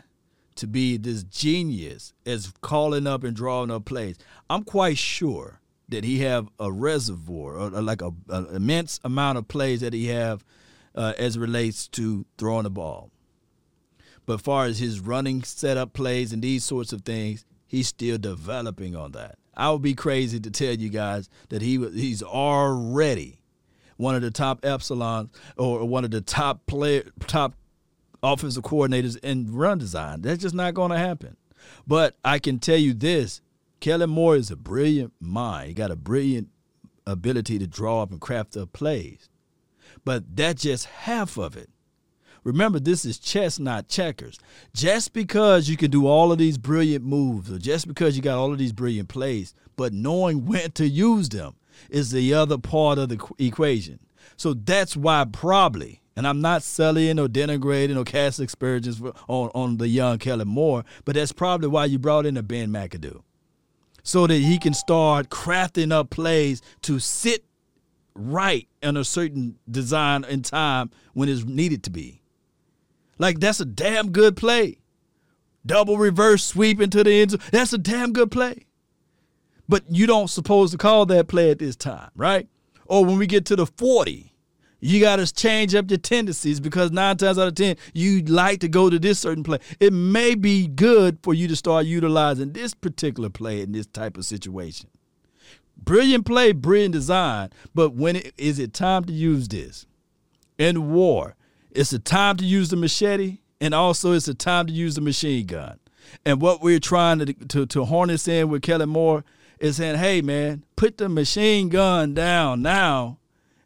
to 0.54 0.66
be 0.66 0.96
this 0.96 1.24
genius 1.24 2.12
as 2.24 2.52
calling 2.60 3.06
up 3.06 3.24
and 3.24 3.34
drawing 3.34 3.70
up 3.70 3.84
plays. 3.84 4.16
I'm 4.48 4.62
quite 4.62 4.98
sure 4.98 5.61
that 5.88 6.04
he 6.04 6.20
have 6.20 6.48
a 6.58 6.72
reservoir 6.72 7.54
or, 7.56 7.74
or 7.74 7.82
like 7.82 8.02
a, 8.02 8.12
an 8.28 8.46
immense 8.54 9.00
amount 9.04 9.38
of 9.38 9.48
plays 9.48 9.80
that 9.80 9.92
he 9.92 10.06
have 10.06 10.44
uh, 10.94 11.12
as 11.18 11.38
relates 11.38 11.88
to 11.88 12.24
throwing 12.38 12.64
the 12.64 12.70
ball. 12.70 13.10
But 14.24 14.40
far 14.40 14.66
as 14.66 14.78
his 14.78 15.00
running 15.00 15.42
setup 15.42 15.92
plays 15.92 16.32
and 16.32 16.42
these 16.42 16.64
sorts 16.64 16.92
of 16.92 17.02
things, 17.02 17.44
he's 17.66 17.88
still 17.88 18.18
developing 18.18 18.94
on 18.94 19.12
that. 19.12 19.36
I 19.54 19.70
would 19.70 19.82
be 19.82 19.94
crazy 19.94 20.40
to 20.40 20.50
tell 20.50 20.74
you 20.74 20.88
guys 20.88 21.28
that 21.50 21.62
he 21.62 21.76
he's 21.90 22.22
already 22.22 23.40
one 23.96 24.14
of 24.14 24.22
the 24.22 24.30
top 24.30 24.62
epsilons 24.62 25.28
or 25.56 25.84
one 25.84 26.04
of 26.04 26.10
the 26.10 26.20
top 26.20 26.66
player 26.66 27.04
top 27.26 27.54
offensive 28.22 28.62
coordinators 28.62 29.18
in 29.18 29.52
run 29.52 29.78
design. 29.78 30.22
That's 30.22 30.40
just 30.40 30.54
not 30.54 30.74
going 30.74 30.90
to 30.90 30.98
happen. 30.98 31.36
But 31.86 32.16
I 32.24 32.38
can 32.38 32.58
tell 32.58 32.78
you 32.78 32.94
this: 32.94 33.40
Kellen 33.82 34.10
Moore 34.10 34.36
is 34.36 34.52
a 34.52 34.56
brilliant 34.56 35.12
mind. 35.18 35.66
He 35.66 35.74
got 35.74 35.90
a 35.90 35.96
brilliant 35.96 36.50
ability 37.04 37.58
to 37.58 37.66
draw 37.66 38.02
up 38.02 38.12
and 38.12 38.20
craft 38.20 38.56
up 38.56 38.72
plays. 38.72 39.28
But 40.04 40.36
that's 40.36 40.62
just 40.62 40.86
half 40.86 41.36
of 41.36 41.56
it. 41.56 41.68
Remember, 42.44 42.78
this 42.78 43.04
is 43.04 43.18
chess, 43.18 43.58
not 43.58 43.88
checkers. 43.88 44.38
Just 44.72 45.12
because 45.12 45.68
you 45.68 45.76
can 45.76 45.90
do 45.90 46.06
all 46.06 46.30
of 46.30 46.38
these 46.38 46.58
brilliant 46.58 47.04
moves, 47.04 47.50
or 47.50 47.58
just 47.58 47.88
because 47.88 48.14
you 48.14 48.22
got 48.22 48.38
all 48.38 48.52
of 48.52 48.58
these 48.58 48.72
brilliant 48.72 49.08
plays, 49.08 49.52
but 49.74 49.92
knowing 49.92 50.46
when 50.46 50.70
to 50.72 50.86
use 50.86 51.28
them 51.30 51.56
is 51.90 52.12
the 52.12 52.32
other 52.32 52.58
part 52.58 52.98
of 52.98 53.08
the 53.08 53.18
equation. 53.40 53.98
So 54.36 54.54
that's 54.54 54.96
why 54.96 55.24
probably, 55.24 56.02
and 56.14 56.24
I'm 56.24 56.40
not 56.40 56.62
sullying 56.62 57.18
or 57.18 57.26
denigrating 57.26 57.96
or 57.96 58.04
casting 58.04 58.44
aspersions 58.44 59.02
on, 59.26 59.50
on 59.56 59.78
the 59.78 59.88
young 59.88 60.18
Kelly 60.18 60.44
Moore, 60.44 60.84
but 61.04 61.16
that's 61.16 61.32
probably 61.32 61.66
why 61.66 61.86
you 61.86 61.98
brought 61.98 62.26
in 62.26 62.36
a 62.36 62.44
Ben 62.44 62.68
McAdoo. 62.68 63.22
So 64.02 64.26
that 64.26 64.34
he 64.34 64.58
can 64.58 64.74
start 64.74 65.28
crafting 65.28 65.92
up 65.92 66.10
plays 66.10 66.60
to 66.82 66.98
sit 66.98 67.44
right 68.14 68.68
in 68.82 68.96
a 68.96 69.04
certain 69.04 69.58
design 69.70 70.24
and 70.24 70.44
time 70.44 70.90
when 71.14 71.28
it's 71.28 71.44
needed 71.44 71.82
to 71.84 71.90
be. 71.90 72.22
Like 73.18 73.38
that's 73.40 73.60
a 73.60 73.64
damn 73.64 74.10
good 74.10 74.36
play. 74.36 74.78
Double 75.64 75.96
reverse 75.96 76.44
sweep 76.44 76.80
into 76.80 77.04
the 77.04 77.12
end 77.12 77.30
zone. 77.32 77.40
That's 77.52 77.72
a 77.72 77.78
damn 77.78 78.12
good 78.12 78.30
play. 78.30 78.66
But 79.68 79.84
you 79.88 80.06
don't 80.06 80.28
supposed 80.28 80.72
to 80.72 80.78
call 80.78 81.06
that 81.06 81.28
play 81.28 81.50
at 81.50 81.60
this 81.60 81.76
time, 81.76 82.10
right? 82.16 82.48
Or 82.86 83.04
when 83.04 83.18
we 83.18 83.26
get 83.26 83.46
to 83.46 83.56
the 83.56 83.66
40, 83.66 84.31
you 84.84 85.00
got 85.00 85.16
to 85.16 85.32
change 85.32 85.76
up 85.76 85.88
your 85.88 85.98
tendencies 85.98 86.58
because 86.58 86.90
nine 86.90 87.16
times 87.16 87.38
out 87.38 87.46
of 87.46 87.54
10, 87.54 87.76
you 87.94 88.20
like 88.22 88.58
to 88.60 88.68
go 88.68 88.90
to 88.90 88.98
this 88.98 89.20
certain 89.20 89.44
play. 89.44 89.60
It 89.78 89.92
may 89.92 90.34
be 90.34 90.66
good 90.66 91.20
for 91.22 91.32
you 91.32 91.46
to 91.46 91.54
start 91.54 91.86
utilizing 91.86 92.52
this 92.52 92.74
particular 92.74 93.30
play 93.30 93.60
in 93.60 93.70
this 93.70 93.86
type 93.86 94.16
of 94.16 94.24
situation. 94.24 94.90
Brilliant 95.76 96.26
play, 96.26 96.50
brilliant 96.50 96.94
design, 96.94 97.50
but 97.72 97.94
when 97.94 98.16
it, 98.16 98.34
is 98.36 98.58
it 98.58 98.74
time 98.74 99.04
to 99.04 99.12
use 99.12 99.46
this? 99.46 99.86
In 100.58 100.90
war, 100.90 101.36
it's 101.70 101.90
the 101.90 102.00
time 102.00 102.36
to 102.38 102.44
use 102.44 102.70
the 102.70 102.76
machete, 102.76 103.38
and 103.60 103.74
also 103.74 104.12
it's 104.12 104.26
the 104.26 104.34
time 104.34 104.66
to 104.66 104.72
use 104.72 104.96
the 104.96 105.00
machine 105.00 105.46
gun. 105.46 105.78
And 106.26 106.42
what 106.42 106.60
we're 106.60 106.80
trying 106.80 107.20
to 107.20 107.32
to, 107.32 107.66
to 107.66 107.84
harness 107.84 108.26
in 108.26 108.48
with 108.48 108.62
Kelly 108.62 108.86
Moore 108.86 109.24
is 109.60 109.76
saying, 109.76 109.98
hey 109.98 110.22
man, 110.22 110.64
put 110.74 110.98
the 110.98 111.08
machine 111.08 111.68
gun 111.68 112.14
down 112.14 112.62
now 112.62 113.18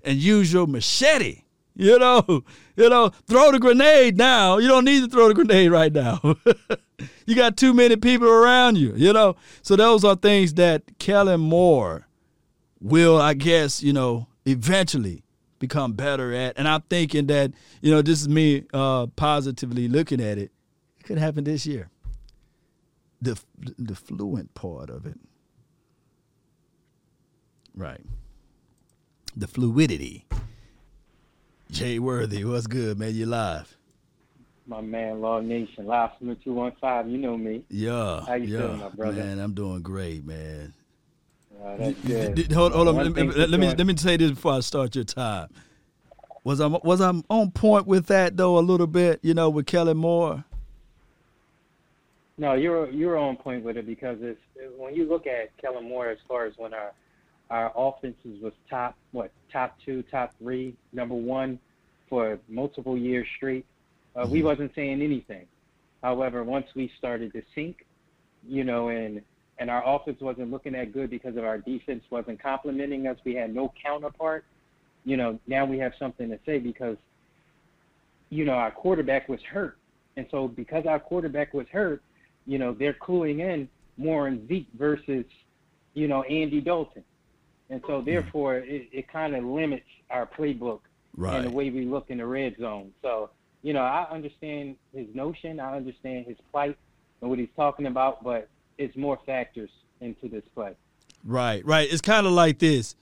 and 0.06 0.16
use 0.16 0.52
your 0.52 0.66
machete. 0.66 1.42
You 1.74 1.98
know, 1.98 2.24
you 2.76 2.88
know, 2.88 3.10
throw 3.26 3.52
the 3.52 3.58
grenade 3.58 4.16
now. 4.16 4.56
You 4.56 4.68
don't 4.68 4.86
need 4.86 5.04
to 5.04 5.10
throw 5.10 5.28
the 5.28 5.34
grenade 5.34 5.70
right 5.70 5.92
now. 5.92 6.20
you 7.26 7.34
got 7.34 7.58
too 7.58 7.74
many 7.74 7.96
people 7.96 8.28
around 8.28 8.78
you, 8.78 8.94
you 8.96 9.12
know. 9.12 9.36
So 9.60 9.76
those 9.76 10.02
are 10.02 10.16
things 10.16 10.54
that 10.54 10.98
Kellen 10.98 11.40
Moore 11.40 12.06
will, 12.80 13.20
I 13.20 13.34
guess, 13.34 13.82
you 13.82 13.92
know, 13.92 14.26
eventually 14.46 15.22
become 15.58 15.92
better 15.92 16.32
at. 16.32 16.58
And 16.58 16.66
I'm 16.66 16.82
thinking 16.82 17.26
that, 17.26 17.52
you 17.82 17.90
know, 17.90 18.00
this 18.00 18.22
is 18.22 18.28
me 18.28 18.64
uh, 18.72 19.08
positively 19.16 19.86
looking 19.88 20.20
at 20.20 20.38
it. 20.38 20.50
It 20.98 21.04
could 21.04 21.18
happen 21.18 21.44
this 21.44 21.66
year. 21.66 21.90
The 23.20 23.38
the 23.78 23.94
fluent 23.94 24.54
part 24.54 24.90
of 24.90 25.06
it. 25.06 25.18
Right. 27.74 28.00
The 29.36 29.46
fluidity. 29.46 30.24
Jay 31.70 31.98
Worthy, 31.98 32.44
what's 32.44 32.66
good, 32.66 32.98
man? 32.98 33.14
You 33.14 33.26
live. 33.26 33.76
My 34.66 34.80
man, 34.80 35.20
Law 35.20 35.40
Nation, 35.40 35.86
live 35.86 36.10
from 36.18 36.28
the 36.28 36.34
215. 36.36 37.12
You 37.12 37.18
know 37.18 37.36
me. 37.36 37.62
Yeah. 37.68 38.22
How 38.26 38.34
you 38.34 38.46
yeah, 38.46 38.58
feeling, 38.60 38.80
my 38.80 38.88
brother? 38.88 39.22
Man, 39.22 39.38
I'm 39.38 39.52
doing 39.54 39.82
great, 39.82 40.24
man. 40.24 40.72
That's 41.78 41.98
good. 42.00 42.34
d- 42.34 42.54
Hold, 42.54 42.72
hold 42.72 42.88
on. 42.88 42.96
Let, 42.96 43.12
me- 43.12 43.22
let 43.46 43.60
me 43.60 43.68
let 43.74 43.86
me 43.86 43.96
say 43.96 44.16
this 44.16 44.30
before 44.30 44.54
I 44.54 44.60
start 44.60 44.94
your 44.94 45.04
time. 45.04 45.48
Was 46.44 46.60
I 46.60 46.66
was 46.66 47.00
I 47.00 47.12
on 47.28 47.50
point 47.50 47.86
with 47.86 48.06
that 48.06 48.36
though 48.36 48.58
a 48.58 48.60
little 48.60 48.86
bit? 48.86 49.18
You 49.22 49.34
know, 49.34 49.50
with 49.50 49.66
Kelly 49.66 49.94
Moore. 49.94 50.44
No, 52.38 52.52
you're 52.54 52.88
you're 52.90 53.16
on 53.16 53.36
point 53.36 53.64
with 53.64 53.76
it 53.76 53.86
because 53.86 54.18
it's 54.20 54.38
when 54.78 54.94
you 54.94 55.08
look 55.08 55.26
at 55.26 55.56
Kellen 55.56 55.88
Moore 55.88 56.08
as 56.08 56.18
far 56.28 56.44
as 56.46 56.52
when 56.56 56.72
our 56.74 56.92
our 57.50 57.72
offenses 57.76 58.40
was 58.42 58.52
top 58.68 58.96
what 59.12 59.30
top 59.52 59.76
two, 59.84 60.02
top 60.10 60.34
three, 60.38 60.74
number 60.92 61.14
one 61.14 61.58
for 62.08 62.38
multiple 62.48 62.96
years 62.96 63.26
straight. 63.36 63.64
Uh, 64.14 64.26
we 64.28 64.42
wasn't 64.42 64.72
saying 64.74 65.02
anything. 65.02 65.46
However, 66.02 66.44
once 66.44 66.66
we 66.74 66.90
started 66.98 67.32
to 67.32 67.42
sink, 67.54 67.84
you 68.46 68.64
know, 68.64 68.88
and 68.88 69.22
and 69.58 69.70
our 69.70 69.82
offense 69.86 70.20
wasn't 70.20 70.50
looking 70.50 70.72
that 70.72 70.92
good 70.92 71.10
because 71.10 71.36
of 71.36 71.44
our 71.44 71.58
defense 71.58 72.04
wasn't 72.10 72.42
complimenting 72.42 73.06
us. 73.06 73.16
We 73.24 73.34
had 73.34 73.54
no 73.54 73.72
counterpart. 73.82 74.44
You 75.04 75.16
know, 75.16 75.38
now 75.46 75.64
we 75.64 75.78
have 75.78 75.92
something 75.98 76.28
to 76.28 76.38
say 76.44 76.58
because, 76.58 76.96
you 78.28 78.44
know, 78.44 78.52
our 78.52 78.70
quarterback 78.70 79.28
was 79.28 79.40
hurt, 79.42 79.78
and 80.16 80.26
so 80.30 80.48
because 80.48 80.84
our 80.86 80.98
quarterback 80.98 81.54
was 81.54 81.66
hurt, 81.68 82.02
you 82.46 82.58
know, 82.58 82.74
they're 82.74 82.94
cluing 82.94 83.40
in 83.40 83.68
more 83.96 84.26
on 84.26 84.46
Zeke 84.48 84.68
versus, 84.76 85.24
you 85.94 86.08
know, 86.08 86.22
Andy 86.24 86.60
Dalton. 86.60 87.04
And 87.70 87.82
so 87.86 88.00
therefore 88.00 88.56
it, 88.56 88.88
it 88.92 89.08
kind 89.08 89.34
of 89.34 89.44
limits 89.44 89.86
our 90.10 90.26
playbook 90.26 90.80
Right. 91.16 91.36
and 91.36 91.46
the 91.46 91.50
way 91.50 91.70
we 91.70 91.86
look 91.86 92.10
in 92.10 92.18
the 92.18 92.26
red 92.26 92.56
zone. 92.60 92.92
So, 93.00 93.30
you 93.62 93.72
know, 93.72 93.80
I 93.80 94.06
understand 94.10 94.76
his 94.94 95.06
notion, 95.14 95.58
I 95.60 95.74
understand 95.74 96.26
his 96.26 96.36
plight 96.52 96.76
and 97.20 97.30
what 97.30 97.38
he's 97.38 97.48
talking 97.56 97.86
about, 97.86 98.22
but 98.22 98.48
it's 98.76 98.94
more 98.96 99.18
factors 99.24 99.70
into 100.00 100.28
this 100.28 100.44
play. 100.54 100.74
Right, 101.24 101.64
right. 101.64 101.90
It's 101.90 102.02
kind 102.02 102.26
of 102.26 102.32
like 102.34 102.58
this. 102.58 102.96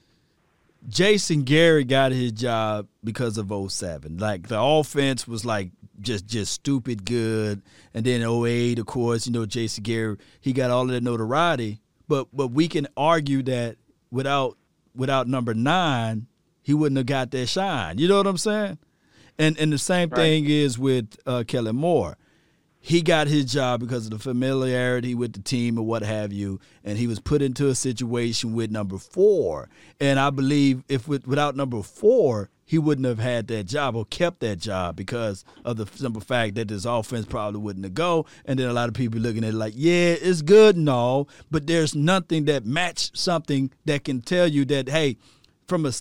Jason 0.88 1.42
Garrett 1.42 1.88
got 1.88 2.12
his 2.12 2.32
job 2.32 2.86
because 3.02 3.36
of 3.38 3.50
07. 3.72 4.18
Like 4.18 4.48
the 4.48 4.60
offense 4.60 5.26
was 5.26 5.44
like 5.44 5.70
just 6.00 6.26
just 6.26 6.52
stupid 6.52 7.04
good. 7.04 7.62
And 7.94 8.04
then 8.04 8.22
08, 8.22 8.78
of 8.78 8.86
course, 8.86 9.26
you 9.26 9.32
know, 9.32 9.46
Jason 9.46 9.82
Garrett, 9.82 10.20
he 10.40 10.52
got 10.52 10.70
all 10.70 10.82
of 10.82 10.88
that 10.88 11.02
notoriety. 11.02 11.80
But 12.06 12.28
but 12.34 12.48
we 12.48 12.68
can 12.68 12.86
argue 12.96 13.42
that 13.44 13.76
without 14.14 14.56
without 14.94 15.28
number 15.28 15.52
nine, 15.54 16.26
he 16.62 16.72
wouldn't 16.72 16.96
have 16.96 17.06
got 17.06 17.30
that 17.32 17.46
shine. 17.46 17.98
You 17.98 18.08
know 18.08 18.16
what 18.16 18.26
I'm 18.26 18.38
saying? 18.38 18.78
And 19.38 19.58
and 19.58 19.72
the 19.72 19.78
same 19.78 20.10
thing 20.10 20.46
is 20.46 20.78
with 20.78 21.16
uh, 21.26 21.44
Kellen 21.46 21.76
Moore 21.76 22.16
he 22.86 23.00
got 23.00 23.28
his 23.28 23.46
job 23.46 23.80
because 23.80 24.04
of 24.04 24.10
the 24.10 24.18
familiarity 24.18 25.14
with 25.14 25.32
the 25.32 25.40
team 25.40 25.78
or 25.78 25.86
what 25.86 26.02
have 26.02 26.34
you, 26.34 26.60
and 26.84 26.98
he 26.98 27.06
was 27.06 27.18
put 27.18 27.40
into 27.40 27.68
a 27.68 27.74
situation 27.74 28.52
with 28.52 28.70
number 28.70 28.98
four. 28.98 29.70
And 30.00 30.20
I 30.20 30.28
believe 30.28 30.84
if 30.86 31.08
with, 31.08 31.26
without 31.26 31.56
number 31.56 31.82
four, 31.82 32.50
he 32.64 32.78
wouldn't 32.78 33.06
have 33.06 33.18
had 33.18 33.46
that 33.48 33.64
job 33.64 33.94
or 33.94 34.04
kept 34.06 34.40
that 34.40 34.58
job 34.58 34.96
because 34.96 35.44
of 35.64 35.76
the 35.76 35.86
simple 35.86 36.20
fact 36.20 36.54
that 36.54 36.68
this 36.68 36.84
offense 36.84 37.26
probably 37.26 37.60
wouldn't 37.60 37.84
have 37.84 37.94
go. 37.94 38.26
And 38.44 38.58
then 38.58 38.68
a 38.68 38.72
lot 38.72 38.88
of 38.88 38.94
people 38.94 39.20
looking 39.20 39.44
at 39.44 39.50
it 39.50 39.56
like, 39.56 39.74
yeah, 39.76 40.14
it's 40.20 40.42
good 40.42 40.76
and 40.76 40.88
all, 40.88 41.28
but 41.50 41.66
there's 41.66 41.94
nothing 41.94 42.46
that 42.46 42.64
match 42.64 43.16
something 43.16 43.70
that 43.84 44.04
can 44.04 44.20
tell 44.20 44.48
you 44.48 44.64
that 44.66 44.88
hey, 44.88 45.16
from 45.66 45.86
a 45.86 45.92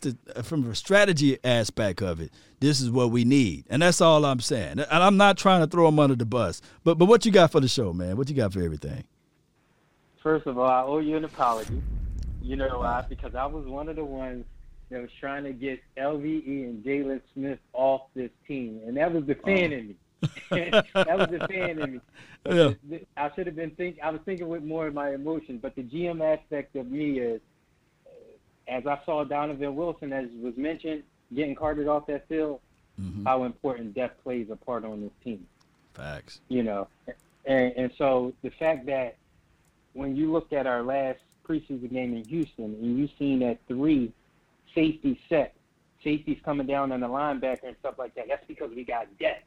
from 0.44 0.69
a 0.69 0.76
strategy 0.76 1.38
aspect 1.44 2.02
of 2.02 2.19
it, 2.19 2.31
this 2.60 2.81
is 2.81 2.91
what 2.91 3.11
we 3.11 3.23
need, 3.23 3.65
and 3.69 3.81
that's 3.81 4.02
all 4.02 4.26
I'm 4.26 4.40
saying. 4.40 4.80
And 4.80 4.88
I'm 4.91 5.18
not 5.18 5.38
trying 5.38 5.61
to 5.61 5.68
throw 5.68 5.88
him 5.88 5.99
under 5.99 6.15
the 6.15 6.26
bus, 6.26 6.61
but 6.84 6.98
but 6.98 7.06
what 7.06 7.26
you 7.26 7.31
got 7.31 7.52
for 7.52 7.60
the 7.60 7.68
show, 7.68 7.94
man? 7.94 8.18
What 8.18 8.30
you 8.30 8.35
got 8.35 8.53
for 8.53 8.61
everything? 8.61 9.03
First 10.22 10.48
of 10.48 10.57
all, 10.57 10.69
I 10.69 10.81
owe 10.84 10.99
you 10.99 11.18
an 11.18 11.26
apology. 11.26 11.81
You 12.41 12.56
know 12.56 12.80
why? 12.80 13.06
Because 13.07 13.35
I 13.35 13.45
was 13.45 13.65
one 13.65 13.90
of 13.90 13.95
the 13.95 14.03
ones 14.03 14.45
that 14.94 15.02
was 15.02 15.11
trying 15.20 15.44
to 15.44 15.53
get 15.53 15.82
LVE 15.98 16.65
and 16.65 16.84
Jaylon 16.84 17.22
Smith 17.34 17.60
off 17.74 18.02
this 18.15 18.32
team, 18.48 18.80
and 18.86 18.95
that 18.98 19.11
was 19.11 19.26
the 19.26 19.36
fan 19.36 19.74
in 19.74 19.88
me. 19.90 19.95
that 20.52 21.18
was 21.18 21.28
the 21.30 21.45
fan 21.49 21.80
in 21.80 21.94
me. 21.94 21.99
Yeah. 22.45 22.98
I 23.18 23.32
should 23.36 23.48
have 23.48 23.56
been 23.56 23.72
think. 23.72 23.98
I 24.02 24.11
was 24.11 24.22
thinking 24.26 24.48
with 24.48 24.64
more 24.64 24.88
of 24.88 24.94
my 24.94 25.14
emotion, 25.14 25.57
but 25.57 25.76
the 25.76 25.84
GM 25.84 26.22
aspect 26.22 26.76
of 26.76 26.90
me 26.90 27.20
is, 27.20 27.41
uh, 28.06 28.10
as 28.68 28.86
I 28.86 28.99
saw 29.06 29.24
Donovan 29.24 29.76
Wilson, 29.76 30.14
as 30.14 30.28
was 30.41 30.56
mentioned, 30.57 31.03
getting 31.34 31.56
carted 31.56 31.88
off 31.88 32.06
that 32.07 32.28
field, 32.28 32.60
how 33.26 33.44
important 33.44 33.95
depth 33.95 34.24
plays 34.24 34.48
a 34.52 34.56
part 34.56 34.86
on 34.86 35.02
this 35.02 35.11
team 35.24 35.48
Facts. 35.94 36.41
you 36.48 36.64
know. 36.64 36.88
And, 37.45 37.74
and 37.76 37.91
so 37.98 38.34
the 38.44 38.52
fact 38.52 38.86
that 38.86 39.18
when 39.94 40.15
you 40.15 40.32
look 40.32 40.53
at 40.53 40.68
our 40.68 40.84
last 40.84 41.20
preseason 41.48 41.91
game 41.91 42.15
in 42.15 42.24
Houston 42.26 42.65
and 42.65 42.98
you 42.98 43.10
seen 43.20 43.40
that 43.40 43.60
three 43.68 44.14
safety 44.75 45.19
set, 45.29 45.55
Safety's 46.03 46.39
coming 46.43 46.67
down 46.67 46.91
on 46.91 46.99
the 46.99 47.07
linebacker 47.07 47.63
and 47.67 47.75
stuff 47.79 47.95
like 47.97 48.13
that, 48.15 48.25
that's 48.27 48.45
because 48.47 48.71
we 48.75 48.83
got 48.83 49.07
depth, 49.19 49.45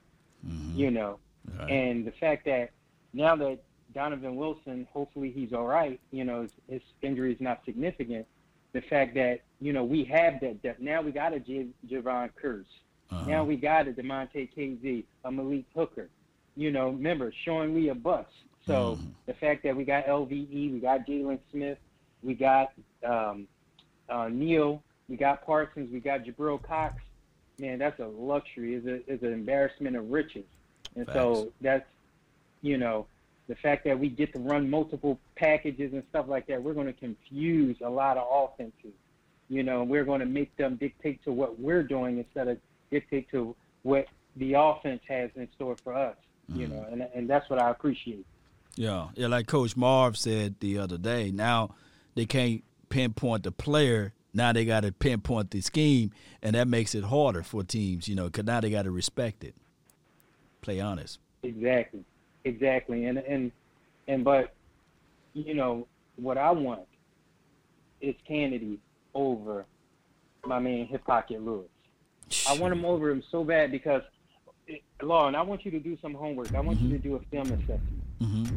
you 0.74 0.90
know. 0.90 1.18
And 1.70 2.06
the 2.06 2.12
fact 2.12 2.44
that 2.46 2.70
now 3.12 3.36
that 3.36 3.58
Donovan 3.94 4.36
Wilson, 4.36 4.86
hopefully 4.92 5.30
he's 5.30 5.52
all 5.52 5.66
right, 5.66 6.00
you 6.10 6.24
know, 6.24 6.42
his, 6.42 6.50
his 6.68 6.82
injury 7.02 7.32
is 7.32 7.40
not 7.40 7.60
significant. 7.64 8.26
The 8.72 8.80
fact 8.82 9.14
that, 9.14 9.40
you 9.60 9.72
know, 9.72 9.84
we 9.84 10.04
have 10.04 10.40
that 10.40 10.62
depth. 10.62 10.80
Now 10.80 11.02
we 11.02 11.12
got 11.12 11.32
a 11.32 11.40
J- 11.40 11.68
Jayron 11.88 12.30
Kearse. 12.42 12.64
Now 13.26 13.44
we 13.44 13.56
got 13.56 13.86
a 13.86 13.92
Damontae 13.92 14.50
Kazee, 14.54 15.04
a 15.24 15.30
Malik 15.30 15.64
Hooker. 15.74 16.08
You 16.56 16.72
know, 16.72 16.88
remember, 16.88 17.32
Sean 17.44 17.74
Lee 17.74 17.88
a 17.88 17.94
bust. 17.94 18.28
So 18.66 18.98
the 19.26 19.34
fact 19.34 19.62
that 19.62 19.76
we 19.76 19.84
got 19.84 20.06
LVE, 20.06 20.72
we 20.72 20.80
got 20.80 21.06
Jaylon 21.06 21.38
Smith, 21.52 21.78
we 22.22 22.34
got 22.34 22.72
um, 23.06 23.46
uh, 24.08 24.28
Neal, 24.28 24.82
we 25.08 25.16
got 25.16 25.44
Parsons, 25.44 25.90
we 25.92 26.00
got 26.00 26.24
Jabril 26.24 26.62
Cox. 26.62 27.02
Man, 27.58 27.78
that's 27.78 27.98
a 28.00 28.06
luxury. 28.06 28.74
Is 28.74 28.86
a 28.86 28.96
is 29.10 29.22
an 29.22 29.32
embarrassment 29.32 29.96
of 29.96 30.10
riches. 30.10 30.44
And 30.94 31.06
so 31.12 31.52
that's, 31.60 31.86
you 32.62 32.78
know, 32.78 33.06
the 33.48 33.54
fact 33.54 33.84
that 33.84 33.98
we 33.98 34.08
get 34.08 34.32
to 34.32 34.38
run 34.40 34.68
multiple 34.68 35.18
packages 35.36 35.92
and 35.92 36.02
stuff 36.10 36.26
like 36.28 36.46
that, 36.46 36.62
we're 36.62 36.74
going 36.74 36.86
to 36.86 36.92
confuse 36.92 37.76
a 37.82 37.88
lot 37.88 38.16
of 38.16 38.26
offenses. 38.30 38.92
You 39.48 39.62
know, 39.62 39.84
we're 39.84 40.04
going 40.04 40.20
to 40.20 40.26
make 40.26 40.54
them 40.56 40.76
dictate 40.76 41.22
to 41.24 41.32
what 41.32 41.58
we're 41.60 41.82
doing 41.82 42.18
instead 42.18 42.48
of 42.48 42.58
dictate 42.90 43.30
to 43.30 43.54
what 43.82 44.06
the 44.36 44.54
offense 44.54 45.02
has 45.08 45.30
in 45.36 45.48
store 45.54 45.76
for 45.82 45.94
us. 45.94 46.16
You 46.48 46.66
mm-hmm. 46.66 46.76
know, 46.76 46.86
and 46.90 47.02
and 47.14 47.30
that's 47.30 47.48
what 47.48 47.60
I 47.60 47.70
appreciate. 47.70 48.26
Yeah, 48.74 49.08
yeah. 49.14 49.28
Like 49.28 49.46
Coach 49.46 49.76
Marv 49.76 50.16
said 50.16 50.56
the 50.60 50.78
other 50.78 50.98
day, 50.98 51.30
now 51.30 51.74
they 52.14 52.26
can't 52.26 52.62
pinpoint 52.88 53.44
the 53.44 53.52
player. 53.52 54.12
Now 54.36 54.52
they 54.52 54.66
got 54.66 54.80
to 54.80 54.92
pinpoint 54.92 55.50
the 55.50 55.62
scheme, 55.62 56.12
and 56.42 56.54
that 56.54 56.68
makes 56.68 56.94
it 56.94 57.04
harder 57.04 57.42
for 57.42 57.64
teams. 57.64 58.06
You 58.06 58.14
know, 58.14 58.26
because 58.26 58.44
now 58.44 58.60
they 58.60 58.70
got 58.70 58.82
to 58.82 58.90
respect 58.90 59.42
it. 59.42 59.54
Play 60.60 60.78
honest. 60.78 61.18
Exactly, 61.42 62.04
exactly, 62.44 63.06
and 63.06 63.18
and 63.18 63.50
and 64.06 64.24
but 64.24 64.54
you 65.32 65.54
know 65.54 65.86
what 66.16 66.36
I 66.36 66.50
want 66.50 66.82
is 68.02 68.14
Canady 68.28 68.78
over 69.14 69.64
my 70.44 70.58
man 70.58 70.86
Hip 70.86 71.04
Pocket 71.06 71.42
Lewis. 71.42 71.68
I 72.46 72.58
want 72.58 72.72
him 72.72 72.84
over 72.84 73.08
him 73.08 73.22
so 73.30 73.42
bad 73.42 73.70
because, 73.70 74.02
eh, 74.68 74.76
Lauren, 75.00 75.34
I 75.34 75.42
want 75.42 75.64
you 75.64 75.70
to 75.70 75.78
do 75.78 75.96
some 76.02 76.12
homework. 76.12 76.54
I 76.54 76.60
want 76.60 76.80
you 76.80 76.90
to 76.90 76.98
do 76.98 77.14
a 77.14 77.20
film 77.30 77.46
assessment. 77.46 78.50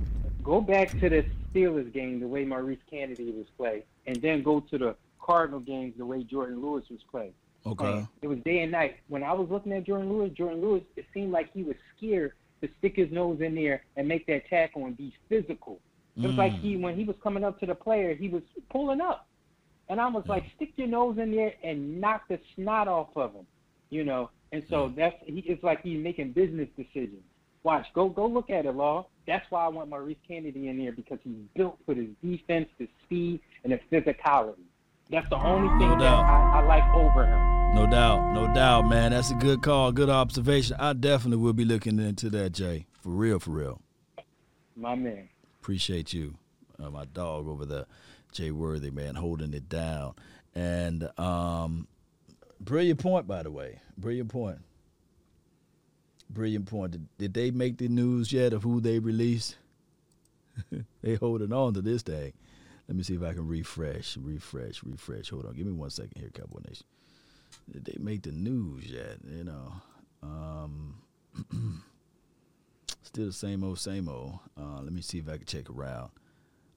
Go 0.43 0.59
back 0.59 0.89
to 0.99 1.09
the 1.09 1.23
Steelers 1.53 1.93
game 1.93 2.19
the 2.19 2.27
way 2.27 2.43
Maurice 2.43 2.79
Canady 2.89 3.31
was 3.31 3.45
played, 3.55 3.83
and 4.07 4.21
then 4.21 4.41
go 4.41 4.59
to 4.59 4.77
the 4.77 4.95
Cardinal 5.29 5.59
games 5.59 5.93
the 5.95 6.05
way 6.05 6.23
Jourdan 6.23 6.59
Lewis 6.59 6.83
was 6.89 7.01
played. 7.11 7.33
Okay. 7.63 7.75
playing. 7.75 8.07
It 8.23 8.27
was 8.27 8.39
day 8.45 8.61
and 8.61 8.71
night. 8.71 8.97
When 9.09 9.23
I 9.23 9.31
was 9.33 9.47
looking 9.51 9.71
at 9.73 9.85
Jourdan 9.85 10.09
Lewis, 10.09 10.31
Jourdan 10.31 10.59
Lewis, 10.59 10.81
it 10.95 11.05
seemed 11.13 11.31
like 11.31 11.53
he 11.53 11.61
was 11.61 11.75
scared 11.95 12.33
to 12.61 12.69
stick 12.79 12.95
his 12.95 13.11
nose 13.11 13.39
in 13.39 13.53
there 13.53 13.83
and 13.95 14.07
make 14.07 14.25
that 14.25 14.49
tackle 14.49 14.87
and 14.87 14.97
be 14.97 15.13
physical. 15.29 15.79
It 16.17 16.25
was 16.25 16.35
like 16.35 16.51
he, 16.53 16.75
mm. 16.75 16.81
when 16.81 16.97
he 16.97 17.05
was 17.05 17.15
coming 17.23 17.43
up 17.43 17.59
to 17.59 17.65
the 17.65 17.75
player, 17.75 18.15
he 18.15 18.27
was 18.27 18.41
pulling 18.71 18.99
up. 19.01 19.27
And 19.87 20.01
I 20.01 20.07
was 20.07 20.23
like, 20.27 20.43
stick 20.55 20.71
your 20.75 20.87
nose 20.87 21.17
in 21.17 21.31
there 21.33 21.53
and 21.63 22.01
knock 22.01 22.23
the 22.27 22.39
snot 22.55 22.87
off 22.87 23.15
of 23.15 23.33
him, 23.33 23.45
you 23.89 24.03
know. 24.03 24.31
And 24.51 24.63
so 24.69 24.91
that's 24.97 25.15
he. 25.25 25.43
It's 25.47 25.63
like 25.63 25.81
he's 25.81 26.03
making 26.03 26.33
business 26.33 26.67
decisions. 26.75 27.21
Watch, 27.63 27.85
go 27.93 28.09
go 28.09 28.25
look 28.25 28.49
at 28.49 28.65
it, 28.65 28.75
Law. 28.75 29.07
That's 29.27 29.45
why 29.49 29.63
I 29.63 29.67
want 29.67 29.89
Maurice 29.89 30.17
Canady 30.27 30.67
in 30.67 30.77
there 30.77 30.91
because 30.91 31.19
he's 31.23 31.35
built 31.55 31.77
for 31.85 31.93
his 31.93 32.07
defense, 32.23 32.67
his 32.77 32.89
speed, 33.05 33.39
and 33.63 33.71
his 33.71 33.81
physicality. 33.91 34.65
That's 35.09 35.27
the 35.29 35.37
only 35.37 35.69
thing 35.79 35.89
that 35.89 35.99
doubt. 35.99 36.25
I, 36.25 36.59
I 36.59 36.65
like 36.65 36.83
over 36.93 37.25
him. 37.25 37.73
No 37.73 37.87
doubt, 37.87 38.33
no 38.33 38.53
doubt, 38.53 38.87
man. 38.87 39.11
That's 39.11 39.31
a 39.31 39.35
good 39.35 39.63
call, 39.63 39.91
good 39.91 40.09
observation. 40.09 40.75
I 40.79 40.93
definitely 40.93 41.37
will 41.37 41.53
be 41.53 41.65
looking 41.65 41.99
into 41.99 42.29
that, 42.31 42.51
Jay. 42.51 42.85
For 43.01 43.09
real, 43.09 43.39
for 43.39 43.51
real. 43.51 43.81
My 44.75 44.95
man. 44.95 45.29
Appreciate 45.61 46.13
you, 46.13 46.35
uh, 46.81 46.89
my 46.89 47.05
dog 47.05 47.47
over 47.47 47.65
there, 47.65 47.85
Jay 48.31 48.51
Worthy, 48.51 48.91
man, 48.91 49.15
holding 49.15 49.53
it 49.53 49.67
down. 49.67 50.13
And 50.55 51.09
um, 51.19 51.87
brilliant 52.59 52.99
point, 52.99 53.27
by 53.27 53.43
the 53.43 53.51
way. 53.51 53.79
Brilliant 53.97 54.29
point. 54.29 54.59
Brilliant 56.29 56.67
point. 56.67 56.91
Did, 56.91 57.07
did 57.17 57.33
they 57.33 57.51
make 57.51 57.77
the 57.77 57.87
news 57.87 58.31
yet 58.31 58.53
of 58.53 58.61
who 58.63 58.79
they 58.79 58.99
released? 58.99 59.57
they 61.01 61.15
holding 61.15 61.51
on 61.51 61.73
to 61.73 61.81
this 61.81 62.03
thing. 62.03 62.33
Let 62.89 62.95
me 62.95 63.03
see 63.03 63.13
if 63.13 63.21
I 63.21 63.33
can 63.33 63.47
refresh, 63.47 64.17
refresh, 64.17 64.83
refresh. 64.83 65.29
Hold 65.29 65.45
on, 65.45 65.53
give 65.53 65.67
me 65.67 65.73
one 65.73 65.91
second 65.91 66.13
here, 66.15 66.31
Cowboy 66.33 66.61
Nation. 66.67 66.87
Did 67.71 67.85
they 67.85 67.97
make 67.99 68.23
the 68.23 68.31
news 68.31 68.85
yet? 68.85 69.17
You 69.29 69.43
know, 69.43 69.73
um, 70.23 70.95
still 73.03 73.27
the 73.27 73.31
same 73.31 73.63
old, 73.63 73.77
same 73.77 74.09
old. 74.09 74.39
Uh, 74.59 74.81
let 74.81 74.91
me 74.91 75.01
see 75.01 75.19
if 75.19 75.29
I 75.29 75.37
can 75.37 75.45
check 75.45 75.69
around 75.69 76.09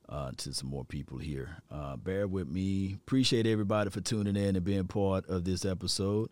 uh, 0.07 0.33
to 0.37 0.53
some 0.53 0.69
more 0.69 0.85
people 0.85 1.17
here. 1.17 1.63
Uh, 1.71 1.97
bear 1.97 2.29
with 2.29 2.47
me. 2.47 2.93
Appreciate 3.07 3.47
everybody 3.47 3.89
for 3.89 4.03
tuning 4.03 4.37
in 4.37 4.55
and 4.55 4.65
being 4.67 4.87
part 4.87 5.27
of 5.31 5.47
this 5.47 5.65
episode. 5.65 6.29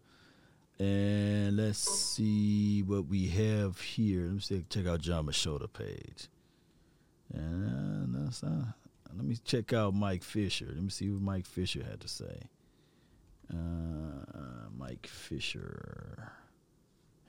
And 0.79 1.57
let's 1.57 1.79
see 1.79 2.83
what 2.83 3.07
we 3.07 3.29
have 3.29 3.81
here. 3.81 4.25
Let 4.25 4.33
me 4.35 4.41
see, 4.41 4.65
check 4.69 4.87
out 4.87 5.01
Jon 5.01 5.25
Machota 5.25 5.73
page. 5.73 6.29
And 7.33 8.15
that's, 8.15 8.43
uh, 8.43 8.65
let 9.17 9.25
me 9.25 9.37
check 9.45 9.73
out 9.73 9.95
Mike 9.95 10.23
Fisher. 10.23 10.67
Let 10.69 10.83
me 10.83 10.91
see 10.91 11.11
what 11.11 11.23
Mike 11.23 11.47
Fisher 11.47 11.83
had 11.83 12.01
to 12.01 12.09
say. 12.09 12.49
Uh, 13.53 14.69
Mike 14.77 15.07
Fisher. 15.07 16.33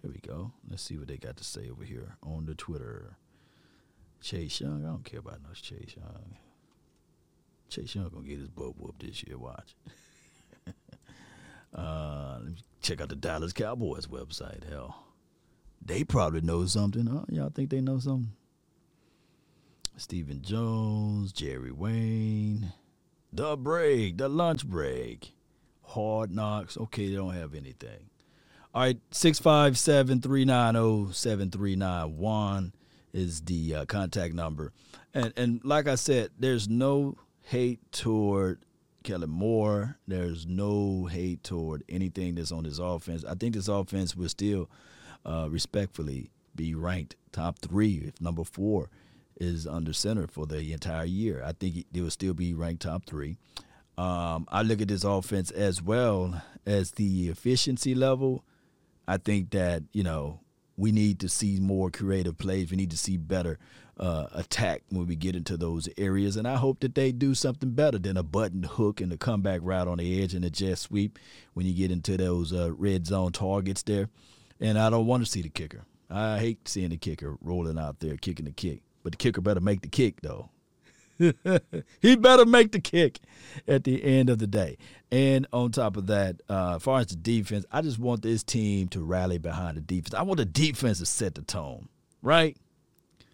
Here 0.01 0.11
we 0.11 0.19
go. 0.19 0.51
Let's 0.69 0.83
see 0.83 0.97
what 0.97 1.07
they 1.07 1.17
got 1.17 1.37
to 1.37 1.43
say 1.43 1.69
over 1.69 1.83
here 1.83 2.15
on 2.23 2.45
the 2.45 2.55
Twitter. 2.55 3.17
Chase 4.21 4.61
Young. 4.61 4.85
I 4.85 4.89
don't 4.89 5.03
care 5.03 5.19
about 5.19 5.41
no 5.43 5.49
Chase 5.53 5.95
Young. 5.95 6.37
Chase 7.69 7.95
Young 7.95 8.09
gonna 8.09 8.27
get 8.27 8.39
his 8.39 8.49
butt 8.49 8.77
whooped 8.77 9.01
this 9.01 9.23
year. 9.23 9.37
Watch. 9.37 9.75
uh, 11.75 12.37
let 12.41 12.45
me 12.45 12.55
check 12.81 13.01
out 13.01 13.09
the 13.09 13.15
Dallas 13.15 13.53
Cowboys 13.53 14.07
website. 14.07 14.69
Hell, 14.69 15.03
they 15.83 16.03
probably 16.03 16.41
know 16.41 16.65
something. 16.65 17.05
Huh? 17.07 17.25
Y'all 17.29 17.49
think 17.49 17.69
they 17.69 17.81
know 17.81 17.99
something? 17.99 18.31
Stephen 20.01 20.41
Jones, 20.41 21.31
Jerry 21.31 21.71
Wayne, 21.71 22.73
the 23.31 23.55
break, 23.55 24.17
the 24.17 24.27
lunch 24.27 24.65
break, 24.65 25.35
hard 25.83 26.31
knocks. 26.31 26.75
Okay, 26.75 27.07
they 27.07 27.15
don't 27.15 27.35
have 27.35 27.53
anything. 27.53 28.09
All 28.73 28.81
right, 28.81 28.97
657 29.11 30.21
390 30.21 31.13
7391 31.13 32.73
is 33.13 33.41
the 33.41 33.75
uh, 33.75 33.85
contact 33.85 34.33
number. 34.33 34.73
And 35.13 35.33
and 35.37 35.61
like 35.63 35.87
I 35.87 35.95
said, 35.95 36.31
there's 36.39 36.67
no 36.67 37.15
hate 37.43 37.79
toward 37.91 38.65
Kelly 39.03 39.27
Moore. 39.27 39.97
There's 40.07 40.47
no 40.47 41.05
hate 41.05 41.43
toward 41.43 41.83
anything 41.87 42.35
that's 42.35 42.51
on 42.51 42.63
this 42.63 42.79
offense. 42.79 43.23
I 43.23 43.35
think 43.35 43.53
this 43.53 43.67
offense 43.67 44.15
will 44.15 44.29
still 44.29 44.67
uh, 45.27 45.47
respectfully 45.51 46.31
be 46.55 46.73
ranked 46.73 47.17
top 47.31 47.59
three, 47.59 47.97
if 48.07 48.19
number 48.19 48.43
four 48.43 48.89
is 49.41 49.65
under 49.65 49.91
center 49.91 50.27
for 50.27 50.45
the 50.45 50.71
entire 50.71 51.05
year. 51.05 51.43
I 51.43 51.53
think 51.53 51.85
they 51.91 52.01
will 52.01 52.11
still 52.11 52.33
be 52.33 52.53
ranked 52.53 52.83
top 52.83 53.05
three. 53.05 53.37
Um, 53.97 54.47
I 54.49 54.61
look 54.61 54.81
at 54.81 54.87
this 54.87 55.03
offense 55.03 55.51
as 55.51 55.81
well 55.81 56.41
as 56.65 56.91
the 56.91 57.29
efficiency 57.29 57.95
level. 57.95 58.45
I 59.07 59.17
think 59.17 59.49
that 59.51 59.83
you 59.91 60.03
know 60.03 60.39
we 60.77 60.91
need 60.91 61.19
to 61.19 61.29
see 61.29 61.59
more 61.59 61.89
creative 61.89 62.37
plays. 62.37 62.71
We 62.71 62.77
need 62.77 62.91
to 62.91 62.97
see 62.97 63.17
better 63.17 63.57
uh, 63.97 64.27
attack 64.33 64.83
when 64.89 65.07
we 65.07 65.15
get 65.15 65.35
into 65.35 65.57
those 65.57 65.89
areas, 65.97 66.37
and 66.37 66.47
I 66.47 66.55
hope 66.55 66.79
that 66.81 66.95
they 66.95 67.11
do 67.11 67.33
something 67.33 67.71
better 67.71 67.97
than 67.97 68.17
a 68.17 68.23
button 68.23 68.63
hook 68.63 69.01
and 69.01 69.11
a 69.11 69.17
comeback 69.17 69.61
route 69.63 69.87
on 69.87 69.97
the 69.97 70.23
edge 70.23 70.33
and 70.33 70.45
a 70.45 70.49
jet 70.49 70.77
sweep 70.77 71.19
when 71.53 71.65
you 71.65 71.73
get 71.73 71.91
into 71.91 72.15
those 72.15 72.53
uh, 72.53 72.71
red 72.73 73.07
zone 73.07 73.31
targets 73.31 73.83
there. 73.83 74.07
And 74.59 74.77
I 74.77 74.91
don't 74.91 75.07
want 75.07 75.25
to 75.25 75.29
see 75.29 75.41
the 75.41 75.49
kicker. 75.49 75.83
I 76.09 76.39
hate 76.39 76.67
seeing 76.67 76.89
the 76.89 76.97
kicker 76.97 77.37
rolling 77.41 77.79
out 77.79 77.99
there 77.99 78.17
kicking 78.17 78.45
the 78.45 78.51
kick, 78.51 78.81
but 79.03 79.13
the 79.13 79.17
kicker 79.17 79.41
better 79.41 79.59
make 79.59 79.81
the 79.81 79.87
kick 79.87 80.21
though. 80.21 80.49
he 82.01 82.15
better 82.15 82.45
make 82.45 82.71
the 82.71 82.79
kick 82.79 83.19
at 83.67 83.83
the 83.83 84.03
end 84.03 84.29
of 84.29 84.39
the 84.39 84.47
day. 84.47 84.77
And 85.11 85.45
on 85.53 85.71
top 85.71 85.97
of 85.97 86.07
that, 86.07 86.41
uh, 86.49 86.75
as 86.77 86.83
far 86.83 86.99
as 86.99 87.07
the 87.07 87.15
defense, 87.15 87.65
I 87.71 87.81
just 87.81 87.99
want 87.99 88.21
this 88.21 88.43
team 88.43 88.87
to 88.89 89.03
rally 89.03 89.37
behind 89.37 89.77
the 89.77 89.81
defense. 89.81 90.13
I 90.13 90.23
want 90.23 90.37
the 90.37 90.45
defense 90.45 90.99
to 90.99 91.05
set 91.05 91.35
the 91.35 91.41
tone, 91.41 91.89
right? 92.21 92.57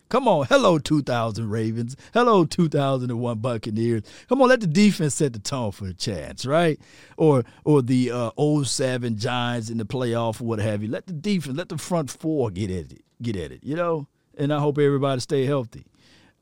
Come 0.09 0.27
on, 0.29 0.47
hello 0.47 0.79
2000 0.79 1.49
Ravens, 1.49 1.97
hello 2.13 2.45
2001 2.45 3.39
Buccaneers. 3.39 4.03
Come 4.29 4.41
on, 4.41 4.47
let 4.47 4.61
the 4.61 4.67
defense 4.67 5.15
set 5.15 5.33
the 5.33 5.39
tone 5.39 5.73
for 5.73 5.87
a 5.87 5.93
chance, 5.93 6.45
right? 6.45 6.79
Or 7.17 7.43
or 7.65 7.81
the 7.81 8.11
uh, 8.11 8.63
07 8.63 9.17
Giants 9.17 9.69
in 9.69 9.77
the 9.77 9.85
playoff 9.85 10.39
or 10.39 10.45
what 10.45 10.59
have 10.59 10.81
you. 10.81 10.87
Let 10.87 11.07
the 11.07 11.13
defense, 11.13 11.57
let 11.57 11.67
the 11.67 11.77
front 11.77 12.09
four 12.09 12.51
get 12.51 12.71
at 12.71 12.93
it, 12.93 13.03
get 13.21 13.35
at 13.35 13.51
it, 13.51 13.65
you 13.65 13.75
know. 13.75 14.07
And 14.37 14.53
I 14.53 14.59
hope 14.59 14.77
everybody 14.77 15.19
stay 15.19 15.45
healthy. 15.45 15.85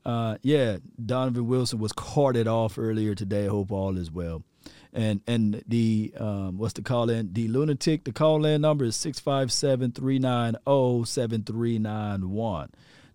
Uh, 0.04 0.36
yeah, 0.42 0.76
Donovan 1.04 1.48
Wilson 1.48 1.80
was 1.80 1.92
carted 1.92 2.46
off 2.46 2.78
earlier 2.78 3.14
today. 3.14 3.46
I 3.46 3.48
hope 3.48 3.72
all 3.72 3.96
is 3.96 4.10
well. 4.10 4.44
And 4.92 5.20
and 5.26 5.62
the 5.66 6.14
um, 6.18 6.58
what's 6.58 6.74
the 6.74 6.82
call 6.82 7.10
in? 7.10 7.32
The 7.32 7.48
lunatic, 7.48 8.04
the 8.04 8.12
call 8.12 8.44
in 8.44 8.60
number 8.60 8.84
is 8.84 8.96
657 8.96 9.92
390 9.92 11.04
7391. 11.04 12.70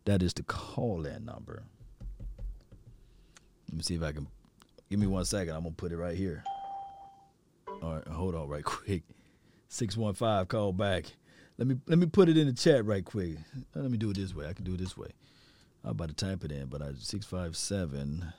That 0.06 0.22
is 0.22 0.34
the 0.34 0.44
call 0.44 1.06
in 1.06 1.26
number. 1.26 1.64
Let 3.70 3.78
me 3.78 3.84
see 3.84 3.96
if 3.96 4.04
I 4.04 4.12
can. 4.12 4.28
Give 4.90 5.00
me 5.00 5.08
one 5.08 5.24
second. 5.24 5.56
I'm 5.56 5.64
to 5.64 5.72
put 5.72 5.94
it 5.94 5.98
right 5.98 6.18
here. 6.18 6.44
All 7.82 7.96
right, 7.96 8.08
hold 8.08 8.36
on 8.36 8.50
right 8.50 8.64
quick. 8.66 9.04
615 9.70 10.48
call 10.48 10.74
back. 10.74 11.06
Let 11.62 11.68
me 11.68 11.76
let 11.86 12.00
me 12.00 12.08
put 12.08 12.28
it 12.28 12.40
in 12.40 12.48
the 12.48 12.54
chat 12.54 12.84
right 12.86 13.06
quick. 13.06 13.38
Uh, 13.76 13.82
let 13.82 13.92
me 13.92 13.98
do 14.00 14.10
it 14.10 14.18
this 14.18 14.34
way. 14.34 14.48
I 14.48 14.54
can 14.54 14.66
do 14.66 14.74
it 14.74 14.80
this 14.80 14.98
way. 14.98 15.10
I'm 15.84 15.92
about 15.92 16.08
to 16.08 16.16
type 16.16 16.44
it 16.44 16.52
in, 16.52 16.66
but 16.66 16.82
I 16.82 16.94
657 16.98 18.34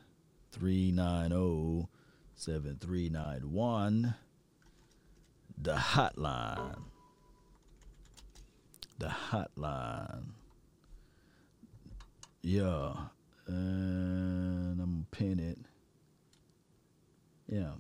390 0.51 1.87
7391. 2.35 4.15
The 5.57 5.75
hotline. 5.75 6.79
The 8.99 9.07
hotline. 9.07 10.25
Yeah. 12.43 12.93
And 13.47 14.81
I'm 14.81 15.07
pin 15.13 15.39
it. 15.39 15.59
Yeah. 17.47 17.75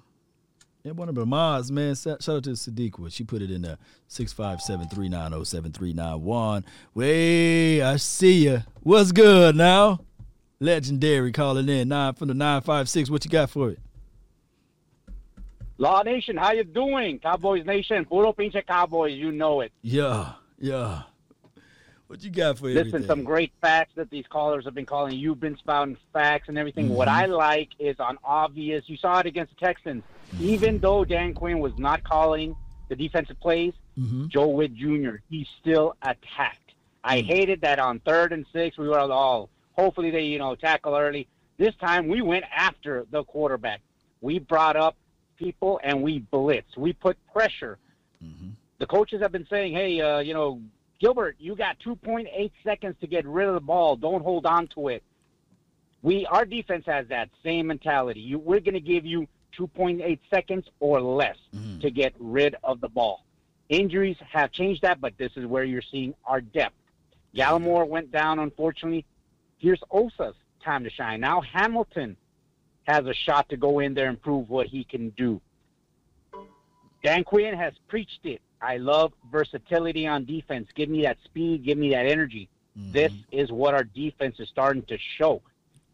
Yeah, 0.84 0.92
one 0.92 1.08
of 1.08 1.14
the 1.14 1.24
mods, 1.24 1.70
man. 1.70 1.94
Shout 1.94 2.28
out 2.28 2.42
to 2.44 2.50
Sadiqa. 2.50 3.12
She 3.12 3.22
put 3.22 3.40
it 3.40 3.52
in 3.52 3.62
the 3.62 3.78
657-390-7391. 4.08 6.64
Way, 6.94 7.82
I 7.82 7.96
see 7.96 8.46
ya. 8.46 8.62
What's 8.80 9.12
good 9.12 9.54
now? 9.54 10.00
Legendary 10.58 11.30
calling 11.30 11.68
in. 11.68 11.86
Nine 11.88 12.14
from 12.14 12.26
the 12.28 12.34
956. 12.34 13.10
What 13.10 13.24
you 13.24 13.30
got 13.30 13.50
for 13.50 13.70
it? 13.70 13.78
Law 15.78 16.02
Nation, 16.02 16.36
how 16.36 16.50
you 16.52 16.64
doing? 16.64 17.20
Cowboys 17.20 17.64
Nation, 17.64 18.04
puro 18.04 18.32
pinche 18.32 18.66
Cowboys, 18.66 19.14
you 19.14 19.30
know 19.32 19.60
it. 19.60 19.70
Yeah, 19.82 20.32
yeah. 20.58 21.02
What 22.12 22.22
you 22.22 22.28
got 22.28 22.58
for 22.58 22.68
you? 22.68 22.74
Listen, 22.74 22.88
everything? 22.88 23.06
some 23.08 23.24
great 23.24 23.52
facts 23.62 23.92
that 23.94 24.10
these 24.10 24.26
callers 24.28 24.66
have 24.66 24.74
been 24.74 24.84
calling. 24.84 25.16
You've 25.18 25.40
been 25.40 25.56
spouting 25.56 25.96
facts 26.12 26.50
and 26.50 26.58
everything. 26.58 26.90
What 26.90 27.08
Mhm. 27.08 27.12
I 27.12 27.24
like 27.24 27.70
is 27.78 27.98
on 28.00 28.18
obvious. 28.22 28.86
You 28.86 28.98
saw 28.98 29.20
it 29.20 29.24
against 29.24 29.54
the 29.58 29.64
Texans. 29.64 30.04
Even 30.38 30.78
though 30.78 31.06
Dan 31.06 31.32
Quinn 31.32 31.58
was 31.58 31.72
not 31.78 32.04
calling 32.04 32.54
the 32.90 32.96
defensive 32.96 33.40
plays, 33.40 33.72
Mhm. 33.98 34.28
Joe 34.28 34.48
Whitt 34.48 34.74
Jr. 34.74 35.22
he 35.30 35.48
still 35.58 35.96
attacked. 36.02 36.74
I 37.02 37.22
hated 37.22 37.62
that 37.62 37.78
on 37.78 37.98
third 38.00 38.34
and 38.34 38.44
six 38.52 38.76
we 38.76 38.88
were 38.88 38.98
all. 38.98 39.48
Hopefully 39.72 40.10
they 40.10 40.24
you 40.26 40.38
know 40.38 40.54
tackle 40.54 40.94
early. 40.94 41.26
This 41.56 41.74
time 41.76 42.08
we 42.08 42.20
went 42.20 42.44
after 42.54 43.06
the 43.10 43.24
quarterback. 43.24 43.80
We 44.20 44.38
brought 44.38 44.76
up 44.76 44.96
people 45.38 45.80
and 45.82 46.02
we 46.02 46.20
blitzed. 46.30 46.76
We 46.76 46.92
put 46.92 47.16
pressure. 47.32 47.78
The 48.80 48.86
coaches 48.86 49.22
have 49.22 49.32
been 49.32 49.46
saying, 49.48 49.72
"Hey, 49.72 49.98
uh, 50.00 50.18
you 50.18 50.34
know, 50.34 50.60
Gilbert, 51.02 51.36
you 51.40 51.56
got 51.56 51.76
2.8 51.84 52.52
seconds 52.62 52.94
to 53.00 53.06
get 53.08 53.26
rid 53.26 53.48
of 53.48 53.54
the 53.54 53.60
ball. 53.60 53.96
Don't 53.96 54.22
hold 54.22 54.46
on 54.46 54.68
to 54.68 54.88
it." 54.88 55.02
We 56.02 56.26
our 56.26 56.44
defense 56.44 56.84
has 56.86 57.08
that 57.08 57.28
same 57.42 57.66
mentality. 57.66 58.20
You, 58.20 58.38
we're 58.38 58.60
going 58.60 58.74
to 58.74 58.80
give 58.80 59.04
you 59.04 59.26
2.8 59.58 60.18
seconds 60.30 60.66
or 60.80 61.00
less 61.00 61.36
mm-hmm. 61.54 61.80
to 61.80 61.90
get 61.90 62.14
rid 62.18 62.56
of 62.62 62.80
the 62.80 62.88
ball. 62.88 63.24
Injuries 63.68 64.16
have 64.30 64.52
changed 64.52 64.82
that, 64.82 65.00
but 65.00 65.16
this 65.18 65.32
is 65.36 65.46
where 65.46 65.64
you're 65.64 65.82
seeing 65.90 66.14
our 66.24 66.40
depth. 66.40 66.74
Gallimore 67.34 67.88
went 67.88 68.12
down, 68.12 68.38
unfortunately. 68.38 69.04
Here's 69.58 69.80
Osa's 69.90 70.34
time 70.64 70.84
to 70.84 70.90
shine. 70.90 71.20
Now 71.20 71.40
Hamilton 71.40 72.16
has 72.84 73.06
a 73.06 73.14
shot 73.14 73.48
to 73.48 73.56
go 73.56 73.78
in 73.78 73.94
there 73.94 74.08
and 74.08 74.20
prove 74.20 74.50
what 74.50 74.66
he 74.66 74.84
can 74.84 75.10
do. 75.10 75.40
Dan 77.02 77.24
Quinn 77.24 77.54
has 77.54 77.72
preached 77.88 78.20
it. 78.24 78.40
I 78.62 78.76
love 78.76 79.12
versatility 79.30 80.06
on 80.06 80.24
defense. 80.24 80.68
Give 80.74 80.88
me 80.88 81.02
that 81.02 81.18
speed, 81.24 81.64
give 81.64 81.76
me 81.76 81.90
that 81.90 82.06
energy. 82.06 82.48
Mm-hmm. 82.78 82.92
This 82.92 83.12
is 83.30 83.50
what 83.50 83.74
our 83.74 83.84
defense 83.84 84.36
is 84.38 84.48
starting 84.48 84.82
to 84.84 84.96
show. 85.18 85.42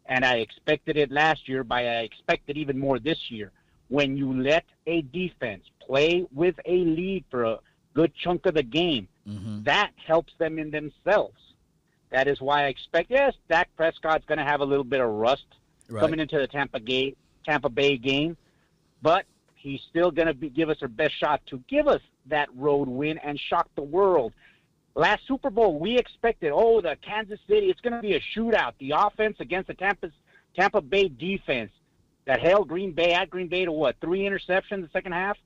And 0.05 0.23
I 0.23 0.35
expected 0.37 0.97
it 0.97 1.11
last 1.11 1.47
year, 1.49 1.63
but 1.63 1.79
I 1.79 1.99
expect 2.01 2.43
it 2.47 2.57
even 2.57 2.79
more 2.79 2.99
this 2.99 3.29
year. 3.29 3.51
When 3.89 4.15
you 4.15 4.41
let 4.41 4.65
a 4.87 5.01
defense 5.01 5.63
play 5.85 6.25
with 6.33 6.55
a 6.65 6.77
lead 6.77 7.25
for 7.29 7.43
a 7.43 7.59
good 7.93 8.13
chunk 8.15 8.45
of 8.45 8.53
the 8.53 8.63
game, 8.63 9.07
mm-hmm. 9.27 9.63
that 9.63 9.91
helps 10.05 10.33
them 10.37 10.59
in 10.59 10.71
themselves. 10.71 11.37
That 12.11 12.27
is 12.27 12.39
why 12.39 12.63
I 12.63 12.67
expect, 12.67 13.11
yes, 13.11 13.33
Dak 13.49 13.69
Prescott's 13.75 14.25
going 14.25 14.39
to 14.39 14.43
have 14.43 14.61
a 14.61 14.65
little 14.65 14.83
bit 14.83 15.01
of 15.01 15.09
rust 15.09 15.45
Right. 15.89 16.01
coming 16.01 16.19
into 16.19 16.37
the 16.37 16.47
Tampa, 16.47 16.79
Gay, 16.79 17.15
Tampa 17.45 17.69
Bay 17.69 17.97
game, 17.97 18.37
but 19.01 19.25
he's 19.59 19.81
still 19.89 20.09
going 20.09 20.27
to 20.27 20.33
give 20.33 20.69
us 20.69 20.77
our 20.81 20.87
best 20.87 21.17
shot 21.19 21.41
to 21.47 21.61
give 21.67 21.87
us 21.87 22.01
that 22.27 22.49
road 22.55 22.87
win 22.87 23.17
and 23.19 23.39
shock 23.39 23.69
the 23.75 23.81
world. 23.81 24.33
Last 24.95 25.27
Super 25.27 25.49
Bowl, 25.49 25.79
we 25.79 25.97
expected, 25.97 26.51
oh, 26.53 26.81
the 26.81 26.97
Kansas 27.01 27.39
City, 27.47 27.67
it's 27.67 27.81
going 27.81 27.93
to 27.93 28.01
be 28.01 28.15
a 28.15 28.21
shootout. 28.35 28.73
The 28.79 28.93
offense 28.95 29.37
against 29.39 29.67
the 29.67 29.73
Tampa, 29.73 30.11
Tampa 30.55 30.81
Bay 30.81 31.09
defense 31.09 31.71
that 32.25 32.41
held 32.41 32.67
Green 32.67 32.91
Bay 32.91 33.13
at 33.13 33.29
Green 33.29 33.47
Bay 33.47 33.65
to 33.65 33.71
what, 33.71 33.95
three 34.01 34.21
interceptions 34.21 34.81
the 34.81 34.89
second 34.91 35.11
half? 35.11 35.37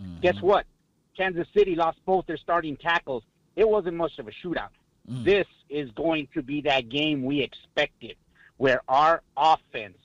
Mm-hmm. 0.00 0.20
Guess 0.20 0.40
what? 0.40 0.66
Kansas 1.16 1.46
City 1.54 1.74
lost 1.74 1.98
both 2.04 2.26
their 2.26 2.36
starting 2.36 2.76
tackles. 2.76 3.22
It 3.56 3.68
wasn't 3.68 3.96
much 3.96 4.18
of 4.18 4.28
a 4.28 4.30
shootout. 4.30 4.68
Mm. 5.10 5.24
This 5.24 5.46
is 5.68 5.90
going 5.92 6.28
to 6.34 6.42
be 6.42 6.60
that 6.62 6.88
game 6.88 7.24
we 7.24 7.40
expected, 7.40 8.16
where 8.58 8.80
our 8.88 9.22
offense 9.36 9.96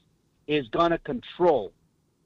is 0.48 0.68
going 0.70 0.92
to 0.92 0.98
control 1.00 1.72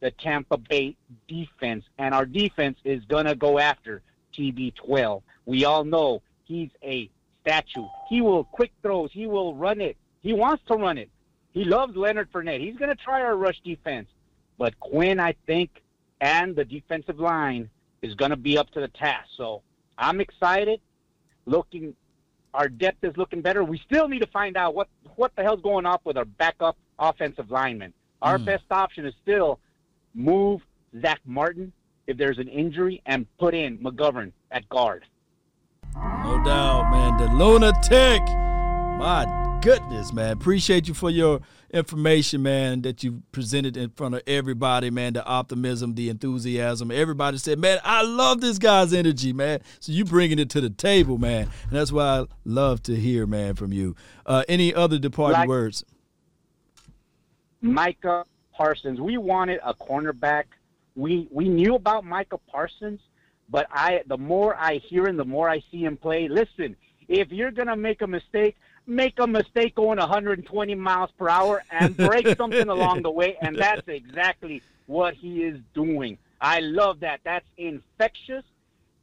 the 0.02 0.12
Tampa 0.12 0.58
Bay 0.58 0.96
defense, 1.28 1.86
and 1.98 2.14
our 2.14 2.26
defense 2.26 2.78
is 2.84 3.04
going 3.06 3.26
to 3.26 3.36
go 3.36 3.60
after 3.60 4.02
TB12. 4.38 5.22
We 5.46 5.66
all 5.66 5.84
know 5.84 6.22
he's 6.44 6.70
a 6.84 7.10
statue. 7.42 7.86
He 8.10 8.22
will 8.22 8.44
quick 8.44 8.72
throws. 8.82 9.12
He 9.12 9.28
will 9.28 9.56
run 9.56 9.82
it. 9.82 9.98
He 10.22 10.34
wants 10.34 10.64
to 10.68 10.76
run 10.76 10.98
it. 10.98 11.10
He 11.54 11.64
loves 11.64 11.96
Leonard 11.96 12.32
Fournette. 12.32 12.60
He's 12.60 12.76
going 12.76 12.90
to 12.90 13.02
try 13.02 13.22
our 13.22 13.36
rush 13.38 13.60
defense. 13.64 14.10
But 14.58 14.78
Quinn, 14.80 15.20
I 15.20 15.36
think, 15.46 15.82
and 16.20 16.56
the 16.56 16.66
defensive 16.66 17.20
line 17.20 17.70
is 18.02 18.14
going 18.16 18.32
to 18.32 18.38
be 18.38 18.58
up 18.58 18.70
to 18.72 18.82
the 18.82 18.88
task. 18.90 19.30
So 19.38 19.62
I'm 19.98 20.20
excited. 20.20 20.82
Looking, 21.46 21.96
our 22.54 22.68
depth 22.68 23.04
is 23.04 23.16
looking 23.18 23.42
better. 23.42 23.64
We 23.64 23.78
still 23.80 24.08
need 24.08 24.20
to 24.20 24.28
find 24.28 24.58
out 24.58 24.74
what 24.76 24.88
what 25.16 25.34
the 25.36 25.44
hell's 25.44 25.62
going 25.62 25.86
on 25.86 26.00
with 26.04 26.18
our 26.18 26.26
backup 26.26 26.78
offensive 27.00 27.52
lineman. 27.52 27.94
Our 28.22 28.38
Mm. 28.38 28.46
best 28.46 28.64
option 28.72 29.06
is 29.06 29.14
still 29.22 29.60
move 30.16 30.62
Zack 31.02 31.20
Martin 31.26 31.72
if 32.08 32.18
there's 32.18 32.38
an 32.38 32.48
injury 32.48 33.02
and 33.06 33.26
put 33.38 33.54
in 33.54 33.78
McGovern 33.80 34.32
at 34.52 34.68
guard. 34.70 35.06
No 35.96 36.42
doubt, 36.44 36.90
man. 36.92 37.18
The 37.18 37.34
lunatic. 37.36 38.22
My 38.98 39.60
goodness, 39.62 40.14
man. 40.14 40.32
Appreciate 40.34 40.88
you 40.88 40.94
for 40.94 41.10
your 41.10 41.42
information, 41.72 42.44
man, 42.44 42.82
that 42.84 43.04
you 43.04 43.24
presented 43.32 43.76
in 43.76 43.90
front 43.90 44.16
of 44.16 44.22
everybody, 44.28 44.90
man. 44.90 45.14
The 45.14 45.26
optimism, 45.26 45.96
the 45.96 46.10
enthusiasm. 46.10 46.92
Everybody 46.92 47.38
said, 47.38 47.60
man, 47.60 47.80
I 47.84 48.04
love 48.04 48.42
this 48.42 48.58
guy's 48.58 48.94
energy, 48.94 49.34
man. 49.34 49.62
So 49.80 49.92
you 49.92 50.06
bringing 50.06 50.40
it 50.40 50.50
to 50.52 50.62
the 50.62 50.70
table, 50.70 51.18
man. 51.18 51.50
And 51.64 51.72
that's 51.72 51.92
why 51.92 52.20
I 52.22 52.26
love 52.46 52.84
to 52.84 52.96
hear, 52.96 53.26
man, 53.26 53.56
from 53.56 53.74
you. 53.74 53.96
Uh, 54.26 54.44
any 54.48 54.74
other 54.74 54.98
departing 54.98 55.40
Like- 55.40 55.50
words? 55.50 55.84
Micah 57.62 58.26
Parsons. 58.56 59.00
We 59.00 59.18
wanted 59.18 59.60
a 59.64 59.74
cornerback. 59.74 60.46
We 60.96 61.28
we 61.32 61.50
knew 61.50 61.76
about 61.76 62.06
Micah 62.06 62.40
Parsons, 62.50 63.00
but 63.50 63.68
I 63.72 64.04
the 64.08 64.18
more 64.18 64.56
I 64.56 64.76
hear 64.78 65.08
him, 65.08 65.18
the 65.18 65.26
more 65.26 65.50
I 65.50 65.64
see 65.72 65.84
him 65.84 65.98
play. 65.98 66.28
Listen, 66.28 66.76
if 67.08 67.32
you're 67.32 67.52
gonna 67.52 67.76
make 67.76 68.02
a 68.02 68.08
mistake, 68.08 68.56
make 68.88 69.20
a 69.20 69.28
mistake 69.28 69.76
going 69.76 70.00
120 70.00 70.76
miles 70.76 71.12
per 71.18 71.30
hour 71.30 71.64
and 71.72 71.96
break 71.98 72.28
something 72.38 72.70
along 72.70 73.04
the 73.04 73.12
way, 73.12 73.38
and 73.42 73.58
that's 73.58 73.88
exactly 73.88 74.62
what 74.88 75.14
he 75.14 75.44
is 75.44 75.60
doing. 75.74 76.18
I 76.40 76.60
love 76.60 77.00
that. 77.02 77.22
That's 77.24 77.48
infectious. 77.58 78.44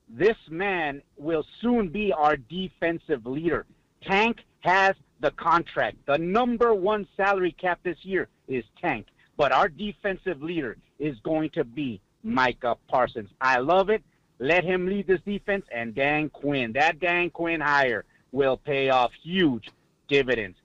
This 0.08 0.36
man 0.48 1.02
will 1.16 1.44
soon 1.60 1.88
be 1.88 2.12
our 2.12 2.36
defensive 2.36 3.26
leader. 3.26 3.66
Tank 4.02 4.44
has 4.60 4.94
the 5.20 5.30
contract. 5.30 5.96
The 6.06 6.18
number 6.18 6.74
one 6.74 7.06
salary 7.16 7.52
cap 7.52 7.80
this 7.82 8.04
year 8.04 8.28
is 8.48 8.64
Tank. 8.80 9.06
But 9.43 9.51
our 9.51 9.69
defensive 9.69 10.40
leader 10.40 10.77
is 11.01 11.19
going 11.24 11.51
to 11.55 11.64
be 11.64 12.01
Micah 12.23 12.77
Parsons. 12.86 13.28
I 13.40 13.59
love 13.59 13.90
it. 13.90 14.05
Let 14.39 14.62
him 14.62 14.86
lead 14.86 15.09
this 15.09 15.20
defense 15.23 15.64
and 15.74 15.97
Dan 15.97 16.31
Quinn. 16.31 16.74
That 16.74 17.01
Dan 17.01 17.28
Quinn 17.28 17.60
hire 17.60 18.05
will 18.31 18.56
pay 18.56 18.90
off 18.90 19.10
huge 19.20 19.69
dividends. 20.06 20.56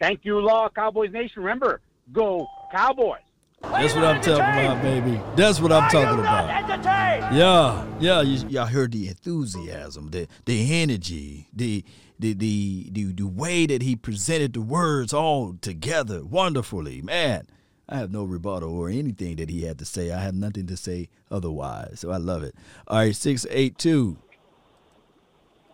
Thank 0.00 0.24
you, 0.24 0.40
Law 0.40 0.68
Cowboys 0.70 1.12
Nation. 1.12 1.44
Remember, 1.44 1.80
go 2.12 2.48
Cowboys. 2.72 3.20
That's 3.62 3.94
what 3.94 4.02
I'm 4.02 4.20
talking 4.20 4.40
about, 4.40 4.82
baby. 4.82 5.20
That's 5.36 5.60
what 5.60 5.70
I'm 5.70 5.88
talking 5.88 6.18
about. 6.18 7.32
Yeah, 7.32 7.86
yeah. 8.00 8.22
You, 8.22 8.48
y'all 8.48 8.66
heard 8.66 8.90
the 8.90 9.06
enthusiasm, 9.06 10.10
the 10.10 10.26
the 10.46 10.82
energy, 10.82 11.46
the 11.52 11.84
the 12.18 12.32
the 12.32 12.88
the 12.90 13.12
the 13.12 13.28
way 13.28 13.66
that 13.66 13.82
he 13.82 13.94
presented 13.94 14.54
the 14.54 14.62
words 14.62 15.12
all 15.12 15.54
together 15.60 16.24
wonderfully, 16.24 17.02
man. 17.02 17.46
I 17.90 17.96
have 17.96 18.12
no 18.12 18.22
rebuttal 18.22 18.72
or 18.78 18.88
anything 18.88 19.36
that 19.36 19.50
he 19.50 19.62
had 19.62 19.78
to 19.80 19.84
say. 19.84 20.12
I 20.12 20.20
have 20.20 20.34
nothing 20.34 20.66
to 20.68 20.76
say 20.76 21.08
otherwise. 21.30 22.00
So 22.00 22.12
I 22.12 22.18
love 22.18 22.44
it. 22.44 22.54
All 22.86 22.98
right, 22.98 23.14
six 23.14 23.46
eight 23.50 23.76
two. 23.78 24.16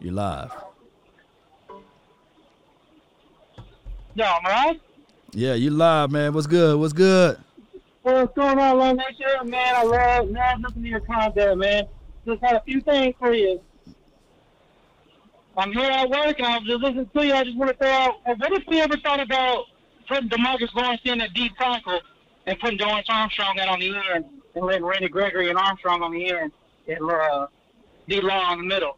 You're 0.00 0.14
live. 0.14 0.50
Yeah, 4.14 4.38
man. 4.42 4.80
Yeah, 5.32 5.54
you 5.54 5.70
live, 5.70 6.10
man. 6.10 6.32
What's 6.32 6.46
good? 6.46 6.78
What's 6.80 6.94
good? 6.94 7.38
What's 8.00 8.34
going 8.34 8.58
on, 8.58 8.78
Long 8.78 8.96
Nation? 8.96 9.50
Man, 9.50 9.74
I 9.76 9.82
love, 9.82 10.30
man, 10.30 10.62
listening 10.62 10.84
to 10.84 10.88
your 10.88 11.00
content, 11.00 11.58
man. 11.58 11.84
Just 12.24 12.42
had 12.42 12.54
a 12.54 12.62
few 12.62 12.80
things 12.80 13.14
for 13.18 13.34
you. 13.34 13.60
I'm 15.58 15.72
here 15.72 15.90
at 15.90 16.08
work, 16.08 16.38
and 16.38 16.46
I 16.46 16.58
was 16.58 16.66
just 16.66 16.82
listening 16.82 17.10
to 17.14 17.26
you. 17.26 17.34
I 17.34 17.44
just 17.44 17.56
want 17.56 17.72
to 17.72 17.76
throw 17.76 17.90
out, 17.90 18.14
what 18.24 18.52
if 18.52 18.62
we 18.68 18.80
ever 18.80 18.96
thought 18.98 19.20
about 19.20 19.64
putting 20.06 20.28
DeMarcus 20.28 20.74
Lawrence 20.74 21.00
in 21.04 21.20
at 21.20 21.32
deep 21.34 21.56
tackle 21.56 22.00
and 22.46 22.58
putting 22.58 22.78
Dorance 22.78 23.04
Armstrong 23.08 23.58
out 23.58 23.68
on 23.68 23.80
the 23.80 23.94
end 24.14 24.24
and 24.54 24.64
letting 24.64 24.84
Randy 24.84 25.08
Gregory 25.08 25.50
and 25.50 25.58
Armstrong 25.58 26.02
on 26.02 26.12
the 26.12 26.30
end 26.30 26.52
and 26.88 27.10
uh, 27.10 27.46
D-Law 28.08 28.52
in 28.52 28.58
the 28.58 28.64
middle? 28.64 28.96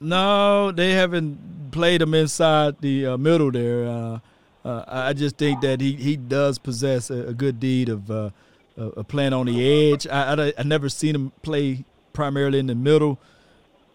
No, 0.00 0.72
they 0.72 0.92
haven't 0.92 1.70
played 1.70 2.02
him 2.02 2.14
inside 2.14 2.80
the 2.80 3.06
uh, 3.06 3.16
middle 3.16 3.52
there. 3.52 3.86
Uh, 3.86 4.18
uh, 4.64 4.84
I 4.86 5.12
just 5.12 5.36
think 5.36 5.60
that 5.60 5.80
he, 5.80 5.94
he 5.94 6.16
does 6.16 6.58
possess 6.58 7.10
a, 7.10 7.28
a 7.28 7.34
good 7.34 7.60
deed 7.60 7.88
of 7.88 8.10
uh, 8.10 8.30
uh, 8.78 9.02
playing 9.04 9.32
on 9.32 9.46
the 9.46 9.92
edge. 9.92 10.06
I, 10.06 10.34
I, 10.34 10.52
I 10.58 10.62
never 10.64 10.88
seen 10.88 11.14
him 11.14 11.32
play 11.42 11.84
primarily 12.12 12.58
in 12.58 12.66
the 12.66 12.74
middle. 12.74 13.18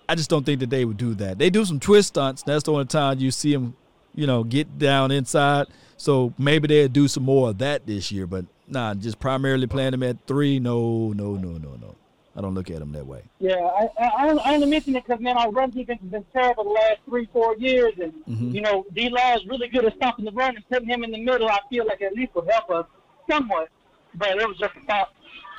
I 0.10 0.16
just 0.16 0.30
don't 0.30 0.46
think 0.46 0.62
that 0.62 0.70
they 0.70 0.86
would 0.86 0.98
do 0.98 1.14
that. 1.16 1.38
They 1.38 1.50
do 1.50 1.66
some 1.66 1.80
twist 1.80 2.10
stunts. 2.10 2.44
That's 2.44 2.64
the 2.64 2.72
only 2.72 2.86
time 2.86 3.20
you 3.20 3.32
see 3.32 3.54
him, 3.54 3.76
you 4.18 4.28
know, 4.28 4.44
get 4.44 4.78
down 4.78 5.12
inside. 5.12 5.68
So 5.96 6.34
maybe 6.38 6.68
they'll 6.68 6.90
do 6.90 7.08
some 7.08 7.24
more 7.24 7.50
of 7.52 7.58
that 7.60 7.88
this 7.88 8.12
year. 8.12 8.28
But 8.28 8.46
nah, 8.68 8.94
just 8.96 9.20
primarily 9.20 9.68
playing 9.68 9.92
them 9.92 10.04
at 10.04 10.18
three. 10.28 10.60
No, 10.60 11.14
no, 11.14 11.36
no, 11.36 11.52
no, 11.58 11.76
no. 11.80 11.96
I 12.36 12.42
don't 12.42 12.54
look 12.54 12.70
at 12.70 12.78
them 12.80 12.92
that 12.92 13.08
way. 13.08 13.24
Yeah, 13.40 13.56
I, 13.56 13.90
I, 14.00 14.30
I 14.46 14.54
only 14.54 14.68
mention 14.68 14.96
it 14.96 15.06
because, 15.08 15.20
man, 15.20 15.38
our 15.38 15.50
run 15.50 15.72
defense 15.72 16.00
has 16.02 16.12
been 16.12 16.26
terrible 16.34 16.66
the 16.66 16.70
last 16.70 16.98
three, 17.06 17.28
four 17.34 17.56
years. 17.56 17.94
And, 18.00 18.14
Mhm. 18.30 18.54
you 18.54 18.62
know, 18.62 18.86
D-Law 18.94 19.36
is 19.38 19.46
really 19.48 19.68
good 19.70 19.86
at 19.86 19.96
stopping 19.96 20.26
the 20.26 20.32
run 20.32 20.56
and 20.56 20.70
putting 20.70 20.88
him 20.88 21.04
in 21.04 21.10
the 21.10 21.20
middle. 21.24 21.48
I 21.48 21.58
feel 21.70 21.86
like 21.88 22.02
at 22.04 22.14
least 22.14 22.36
would 22.36 22.48
help 22.48 22.70
us 22.70 22.86
somewhat. 23.28 23.70
But 24.14 24.38
it 24.38 24.48
was 24.48 24.58
just 24.60 24.74
a 24.76 24.86
thought. 24.86 25.10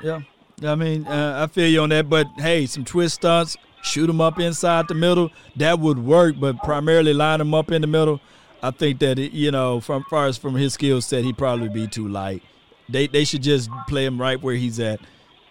Yeah, 0.01 0.21
I 0.63 0.75
mean, 0.75 1.05
uh, 1.05 1.41
I 1.43 1.47
feel 1.47 1.67
you 1.67 1.81
on 1.81 1.89
that. 1.89 2.09
But 2.09 2.27
hey, 2.37 2.65
some 2.65 2.85
twist 2.85 3.15
stunts, 3.15 3.57
shoot 3.83 4.07
them 4.07 4.21
up 4.21 4.39
inside 4.39 4.87
the 4.87 4.93
middle, 4.93 5.31
that 5.57 5.79
would 5.79 5.99
work. 5.99 6.35
But 6.39 6.59
primarily 6.63 7.13
line 7.13 7.39
them 7.39 7.53
up 7.53 7.71
in 7.73 7.81
the 7.81 7.87
middle. 7.87 8.21
I 8.61 8.71
think 8.71 8.99
that 8.99 9.19
it, 9.19 9.31
you 9.31 9.51
know, 9.51 9.79
from 9.79 10.03
far 10.09 10.27
as 10.27 10.37
from 10.37 10.55
his 10.55 10.73
skill 10.73 11.01
set, 11.01 11.23
he'd 11.23 11.37
probably 11.37 11.69
be 11.69 11.87
too 11.87 12.07
light. 12.07 12.43
They 12.87 13.07
they 13.07 13.23
should 13.23 13.43
just 13.43 13.69
play 13.87 14.05
him 14.05 14.19
right 14.19 14.41
where 14.41 14.55
he's 14.55 14.79
at. 14.79 14.99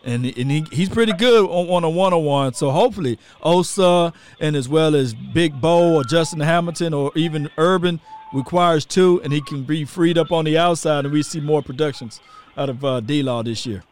And, 0.05 0.25
and 0.25 0.51
he, 0.51 0.65
he's 0.71 0.89
pretty 0.89 1.13
good 1.13 1.45
on, 1.45 1.69
on 1.69 1.85
a 1.85 1.91
one 1.91 2.13
on 2.13 2.25
one. 2.25 2.55
So 2.55 2.71
hopefully 2.71 3.19
Osa 3.43 4.13
and 4.41 4.57
as 4.57 4.69
well 4.69 4.95
as 4.95 5.13
Big 5.13 5.61
Bo 5.61 5.95
or 5.95 6.05
Justin 6.05 6.41
Hamilton 6.41 6.95
or 6.95 7.11
even 7.15 7.51
Urban 7.59 8.01
requires 8.33 8.85
two, 8.85 9.21
and 9.25 9.33
he 9.33 9.41
can 9.41 9.65
be 9.65 9.85
freed 9.85 10.17
up 10.19 10.31
on 10.31 10.45
the 10.45 10.57
outside, 10.59 11.05
and 11.05 11.13
we 11.13 11.23
see 11.23 11.41
more 11.41 11.63
productions 11.63 12.21
out 12.57 12.69
of 12.69 12.85
uh, 12.85 13.01
D 13.01 13.23
Law 13.23 13.43
this 13.43 13.67
year. 13.67 13.83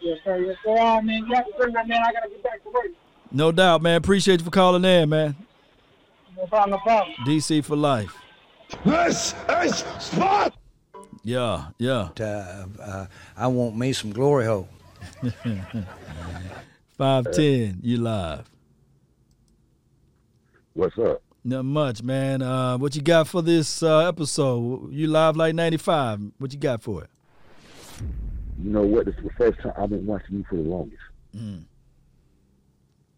Yes, 0.00 0.18
sir. 0.24 0.38
Yes, 0.38 0.56
sir. 0.64 0.74
Right, 0.74 1.04
man. 1.04 1.26
You 1.26 1.34
have 1.34 1.46
to 1.46 1.52
bring 1.58 1.72
that, 1.74 1.86
man. 1.88 2.02
I 2.02 2.12
got 2.12 2.22
to 2.22 2.28
get 2.28 2.42
back 2.42 2.62
to 2.62 2.70
work. 2.70 2.86
No 3.32 3.52
doubt, 3.52 3.82
man. 3.82 3.96
Appreciate 3.96 4.40
you 4.40 4.44
for 4.44 4.50
calling 4.50 4.84
in, 4.84 5.08
man. 5.08 5.36
No 6.36 6.46
problem, 6.46 6.70
no 6.70 6.78
problem. 6.78 7.14
DC 7.26 7.64
for 7.64 7.76
life. 7.76 8.14
This 8.84 9.34
is 9.62 9.76
spot. 9.98 10.54
Yeah, 11.24 11.68
yeah. 11.78 12.10
Uh, 12.20 12.66
uh, 12.80 13.06
I 13.36 13.46
want 13.46 13.76
me 13.76 13.92
some 13.92 14.12
glory 14.12 14.44
hole. 14.44 14.68
Five 16.98 17.32
ten, 17.32 17.78
you 17.82 17.98
live. 17.98 18.44
What's 20.74 20.98
up? 20.98 21.22
Not 21.42 21.64
much, 21.64 22.02
man. 22.02 22.42
Uh, 22.42 22.76
what 22.76 22.94
you 22.94 23.02
got 23.02 23.28
for 23.28 23.40
this 23.40 23.82
uh, 23.82 24.06
episode? 24.08 24.92
You 24.92 25.06
live 25.06 25.36
like 25.36 25.54
ninety 25.54 25.78
five. 25.78 26.20
What 26.38 26.52
you 26.52 26.58
got 26.58 26.82
for 26.82 27.04
it? 27.04 27.10
You 28.62 28.70
know 28.70 28.82
what? 28.82 29.06
This 29.06 29.14
is 29.16 29.24
the 29.24 29.30
first 29.38 29.60
time 29.60 29.72
I've 29.78 29.90
been 29.90 30.04
watching 30.04 30.38
you 30.38 30.44
for 30.50 30.56
the 30.56 30.62
longest. 30.62 31.02
Mm. 31.34 31.64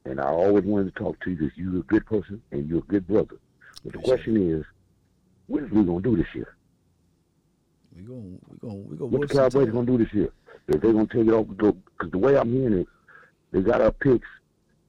And 0.09 0.21
I 0.21 0.29
always 0.29 0.65
wanted 0.65 0.95
to 0.95 0.99
talk 1.03 1.21
to 1.21 1.31
you 1.31 1.37
because 1.37 1.57
you're 1.57 1.81
a 1.81 1.83
good 1.83 2.07
person 2.07 2.41
and 2.51 2.67
you're 2.67 2.79
a 2.79 2.83
good 2.83 3.07
brother. 3.07 3.37
But 3.85 3.93
the 3.93 3.99
question 3.99 4.37
is, 4.51 4.65
what 5.47 5.63
is 5.63 5.71
we 5.71 5.85
gonna 5.85 6.01
do 6.01 6.17
this 6.17 6.27
year? 6.35 6.57
We 7.95 8.03
going 8.03 8.41
we 8.49 8.57
going 8.59 8.89
we 8.89 8.97
going 8.97 9.11
What 9.11 9.29
the 9.29 9.35
Cowboys 9.35 9.71
gonna 9.71 9.87
do 9.87 9.99
this 9.99 10.13
year? 10.15 10.33
If 10.67 10.81
they're 10.81 10.93
gonna 10.93 11.07
take 11.07 11.27
it 11.27 11.33
off, 11.33 11.47
because 11.49 12.11
the 12.11 12.19
way 12.19 12.39
I'm 12.39 12.51
hearing 12.51 12.81
it, 12.81 12.87
they 13.53 13.61
got 13.61 13.83
our 13.83 13.93
picks. 13.93 14.27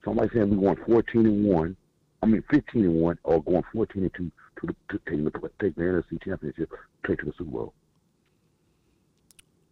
Somebody 0.05 0.29
saying 0.33 0.55
we're 0.55 0.73
going 0.73 0.85
14 0.85 1.25
and 1.25 1.45
one. 1.45 1.75
I 2.23 2.25
mean 2.25 2.43
15 2.49 2.85
and 2.85 2.95
one, 2.95 3.19
or 3.23 3.43
going 3.43 3.63
14 3.73 4.03
and 4.03 4.13
two 4.13 4.31
to, 4.61 4.67
the, 4.67 4.75
to 4.89 4.99
take, 5.09 5.23
the, 5.23 5.49
take 5.59 5.75
the 5.75 5.81
NFC 5.81 6.23
Championship, 6.23 6.71
take 7.05 7.19
to 7.19 7.25
the 7.25 7.33
Super 7.37 7.51
Bowl. 7.51 7.73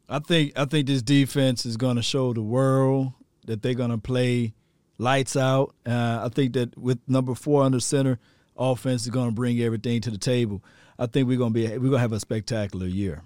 I 0.10 0.20
think 0.20 0.58
I 0.58 0.66
think 0.66 0.88
this 0.88 1.02
defense 1.02 1.66
is 1.66 1.78
going 1.78 1.98
to 1.98 2.02
show 2.02 2.34
the 2.34 2.42
world 2.42 3.14
that 3.46 3.62
they're 3.62 3.74
going 3.74 3.92
to 3.92 3.98
play 3.98 4.54
lights 4.98 5.36
out. 5.36 5.74
Uh, 5.86 6.22
I 6.24 6.30
think 6.30 6.54
that 6.54 6.78
with 6.78 7.00
number 7.08 7.36
four 7.36 7.64
under 7.64 7.80
center, 7.80 8.20
offense 8.58 9.04
is 9.04 9.10
going 9.10 9.30
to 9.30 9.36
bring 9.36 9.60
everything 9.62 10.02
to 10.02 10.12
the 10.12 10.18
table. 10.18 10.64
I 11.00 11.06
think 11.06 11.28
we're 11.28 11.38
going 11.38 11.54
to 11.54 11.60
be 11.60 11.68
we're 11.68 11.78
going 11.78 11.92
to 11.94 12.00
have 12.00 12.14
a 12.14 12.20
spectacular 12.20 12.88
year. 12.88 13.24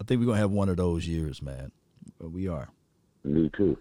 I 0.00 0.04
think 0.04 0.20
we're 0.20 0.26
going 0.26 0.36
to 0.36 0.42
have 0.42 0.50
one 0.50 0.68
of 0.68 0.76
those 0.76 1.06
years, 1.06 1.40
man. 1.40 1.70
We 2.18 2.48
are. 2.48 2.68
Me 3.24 3.50
too. 3.56 3.78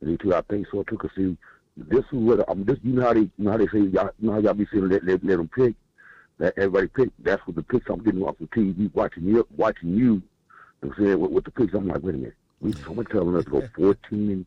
Me 0.00 0.16
too. 0.16 0.34
I 0.34 0.42
think 0.42 0.66
so 0.70 0.82
too. 0.84 0.96
Cause 0.96 1.10
see, 1.16 1.36
this 1.76 2.04
is 2.04 2.12
what 2.12 2.44
I'm. 2.48 2.64
This 2.64 2.78
you 2.82 2.92
know 2.94 3.02
how 3.02 3.12
they 3.14 3.20
you 3.20 3.30
know 3.38 3.50
how 3.52 3.56
they 3.56 3.66
say 3.66 3.80
y'all 3.80 4.10
you 4.18 4.28
know 4.28 4.32
how 4.32 4.38
y'all 4.38 4.54
be 4.54 4.66
saying 4.72 4.88
let 4.88 5.04
let, 5.04 5.24
let 5.24 5.36
them 5.38 5.48
pick. 5.48 5.74
that 6.38 6.54
everybody 6.56 6.86
pick. 6.88 7.10
That's 7.18 7.44
what 7.46 7.56
the 7.56 7.62
picks 7.62 7.88
I'm 7.90 8.02
getting 8.02 8.22
off 8.22 8.36
the 8.38 8.46
TV, 8.46 8.92
watching 8.94 9.24
you, 9.24 9.46
watching 9.56 9.96
you, 9.96 10.22
and 10.82 10.92
saying 10.96 11.18
with, 11.18 11.30
with 11.30 11.44
the 11.44 11.50
picks. 11.50 11.74
I'm 11.74 11.88
like, 11.88 12.02
wait 12.02 12.14
a 12.14 12.18
minute, 12.18 12.34
we 12.60 12.72
someone 12.72 13.06
telling 13.06 13.36
us 13.36 13.44
to 13.44 13.50
go 13.50 13.68
14 13.76 13.96
and 14.12 14.46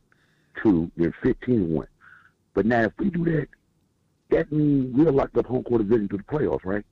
two, 0.61 0.91
then 0.97 1.13
15 1.21 1.55
and 1.55 1.69
one. 1.75 1.87
But 2.53 2.65
now 2.65 2.81
if 2.83 2.93
we 2.97 3.09
do 3.09 3.23
that, 3.25 3.47
that 4.29 4.51
means 4.51 4.95
we're 4.95 5.11
locked 5.11 5.37
up 5.37 5.45
home 5.45 5.63
court 5.63 5.81
advantage 5.81 6.09
to 6.11 6.17
the 6.17 6.23
playoffs, 6.23 6.65
right? 6.65 6.85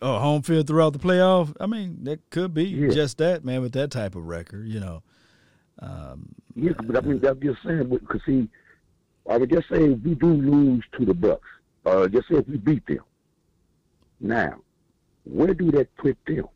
Oh, 0.00 0.18
home 0.18 0.42
field 0.42 0.66
throughout 0.66 0.92
the 0.92 0.98
playoff. 0.98 1.54
I 1.60 1.66
mean, 1.66 2.04
that 2.04 2.20
could 2.30 2.54
be 2.54 2.64
Yeah. 2.64 2.88
just 2.90 3.18
that, 3.18 3.44
man. 3.44 3.62
With 3.62 3.72
that 3.72 3.90
type 3.90 4.14
of 4.14 4.26
record, 4.26 4.68
you 4.68 4.80
know. 4.80 5.02
Um, 5.80 6.34
Yes, 6.54 6.74
but 6.84 6.96
I 6.96 7.06
mean, 7.06 7.24
I'm 7.24 7.40
just 7.40 7.62
saying, 7.62 7.88
because 7.88 8.20
see, 8.26 8.48
I 9.28 9.36
would 9.36 9.50
just 9.50 9.68
say 9.68 9.84
if 9.84 10.00
we 10.00 10.14
do 10.14 10.26
lose 10.26 10.82
to 10.98 11.04
the 11.04 11.14
Bucks, 11.14 11.46
uh, 11.86 12.08
just 12.08 12.28
say 12.28 12.36
if 12.36 12.48
we 12.48 12.56
beat 12.56 12.84
them. 12.86 12.98
Now, 14.20 14.56
where 15.24 15.54
do 15.54 15.70
that 15.72 15.94
put 15.96 16.16
them? 16.26 16.46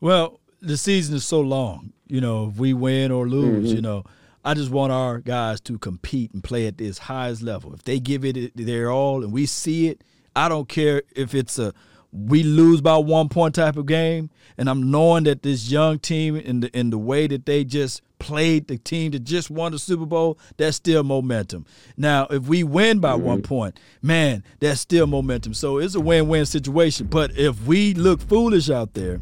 Well, 0.00 0.40
the 0.60 0.76
season 0.76 1.16
is 1.16 1.24
so 1.26 1.40
long. 1.40 1.92
You 2.08 2.20
know, 2.20 2.48
if 2.48 2.58
we 2.58 2.74
win 2.74 3.10
or 3.10 3.26
lose, 3.28 3.70
Mhm. 3.70 3.76
you 3.76 3.80
know, 3.80 4.04
I 4.48 4.54
just 4.54 4.70
want 4.70 4.92
our 4.92 5.18
guys 5.18 5.60
to 5.60 5.76
compete 5.76 6.32
and 6.32 6.42
play 6.42 6.66
at 6.66 6.78
this 6.78 6.96
highest 6.96 7.42
level. 7.42 7.74
If 7.74 7.84
they 7.84 8.00
give 8.00 8.24
it 8.24 8.56
their 8.56 8.90
all 8.90 9.22
and 9.22 9.30
we 9.30 9.44
see 9.44 9.88
it, 9.88 10.02
I 10.34 10.48
don't 10.48 10.66
care 10.66 11.02
if 11.14 11.34
it's 11.34 11.58
a 11.58 11.74
we 12.12 12.42
lose 12.42 12.80
by 12.80 12.96
one 12.96 13.28
point 13.28 13.56
type 13.56 13.76
of 13.76 13.84
game. 13.84 14.30
And 14.56 14.70
I'm 14.70 14.90
knowing 14.90 15.24
that 15.24 15.42
this 15.42 15.70
young 15.70 15.98
team 15.98 16.34
in 16.34 16.60
the 16.60 16.74
in 16.74 16.88
the 16.88 16.96
way 16.96 17.26
that 17.26 17.44
they 17.44 17.62
just 17.62 18.00
played 18.18 18.68
the 18.68 18.78
team 18.78 19.10
that 19.10 19.24
just 19.24 19.50
won 19.50 19.72
the 19.72 19.78
Super 19.78 20.06
Bowl, 20.06 20.38
that's 20.56 20.78
still 20.78 21.04
momentum. 21.04 21.66
Now, 21.98 22.26
if 22.30 22.44
we 22.44 22.64
win 22.64 23.00
by 23.00 23.16
mm-hmm. 23.16 23.24
one 23.24 23.42
point, 23.42 23.78
man, 24.00 24.42
that's 24.60 24.80
still 24.80 25.06
momentum. 25.06 25.52
So 25.52 25.76
it's 25.76 25.94
a 25.94 26.00
win-win 26.00 26.46
situation. 26.46 27.08
But 27.08 27.36
if 27.36 27.66
we 27.66 27.92
look 27.92 28.22
foolish 28.22 28.70
out 28.70 28.94
there, 28.94 29.20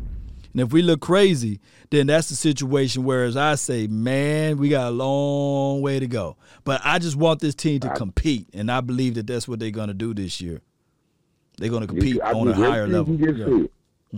and 0.56 0.66
if 0.66 0.72
we 0.72 0.80
look 0.80 1.02
crazy, 1.02 1.60
then 1.90 2.06
that's 2.06 2.30
the 2.30 2.34
situation 2.34 3.04
where, 3.04 3.24
as 3.24 3.36
I 3.36 3.56
say, 3.56 3.88
man, 3.88 4.56
we 4.56 4.70
got 4.70 4.88
a 4.88 4.90
long 4.90 5.82
way 5.82 6.00
to 6.00 6.06
go. 6.06 6.38
But 6.64 6.80
I 6.82 6.98
just 6.98 7.14
want 7.14 7.40
this 7.40 7.54
team 7.54 7.80
to 7.80 7.90
compete, 7.90 8.48
and 8.54 8.72
I 8.72 8.80
believe 8.80 9.16
that 9.16 9.26
that's 9.26 9.46
what 9.46 9.58
they're 9.58 9.70
going 9.70 9.88
to 9.88 9.94
do 9.94 10.14
this 10.14 10.40
year. 10.40 10.62
They're 11.58 11.68
going 11.68 11.82
to 11.82 11.86
compete 11.86 12.22
I 12.22 12.32
on 12.32 12.48
a 12.48 12.54
higher 12.54 12.86
level. 12.88 13.14
You 13.14 13.26
just 13.26 13.38
Yeah. 13.38 13.44
said. 13.44 13.68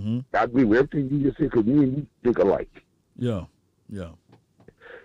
hmm 0.01 0.19
I 0.33 0.45
agree 0.45 0.63
with 0.63 0.79
everything 0.79 1.19
you 1.19 1.25
just 1.27 1.39
said 1.39 1.51
because 1.51 1.67
me 1.67 1.83
and 1.83 1.97
you 1.97 2.07
think 2.23 2.39
alike. 2.39 2.85
yeah, 3.17 3.47
yeah. 3.89 4.11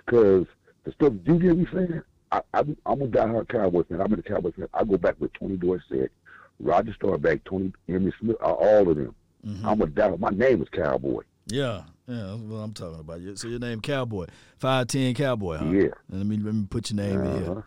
Because 0.05 0.45
the 0.83 0.91
stuff 0.91 1.13
you 1.25 1.39
hear 1.39 1.55
me 1.55 1.65
saying, 1.73 2.01
I, 2.31 2.41
I'm 2.53 3.01
a 3.01 3.07
diehard 3.07 3.47
Cowboys 3.49 3.85
fan. 3.89 4.01
I'm 4.01 4.11
the 4.11 4.21
Cowboys 4.21 4.53
fan. 4.55 4.67
I 4.71 4.83
go 4.83 4.97
back 4.97 5.15
with 5.19 5.31
Tony 5.33 5.57
Dorsett, 5.57 6.11
Roger 6.59 6.93
Staubach, 6.93 7.39
Tony 7.45 7.73
Emmitt 7.89 8.13
Smith, 8.19 8.37
uh, 8.41 8.51
all 8.53 8.87
of 8.87 8.97
them. 8.97 9.15
Mm-hmm. 9.45 9.67
I'm 9.67 9.81
a 9.81 9.85
diehard. 9.87 10.19
My 10.19 10.29
name 10.29 10.61
is 10.61 10.69
Cowboy. 10.69 11.23
Yeah, 11.47 11.83
yeah, 12.07 12.15
that's 12.27 12.39
what 12.39 12.57
I'm 12.57 12.73
talking 12.73 12.99
about. 13.01 13.19
So 13.37 13.47
your 13.49 13.59
name 13.59 13.81
Cowboy, 13.81 14.27
five 14.57 14.87
ten 14.87 15.13
Cowboy, 15.13 15.57
huh? 15.57 15.65
Yeah. 15.65 15.87
Let 16.09 16.25
me 16.25 16.37
let 16.37 16.53
me 16.53 16.65
put 16.69 16.89
your 16.91 16.97
name 16.97 17.19
in 17.21 17.27
Uh-huh. 17.27 17.39
here, 17.53 17.63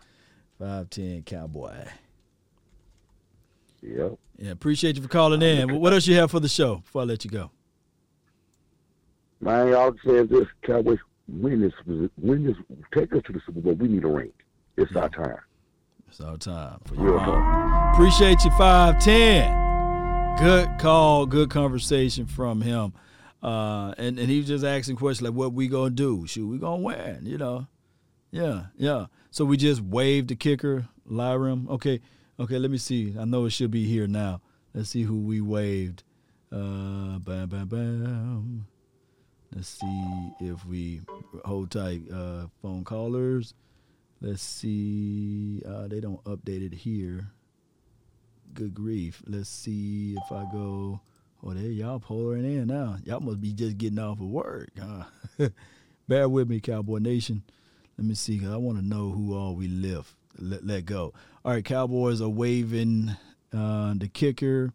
five 0.59 0.89
ten 0.89 1.21
Cowboy. 1.23 1.75
Yeah. 3.81 4.09
Yeah, 4.39 4.51
appreciate 4.51 4.95
you 4.95 5.01
for 5.03 5.07
calling 5.07 5.41
in. 5.41 5.79
What 5.79 5.93
else 5.93 6.07
you 6.07 6.15
have 6.15 6.31
for 6.31 6.39
the 6.39 6.49
show 6.49 6.77
before 6.77 7.03
I 7.03 7.05
let 7.05 7.23
you 7.25 7.31
go? 7.31 7.51
Man, 9.39 9.67
y'all 9.69 9.93
says 10.03 10.29
this 10.29 10.47
Cowboys 10.63 10.97
win 11.27 11.61
this, 11.61 11.73
win 12.17 12.43
this, 12.45 12.55
take 12.93 13.13
us 13.13 13.21
to 13.25 13.33
the 13.33 13.41
Super 13.45 13.61
Bowl. 13.61 13.73
We 13.73 13.87
need 13.87 14.03
a 14.03 14.07
ring. 14.07 14.31
It's 14.77 14.95
our 14.95 15.09
time. 15.09 15.37
It's 16.07 16.21
our 16.21 16.37
time 16.37 16.79
for 16.85 16.95
you. 16.95 17.17
Appreciate 17.93 18.43
you, 18.43 18.51
five 18.51 18.99
ten. 19.03 19.66
Good 20.39 20.77
call, 20.77 21.25
good 21.25 21.49
conversation 21.49 22.27
from 22.27 22.61
him. 22.61 22.93
Uh, 23.41 23.93
and 23.97 24.19
and 24.19 24.29
he 24.29 24.37
was 24.37 24.47
just 24.47 24.63
asking 24.63 24.95
questions 24.95 25.27
like, 25.27 25.35
"What 25.35 25.53
we 25.53 25.67
gonna 25.67 25.89
do? 25.89 26.27
Shoot, 26.27 26.47
we 26.47 26.59
gonna 26.59 26.83
win?" 26.83 27.25
You 27.25 27.39
know? 27.39 27.67
Yeah, 28.29 28.65
yeah. 28.77 29.07
So 29.31 29.45
we 29.45 29.57
just 29.57 29.81
waved 29.81 30.27
the 30.27 30.35
kicker, 30.35 30.89
Lirim. 31.09 31.67
Okay, 31.69 32.01
okay. 32.39 32.59
Let 32.59 32.69
me 32.69 32.77
see. 32.77 33.15
I 33.19 33.25
know 33.25 33.45
it 33.45 33.49
should 33.49 33.71
be 33.71 33.85
here 33.85 34.05
now. 34.05 34.41
Let's 34.75 34.89
see 34.89 35.01
who 35.03 35.21
we 35.21 35.41
waved. 35.41 36.03
Uh, 36.51 37.17
bam, 37.17 37.49
bam, 37.49 37.67
bam. 37.67 38.67
Let's 39.55 39.69
see 39.69 40.31
if 40.39 40.63
we 40.65 41.01
hold 41.45 41.71
tight. 41.71 42.03
Uh, 42.13 42.47
phone 42.61 42.83
callers. 42.83 43.55
Let's 44.21 44.43
see. 44.43 45.63
Uh, 45.67 45.87
they 45.87 45.99
don't 45.99 46.23
update 46.25 46.65
it 46.65 46.73
here. 46.75 47.31
Good 48.53 48.73
grief. 48.73 49.21
Let's 49.27 49.49
see 49.49 50.17
if 50.17 50.31
I 50.31 50.45
go. 50.51 51.01
Oh, 51.43 51.53
there 51.53 51.63
y'all 51.63 51.99
pouring 51.99 52.45
in 52.45 52.67
now. 52.67 52.97
Y'all 53.03 53.19
must 53.19 53.39
be 53.39 53.53
just 53.53 53.77
getting 53.77 53.99
off 53.99 54.19
of 54.19 54.27
work. 54.27 54.69
Huh? 54.79 55.49
Bear 56.07 56.27
with 56.27 56.49
me, 56.49 56.59
Cowboy 56.59 56.97
Nation. 56.97 57.43
Let 57.97 58.07
me 58.07 58.15
see, 58.15 58.39
cause 58.39 58.49
I 58.49 58.57
want 58.57 58.77
to 58.77 58.85
know 58.85 59.09
who 59.11 59.35
all 59.35 59.55
we 59.55 59.67
lift, 59.67 60.13
let, 60.37 60.65
let 60.65 60.85
go. 60.85 61.13
All 61.43 61.51
right, 61.53 61.65
Cowboys 61.65 62.21
are 62.21 62.29
waving 62.29 63.15
uh, 63.51 63.93
the 63.95 64.07
kicker. 64.07 64.71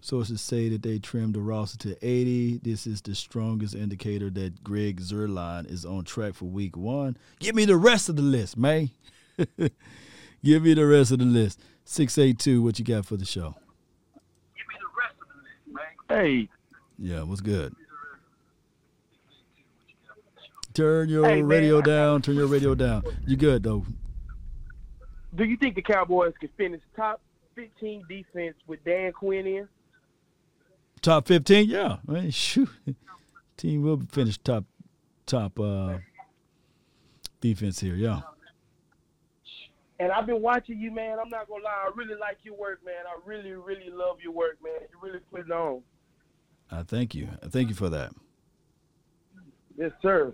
Sources 0.00 0.40
say 0.40 0.68
that 0.68 0.82
they 0.82 0.98
trimmed 0.98 1.34
the 1.34 1.40
roster 1.40 1.78
to 1.78 2.06
80. 2.06 2.58
This 2.58 2.86
is 2.86 3.00
the 3.00 3.14
strongest 3.14 3.74
indicator 3.74 4.30
that 4.30 4.64
Greg 4.64 5.00
Zuerlein 5.00 5.70
is 5.70 5.84
on 5.84 6.04
track 6.04 6.34
for 6.34 6.46
week 6.46 6.76
one. 6.76 7.16
Give 7.38 7.54
me 7.54 7.64
the 7.64 7.76
rest 7.76 8.08
of 8.08 8.16
the 8.16 8.22
list, 8.22 8.56
man. 8.56 8.90
Give 10.44 10.62
me 10.62 10.74
the 10.74 10.86
rest 10.86 11.12
of 11.12 11.20
the 11.20 11.24
list. 11.24 11.60
682, 11.84 12.62
what 12.62 12.78
you 12.78 12.84
got 12.84 13.04
for 13.06 13.16
the 13.16 13.24
show? 13.24 13.54
Hey, 16.08 16.48
Yeah, 16.98 17.22
what's 17.22 17.40
good? 17.40 17.74
Turn 20.74 21.08
your 21.08 21.26
Hey, 21.26 21.42
radio 21.42 21.78
I- 21.78 21.82
down. 21.82 22.22
Turn 22.22 22.34
your 22.36 22.46
radio 22.46 22.74
down. 22.74 23.02
You 23.26 23.36
good, 23.36 23.62
though. 23.62 23.84
do 25.34 25.44
you 25.44 25.56
think 25.56 25.74
the 25.74 25.82
Cowboys 25.82 26.34
can 26.38 26.48
finish 26.56 26.80
top 26.94 27.20
15 27.54 28.04
defense 28.08 28.54
with 28.66 28.82
Dan 28.84 29.12
Quinn 29.12 29.46
in? 29.46 29.68
Top 31.00 31.26
15? 31.26 31.68
Yeah. 31.68 31.96
I 32.08 32.12
mean, 32.12 32.30
shoot. 32.30 32.68
Team 33.56 33.82
will 33.82 34.00
finish 34.10 34.38
top 34.38 34.64
top 35.26 35.58
uh, 35.58 35.98
defense 37.40 37.80
here. 37.80 37.94
Yeah. 37.94 38.20
And 40.02 40.10
I've 40.10 40.26
been 40.26 40.42
watching 40.42 40.80
you, 40.80 40.90
man. 40.90 41.20
I'm 41.20 41.28
not 41.28 41.48
gonna 41.48 41.62
lie. 41.62 41.86
I 41.86 41.90
really 41.94 42.16
like 42.16 42.38
your 42.42 42.56
work, 42.56 42.84
man. 42.84 43.04
I 43.06 43.16
really, 43.24 43.52
really 43.52 43.88
love 43.88 44.16
your 44.20 44.32
work, 44.32 44.58
man. 44.60 44.72
You 44.80 44.98
really 45.00 45.20
put 45.30 45.46
it 45.46 45.52
on. 45.52 45.80
I 46.72 46.82
thank 46.82 47.14
you. 47.14 47.28
I 47.40 47.46
thank 47.46 47.68
you 47.68 47.76
for 47.76 47.88
that. 47.90 48.10
Yes, 49.78 49.92
sir. 50.02 50.32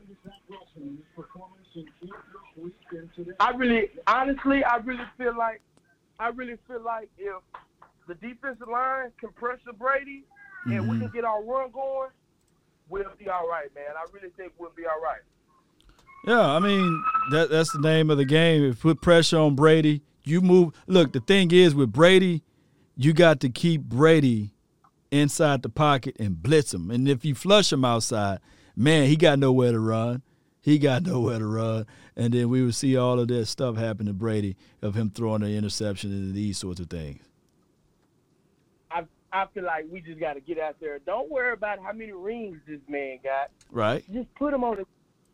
I 3.38 3.50
really, 3.50 3.90
honestly, 4.06 4.64
I 4.64 4.76
really 4.76 5.04
feel 5.18 5.36
like, 5.36 5.60
I 6.18 6.28
really 6.28 6.56
feel 6.66 6.80
like 6.80 7.10
if 7.18 7.34
the 8.06 8.14
defensive 8.14 8.68
line 8.68 9.12
can 9.20 9.32
pressure 9.32 9.74
Brady 9.78 10.24
and 10.64 10.88
we 10.88 10.96
Mhm. 10.96 11.00
can 11.02 11.10
get 11.10 11.24
our 11.26 11.42
run 11.44 11.70
going, 11.72 12.10
we'll 12.88 13.04
be 13.18 13.28
all 13.28 13.46
right, 13.46 13.72
man. 13.74 13.98
I 13.98 14.06
really 14.12 14.30
think 14.30 14.54
we'll 14.56 14.70
be 14.70 14.86
all 14.86 15.00
right. 15.02 15.20
Yeah, 16.28 16.46
I 16.46 16.58
mean 16.58 17.02
that 17.30 17.48
that's 17.48 17.72
the 17.72 17.78
name 17.78 18.10
of 18.10 18.18
the 18.18 18.26
game. 18.26 18.62
If 18.62 18.84
you 18.84 18.92
put 18.92 19.00
pressure 19.00 19.38
on 19.38 19.54
Brady, 19.54 20.02
you 20.24 20.42
move. 20.42 20.74
Look, 20.86 21.14
the 21.14 21.20
thing 21.20 21.50
is 21.52 21.74
with 21.74 21.90
Brady, 21.90 22.42
you 22.96 23.14
got 23.14 23.40
to 23.40 23.48
keep 23.48 23.84
Brady 23.84 24.52
inside 25.10 25.62
the 25.62 25.70
pocket 25.70 26.16
and 26.20 26.42
blitz 26.42 26.74
him. 26.74 26.90
And 26.90 27.08
if 27.08 27.24
you 27.24 27.34
flush 27.34 27.72
him 27.72 27.82
outside, 27.82 28.40
man, 28.76 29.06
he 29.06 29.16
got 29.16 29.38
nowhere 29.38 29.72
to 29.72 29.80
run. 29.80 30.20
He 30.60 30.78
got 30.78 31.02
nowhere 31.06 31.38
to 31.38 31.46
run. 31.46 31.86
And 32.14 32.34
then 32.34 32.50
we 32.50 32.62
would 32.62 32.74
see 32.74 32.94
all 32.94 33.18
of 33.18 33.28
that 33.28 33.46
stuff 33.46 33.78
happen 33.78 34.04
to 34.04 34.12
Brady 34.12 34.54
of 34.82 34.94
him 34.94 35.08
throwing 35.08 35.42
an 35.42 35.54
interception 35.54 36.12
and 36.12 36.34
these 36.34 36.58
sorts 36.58 36.78
of 36.78 36.90
things. 36.90 37.22
I 38.90 39.04
I 39.32 39.46
feel 39.54 39.64
like 39.64 39.86
we 39.90 40.02
just 40.02 40.20
got 40.20 40.34
to 40.34 40.40
get 40.40 40.58
out 40.58 40.76
there. 40.78 40.98
Don't 40.98 41.30
worry 41.30 41.54
about 41.54 41.78
how 41.82 41.94
many 41.94 42.12
rings 42.12 42.58
this 42.66 42.80
man 42.86 43.18
got. 43.24 43.50
Right? 43.70 44.04
Just 44.12 44.34
put 44.34 44.52
him 44.52 44.62
on 44.62 44.76
the 44.76 44.84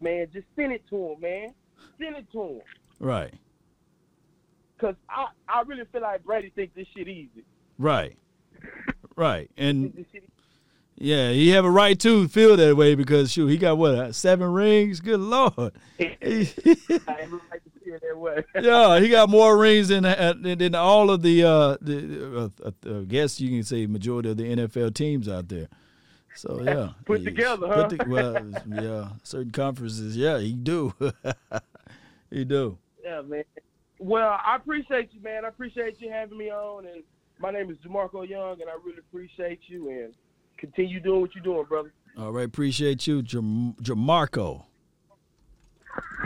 man. 0.05 0.29
Just 0.33 0.47
send 0.55 0.73
it 0.73 0.85
to 0.91 0.97
him, 0.97 1.21
man. 1.21 1.55
Send 1.99 2.17
it 2.17 2.31
to 2.31 2.43
him. 2.43 2.61
Right. 3.01 3.35
Cause 4.81 4.95
I 5.09 5.27
I 5.49 5.63
really 5.63 5.85
feel 5.91 6.03
like 6.03 6.25
Brady 6.25 6.53
thinks 6.55 6.75
this 6.77 6.87
shit 6.97 7.09
easy. 7.09 7.45
Right. 7.79 8.17
Right. 9.17 9.49
And 9.57 10.05
yeah, 10.97 11.31
he 11.31 11.51
have 11.51 11.65
a 11.65 11.71
right 11.71 11.99
to 12.01 12.29
feel 12.29 12.57
that 12.57 12.77
way 12.77 12.95
because 12.95 13.33
shoot, 13.33 13.49
he 13.49 13.57
got 13.57 13.79
what 13.79 14.15
seven 14.15 14.53
rings. 14.53 15.01
Good 15.01 15.21
lord. 15.21 15.53
I 15.59 15.73
really 16.01 16.51
like 17.51 17.63
to 17.63 17.71
see 17.85 17.91
it 17.91 18.03
that 18.03 18.17
way. 18.17 18.45
yeah, 18.61 19.01
he 19.01 19.09
got 19.09 19.29
more 19.29 19.57
rings 19.57 19.89
than 19.89 20.05
uh, 20.05 20.35
than, 20.41 20.59
than 20.59 20.75
all 20.75 21.11
of 21.11 21.23
the 21.23 21.45
uh, 21.45 21.77
the 21.81 22.51
uh, 22.65 22.69
uh, 22.69 23.01
I 23.01 23.05
guess 23.05 23.41
you 23.41 23.51
can 23.51 23.63
say 23.63 23.87
majority 23.87 24.31
of 24.31 24.37
the 24.37 24.45
NFL 24.45 24.95
teams 24.95 25.29
out 25.29 25.49
there. 25.49 25.69
So 26.37 26.61
yeah, 26.65 26.91
Put 27.05 27.21
he- 27.21 27.25
together, 27.27 27.67
put 27.69 27.77
huh? 27.77 27.89
the- 27.89 28.05
well, 28.09 28.53
yeah, 28.83 29.09
certain 29.23 29.53
conferences, 29.53 30.17
yeah, 30.17 30.39
he 30.39 30.53
do, 30.53 30.93
he 32.31 32.45
do. 32.45 32.77
Yeah, 33.03 33.23
man. 33.23 33.45
Well, 33.99 34.39
I 34.45 34.57
appreciate 34.57 35.11
you, 35.13 35.21
man. 35.23 35.45
I 35.45 35.49
appreciate 35.49 36.01
you 36.01 36.11
having 36.11 36.37
me 36.37 36.51
on, 36.51 36.87
and 36.87 37.03
my 37.39 37.51
name 37.51 37.71
is 37.71 37.77
Jamarco 37.79 38.29
Young, 38.29 38.61
and 38.61 38.69
I 38.69 38.75
really 38.85 38.99
appreciate 38.99 39.61
you 39.69 39.89
and 39.91 40.15
continue 40.59 41.01
doing 41.01 41.21
what 41.21 41.35
you're 41.35 41.45
doing, 41.45 41.65
brother. 41.69 41.93
All 42.19 42.33
right, 42.33 42.47
appreciate 42.47 43.07
you, 43.07 43.23
Jam- 43.23 43.75
Jamarco. 43.83 44.65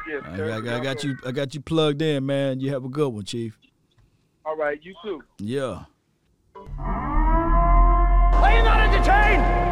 Yes, 0.08 0.22
I, 0.24 0.36
sir. 0.36 0.60
got, 0.62 0.80
I 0.80 0.82
got 0.82 1.04
you. 1.04 1.16
I 1.26 1.30
got 1.32 1.54
you 1.54 1.60
plugged 1.60 2.00
in, 2.00 2.24
man. 2.24 2.60
You 2.60 2.70
have 2.72 2.84
a 2.84 2.88
good 2.88 3.08
one, 3.10 3.24
Chief. 3.24 3.58
All 4.46 4.56
right, 4.56 4.82
you 4.82 4.94
too. 5.04 5.22
Yeah. 5.38 5.84
Are 6.78 8.56
you 8.56 8.62
not 8.62 8.80
entertained? 8.80 9.67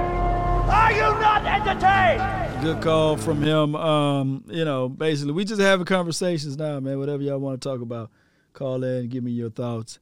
Are 0.68 0.92
you 0.92 0.98
not 0.98 1.44
entertained? 1.46 2.62
Good 2.62 2.82
call 2.82 3.16
from 3.16 3.40
him. 3.40 3.76
Um, 3.76 4.44
you 4.48 4.64
know, 4.64 4.88
basically, 4.88 5.32
we 5.32 5.44
just 5.44 5.60
having 5.60 5.86
conversations 5.86 6.56
now, 6.56 6.80
man. 6.80 6.98
Whatever 6.98 7.22
y'all 7.22 7.38
want 7.38 7.60
to 7.60 7.68
talk 7.68 7.80
about, 7.80 8.10
call 8.52 8.82
in, 8.82 9.08
give 9.08 9.22
me 9.22 9.30
your 9.30 9.50
thoughts. 9.50 10.00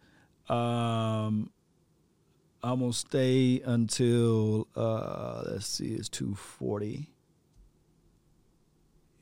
Um, 0.49 1.51
I'm 2.63 2.81
gonna 2.81 2.95
stay 2.95 3.61
until 3.63 4.69
uh, 4.75 5.43
let's 5.47 5.67
see, 5.67 5.95
it's 5.95 6.09
two 6.09 6.35
forty. 6.35 7.11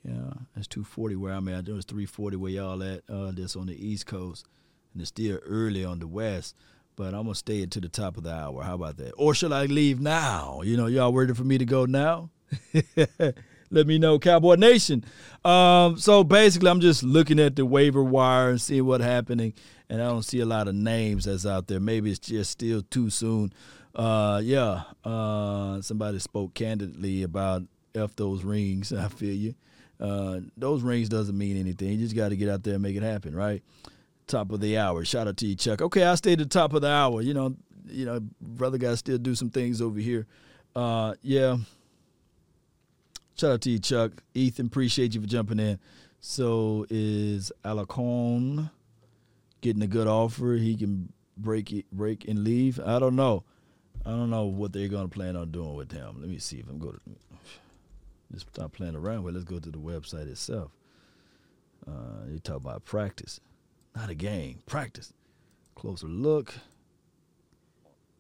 Yeah, 0.05 0.32
it's 0.56 0.69
two 0.69 0.85
forty 0.85 1.16
where 1.16 1.32
I'm 1.32 1.48
at. 1.48 1.66
It 1.66 1.73
was 1.73 1.85
three 1.85 2.06
forty 2.06 2.36
where 2.36 2.52
y'all 2.52 2.82
at. 2.85 3.02
Uh, 3.09 3.32
that's 3.32 3.56
on 3.56 3.66
the 3.66 3.74
East 3.74 4.06
Coast, 4.06 4.47
and 4.93 5.01
it's 5.01 5.09
still 5.09 5.40
early 5.44 5.85
on 5.85 5.98
the 5.98 6.06
West. 6.06 6.55
But 6.97 7.14
I'm 7.14 7.23
gonna 7.23 7.35
stay 7.35 7.64
to 7.64 7.81
the 7.81 7.89
top 7.89 8.16
of 8.16 8.24
the 8.24 8.35
hour. 8.35 8.62
How 8.62 8.74
about 8.74 8.98
that? 8.98 9.12
Or 9.16 9.35
should 9.35 9.52
I 9.52 9.66
leave 9.66 10.01
now? 10.01 10.60
You 10.62 10.77
know, 10.77 10.86
y'all 10.86 11.12
ready 11.12 11.35
for 11.35 11.44
me 11.44 11.59
to 11.59 11.64
go 11.64 11.86
now? 11.86 12.31
Let 13.70 13.86
me 13.86 13.98
know, 13.98 14.19
Cowboy 14.19 14.56
Nation. 14.56 15.02
Um, 15.47 15.97
so 15.97 16.23
basically, 16.24 16.69
I'm 16.69 16.81
just 16.81 17.02
looking 17.02 17.40
at 17.40 17.56
the 17.56 17.64
waiver 17.64 18.05
wire 18.05 18.51
and 18.51 18.60
seeing 18.60 18.85
what's 18.85 19.02
happening, 19.02 19.55
and 19.89 20.02
I 20.02 20.06
don't 20.06 20.24
see 20.24 20.40
a 20.40 20.47
lot 20.47 20.69
of 20.69 20.74
names 20.74 21.24
that's 21.24 21.47
out 21.47 21.69
there. 21.69 21.81
Maybe 21.81 22.10
it's 22.10 22.19
just 22.19 22.51
still 22.51 22.82
too 22.82 23.09
soon. 23.09 23.52
Uh, 23.94 24.43
yeah, 24.44 24.82
uh, 25.05 25.81
somebody 25.81 26.19
spoke 26.19 26.52
candidly 26.52 27.23
about 27.23 27.62
f 27.94 28.14
those 28.16 28.44
rings. 28.44 28.93
I 28.93 29.09
feel 29.09 29.35
you. 29.35 29.55
Uh, 29.98 30.40
those 30.56 30.82
rings 30.82 31.09
doesn't 31.09 31.36
mean 31.39 31.56
anything. 31.56 31.93
You 31.93 31.98
just 31.98 32.16
got 32.16 32.31
to 32.31 32.36
get 32.36 32.48
out 32.48 32.62
there 32.64 32.74
and 32.74 32.82
make 32.82 32.97
it 32.97 33.02
happen, 33.02 33.35
right? 33.35 33.62
Top 34.33 34.51
of 34.51 34.61
the 34.61 34.79
hour. 34.79 35.05
Shout 35.05 35.29
out 35.29 35.37
to 35.37 35.47
you, 35.47 35.55
Chuck. 35.55 35.83
Okay, 35.83 36.05
I 36.05 36.15
stayed 36.15 36.41
at 36.41 36.49
the 36.49 36.59
top 36.59 36.73
of 36.73 36.81
the 36.81 36.89
hour. 36.89 37.21
You 37.21 37.35
know, 37.35 37.55
you 37.87 38.07
know, 38.07 38.19
brother 38.41 38.79
got 38.79 38.93
to 38.93 38.97
still 38.97 39.19
do 39.19 39.35
some 39.35 39.51
things 39.51 39.83
over 39.83 39.99
here. 39.99 40.27
Uh, 40.75 41.17
yeah. 41.21 41.59
Shout 43.37 43.53
out 43.53 43.61
to 43.61 43.71
you, 43.71 43.79
Chuck. 43.79 44.23
Ethan, 44.33 44.69
appreciate 44.69 45.15
you 45.15 45.21
for 45.21 45.27
jumping 45.27 45.61
in. 45.61 45.79
So 46.21 46.87
is 46.89 47.53
Alacon 47.63 48.71
getting 49.61 49.83
a 49.83 49.87
good 49.87 50.07
offer? 50.07 50.55
He 50.55 50.77
can 50.77 51.13
break 51.37 51.71
it, 51.71 51.85
break 51.93 52.27
and 52.27 52.43
leave. 52.43 52.81
I 52.81 52.99
don't 52.99 53.17
know. 53.17 53.45
I 54.07 54.13
don't 54.13 54.31
know 54.31 54.45
what 54.47 54.73
they're 54.73 54.89
to 54.89 55.09
plan 55.09 55.37
on 55.37 55.51
doing 55.51 55.75
with 55.75 55.93
him. 55.93 56.23
Let 56.23 56.31
me 56.31 56.39
see 56.39 56.57
if 56.57 56.71
I'm 56.71 56.79
going 56.79 56.95
to 56.95 57.01
just 58.33 58.47
stop 58.49 58.73
playing 58.73 58.97
around 58.97 59.25
with. 59.25 59.35
Let's 59.35 59.45
go 59.45 59.59
to 59.59 59.71
the 59.71 59.77
website 59.77 60.27
itself. 60.27 60.71
Uh, 61.87 62.31
you 62.31 62.39
talk 62.39 62.57
about 62.57 62.87
practice, 62.87 63.41
not 63.94 64.10
a 64.10 64.14
game. 64.14 64.62
Practice. 64.66 65.12
Closer 65.74 66.06
look. 66.06 66.55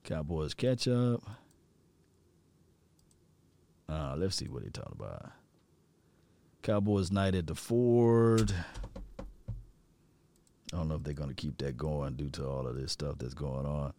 Cowboys 0.04 0.54
catch 0.54 0.88
up. 0.88 1.22
Uh, 3.88 4.14
let's 4.16 4.36
see 4.36 4.48
what 4.48 4.62
they 4.64 4.70
talking 4.70 4.96
about. 4.98 5.30
Cowboys 6.62 7.10
night 7.10 7.34
at 7.34 7.46
the 7.46 7.54
Ford. 7.54 8.52
I 10.72 10.76
don't 10.76 10.88
know 10.88 10.94
if 10.94 11.02
they're 11.02 11.12
going 11.12 11.28
to 11.28 11.34
keep 11.34 11.58
that 11.58 11.76
going 11.76 12.14
due 12.14 12.30
to 12.30 12.46
all 12.46 12.66
of 12.66 12.76
this 12.76 12.92
stuff 12.92 13.16
that's 13.18 13.34
going 13.34 13.66
on. 13.66 13.92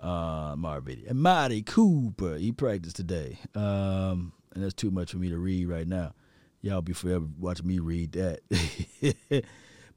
Uh, 0.00 0.54
Marvin 0.56 1.02
and 1.08 1.20
Marty 1.20 1.62
Cooper, 1.62 2.36
he 2.36 2.52
practiced 2.52 2.96
today. 2.96 3.38
Um, 3.54 4.32
and 4.54 4.62
that's 4.62 4.74
too 4.74 4.90
much 4.90 5.10
for 5.10 5.16
me 5.16 5.30
to 5.30 5.38
read 5.38 5.66
right 5.66 5.88
now. 5.88 6.14
Y'all 6.60 6.82
be 6.82 6.92
forever 6.92 7.26
watching 7.38 7.66
me 7.66 7.78
read 7.78 8.12
that. 8.12 8.40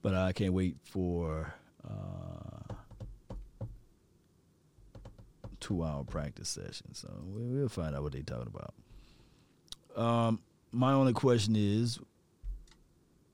but 0.08 0.16
I 0.16 0.32
can't 0.32 0.54
wait 0.54 0.78
for 0.86 1.54
uh, 1.86 2.74
two 5.60 5.84
hour 5.84 6.06
practice 6.06 6.48
session. 6.48 6.94
So 6.94 7.10
we'll 7.26 7.68
find 7.68 7.94
out 7.94 8.04
what 8.04 8.14
they're 8.14 8.22
talking 8.22 8.48
about. 8.48 8.74
Um, 10.02 10.40
my 10.72 10.94
only 10.94 11.12
question 11.12 11.58
is, 11.58 12.00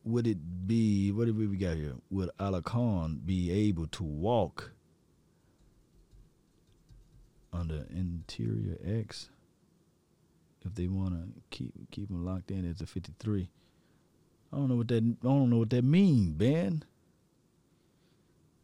would 0.03 0.25
it 0.25 0.65
be 0.65 1.11
what 1.11 1.25
did 1.25 1.37
we 1.37 1.45
got 1.57 1.77
here? 1.77 1.93
Would 2.09 2.31
Alacon 2.39 3.23
be 3.23 3.51
able 3.51 3.85
to 3.85 4.03
walk 4.03 4.71
under 7.53 7.85
interior 7.91 8.79
X 8.83 9.29
if 10.65 10.73
they 10.73 10.87
want 10.87 11.13
to 11.13 11.41
keep 11.51 11.71
keep 11.91 12.09
him 12.09 12.25
locked 12.25 12.49
in 12.49 12.67
as 12.67 12.81
a 12.81 12.87
53? 12.87 13.47
I 14.53 14.57
don't 14.57 14.69
know 14.69 14.75
what 14.75 14.87
that 14.89 15.03
I 15.03 15.25
don't 15.25 15.49
know 15.49 15.57
what 15.57 15.71
that 15.71 15.83
means, 15.83 16.29
Ben. 16.31 16.83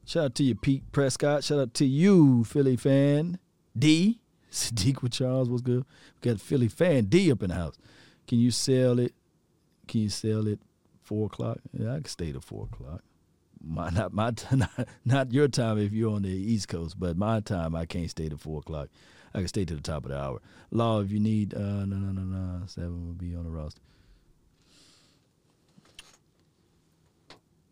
Shout 0.06 0.26
out 0.26 0.36
to 0.36 0.44
you, 0.44 0.56
Pete 0.56 0.92
Prescott. 0.92 1.44
Shout 1.44 1.60
out 1.60 1.74
to 1.76 1.86
you, 1.86 2.44
Philly 2.44 2.76
fan 2.76 3.40
D. 3.78 4.22
Sadiq 4.52 5.02
with 5.02 5.12
Charles 5.12 5.50
was 5.50 5.62
good. 5.62 5.86
We 6.22 6.32
got 6.32 6.42
Philly 6.42 6.68
fan 6.68 7.06
D 7.06 7.32
up 7.32 7.42
in 7.44 7.50
the 7.50 7.56
house. 7.56 7.78
Can 8.28 8.40
you 8.40 8.52
sell 8.52 9.00
it? 9.00 9.14
Can 9.88 10.02
you 10.02 10.10
sell 10.10 10.48
it 10.48 10.60
four 11.02 11.26
o'clock? 11.26 11.60
Yeah, 11.74 11.94
I 11.94 11.96
can 11.96 12.06
stay 12.06 12.32
to 12.32 12.42
four 12.42 12.68
o'clock. 12.72 13.02
My 13.64 13.90
not 13.94 14.14
my 14.14 14.34
not, 14.52 14.88
not 15.06 15.34
your 15.34 15.48
time 15.48 15.80
if 15.80 15.92
you're 15.92 16.14
on 16.14 16.22
the 16.22 16.30
East 16.30 16.68
Coast, 16.68 17.00
but 17.00 17.18
my 17.18 17.40
time 17.40 17.76
I 17.76 17.86
can't 17.86 18.10
stay 18.10 18.30
to 18.30 18.38
four 18.38 18.60
o'clock. 18.60 18.90
I 19.34 19.40
can 19.40 19.48
stay 19.48 19.66
to 19.66 19.76
the 19.76 19.82
top 19.82 20.06
of 20.06 20.12
the 20.12 20.20
hour. 20.20 20.40
Law, 20.72 21.02
if 21.02 21.12
you 21.12 21.20
need 21.20 21.56
uh 21.56 21.86
no 21.86 21.96
no 21.96 22.12
no 22.12 22.22
no 22.22 22.66
seven 22.68 23.08
will 23.08 23.14
be 23.14 23.36
on 23.36 23.44
the 23.44 23.50
roster. 23.50 23.82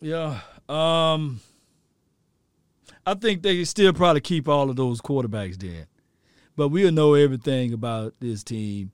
Yeah. 0.01 0.39
Um 0.69 1.41
I 3.05 3.13
think 3.13 3.41
they 3.41 3.63
still 3.63 3.93
probably 3.93 4.21
keep 4.21 4.49
all 4.49 4.69
of 4.69 4.75
those 4.75 5.01
quarterbacks 5.01 5.57
there. 5.57 5.87
But 6.57 6.69
we'll 6.69 6.91
know 6.91 7.13
everything 7.13 7.71
about 7.71 8.15
this 8.19 8.43
team 8.43 8.91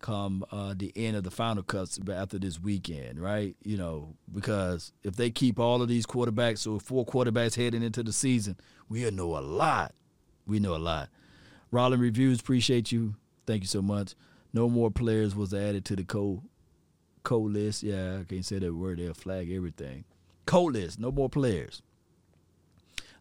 come 0.00 0.44
uh, 0.52 0.74
the 0.76 0.92
end 0.96 1.16
of 1.16 1.24
the 1.24 1.30
final 1.30 1.62
cuts 1.62 1.98
after 2.12 2.38
this 2.38 2.60
weekend, 2.60 3.20
right? 3.20 3.56
You 3.62 3.76
know, 3.76 4.14
because 4.32 4.92
if 5.02 5.16
they 5.16 5.30
keep 5.30 5.58
all 5.58 5.82
of 5.82 5.88
these 5.88 6.06
quarterbacks, 6.06 6.58
so 6.58 6.78
four 6.78 7.04
quarterbacks 7.04 7.56
heading 7.56 7.82
into 7.82 8.02
the 8.02 8.12
season, 8.12 8.56
we'll 8.88 9.12
know 9.12 9.36
a 9.36 9.40
lot. 9.40 9.94
We 10.46 10.60
know 10.60 10.74
a 10.74 10.78
lot. 10.78 11.08
Rollin 11.70 12.00
Reviews, 12.00 12.40
appreciate 12.40 12.90
you. 12.90 13.14
Thank 13.46 13.62
you 13.62 13.68
so 13.68 13.82
much. 13.82 14.14
No 14.52 14.68
more 14.68 14.90
players 14.90 15.36
was 15.36 15.52
added 15.52 15.84
to 15.86 15.96
the 15.96 16.04
co 16.04 16.42
co 17.22 17.38
list. 17.38 17.82
Yeah, 17.82 18.18
I 18.20 18.24
can't 18.24 18.44
say 18.44 18.58
that 18.58 18.74
word. 18.74 18.98
They'll 18.98 19.14
flag 19.14 19.50
everything. 19.50 20.04
Co 20.48 20.64
list. 20.64 20.98
No 20.98 21.12
more 21.12 21.28
players. 21.28 21.82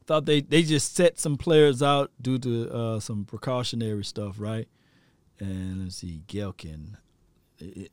Thought 0.05 0.25
they 0.25 0.39
they 0.39 0.63
just 0.63 0.95
set 0.95 1.19
some 1.19 1.35
players 1.35 1.83
out 1.83 2.09
due 2.21 2.39
to 2.39 2.71
uh, 2.71 2.99
some 3.01 3.25
precautionary 3.25 4.05
stuff, 4.05 4.35
right? 4.39 4.65
And 5.37 5.83
let's 5.83 5.97
see, 5.97 6.21
Gehlken. 6.25 6.95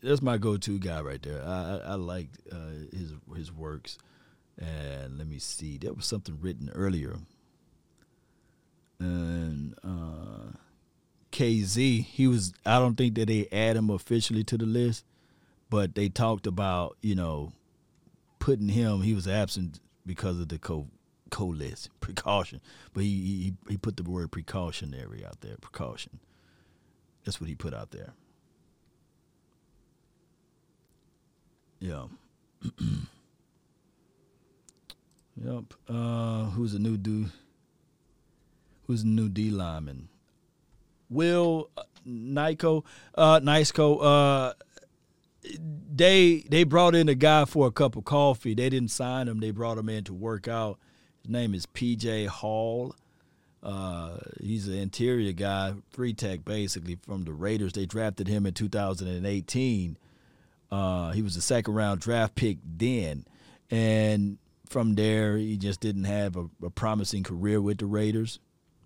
That's 0.01 0.23
my 0.23 0.39
go-to 0.39 0.79
guy 0.79 1.01
right 1.01 1.21
there. 1.21 1.43
I 1.45 1.81
I, 1.85 1.95
liked 1.95 2.39
uh, 2.53 2.87
his 2.93 3.15
his 3.35 3.51
works. 3.53 3.99
And 4.57 5.19
let 5.19 5.27
me 5.27 5.41
see, 5.41 5.79
there 5.79 5.93
was 5.93 6.07
something 6.07 6.39
written 6.41 6.71
earlier. 6.73 7.17
And 9.01 9.75
uh, 9.83 10.53
Kazee, 11.33 12.05
he 12.05 12.29
was. 12.29 12.53
I 12.65 12.79
don't 12.79 12.95
think 12.95 13.17
that 13.17 13.27
they 13.27 13.49
add 13.51 13.75
him 13.75 13.91
officially 13.91 14.45
to 14.45 14.57
the 14.57 14.67
list, 14.67 15.05
but 15.71 15.97
they 15.97 16.09
talked 16.09 16.47
about 16.47 16.97
you 17.03 17.17
know 17.17 17.51
putting 18.45 18.69
him. 18.69 19.01
He 19.01 19.15
was 19.15 19.27
absent 19.27 19.81
because 20.05 20.39
of 20.39 20.51
the 20.51 20.59
co 20.59 20.89
co 21.31 21.47
list 21.47 21.89
precaution, 22.01 22.61
but 22.93 23.03
he, 23.03 23.09
he 23.09 23.55
he 23.73 23.79
put 23.79 23.97
the 23.97 24.03
word 24.03 24.31
precautionary 24.31 25.25
out 25.25 25.41
there. 25.41 25.57
Precaution. 25.63 26.21
That's 27.25 27.41
what 27.41 27.49
he 27.49 27.55
put 27.55 27.73
out 27.73 27.91
there. 27.91 28.13
Yeah. 31.81 32.05
yep. 35.43 35.65
Uh, 35.89 36.45
who's 36.51 36.73
the 36.73 36.79
new 36.79 36.99
dude? 36.99 37.33
Who's 38.87 39.05
the 39.05 39.09
new 39.09 39.31
D 39.31 39.49
lineman? 39.49 40.11
Will 41.09 41.71
uh, 41.79 41.85
Nyko, 42.07 42.85
uh, 43.17 43.41
uh, 44.03 44.53
they 45.95 46.45
they 46.49 46.65
brought 46.65 46.95
in 46.95 47.09
a 47.09 47.15
guy 47.15 47.45
for 47.45 47.67
a 47.67 47.73
cup 47.73 47.97
of 47.97 48.05
coffee. 48.05 48.55
They 48.55 48.69
didn't 48.69 48.91
sign 48.91 49.29
him. 49.29 49.41
They 49.41 49.51
brought 49.51 49.79
him 49.79 49.89
in 49.89 50.05
to 50.05 50.15
work 50.15 50.49
out. 50.49 50.79
His 51.23 51.31
name 51.31 51.55
is 51.55 51.67
PJ 51.67 52.27
Hall. 52.29 52.95
Uh, 53.63 54.19
he's 54.41 54.69
an 54.69 54.75
interior 54.75 55.33
guy, 55.33 55.73
three 55.91 56.13
tech 56.13 56.45
basically 56.45 56.99
from 57.03 57.25
the 57.25 57.33
Raiders. 57.33 57.73
They 57.73 57.87
drafted 57.87 58.29
him 58.29 58.45
in 58.45 58.53
2018. 58.53 59.97
Uh, 60.71 61.13
he 61.13 61.23
was 61.23 61.37
a 61.37 61.41
second 61.41 61.73
round 61.73 62.01
draft 62.01 62.35
pick 62.35 62.59
then, 62.63 63.25
and 63.71 64.39
from 64.69 64.97
there 64.97 65.39
he 65.39 65.57
just 65.57 65.81
didn't 65.81 66.05
have 66.05 66.37
a, 66.37 66.47
a 66.63 66.71
promising 66.71 67.23
career 67.23 67.61
with 67.61 67.79
the 67.79 67.87
Raiders. 67.87 68.39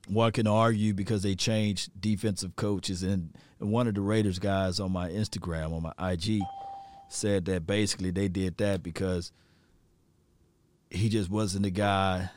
One 0.08 0.32
can 0.32 0.46
argue 0.46 0.94
because 0.94 1.22
they 1.22 1.34
changed 1.34 1.90
defensive 2.00 2.56
coaches, 2.56 3.02
and, 3.02 3.30
one 3.60 3.88
of 3.88 3.94
the 3.94 4.00
Raiders 4.00 4.38
guys 4.38 4.78
on 4.78 4.92
my 4.92 5.08
Instagram 5.10 5.72
on 5.72 5.82
my 5.82 6.12
IG 6.12 6.42
said 7.08 7.44
that 7.46 7.66
basically 7.66 8.12
they 8.12 8.28
did 8.28 8.56
that 8.58 8.84
because 8.84 9.32
he 10.90 11.08
just 11.08 11.28
wasn't 11.28 11.64
the 11.64 11.70
guy 11.70 12.30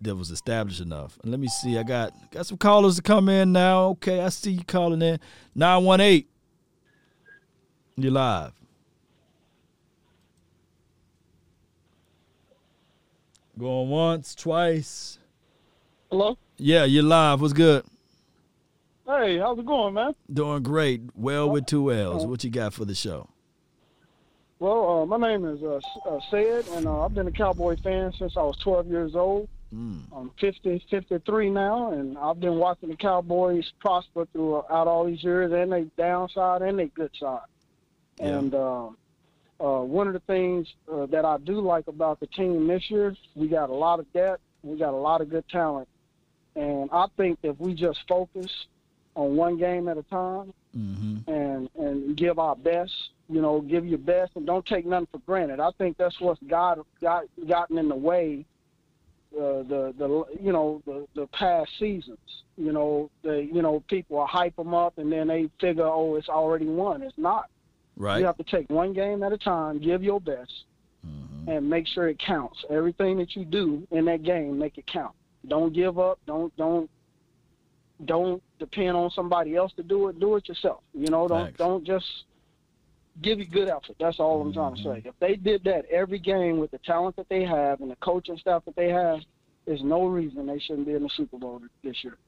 that 0.00 0.16
was 0.16 0.32
established 0.32 0.80
enough. 0.80 1.16
And 1.22 1.30
let 1.30 1.38
me 1.38 1.46
see, 1.46 1.78
I 1.78 1.84
got 1.84 2.12
got 2.32 2.44
some 2.44 2.58
callers 2.58 2.96
to 2.96 3.02
come 3.02 3.28
in 3.28 3.52
now. 3.52 3.84
Okay, 3.90 4.20
I 4.20 4.28
see 4.30 4.50
you 4.50 4.64
calling 4.64 5.00
in. 5.00 5.20
918. 5.54 6.24
You're 7.96 8.12
live. 8.12 8.52
Going 13.58 13.88
once, 13.88 14.34
twice. 14.34 15.18
Hello? 16.10 16.36
Yeah, 16.58 16.84
you're 16.84 17.02
live. 17.02 17.40
What's 17.40 17.52
good? 17.52 17.84
Hey, 19.06 19.38
how's 19.38 19.58
it 19.58 19.66
going, 19.66 19.94
man? 19.94 20.14
Doing 20.32 20.62
great. 20.62 21.02
Well 21.14 21.50
with 21.50 21.66
two 21.66 21.92
L's. 21.92 22.24
What 22.24 22.42
you 22.44 22.50
got 22.50 22.72
for 22.72 22.84
the 22.84 22.94
show? 22.94 23.28
Well, 24.58 25.02
uh, 25.02 25.06
my 25.06 25.18
name 25.18 25.44
is 25.44 25.62
uh, 25.62 25.80
uh, 26.08 26.18
Sid, 26.30 26.66
and 26.72 26.86
uh, 26.86 27.04
I've 27.04 27.14
been 27.14 27.26
a 27.26 27.32
Cowboy 27.32 27.76
fan 27.82 28.12
since 28.18 28.38
I 28.38 28.42
was 28.42 28.56
12 28.64 28.86
years 28.86 29.14
old. 29.14 29.48
I'm 30.16 30.30
50, 30.40 30.82
53 30.90 31.50
now, 31.50 31.92
and 31.92 32.16
I've 32.16 32.40
been 32.40 32.56
watching 32.56 32.88
the 32.88 32.96
Cowboys 32.96 33.70
prosper 33.80 34.26
throughout 34.32 34.70
all 34.70 35.04
these 35.04 35.22
years, 35.22 35.52
and 35.52 35.70
they 35.70 35.82
downside 35.98 36.62
and 36.62 36.78
they 36.78 36.86
good 36.86 37.10
side. 37.20 37.40
And 38.18 38.54
uh, 38.54 38.86
uh, 39.60 39.82
one 39.82 40.06
of 40.06 40.14
the 40.14 40.20
things 40.20 40.66
uh, 40.90 41.04
that 41.06 41.26
I 41.26 41.36
do 41.38 41.60
like 41.60 41.88
about 41.88 42.20
the 42.20 42.26
team 42.28 42.66
this 42.66 42.90
year, 42.90 43.14
we 43.34 43.48
got 43.48 43.68
a 43.68 43.74
lot 43.74 43.98
of 43.98 44.10
depth, 44.14 44.40
we 44.62 44.78
got 44.78 44.94
a 44.94 44.96
lot 44.96 45.20
of 45.20 45.28
good 45.28 45.46
talent, 45.50 45.88
and 46.56 46.90
I 46.90 47.06
think 47.16 47.38
if 47.42 47.58
we 47.60 47.74
just 47.74 48.00
focus 48.08 48.66
on 49.14 49.36
one 49.36 49.58
game 49.58 49.88
at 49.88 49.98
a 49.98 50.02
time 50.04 50.52
and 51.26 51.70
and 51.76 52.16
give 52.16 52.38
our 52.38 52.56
best, 52.56 52.92
you 53.28 53.40
know, 53.40 53.60
give 53.60 53.86
your 53.86 53.98
best, 53.98 54.32
and 54.36 54.46
don't 54.46 54.64
take 54.66 54.84
nothing 54.84 55.08
for 55.12 55.18
granted. 55.20 55.60
I 55.60 55.70
think 55.78 55.96
that's 55.96 56.20
what's 56.20 56.42
got 56.42 56.78
got 57.00 57.24
gotten 57.46 57.78
in 57.78 57.88
the 57.88 57.96
way 57.96 58.44
uh, 59.34 59.62
the 59.62 59.94
the 59.98 60.24
you 60.40 60.52
know 60.52 60.82
the 60.86 61.06
the 61.14 61.26
past 61.28 61.70
seasons. 61.78 62.18
You 62.56 62.72
know 62.72 63.10
the 63.22 63.42
you 63.44 63.62
know 63.62 63.82
people 63.88 64.18
will 64.18 64.26
hype 64.26 64.56
them 64.56 64.74
up 64.74 64.98
and 64.98 65.12
then 65.12 65.28
they 65.28 65.50
figure 65.60 65.86
oh 65.86 66.16
it's 66.16 66.28
already 66.28 66.66
won. 66.66 67.02
It's 67.02 67.18
not. 67.18 67.50
Right. 67.96 68.18
You 68.18 68.26
have 68.26 68.36
to 68.36 68.44
take 68.44 68.68
one 68.68 68.92
game 68.92 69.22
at 69.22 69.32
a 69.32 69.38
time, 69.38 69.78
give 69.78 70.02
your 70.02 70.20
best, 70.20 70.52
and 71.46 71.68
make 71.68 71.86
sure 71.86 72.08
it 72.08 72.18
counts. 72.18 72.62
Everything 72.68 73.16
that 73.18 73.34
you 73.34 73.46
do 73.46 73.86
in 73.90 74.04
that 74.06 74.22
game, 74.22 74.58
make 74.58 74.76
it 74.76 74.86
count. 74.86 75.14
Don't 75.48 75.72
give 75.72 75.98
up. 75.98 76.18
Don't 76.26 76.54
don't 76.56 76.90
don't 78.04 78.42
depend 78.58 78.96
on 78.96 79.10
somebody 79.10 79.56
else 79.56 79.72
to 79.76 79.82
do 79.82 80.08
it. 80.08 80.18
Do 80.20 80.36
it 80.36 80.48
yourself. 80.48 80.80
You 80.92 81.06
know, 81.08 81.26
don't 81.28 81.46
Facts. 81.46 81.58
don't 81.58 81.84
just 81.84 82.06
give 83.22 83.38
you 83.38 83.46
good 83.46 83.68
effort. 83.68 83.96
That's 83.98 84.20
all 84.20 84.42
I'm 84.42 84.52
trying 84.52 84.76
to 84.76 84.82
say. 84.82 84.88
Mm-hmm. 84.88 85.08
If 85.08 85.18
they 85.20 85.36
did 85.36 85.64
that 85.64 85.86
every 85.90 86.18
game 86.18 86.58
with 86.58 86.70
the 86.70 86.78
talent 86.78 87.16
that 87.16 87.28
they 87.30 87.44
have 87.44 87.80
and 87.80 87.90
the 87.90 87.96
coaching 87.96 88.36
staff 88.38 88.64
that 88.66 88.76
they 88.76 88.88
have, 88.90 89.20
there's 89.66 89.82
no 89.82 90.06
reason 90.06 90.46
they 90.46 90.58
shouldn't 90.58 90.86
be 90.86 90.92
in 90.94 91.02
the 91.02 91.08
Super 91.16 91.38
Bowl 91.38 91.60
this 91.82 91.96
year 92.04 92.18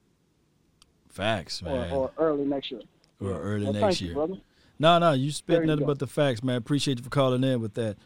Facts, 1.09 1.61
or, 1.61 1.65
man. 1.69 1.91
or 1.91 2.11
early 2.17 2.45
next 2.45 2.71
year. 2.71 2.81
Or 3.21 3.39
early 3.41 3.65
Well, 3.65 3.73
next 3.73 3.83
thank 3.83 4.01
you, 4.01 4.07
year. 4.07 4.15
brother. 4.15 4.33
No, 4.79 4.97
no, 4.97 5.11
you 5.13 5.31
spit 5.31 5.63
nothing 5.65 5.81
go. 5.81 5.85
but 5.87 5.99
the 5.99 6.07
facts, 6.07 6.41
man. 6.43 6.55
Appreciate 6.55 6.97
you 6.97 7.03
for 7.03 7.09
calling 7.09 7.43
in 7.43 7.61
with 7.61 7.73
that. 7.75 7.97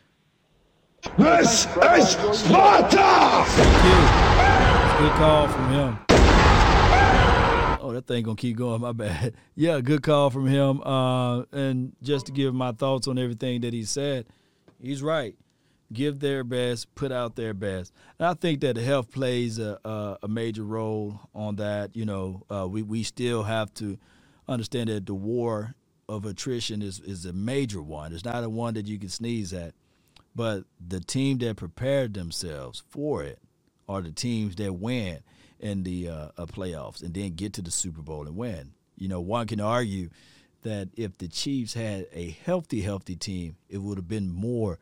This 1.17 1.65
is 1.65 2.39
Sparta! 2.39 3.43
Thank 3.45 3.83
you. 3.85 3.99
It's 4.01 4.22
a 4.22 4.22
good 5.03 5.17
call 5.17 5.47
from 5.49 5.69
him. 5.69 5.97
Oh, 7.81 7.91
that 7.91 8.07
thing 8.07 8.23
gonna 8.23 8.37
keep 8.37 8.55
going. 8.55 8.79
My 8.79 8.93
bad. 8.93 9.35
Yeah, 9.55 9.81
good 9.81 10.01
call 10.01 10.29
from 10.29 10.47
him. 10.47 10.81
Uh, 10.81 11.41
and 11.51 11.93
just 12.01 12.27
to 12.27 12.31
give 12.31 12.53
my 12.53 12.71
thoughts 12.71 13.09
on 13.09 13.17
everything 13.17 13.61
that 13.61 13.73
he 13.73 13.83
said, 13.83 14.27
he's 14.81 15.03
right. 15.03 15.35
Give 15.91 16.21
their 16.21 16.45
best, 16.45 16.95
put 16.95 17.11
out 17.11 17.35
their 17.35 17.53
best, 17.53 17.91
and 18.17 18.27
I 18.27 18.33
think 18.33 18.61
that 18.61 18.77
health 18.77 19.11
plays 19.11 19.59
a, 19.59 19.77
a, 19.83 20.19
a 20.23 20.27
major 20.29 20.63
role 20.63 21.19
on 21.35 21.57
that. 21.57 21.97
You 21.97 22.05
know, 22.05 22.43
uh, 22.49 22.65
we 22.69 22.81
we 22.81 23.03
still 23.03 23.43
have 23.43 23.73
to 23.75 23.97
understand 24.47 24.87
that 24.87 25.05
the 25.05 25.13
war 25.13 25.75
of 26.07 26.25
attrition 26.25 26.81
is 26.81 27.01
is 27.01 27.25
a 27.25 27.33
major 27.33 27.81
one. 27.81 28.13
It's 28.13 28.23
not 28.23 28.41
a 28.45 28.49
one 28.49 28.75
that 28.75 28.87
you 28.87 28.97
can 28.97 29.09
sneeze 29.09 29.51
at 29.51 29.73
but 30.35 30.63
the 30.87 30.99
team 30.99 31.37
that 31.37 31.55
prepared 31.57 32.15
themselves 32.15 32.81
for 32.89 33.21
it 33.23 33.37
are 33.87 34.01
the 34.01 34.11
teams 34.11 34.55
that 34.55 34.73
win 34.73 35.19
in 35.59 35.83
the 35.83 36.09
uh, 36.09 36.27
uh, 36.37 36.45
playoffs 36.45 37.01
and 37.01 37.13
then 37.13 37.33
get 37.33 37.53
to 37.53 37.61
the 37.61 37.71
Super 37.71 38.01
Bowl 38.01 38.27
and 38.27 38.35
win. 38.35 38.73
You 38.97 39.07
know, 39.07 39.21
one 39.21 39.47
can 39.47 39.59
argue 39.59 40.09
that 40.63 40.89
if 40.95 41.17
the 41.17 41.27
Chiefs 41.27 41.73
had 41.73 42.07
a 42.13 42.37
healthy, 42.45 42.81
healthy 42.81 43.15
team, 43.15 43.55
it 43.69 43.77
would 43.77 43.97
have 43.97 44.07
been 44.07 44.31
more 44.31 44.79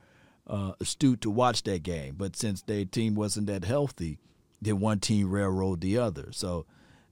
uh, 0.47 0.73
astute 0.79 1.21
to 1.21 1.29
watch 1.29 1.63
that 1.63 1.83
game. 1.83 2.15
But 2.17 2.35
since 2.35 2.61
their 2.61 2.85
team 2.85 3.15
wasn't 3.15 3.47
that 3.47 3.63
healthy, 3.63 4.19
then 4.61 4.79
one 4.79 4.99
team 4.99 5.29
railroaded 5.29 5.81
the 5.81 5.97
other. 5.97 6.31
So 6.31 6.65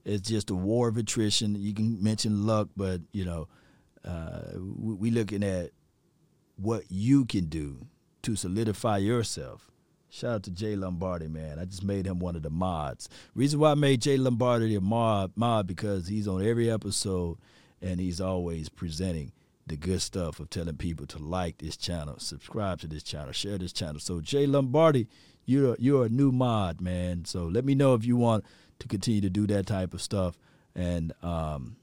it's 0.05 0.27
just 0.27 0.49
a 0.49 0.55
war 0.55 0.87
of 0.87 0.97
attrition. 0.97 1.55
You 1.55 1.73
can 1.73 2.01
mention 2.01 2.45
luck, 2.45 2.69
but 2.75 3.01
you 3.11 3.25
know, 3.25 3.47
uh, 4.05 4.41
we, 4.57 5.11
looking 5.11 5.43
at 5.43 5.71
what 6.55 6.83
you 6.89 7.25
can 7.25 7.45
do 7.45 7.87
to 8.23 8.35
solidify 8.35 8.97
yourself. 8.97 9.71
Shout 10.10 10.34
out 10.34 10.44
to 10.44 10.52
Jay 10.52 10.76
Lombardi, 10.76 11.27
man. 11.27 11.60
I 11.60 11.65
just 11.65 11.84
made 11.84 12.07
him 12.07 12.19
one 12.19 12.36
of 12.36 12.41
the 12.41 12.49
mods. 12.49 13.10
Reason 13.36 13.60
why 13.60 13.72
I 13.72 13.76
made 13.76 14.02
Jay 14.02 14.18
Lombardi 14.18 14.76
a 14.76 14.81
mod, 14.81 15.31
mod 15.36 15.68
because 15.68 16.07
he's 16.07 16.27
on 16.27 16.45
every 16.45 16.69
episode 16.69 17.38
and 17.81 17.99
he's 17.99 18.19
always 18.19 18.69
presenting 18.69 19.31
the 19.68 19.77
good 19.77 20.02
stuff 20.02 20.40
of 20.40 20.49
telling 20.49 20.76
people 20.77 21.06
to 21.06 21.19
like 21.19 21.60
this 21.60 21.77
channel, 21.77 22.15
subscribe 22.18 22.80
to 22.80 22.88
this 22.88 23.03
channel, 23.03 23.31
share 23.31 23.60
this 23.60 23.72
channel. 23.72 23.99
So 23.99 24.19
Jay 24.19 24.48
Lombardi, 24.48 25.07
you're 25.45 25.76
you're 25.80 26.06
a 26.06 26.10
new 26.10 26.31
mod, 26.31 26.81
man. 26.81 27.26
So 27.26 27.45
let 27.45 27.64
me 27.64 27.76
know 27.76 27.94
if 27.94 28.03
you 28.03 28.18
want 28.18 28.45
to 28.80 28.88
continue 28.88 29.22
to 29.22 29.30
do 29.30 29.45
that 29.48 29.68
type 29.68 29.94
of 29.94 30.02
stuff 30.02 30.40
and 30.76 31.14
um, 31.22 31.76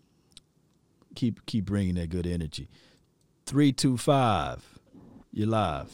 keep 1.14 1.46
keep 1.46 1.64
bringing 1.64 1.94
that 1.94 2.08
good 2.08 2.26
energy. 2.26 2.68
Three 3.46 3.72
two 3.72 3.96
five, 3.96 4.64
you're 5.32 5.46
live. 5.46 5.92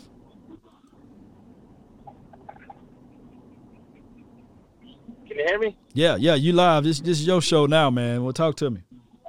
Can 5.33 5.41
you 5.41 5.47
hear 5.49 5.59
me? 5.59 5.77
Yeah, 5.95 6.17
yeah, 6.21 6.35
you 6.35 6.53
live. 6.53 6.85
This 6.85 7.01
this 7.01 7.17
is 7.19 7.27
your 7.27 7.41
show 7.41 7.65
now, 7.65 7.89
man. 7.89 8.23
Well, 8.23 8.35
talk 8.35 8.55
to 8.57 8.69
me. 8.69 8.83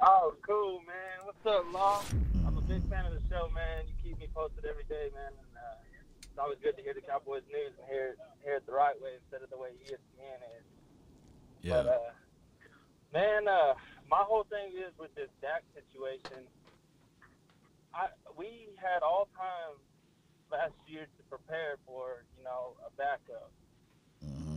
Oh, 0.04 0.34
cool, 0.46 0.84
man. 0.84 1.24
What's 1.24 1.40
up, 1.48 1.64
Law? 1.72 2.04
I'm 2.46 2.58
a 2.58 2.60
big 2.60 2.84
fan 2.90 3.06
of 3.06 3.14
the 3.16 3.24
show, 3.32 3.48
man. 3.54 3.88
You 3.88 3.94
keep 4.04 4.20
me 4.20 4.28
posted 4.34 4.66
every 4.66 4.84
day, 4.84 5.08
man. 5.16 5.32
And 5.32 5.56
uh, 5.56 5.80
it's 6.20 6.36
always 6.36 6.58
good 6.62 6.76
to 6.76 6.82
hear 6.82 6.92
the 6.92 7.00
Cowboys 7.00 7.40
news 7.48 7.72
and 7.80 7.88
hear, 7.88 8.16
hear 8.44 8.60
it 8.60 8.66
the 8.66 8.76
right 8.76 8.92
way 9.00 9.16
instead 9.16 9.40
of 9.40 9.48
the 9.48 9.56
way 9.56 9.70
ESPN 9.80 10.40
is. 10.60 10.66
Yeah. 11.62 11.88
But, 11.88 11.88
uh, 11.88 12.12
man, 13.16 13.48
uh, 13.48 13.72
my 14.04 14.28
whole 14.28 14.44
thing 14.44 14.76
is 14.76 14.92
with 15.00 15.14
this 15.14 15.32
Dak 15.40 15.64
situation. 15.72 16.44
I 17.94 18.12
we 18.36 18.76
had 18.76 19.00
all 19.00 19.32
time 19.32 19.80
last 20.52 20.76
year 20.86 21.08
to 21.16 21.22
prepare 21.32 21.80
for, 21.86 22.28
you 22.36 22.44
know, 22.44 22.76
a 22.84 22.92
backup. 22.92 23.48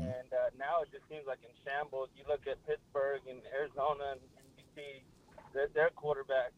And 0.07 0.29
uh, 0.31 0.51
now 0.57 0.83
it 0.83 0.89
just 0.91 1.07
seems 1.11 1.27
like 1.27 1.39
in 1.43 1.51
shambles. 1.63 2.09
You 2.15 2.23
look 2.27 2.47
at 2.47 2.59
Pittsburgh 2.67 3.23
and 3.27 3.39
Arizona, 3.51 4.17
and, 4.17 4.21
you 4.57 4.65
see 4.75 5.03
their, 5.53 5.67
their 5.73 5.91
quarterback 5.93 6.51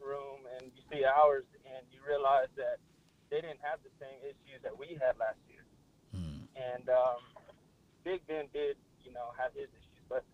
room, 0.00 0.44
and 0.58 0.70
you 0.74 0.82
see 0.92 1.04
ours, 1.04 1.46
and 1.64 1.86
you 1.90 1.98
realize 2.04 2.50
that 2.56 2.78
they 3.30 3.40
didn't 3.42 3.62
have 3.62 3.82
the 3.82 3.90
same 3.98 4.18
issues 4.22 4.62
that 4.62 4.74
we 4.74 4.98
had 5.00 5.18
last 5.18 5.40
year. 5.50 5.64
And 6.54 6.88
um, 6.88 7.20
Big 8.04 8.22
Ben 8.26 8.46
did, 8.52 8.76
you 9.04 9.12
know, 9.12 9.34
have 9.36 9.52
his 9.52 9.68
issues, 9.72 10.04
but 10.08 10.24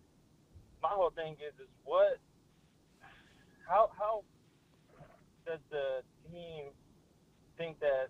my 0.81 0.91
whole 0.91 1.11
thing 1.11 1.33
is, 1.39 1.53
is 1.59 1.71
what, 1.83 2.19
how, 3.67 3.89
how 3.97 4.23
does 5.45 5.59
the 5.71 6.03
team 6.29 6.71
think 7.57 7.79
that 7.79 8.09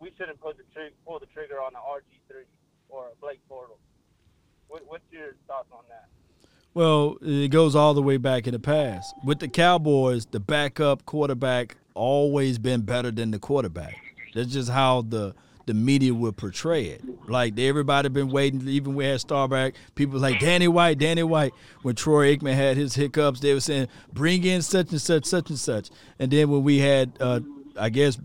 we 0.00 0.12
shouldn't 0.16 0.40
put 0.40 0.56
the 0.56 0.64
trig- 0.72 0.96
pull 1.06 1.18
the 1.18 1.30
trigger 1.32 1.60
on 1.60 1.72
the 1.72 1.80
RG 1.80 2.20
three 2.28 2.44
or 2.88 3.12
Blake 3.20 3.40
Bortles? 3.50 3.78
What, 4.68 4.82
what's 4.86 5.04
your 5.10 5.34
thoughts 5.46 5.68
on 5.72 5.84
that? 5.88 6.08
Well, 6.74 7.18
it 7.22 7.48
goes 7.48 7.76
all 7.76 7.94
the 7.94 8.02
way 8.02 8.16
back 8.16 8.46
in 8.46 8.52
the 8.52 8.58
past. 8.58 9.14
With 9.24 9.38
the 9.38 9.48
Cowboys, 9.48 10.26
the 10.26 10.40
backup 10.40 11.06
quarterback 11.06 11.76
always 11.94 12.58
been 12.58 12.82
better 12.82 13.12
than 13.12 13.30
the 13.30 13.38
quarterback. 13.38 13.96
That's 14.34 14.52
just 14.52 14.70
how 14.70 15.02
the 15.02 15.34
the 15.66 15.74
media 15.74 16.12
would 16.12 16.36
portray 16.36 16.86
it. 16.86 17.02
Like 17.28 17.58
everybody 17.58 18.08
been 18.08 18.28
waiting. 18.28 18.66
Even 18.68 18.94
we 18.94 19.06
had 19.06 19.20
Staubach. 19.20 19.74
People 19.94 20.18
like 20.20 20.40
Danny 20.40 20.68
White, 20.68 20.98
Danny 20.98 21.22
White. 21.22 21.54
When 21.82 21.94
Troy 21.94 22.36
Aikman 22.36 22.54
had 22.54 22.76
his 22.76 22.94
hiccups, 22.94 23.40
they 23.40 23.54
were 23.54 23.60
saying 23.60 23.88
bring 24.12 24.44
in 24.44 24.62
such 24.62 24.90
and 24.90 25.00
such, 25.00 25.24
such 25.24 25.48
and 25.48 25.58
such. 25.58 25.90
And 26.18 26.30
then 26.30 26.50
when 26.50 26.64
we 26.64 26.78
had, 26.78 27.12
uh, 27.20 27.40
I 27.78 27.88
guess, 27.88 28.18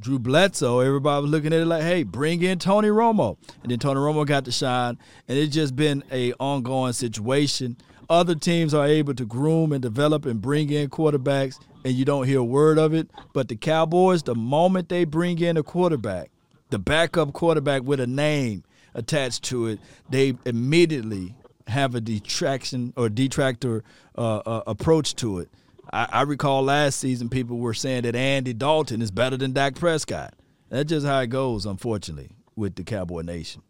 Drew 0.00 0.18
Bledsoe, 0.18 0.80
everybody 0.80 1.22
was 1.22 1.30
looking 1.30 1.52
at 1.52 1.60
it 1.60 1.66
like, 1.66 1.82
hey, 1.82 2.04
bring 2.04 2.42
in 2.42 2.58
Tony 2.58 2.88
Romo. 2.88 3.36
And 3.62 3.70
then 3.70 3.78
Tony 3.78 3.98
Romo 3.98 4.24
got 4.26 4.44
to 4.44 4.52
shine. 4.52 4.96
And 5.26 5.38
it's 5.38 5.54
just 5.54 5.74
been 5.74 6.04
a 6.12 6.32
ongoing 6.34 6.92
situation. 6.92 7.76
Other 8.08 8.34
teams 8.34 8.72
are 8.74 8.86
able 8.86 9.14
to 9.14 9.26
groom 9.26 9.72
and 9.72 9.82
develop 9.82 10.24
and 10.24 10.40
bring 10.40 10.70
in 10.70 10.88
quarterbacks, 10.88 11.58
and 11.84 11.94
you 11.94 12.04
don't 12.04 12.26
hear 12.26 12.38
a 12.38 12.44
word 12.44 12.78
of 12.78 12.94
it. 12.94 13.10
But 13.34 13.48
the 13.48 13.56
Cowboys, 13.56 14.22
the 14.22 14.34
moment 14.34 14.88
they 14.88 15.04
bring 15.04 15.38
in 15.40 15.56
a 15.56 15.62
quarterback, 15.62 16.30
the 16.70 16.78
backup 16.78 17.32
quarterback 17.32 17.82
with 17.82 18.00
a 18.00 18.06
name 18.06 18.64
attached 18.94 19.44
to 19.44 19.66
it, 19.66 19.80
they 20.08 20.34
immediately 20.46 21.34
have 21.66 21.94
a 21.94 22.00
detraction 22.00 22.94
or 22.96 23.10
detractor 23.10 23.84
uh, 24.16 24.38
uh, 24.38 24.62
approach 24.66 25.14
to 25.16 25.40
it. 25.40 25.50
I, 25.92 26.08
I 26.10 26.22
recall 26.22 26.62
last 26.62 26.98
season 26.98 27.28
people 27.28 27.58
were 27.58 27.74
saying 27.74 28.02
that 28.02 28.14
Andy 28.14 28.52
Dalton 28.52 29.00
is 29.02 29.10
better 29.10 29.36
than 29.36 29.52
Dak 29.52 29.74
Prescott. 29.76 30.34
That's 30.68 30.88
just 30.88 31.06
how 31.06 31.20
it 31.20 31.28
goes, 31.28 31.64
unfortunately, 31.64 32.30
with 32.56 32.74
the 32.74 32.84
Cowboy 32.84 33.22
Nation. 33.22 33.62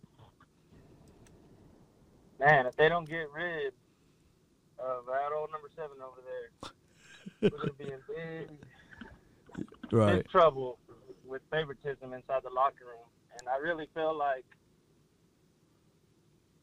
Man, 2.41 2.67
if 2.67 2.77
they 2.77 2.89
don't 2.89 3.09
get 3.09 3.29
rid 3.35 3.73
of 4.79 5.07
that 5.07 5.31
old 5.37 5.51
number 5.53 5.69
seven 5.77 5.97
over 6.03 6.21
there, 6.25 7.51
we're 7.51 7.59
gonna 7.59 7.73
be 7.73 7.85
in 7.85 8.01
big, 8.09 9.67
Right. 9.93 10.17
big 10.17 10.29
trouble 10.29 10.79
with 11.27 11.43
favoritism 11.51 12.13
inside 12.13 12.43
the 12.45 12.51
locker 12.51 12.85
room. 12.87 13.07
And 13.39 13.49
I 13.49 13.59
really 13.59 13.89
feel 13.95 14.17
like, 14.17 14.45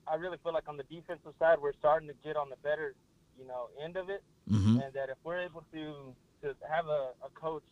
I 0.07 0.15
really 0.15 0.37
feel 0.43 0.53
like 0.53 0.67
on 0.67 0.77
the 0.77 0.83
defensive 0.83 1.33
side, 1.39 1.57
we're 1.61 1.73
starting 1.73 2.07
to 2.07 2.13
get 2.23 2.35
on 2.37 2.49
the 2.49 2.55
better, 2.57 2.93
you 3.39 3.45
know, 3.47 3.69
end 3.83 3.97
of 3.97 4.09
it. 4.09 4.23
Mhm. 4.49 4.83
And 4.83 4.93
that 4.93 5.09
if 5.09 5.17
we're 5.23 5.39
able 5.39 5.63
to 5.73 6.13
to 6.43 6.55
have 6.69 6.87
a, 6.87 7.11
a 7.25 7.29
coach 7.33 7.63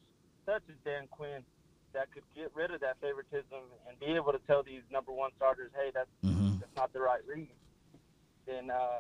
such 0.46 0.64
as 0.70 0.76
Dan 0.84 1.08
Quinn 1.12 1.44
that 1.94 2.12
could 2.12 2.24
get 2.36 2.52
rid 2.56 2.72
of 2.72 2.82
that 2.82 2.98
favoritism 3.00 3.62
and 3.88 4.00
be 4.00 4.08
able 4.08 4.32
to 4.32 4.40
tell 4.48 4.64
these 4.64 4.82
number 4.92 5.12
one 5.12 5.30
starters, 5.38 5.72
hey, 5.76 5.92
that's 5.94 6.10
that's 6.60 6.76
not 6.76 6.92
the 6.94 7.00
right 7.00 7.22
read, 7.28 7.50
then 8.48 8.70
uh, 8.72 9.00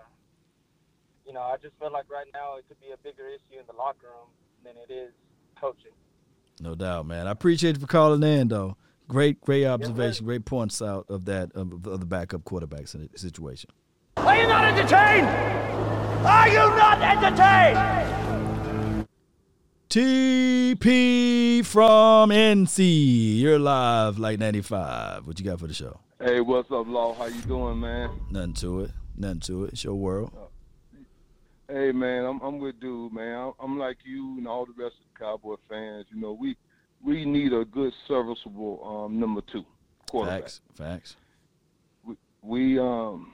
you 1.25 1.33
know, 1.33 1.41
I 1.41 1.55
just 1.61 1.73
feel 1.79 1.91
like 1.91 2.05
right 2.11 2.27
now 2.33 2.57
it 2.57 2.65
could 2.67 2.79
be 2.79 2.91
a 2.93 2.97
bigger 2.97 3.27
issue 3.27 3.59
in 3.59 3.65
the 3.67 3.73
locker 3.73 4.07
room 4.07 4.27
than 4.63 4.73
it 4.77 4.91
is 4.93 5.11
coaching. 5.59 5.91
No 6.59 6.75
doubt, 6.75 7.05
man. 7.07 7.27
I 7.27 7.31
appreciate 7.31 7.75
you 7.75 7.81
for 7.81 7.87
calling 7.87 8.21
in, 8.23 8.47
though. 8.49 8.77
Great, 9.07 9.41
great 9.41 9.65
observation, 9.65 10.25
great 10.25 10.45
points 10.45 10.81
out 10.81 11.05
of 11.09 11.25
that 11.25 11.51
of, 11.53 11.85
of 11.87 11.99
the 11.99 12.05
backup 12.05 12.43
quarterbacks 12.43 12.93
in 12.95 13.09
the 13.11 13.17
situation. 13.19 13.69
Are 14.17 14.39
you 14.39 14.47
not 14.47 14.63
entertained? 14.65 16.02
Are 16.25 16.47
you 16.47 16.55
not 16.55 17.01
entertained? 17.01 19.07
TP 19.89 21.65
from 21.65 22.29
NC. 22.29 23.39
You're 23.39 23.59
live, 23.59 24.17
like 24.17 24.39
95. 24.39 25.27
What 25.27 25.37
you 25.37 25.45
got 25.45 25.59
for 25.59 25.67
the 25.67 25.73
show? 25.73 25.99
Hey, 26.21 26.39
what's 26.39 26.71
up, 26.71 26.87
Law? 26.87 27.13
How 27.13 27.25
you 27.25 27.41
doing, 27.41 27.81
man? 27.81 28.09
Nothing 28.31 28.53
to 28.53 28.79
it. 28.81 28.91
Nothing 29.17 29.39
to 29.41 29.65
it. 29.65 29.73
It's 29.73 29.83
your 29.83 29.95
world. 29.95 30.31
Hey, 31.67 31.91
man, 31.91 32.23
I'm 32.23 32.39
I'm 32.39 32.59
with 32.59 32.79
dude, 32.79 33.11
man. 33.11 33.37
I'm, 33.37 33.51
I'm 33.59 33.77
like 33.77 33.97
you 34.05 34.37
and 34.37 34.47
all 34.47 34.65
the 34.65 34.81
rest 34.81 34.95
of 34.95 35.13
the 35.13 35.19
Cowboy 35.19 35.55
fans. 35.69 36.05
You 36.09 36.21
know, 36.21 36.31
we 36.31 36.55
we 37.03 37.25
need 37.25 37.51
a 37.51 37.65
good, 37.65 37.91
serviceable 38.07 39.05
um, 39.05 39.19
number 39.19 39.41
two 39.51 39.65
quarterback. 40.09 40.43
Facts. 40.43 40.61
Facts. 40.75 41.15
We, 42.05 42.15
we 42.41 42.79
um, 42.79 43.33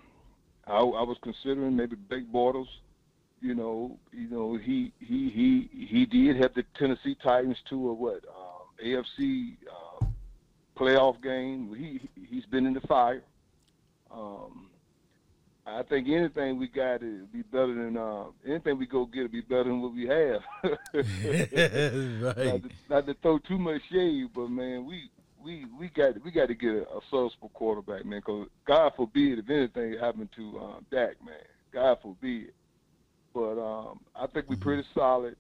I, 0.70 0.78
I 0.78 1.04
was 1.04 1.18
considering 1.22 1.76
maybe 1.76 1.96
Blake 1.96 2.32
Bortles. 2.32 2.68
You 3.42 3.56
know, 3.56 3.98
you 4.12 4.30
know 4.30 4.58
he 4.58 4.92
he 5.00 5.30
he 5.30 5.70
he 5.86 6.06
did 6.06 6.36
have 6.38 6.54
the 6.54 6.64
Tennessee 6.78 7.16
Titans 7.24 7.58
to 7.70 7.90
a 7.90 7.94
what 7.94 8.26
um, 8.28 8.86
AFC 8.86 9.56
uh, 9.72 10.06
playoff 10.78 11.22
game. 11.24 11.74
He 11.74 12.02
he's 12.30 12.46
been 12.46 12.66
in 12.66 12.74
the 12.74 12.82
fire. 12.82 13.24
Um, 14.12 14.70
I 15.66 15.84
think 15.84 16.08
anything 16.10 16.58
we 16.58 16.68
got 16.68 17.00
to 17.02 17.26
be 17.28 17.44
better 17.44 17.74
than 17.74 17.96
uh, 17.96 18.26
anything 18.46 18.78
we 18.78 18.88
go 18.88 19.06
get 19.06 19.24
to 19.24 19.30
be 19.30 19.42
better 19.42 19.66
than 19.66 19.82
what 19.82 19.94
we 19.94 20.08
have. 20.08 20.42
not, 22.24 22.36
to, 22.36 22.70
not 22.90 23.06
to 23.06 23.16
throw 23.22 23.38
too 23.40 23.58
much 23.58 23.82
shade, 23.92 24.30
but 24.34 24.50
man, 24.50 24.86
we 24.86 25.10
we 25.44 25.66
we 25.80 25.90
got 25.90 26.24
we 26.24 26.32
got 26.32 26.48
to 26.48 26.56
get 26.56 26.72
a, 26.72 26.82
a 26.84 27.00
serviceable 27.10 27.50
quarterback, 27.54 28.06
man. 28.06 28.20
Because 28.20 28.48
God 28.66 28.94
forbid 28.96 29.40
if 29.40 29.50
anything 29.50 29.98
happened 30.00 30.30
to 30.36 30.60
um, 30.60 30.86
Dak, 30.92 31.16
man. 31.26 31.36
God 31.72 31.98
forbid. 32.02 32.52
But 33.34 33.60
um, 33.62 34.00
I 34.16 34.28
think 34.28 34.50
we're 34.50 34.58
pretty 34.58 34.84
solid 34.94 35.36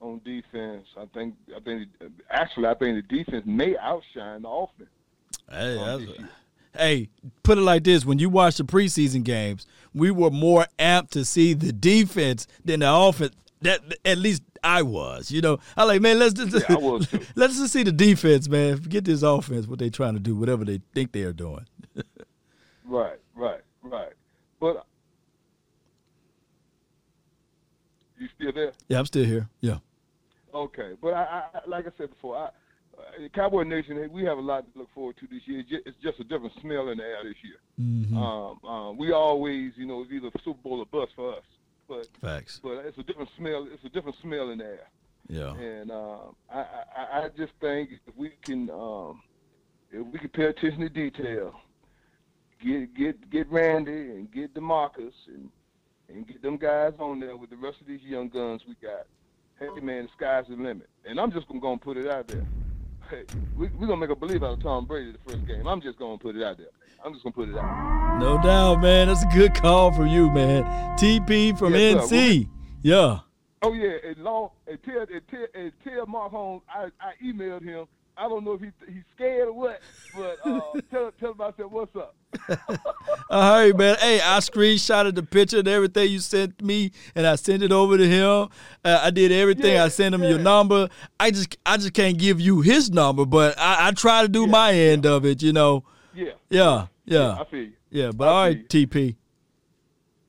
on 0.00 0.20
defense. 0.24 0.86
I 0.96 1.06
think 1.14 1.34
I 1.56 1.60
think 1.60 1.88
actually 2.30 2.66
I 2.66 2.74
think 2.74 3.08
the 3.08 3.16
defense 3.16 3.44
may 3.46 3.76
outshine 3.78 4.42
the 4.42 4.48
offense. 4.48 4.90
Hey, 5.50 5.74
that's 5.76 6.02
a- 6.02 6.78
hey, 6.78 7.08
put 7.42 7.58
it 7.58 7.62
like 7.62 7.84
this: 7.84 8.04
when 8.04 8.18
you 8.18 8.28
watch 8.28 8.56
the 8.56 8.64
preseason 8.64 9.24
games, 9.24 9.66
we 9.94 10.10
were 10.10 10.30
more 10.30 10.66
amped 10.78 11.10
to 11.10 11.24
see 11.24 11.54
the 11.54 11.72
defense 11.72 12.46
than 12.64 12.80
the 12.80 12.92
offense. 12.92 13.34
That 13.62 13.80
at 14.04 14.18
least 14.18 14.42
I 14.64 14.82
was. 14.82 15.30
You 15.30 15.40
know, 15.42 15.58
I 15.76 15.84
like 15.84 16.00
man. 16.00 16.18
Let's 16.18 16.34
just 16.34 16.52
Yeah, 16.52 16.76
I 16.76 16.78
was 16.78 17.06
too. 17.08 17.20
let's 17.36 17.58
just 17.58 17.72
see 17.72 17.82
the 17.82 17.92
defense, 17.92 18.48
man. 18.48 18.80
Forget 18.80 19.04
this 19.04 19.22
offense. 19.22 19.66
What 19.66 19.78
they're 19.78 19.90
trying 19.90 20.14
to 20.14 20.20
do, 20.20 20.34
whatever 20.34 20.64
they 20.64 20.80
think 20.94 21.12
they 21.12 21.22
are 21.22 21.32
doing. 21.32 21.66
Right, 22.86 23.18
right, 23.34 23.62
right. 23.82 24.12
But 24.60 24.84
you 28.18 28.28
still 28.36 28.52
there? 28.52 28.72
Yeah, 28.88 28.98
I'm 28.98 29.06
still 29.06 29.24
here. 29.24 29.48
Yeah. 29.60 29.78
Okay, 30.54 30.92
but 31.02 31.14
I, 31.14 31.44
I 31.54 31.58
like 31.66 31.86
I 31.86 31.90
said 31.98 32.10
before, 32.10 32.36
I, 32.36 32.44
uh, 32.44 33.28
Cowboy 33.34 33.64
Nation, 33.64 34.08
we 34.12 34.24
have 34.24 34.38
a 34.38 34.40
lot 34.40 34.70
to 34.72 34.78
look 34.78 34.88
forward 34.94 35.16
to 35.18 35.26
this 35.26 35.40
year. 35.46 35.64
It's 35.68 35.96
just 36.02 36.20
a 36.20 36.24
different 36.24 36.52
smell 36.60 36.90
in 36.90 36.98
the 36.98 37.04
air 37.04 37.24
this 37.24 37.34
year. 37.42 37.56
Mhm. 37.80 38.16
Um, 38.16 38.64
uh, 38.68 38.92
we 38.92 39.12
always, 39.12 39.72
you 39.76 39.86
know, 39.86 40.02
it's 40.02 40.12
either 40.12 40.30
Super 40.44 40.60
Bowl 40.62 40.80
or 40.80 40.86
bust 40.86 41.12
for 41.16 41.32
us. 41.36 41.42
But 41.88 42.08
Facts. 42.20 42.60
but 42.62 42.84
it's 42.86 42.98
a 42.98 43.02
different 43.02 43.30
smell. 43.36 43.66
It's 43.70 43.84
a 43.84 43.88
different 43.88 44.16
smell 44.22 44.50
in 44.50 44.58
the 44.58 44.64
air. 44.64 44.88
Yeah. 45.28 45.54
And 45.54 45.90
um, 45.90 46.36
I, 46.52 46.60
I, 46.60 47.22
I 47.24 47.28
just 47.36 47.52
think 47.60 47.90
if 48.06 48.16
we 48.16 48.32
can, 48.42 48.70
um, 48.70 49.22
if 49.90 50.06
we 50.06 50.18
can 50.18 50.28
pay 50.28 50.44
attention 50.44 50.80
to 50.80 50.88
detail, 50.88 51.54
get 52.62 52.94
get 52.94 53.30
get 53.30 53.50
Randy 53.50 53.92
and 53.92 54.30
get 54.30 54.54
Demarcus 54.54 55.12
and 55.28 55.50
and 56.08 56.26
get 56.26 56.42
them 56.42 56.56
guys 56.56 56.92
on 56.98 57.20
there 57.20 57.36
with 57.36 57.50
the 57.50 57.56
rest 57.56 57.80
of 57.80 57.86
these 57.86 58.02
young 58.02 58.28
guns 58.28 58.62
we 58.66 58.74
got. 58.82 59.06
Hey 59.58 59.80
man, 59.80 60.04
the 60.04 60.08
sky's 60.16 60.44
the 60.48 60.56
limit. 60.56 60.88
And 61.06 61.18
I'm 61.18 61.32
just 61.32 61.46
gonna 61.48 61.60
go 61.60 61.72
and 61.72 61.80
put 61.80 61.96
it 61.96 62.08
out 62.08 62.28
there. 62.28 62.44
Hey, 63.10 63.24
we, 63.56 63.68
we're 63.68 63.86
gonna 63.86 64.00
make 64.00 64.10
a 64.10 64.16
believe 64.16 64.42
out 64.42 64.54
of 64.54 64.62
Tom 64.62 64.86
Brady 64.86 65.12
the 65.12 65.30
first 65.30 65.46
game. 65.46 65.66
I'm 65.66 65.80
just 65.80 65.98
gonna 65.98 66.18
put 66.18 66.36
it 66.36 66.42
out 66.42 66.58
there. 66.58 66.68
I'm 67.04 67.12
just 67.12 67.22
gonna 67.22 67.34
put 67.34 67.48
it 67.50 67.56
out. 67.56 68.18
No 68.18 68.40
doubt, 68.40 68.80
man. 68.80 69.08
That's 69.08 69.22
a 69.22 69.26
good 69.26 69.54
call 69.54 69.92
from 69.92 70.06
you, 70.06 70.30
man. 70.30 70.64
TP 70.96 71.56
from 71.58 71.74
Yes, 71.74 72.08
sir. 72.08 72.16
NC. 72.16 72.48
Yeah. 72.82 73.18
Oh 73.62 73.72
yeah, 73.72 73.96
and 74.04 74.16
law 74.18 74.52
and 74.66 74.78
tell 74.82 75.00
and 75.00 75.20
tell, 75.30 75.46
and 75.54 75.72
tell 75.82 76.06
Mark 76.06 76.30
Holmes 76.30 76.62
I, 76.68 76.88
I 77.00 77.12
emailed 77.22 77.62
him. 77.62 77.86
I 78.16 78.28
don't 78.28 78.44
know 78.44 78.52
if 78.52 78.60
he 78.60 78.68
he's 78.86 79.02
scared 79.14 79.48
or 79.48 79.52
what, 79.52 79.80
but 80.16 80.38
uh, 80.44 80.60
tell 80.90 81.12
tell 81.18 81.32
him 81.32 81.40
I 81.40 81.50
said 81.56 81.66
what's 81.66 81.94
up. 81.96 82.14
All 83.30 83.58
right, 83.58 83.76
man. 83.76 83.96
Hey, 83.98 84.20
I 84.20 84.38
screenshotted 84.38 85.14
the 85.14 85.22
picture 85.22 85.58
and 85.58 85.68
everything 85.68 86.10
you 86.10 86.20
sent 86.20 86.62
me, 86.62 86.92
and 87.14 87.26
I 87.26 87.36
sent 87.36 87.62
it 87.62 87.72
over 87.72 87.98
to 87.98 88.06
him. 88.06 88.48
Uh, 88.84 89.00
I 89.02 89.10
did 89.10 89.32
everything. 89.32 89.78
I 89.78 89.88
sent 89.88 90.14
him 90.14 90.22
your 90.22 90.38
number. 90.38 90.88
I 91.18 91.30
just, 91.30 91.56
I 91.66 91.76
just 91.76 91.92
can't 91.92 92.18
give 92.18 92.40
you 92.40 92.60
his 92.60 92.90
number, 92.90 93.24
but 93.26 93.58
I, 93.58 93.88
I 93.88 93.90
try 93.92 94.22
to 94.22 94.28
do 94.28 94.46
my 94.46 94.72
end 94.72 95.06
of 95.06 95.24
it. 95.24 95.42
You 95.42 95.52
know. 95.52 95.84
Yeah. 96.14 96.32
Yeah. 96.48 96.86
Yeah. 97.04 97.36
I 97.38 97.44
feel 97.44 97.62
you. 97.62 97.72
Yeah. 97.90 98.10
But 98.12 98.28
I 98.28 98.30
all 98.30 98.44
right, 98.44 98.68
TP. 98.68 99.16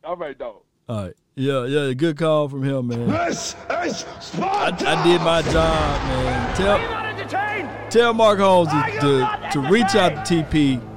All 0.03 0.15
right, 0.15 0.37
dog. 0.37 0.61
All 0.87 1.03
right. 1.05 1.13
Yeah, 1.37 1.65
yeah, 1.65 1.93
good 1.93 2.17
call 2.17 2.47
from 2.47 2.63
him, 2.63 2.87
man. 2.87 3.09
This 3.09 3.57
is 3.83 4.05
Sparta! 4.21 4.87
I, 4.87 5.01
I 5.01 5.03
did 5.03 5.19
my 5.19 5.41
job, 5.41 6.01
man. 6.07 6.55
Tell, 6.55 7.89
tell 7.89 8.13
Mark 8.13 8.39
Holmes 8.39 8.69
to, 8.69 8.99
to, 9.01 9.49
to 9.51 9.59
reach 9.69 9.95
out 9.95 10.25
to 10.25 10.43
TP 10.43 10.94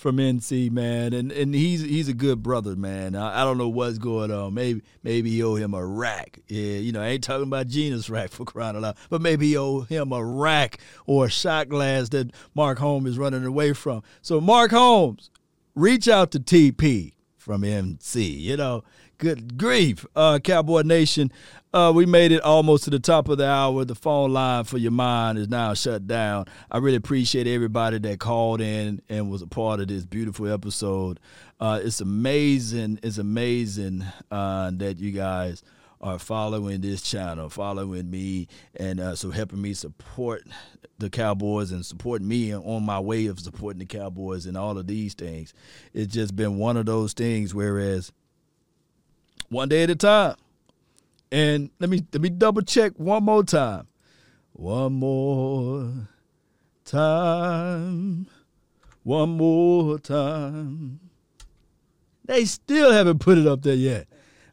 from 0.00 0.16
NC, 0.16 0.70
man, 0.70 1.12
and 1.12 1.30
and 1.30 1.54
he's 1.54 1.82
he's 1.82 2.08
a 2.08 2.14
good 2.14 2.42
brother, 2.42 2.74
man. 2.74 3.14
I, 3.14 3.42
I 3.42 3.44
don't 3.44 3.58
know 3.58 3.68
what's 3.68 3.98
going 3.98 4.30
on. 4.30 4.54
Maybe 4.54 4.82
maybe 5.02 5.30
he 5.30 5.42
owe 5.42 5.56
him 5.56 5.74
a 5.74 5.84
rack. 5.84 6.38
Yeah, 6.48 6.78
you 6.78 6.90
know, 6.90 7.02
I 7.02 7.08
ain't 7.08 7.22
talking 7.22 7.46
about 7.46 7.66
Gina's 7.66 8.08
rack 8.08 8.30
for 8.30 8.46
crying 8.46 8.76
out 8.76 8.82
loud, 8.82 8.96
but 9.10 9.20
maybe 9.20 9.48
he 9.48 9.58
owe 9.58 9.82
him 9.82 10.10
a 10.12 10.24
rack 10.24 10.78
or 11.04 11.26
a 11.26 11.30
shot 11.30 11.68
glass 11.68 12.08
that 12.08 12.32
Mark 12.54 12.78
Holmes 12.78 13.10
is 13.10 13.18
running 13.18 13.44
away 13.44 13.74
from. 13.74 14.02
So 14.22 14.40
Mark 14.40 14.70
Holmes, 14.70 15.28
reach 15.74 16.08
out 16.08 16.30
to 16.30 16.40
TP 16.40 17.12
from 17.36 17.60
NC. 17.60 18.40
You 18.40 18.56
know, 18.56 18.84
good 19.20 19.58
grief, 19.58 20.04
uh, 20.16 20.38
Cowboy 20.38 20.82
Nation. 20.82 21.30
Uh, 21.72 21.92
we 21.94 22.06
made 22.06 22.32
it 22.32 22.40
almost 22.42 22.84
to 22.84 22.90
the 22.90 22.98
top 22.98 23.28
of 23.28 23.38
the 23.38 23.46
hour. 23.46 23.84
The 23.84 23.94
phone 23.94 24.32
line 24.32 24.64
for 24.64 24.78
your 24.78 24.90
mind 24.90 25.38
is 25.38 25.48
now 25.48 25.74
shut 25.74 26.08
down. 26.08 26.46
I 26.70 26.78
really 26.78 26.96
appreciate 26.96 27.46
everybody 27.46 27.98
that 27.98 28.18
called 28.18 28.60
in 28.60 29.02
and 29.08 29.30
was 29.30 29.42
a 29.42 29.46
part 29.46 29.78
of 29.78 29.88
this 29.88 30.04
beautiful 30.04 30.52
episode. 30.52 31.20
Uh, 31.60 31.80
it's 31.84 32.00
amazing. 32.00 32.98
It's 33.02 33.18
amazing 33.18 34.04
uh, 34.30 34.72
that 34.74 34.98
you 34.98 35.12
guys 35.12 35.62
are 36.00 36.18
following 36.18 36.80
this 36.80 37.02
channel, 37.02 37.50
following 37.50 38.10
me, 38.10 38.48
and 38.74 38.98
uh, 39.00 39.14
so 39.14 39.30
helping 39.30 39.60
me 39.60 39.74
support 39.74 40.42
the 40.98 41.10
Cowboys 41.10 41.72
and 41.72 41.84
supporting 41.84 42.26
me 42.26 42.54
on 42.54 42.84
my 42.84 42.98
way 42.98 43.26
of 43.26 43.38
supporting 43.38 43.80
the 43.80 43.86
Cowboys 43.86 44.46
and 44.46 44.56
all 44.56 44.78
of 44.78 44.86
these 44.86 45.12
things. 45.12 45.52
It's 45.92 46.12
just 46.12 46.34
been 46.34 46.56
one 46.56 46.78
of 46.78 46.86
those 46.86 47.12
things. 47.12 47.54
Whereas 47.54 48.12
one 49.50 49.68
day 49.68 49.82
at 49.82 49.90
a 49.90 49.96
time. 49.96 50.36
And 51.30 51.70
let 51.78 51.90
me 51.90 52.04
let 52.12 52.22
me 52.22 52.28
double 52.28 52.62
check 52.62 52.92
one 52.96 53.24
more 53.24 53.44
time. 53.44 53.86
One 54.52 54.94
more 54.94 56.08
time. 56.84 58.26
One 59.02 59.30
more 59.30 59.98
time. 59.98 61.00
They 62.24 62.44
still 62.44 62.92
haven't 62.92 63.18
put 63.18 63.38
it 63.38 63.46
up 63.46 63.62
there 63.62 63.74
yet. 63.74 64.06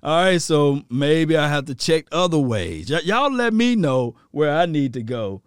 All 0.04 0.24
right, 0.24 0.42
so 0.42 0.84
maybe 0.90 1.36
I 1.36 1.48
have 1.48 1.66
to 1.66 1.76
check 1.76 2.06
other 2.12 2.38
ways. 2.38 2.92
Y- 2.92 3.02
y'all 3.04 3.32
let 3.32 3.54
me 3.54 3.76
know 3.76 4.16
where 4.32 4.56
I 4.56 4.66
need 4.66 4.94
to 4.94 5.04
go 5.04 5.42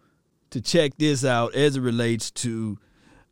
to 0.51 0.61
check 0.61 0.93
this 0.99 1.25
out 1.25 1.55
as 1.55 1.77
it 1.77 1.81
relates 1.81 2.31
to 2.33 2.79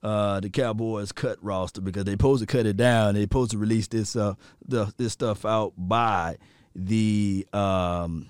uh, 0.03 0.41
the 0.41 0.51
Cowboys 0.51 1.13
cut 1.13 1.39
roster 1.43 1.81
because 1.81 2.05
they 2.05 2.13
supposed 2.13 2.41
to 2.41 2.47
cut 2.47 2.67
it 2.67 2.77
down. 2.77 3.15
They 3.15 3.23
supposed 3.23 3.51
to 3.53 3.59
release 3.59 3.89
this 3.89 4.17
uh, 4.17 4.35
the, 4.67 4.93
this 4.97 5.13
stuff 5.13 5.45
out 5.45 5.73
by 5.77 6.39
the 6.75 7.47
um, 7.53 8.29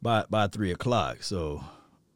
by 0.00 0.24
by 0.30 0.46
three 0.46 0.70
o'clock. 0.70 1.22
So 1.22 1.64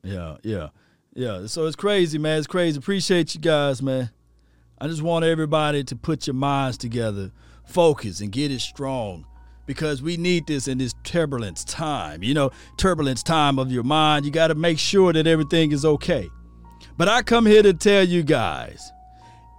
yeah, 0.02 0.36
yeah, 0.42 0.68
yeah. 1.14 1.46
So 1.46 1.66
it's 1.66 1.76
crazy, 1.76 2.18
man. 2.18 2.38
It's 2.38 2.46
crazy. 2.46 2.78
Appreciate 2.78 3.34
you 3.34 3.40
guys, 3.40 3.82
man. 3.82 4.10
I 4.80 4.86
just 4.86 5.02
want 5.02 5.24
everybody 5.24 5.82
to 5.84 5.96
put 5.96 6.28
your 6.28 6.34
minds 6.34 6.78
together, 6.78 7.32
focus, 7.64 8.20
and 8.20 8.30
get 8.30 8.52
it 8.52 8.60
strong 8.60 9.26
because 9.66 10.00
we 10.00 10.16
need 10.16 10.46
this 10.46 10.68
in 10.68 10.78
this 10.78 10.94
turbulence 11.02 11.64
time. 11.64 12.22
You 12.22 12.34
know, 12.34 12.52
turbulence 12.76 13.24
time 13.24 13.58
of 13.58 13.72
your 13.72 13.82
mind. 13.82 14.24
You 14.24 14.30
got 14.30 14.48
to 14.48 14.54
make 14.54 14.78
sure 14.78 15.12
that 15.12 15.26
everything 15.26 15.72
is 15.72 15.84
okay. 15.84 16.30
But 16.98 17.08
I 17.08 17.22
come 17.22 17.46
here 17.46 17.62
to 17.62 17.72
tell 17.72 18.02
you 18.02 18.24
guys 18.24 18.92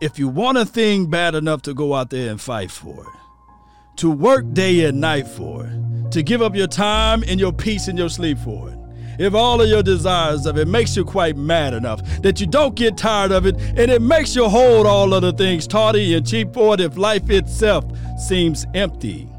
if 0.01 0.19
you 0.19 0.27
want 0.27 0.57
a 0.57 0.65
thing 0.65 1.09
bad 1.09 1.35
enough 1.35 1.61
to 1.63 1.73
go 1.73 1.95
out 1.95 2.09
there 2.09 2.29
and 2.29 2.39
fight 2.39 2.69
for 2.69 3.03
it, 3.03 3.95
to 3.95 4.11
work 4.11 4.51
day 4.51 4.83
and 4.83 4.99
night 4.99 5.25
for 5.25 5.65
it, 5.65 6.11
to 6.11 6.21
give 6.21 6.41
up 6.41 6.53
your 6.53 6.67
time 6.67 7.23
and 7.25 7.39
your 7.39 7.53
peace 7.53 7.87
and 7.87 7.97
your 7.97 8.09
sleep 8.09 8.37
for 8.39 8.69
it, 8.69 8.77
if 9.19 9.33
all 9.33 9.61
of 9.61 9.69
your 9.69 9.81
desires 9.81 10.45
of 10.45 10.57
it 10.57 10.67
makes 10.67 10.97
you 10.97 11.05
quite 11.05 11.37
mad 11.37 11.73
enough 11.73 12.01
that 12.21 12.41
you 12.41 12.47
don't 12.47 12.75
get 12.75 12.97
tired 12.97 13.31
of 13.31 13.45
it 13.45 13.55
and 13.55 13.89
it 13.89 14.01
makes 14.01 14.35
you 14.35 14.49
hold 14.49 14.85
all 14.85 15.13
other 15.13 15.31
things 15.31 15.65
tawdy 15.65 16.15
and 16.15 16.27
cheap 16.27 16.53
for 16.53 16.73
it 16.73 16.81
if 16.81 16.97
life 16.97 17.29
itself 17.29 17.85
seems 18.17 18.65
empty 18.73 19.29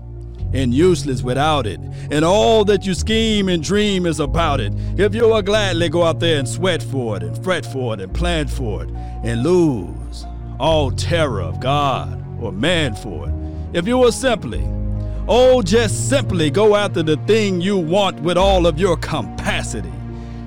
and 0.53 0.75
useless 0.75 1.23
without 1.23 1.67
it, 1.67 1.81
and 2.11 2.25
all 2.25 2.65
that 2.65 2.85
you 2.87 2.95
scheme 2.95 3.49
and 3.49 3.63
dream 3.63 4.07
is 4.07 4.21
about 4.21 4.61
it. 4.61 4.73
If 4.99 5.15
you 5.15 5.29
will 5.29 5.43
gladly 5.43 5.89
go 5.89 6.03
out 6.03 6.21
there 6.21 6.39
and 6.39 6.49
sweat 6.49 6.83
for 6.83 7.17
it, 7.17 7.23
and 7.23 7.43
fret 7.45 7.65
for 7.65 7.95
it, 7.95 8.01
and 8.01 8.13
plan 8.13 8.49
for 8.49 8.85
it, 8.85 8.91
and 9.23 9.43
lose 9.43 10.27
all 10.59 10.91
terror 10.91 11.41
of 11.41 11.61
God 11.61 12.17
or 12.43 12.53
man 12.53 12.95
for 12.95 13.29
it. 13.29 13.35
If 13.73 13.87
you 13.87 13.99
will 13.99 14.13
simply, 14.13 14.67
oh, 15.29 15.63
just 15.63 16.09
simply 16.09 16.51
go 16.51 16.75
after 16.75 17.03
the 17.03 17.17
thing 17.27 17.61
you 17.61 17.77
want 17.77 18.21
with 18.21 18.37
all 18.37 18.67
of 18.67 18.79
your 18.79 18.97
capacity, 18.97 19.93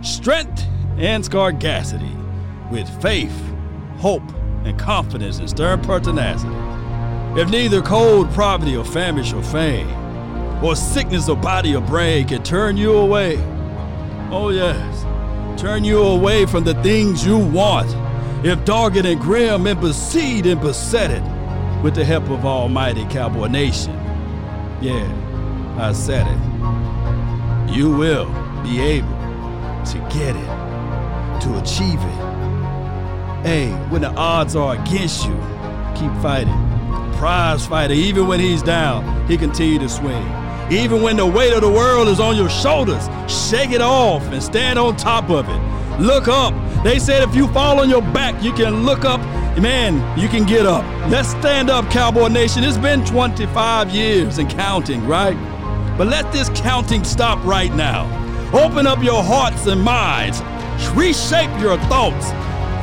strength, 0.02 0.64
and 0.98 1.24
scarcity, 1.24 2.12
with 2.72 2.90
faith, 3.02 3.34
hope, 3.98 4.24
and 4.66 4.78
confidence 4.78 5.40
and 5.40 5.50
stern 5.50 5.82
pertinacity. 5.82 6.54
If 7.35 7.49
neither 7.49 7.81
cold 7.81 8.31
poverty 8.34 8.77
or 8.77 8.85
famish 8.85 9.34
or 9.34 9.41
fame, 9.41 9.89
or 10.64 10.76
sickness 10.76 11.27
of 11.27 11.41
body 11.41 11.76
or 11.76 11.81
brain 11.81 12.27
can 12.27 12.43
turn 12.43 12.77
you 12.77 12.95
away, 12.95 13.38
oh 14.30 14.49
yes, 14.49 15.60
turn 15.60 15.84
you 15.84 15.99
away 15.99 16.45
from 16.45 16.64
the 16.64 16.76
things 16.84 17.26
you 17.26 17.39
want, 17.39 17.89
if 18.45 18.64
dogged 18.65 18.97
and 18.97 19.19
grim 19.19 19.65
and 19.65 19.81
besieged 19.81 20.45
and 20.45 20.61
besetted 20.61 21.23
with 21.81 21.95
the 21.95 22.05
help 22.05 22.30
of 22.30 22.45
Almighty 22.45 23.03
Cowboy 23.05 23.47
Nation, 23.47 23.93
yeah, 24.80 25.76
I 25.80 25.91
said 25.91 26.27
it, 26.27 27.73
you 27.73 27.89
will 27.89 28.27
be 28.61 28.80
able 28.80 29.07
to 29.88 29.97
get 30.14 30.35
it, 30.35 31.41
to 31.41 31.57
achieve 31.57 31.99
it. 31.99 33.43
Hey, 33.43 33.72
when 33.89 34.03
the 34.03 34.11
odds 34.11 34.55
are 34.55 34.76
against 34.76 35.26
you, 35.26 35.34
keep 35.95 36.14
fighting 36.22 36.73
prize 37.24 37.66
fighter. 37.66 37.94
Even 37.94 38.28
when 38.28 38.38
he's 38.38 38.62
down, 38.62 39.26
he 39.30 39.38
continue 39.38 39.80
to 39.80 39.88
swing. 39.88 40.28
Even 40.70 41.02
when 41.02 41.16
the 41.16 41.26
weight 41.26 41.54
of 41.54 41.62
the 41.62 41.72
world 41.72 42.10
is 42.10 42.20
on 42.20 42.36
your 42.36 42.50
shoulders, 42.50 43.08
shake 43.32 43.72
it 43.72 43.80
off 43.80 44.22
and 44.24 44.44
stand 44.44 44.78
on 44.78 44.98
top 44.98 45.30
of 45.30 45.48
it. 45.48 46.02
Look 46.02 46.28
up. 46.28 46.54
They 46.84 47.00
said 47.00 47.24
if 47.24 47.34
you 47.34 47.48
fall 47.54 47.80
on 47.80 47.90
your 47.90 48.02
back, 48.02 48.44
you 48.44 48.52
can 48.52 48.84
look 48.84 49.06
up. 49.06 49.22
Man, 49.58 50.20
you 50.20 50.28
can 50.28 50.45
get 50.45 50.66
up. 50.66 50.84
Let's 51.10 51.30
stand 51.30 51.70
up, 51.70 51.90
Cowboy 51.90 52.28
Nation. 52.28 52.62
It's 52.66 52.78
been 52.78 53.06
25 53.06 53.91
years 53.91 54.38
and 54.38 54.50
counting, 54.50 55.08
right? 55.08 55.38
But 55.98 56.08
let 56.08 56.30
this 56.34 56.50
counting 56.50 57.06
stop 57.06 57.41
right 57.45 57.74
now. 57.74 58.04
Open 58.52 58.86
up 58.86 59.02
your 59.02 59.24
hearts 59.24 59.66
and 59.68 59.82
minds. 59.82 60.41
Reshape 60.94 61.58
your 61.62 61.78
thoughts. 61.88 62.32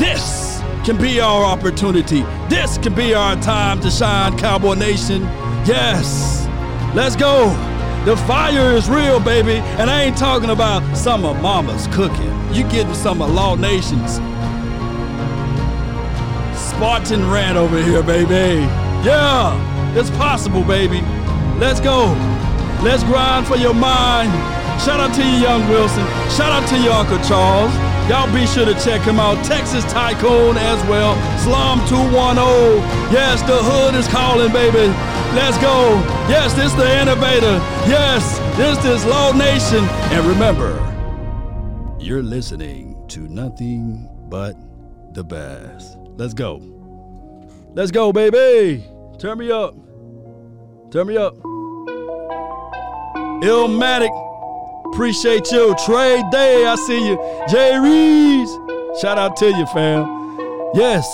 This 0.03 0.50
can 0.85 0.97
be 0.97 1.21
our 1.21 1.45
opportunity. 1.45 2.23
This 2.49 2.79
can 2.79 2.95
be 2.95 3.15
our 3.15 3.37
time 3.43 3.81
to 3.81 3.91
shine, 3.91 4.37
Cowboy 4.39 4.75
Nation. 4.75 5.23
Yes, 5.67 6.47
let's 6.95 7.17
go. 7.17 7.49
The 8.07 8.17
fire 8.17 8.73
is 8.73 8.89
real, 8.89 9.21
baby, 9.21 9.57
and 9.79 9.91
I 9.91 10.05
ain't 10.05 10.17
talking 10.17 10.51
about 10.51 10.97
some 10.97 11.25
of 11.25 11.41
Mama's 11.43 11.87
cooking. 11.89 12.33
You 12.55 12.65
getting 12.65 12.95
some 12.95 13.21
of 13.21 13.31
Law 13.31 13.57
Nation's 13.57 14.15
Spartan 16.59 17.31
rant 17.31 17.59
over 17.59 17.83
here, 17.83 18.03
baby. 18.03 18.65
Yeah, 19.05 19.55
it's 19.95 20.11
possible, 20.11 20.63
baby. 20.63 21.03
Let's 21.59 21.79
go. 21.79 22.07
Let's 22.83 23.05
grind 23.05 23.47
for 23.47 23.57
your 23.57 23.75
mind. 23.75 24.31
Shout 24.81 24.99
out 24.99 25.15
to 25.15 25.23
you, 25.23 25.43
Young 25.43 25.69
Wilson. 25.69 26.07
Shout 26.31 26.53
out 26.53 26.67
to 26.71 26.79
your 26.81 26.95
Uncle 26.95 27.19
Charles. 27.29 27.90
Y'all 28.11 28.27
be 28.35 28.45
sure 28.45 28.67
to 28.67 28.75
check 28.83 29.01
him 29.03 29.21
out. 29.21 29.37
Texas 29.45 29.85
Tycoon 29.85 30.57
as 30.57 30.85
well. 30.89 31.15
Slum 31.39 31.79
210. 31.87 33.15
Yes, 33.15 33.41
the 33.43 33.57
hood 33.57 33.95
is 33.95 34.09
calling, 34.09 34.53
baby. 34.53 34.89
Let's 35.33 35.57
go. 35.59 35.93
Yes, 36.29 36.53
this 36.55 36.73
the 36.73 37.01
innovator. 37.01 37.61
Yes, 37.87 38.37
this 38.57 38.85
is 38.85 39.05
Law 39.07 39.31
Nation. 39.31 39.85
And 40.11 40.27
remember, 40.27 40.75
you're 42.01 42.25
listening 42.25 42.97
to 43.11 43.29
nothing 43.29 44.09
but 44.29 44.57
the 45.15 45.23
best. 45.23 45.97
Let's 46.17 46.35
go. 46.35 46.61
Let's 47.75 47.93
go, 47.93 48.13
baby. 48.13 48.85
Turn 49.21 49.39
me 49.39 49.53
up. 49.53 49.77
Turn 50.91 51.07
me 51.07 51.17
up. 51.17 51.37
Illmatic. 53.45 54.30
Appreciate 54.93 55.51
you. 55.51 55.75
Trade 55.87 56.25
Day, 56.31 56.67
I 56.67 56.75
see 56.87 57.09
you. 57.09 57.17
Jay 57.49 57.79
Reeves. 57.79 58.59
Shout 59.01 59.19
out 59.19 59.37
to 59.37 59.47
you, 59.47 59.67
fam. 59.67 60.05
Yes. 60.75 61.07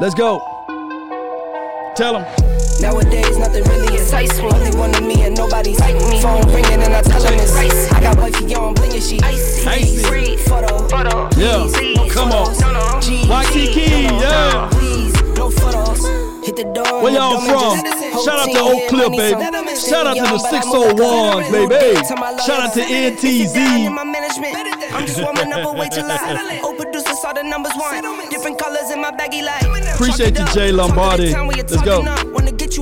Let's 0.00 0.14
go. 0.14 0.40
Tell 1.96 2.18
him. 2.18 2.24
Nowadays, 2.80 3.36
nothing 3.38 3.64
really. 3.64 3.92
Only 4.40 4.76
one 4.76 4.94
of 4.94 5.02
me 5.02 5.22
and 5.22 5.36
nobody's 5.36 5.80
like 5.80 5.94
me. 5.94 6.20
Phone 6.20 6.46
ringing 6.52 6.82
and 6.82 6.94
I 6.94 7.02
tell 7.02 7.22
him 7.22 7.38
it's 7.38 7.56
ice. 7.56 7.92
I 7.92 8.00
got 8.00 8.18
wifey 8.18 8.54
on 8.54 8.74
bling 8.74 8.92
and 8.92 9.02
she 9.02 9.20
icy. 9.22 10.02
Free 10.02 10.36
photo. 10.36 10.86
Photo. 10.88 11.28
Yeah. 11.36 11.66
Come 12.10 12.32
on. 12.32 12.54
YTK. 13.02 14.20
Yeah. 14.20 14.68
Please, 14.70 15.14
no 15.36 15.50
photos. 15.50 16.11
Hit 16.42 16.56
the 16.56 16.64
door. 16.74 17.02
Where 17.02 17.12
y'all 17.12 17.40
from? 17.40 17.78
Shout 18.24 18.40
out 18.40 18.50
to 18.50 18.58
Oak 18.58 18.88
Cliff, 18.88 19.10
baby. 19.12 19.34
Oh 19.38 19.74
Shout 19.76 20.06
out 20.06 20.16
to 20.16 20.22
the 20.22 20.38
601s, 20.42 21.52
baby. 21.52 21.94
Shout 22.42 22.60
out 22.60 22.74
to 22.74 22.80
NTZ. 22.80 23.56
I'm 24.92 25.06
just 25.06 25.22
warming 25.22 25.52
up 25.52 25.64
a 25.64 25.72
way 25.78 25.88
Oh, 26.62 26.74
producer 26.78 27.14
saw 27.14 27.32
the 27.32 27.42
numbers 27.42 27.72
one. 27.76 28.28
Different 28.28 28.58
colors 28.58 28.90
in 28.90 29.00
my 29.00 29.10
baggy 29.12 29.42
light. 29.42 29.64
Appreciate 29.94 30.38
you, 30.38 30.44
Jay 30.46 30.72
Lombardi. 30.72 31.32
Let's 31.32 31.82
go. 31.82 32.02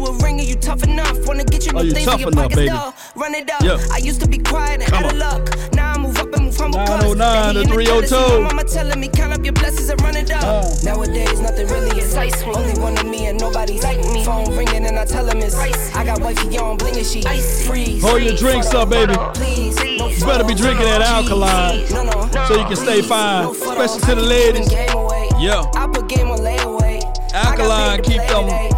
Wanna 0.01 0.13
you 0.13 0.19
a 0.19 0.25
ring 0.25 0.41
and 0.41 0.49
you 0.49 0.57
tough 0.57 0.83
enough. 0.85 1.27
Wanna 1.27 1.45
get 1.45 1.67
you 1.67 1.73
Oh, 1.75 1.83
you 1.83 1.93
things 1.93 2.07
tough 2.07 2.15
in 2.15 2.21
your 2.21 2.29
enough, 2.31 2.45
pockets, 2.45 2.57
baby. 2.57 2.71
though. 2.71 3.21
Run 3.21 3.35
it 3.35 3.51
up. 3.51 3.63
Yeah. 3.63 3.79
I 3.93 3.99
used 3.99 4.21
to 4.23 4.29
be 4.29 4.39
quiet 4.39 4.81
and 4.81 4.91
Come 4.91 5.05
out 5.05 5.13
of 5.15 5.23
on. 5.23 5.45
luck. 5.45 5.73
Now 5.75 5.93
I 5.93 5.99
move 5.99 6.19
up 6.19 6.33
and 6.33 6.45
move 6.47 6.57
humble. 6.57 6.79
909 6.79 7.55
to 7.55 7.65
302. 7.69 8.17
My 8.17 8.39
mama 8.49 8.65
telling 8.65 8.99
me 9.01 9.09
count 9.09 9.33
up 9.35 9.45
your 9.45 9.53
blessings 9.53 9.89
and 9.91 10.01
run 10.01 10.17
it 10.17 10.31
up. 10.33 10.43
Uh. 10.43 10.75
Nowadays 10.85 11.41
nothing 11.41 11.67
really 11.69 12.01
is 12.01 12.15
ice. 12.17 12.43
Only 12.43 12.81
one 12.81 12.97
of 12.99 13.07
me 13.07 13.27
and 13.27 13.39
nobody's 13.39 13.83
like 13.83 13.99
me. 13.99 14.25
Phone 14.25 14.57
ringing 14.57 14.87
and 14.87 14.99
I 14.99 15.05
tell 15.05 15.27
him 15.29 15.39
it's 15.39 15.55
ice. 15.57 15.95
I 15.95 16.05
got 16.05 16.21
wifey 16.21 16.57
on 16.59 16.77
bling 16.79 16.97
and 16.97 17.07
she 17.07 17.23
freeze. 17.67 18.03
Hold 18.03 18.23
your 18.23 18.37
drinks 18.37 18.73
up, 18.73 18.91
baby. 18.91 19.15
Please, 19.35 19.77
no 19.99 20.09
You 20.09 20.25
better 20.25 20.45
be 20.45 20.55
drinking 20.55 20.87
that 20.87 21.03
alkaline 21.03 21.85
No, 21.91 22.05
no, 22.05 22.47
so 22.49 22.57
you 22.59 22.65
can 22.65 22.77
stay 22.77 23.03
fine, 23.03 23.49
especially 23.51 24.01
to 24.01 24.15
the 24.15 24.23
ladies. 24.23 24.73
Yeah. 24.73 25.71
I 25.75 25.87
put 25.93 26.09
game 26.09 26.31
on 26.31 26.39
layaway. 26.39 27.01
Alkaline, 27.33 28.03
keep 28.03 28.17
them 28.23 28.45
I 28.47 28.49
get 28.49 28.51
paid 28.51 28.70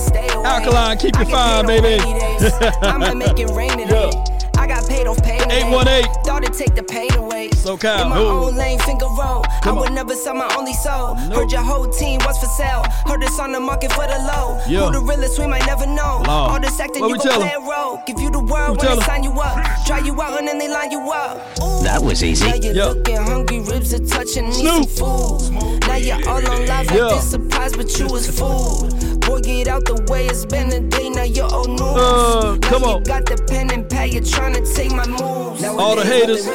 to 0.00 0.06
stay 0.06 0.28
away. 0.34 0.44
Alkaline, 0.48 0.98
keep 0.98 1.14
your 1.16 1.26
fine, 1.26 1.66
baby. 1.66 2.00
I'ma 2.82 3.14
make 3.14 3.38
it 3.38 3.50
rain 3.50 3.76
today. 3.78 4.10
I 4.58 4.66
got 4.66 4.86
paid 4.88 5.06
off 5.06 5.22
pain. 5.22 5.40
today. 5.40 5.62
818. 5.66 6.24
Thought 6.24 6.44
it 6.44 6.52
take 6.52 6.74
the 6.74 6.82
pain 6.82 7.12
away. 7.14 7.50
So 7.50 7.76
Cal, 7.76 8.02
In 8.04 8.08
my 8.10 8.16
who? 8.16 8.26
own 8.26 8.56
lane, 8.56 8.78
finger 8.80 9.06
roll. 9.18 9.42
Come 9.62 9.78
I 9.78 9.80
would 9.80 9.88
on. 9.90 9.94
never 9.94 10.14
sell 10.14 10.34
my 10.34 10.52
only 10.56 10.74
soul. 10.74 11.14
Heard 11.14 11.50
your 11.50 11.62
whole 11.62 11.88
team 11.88 12.20
was 12.26 12.38
for 12.38 12.46
sale. 12.46 12.84
Heard 13.06 13.22
it's 13.22 13.38
on 13.38 13.52
the 13.52 13.60
market 13.60 13.90
for 13.92 14.06
the 14.06 14.18
low. 14.32 14.60
Yeah. 14.68 14.86
Who 14.86 14.92
the 14.92 15.00
realest, 15.00 15.38
we 15.38 15.46
might 15.46 15.64
never 15.66 15.86
know. 15.86 16.22
Lord. 16.26 16.28
All 16.28 16.60
this 16.60 16.78
acting, 16.78 17.00
What 17.02 17.08
you 17.08 17.12
we 17.14 17.18
gon' 17.18 17.26
tell 17.28 17.40
play 17.40 17.52
'em? 17.54 17.62
a 17.64 17.70
role. 17.70 18.02
Give 18.06 18.20
you 18.20 18.30
the 18.30 18.40
world 18.40 18.78
tell 18.80 18.90
when 18.90 18.98
they 18.98 19.02
'em? 19.04 19.08
sign 19.08 19.24
you 19.24 19.32
up. 19.40 19.56
Try 19.86 19.98
you 20.00 20.20
out 20.20 20.38
and 20.38 20.46
then 20.48 20.58
they 20.58 20.68
line 20.68 20.90
you 20.90 21.10
up. 21.10 21.54
That 21.82 22.02
was 22.02 22.22
easy. 22.22 22.46
Now 22.46 22.54
you're 22.56 22.74
Yeah. 22.74 22.84
looking 22.86 23.16
hungry, 23.16 23.60
ribs 23.60 23.94
are 23.94 23.98
touching, 24.04 24.48
need 24.50 24.66
some 24.66 24.84
food. 24.84 25.80
Now 25.88 25.96
you're 25.96 26.28
all 26.28 26.46
on 26.46 26.66
live, 26.66 26.90
Yeah. 26.92 27.06
I've 27.06 27.10
been 27.12 27.22
surprised, 27.22 27.76
but 27.78 27.98
you 27.98 28.06
was 28.08 28.26
fooled. 28.28 28.92
Boy, 29.30 29.40
get 29.42 29.68
out 29.68 29.84
the 29.84 29.94
way, 30.10 30.26
it's 30.26 30.44
been 30.44 30.72
a 30.72 30.80
day, 30.80 31.08
now 31.08 31.22
you're 31.22 31.46
old 31.54 31.68
news. 31.68 31.80
Uh, 31.80 32.58
come 32.62 32.82
you 32.82 32.88
on. 32.88 33.02
got 33.04 33.24
the 33.26 33.36
pen 33.46 33.70
and 33.70 33.88
pad, 33.88 34.12
you're 34.12 34.24
trying 34.24 34.54
to 34.54 34.74
take 34.74 34.90
my 34.90 35.06
moves. 35.06 35.62
All 35.62 35.94
the 35.94 36.02
haters, 36.04 36.48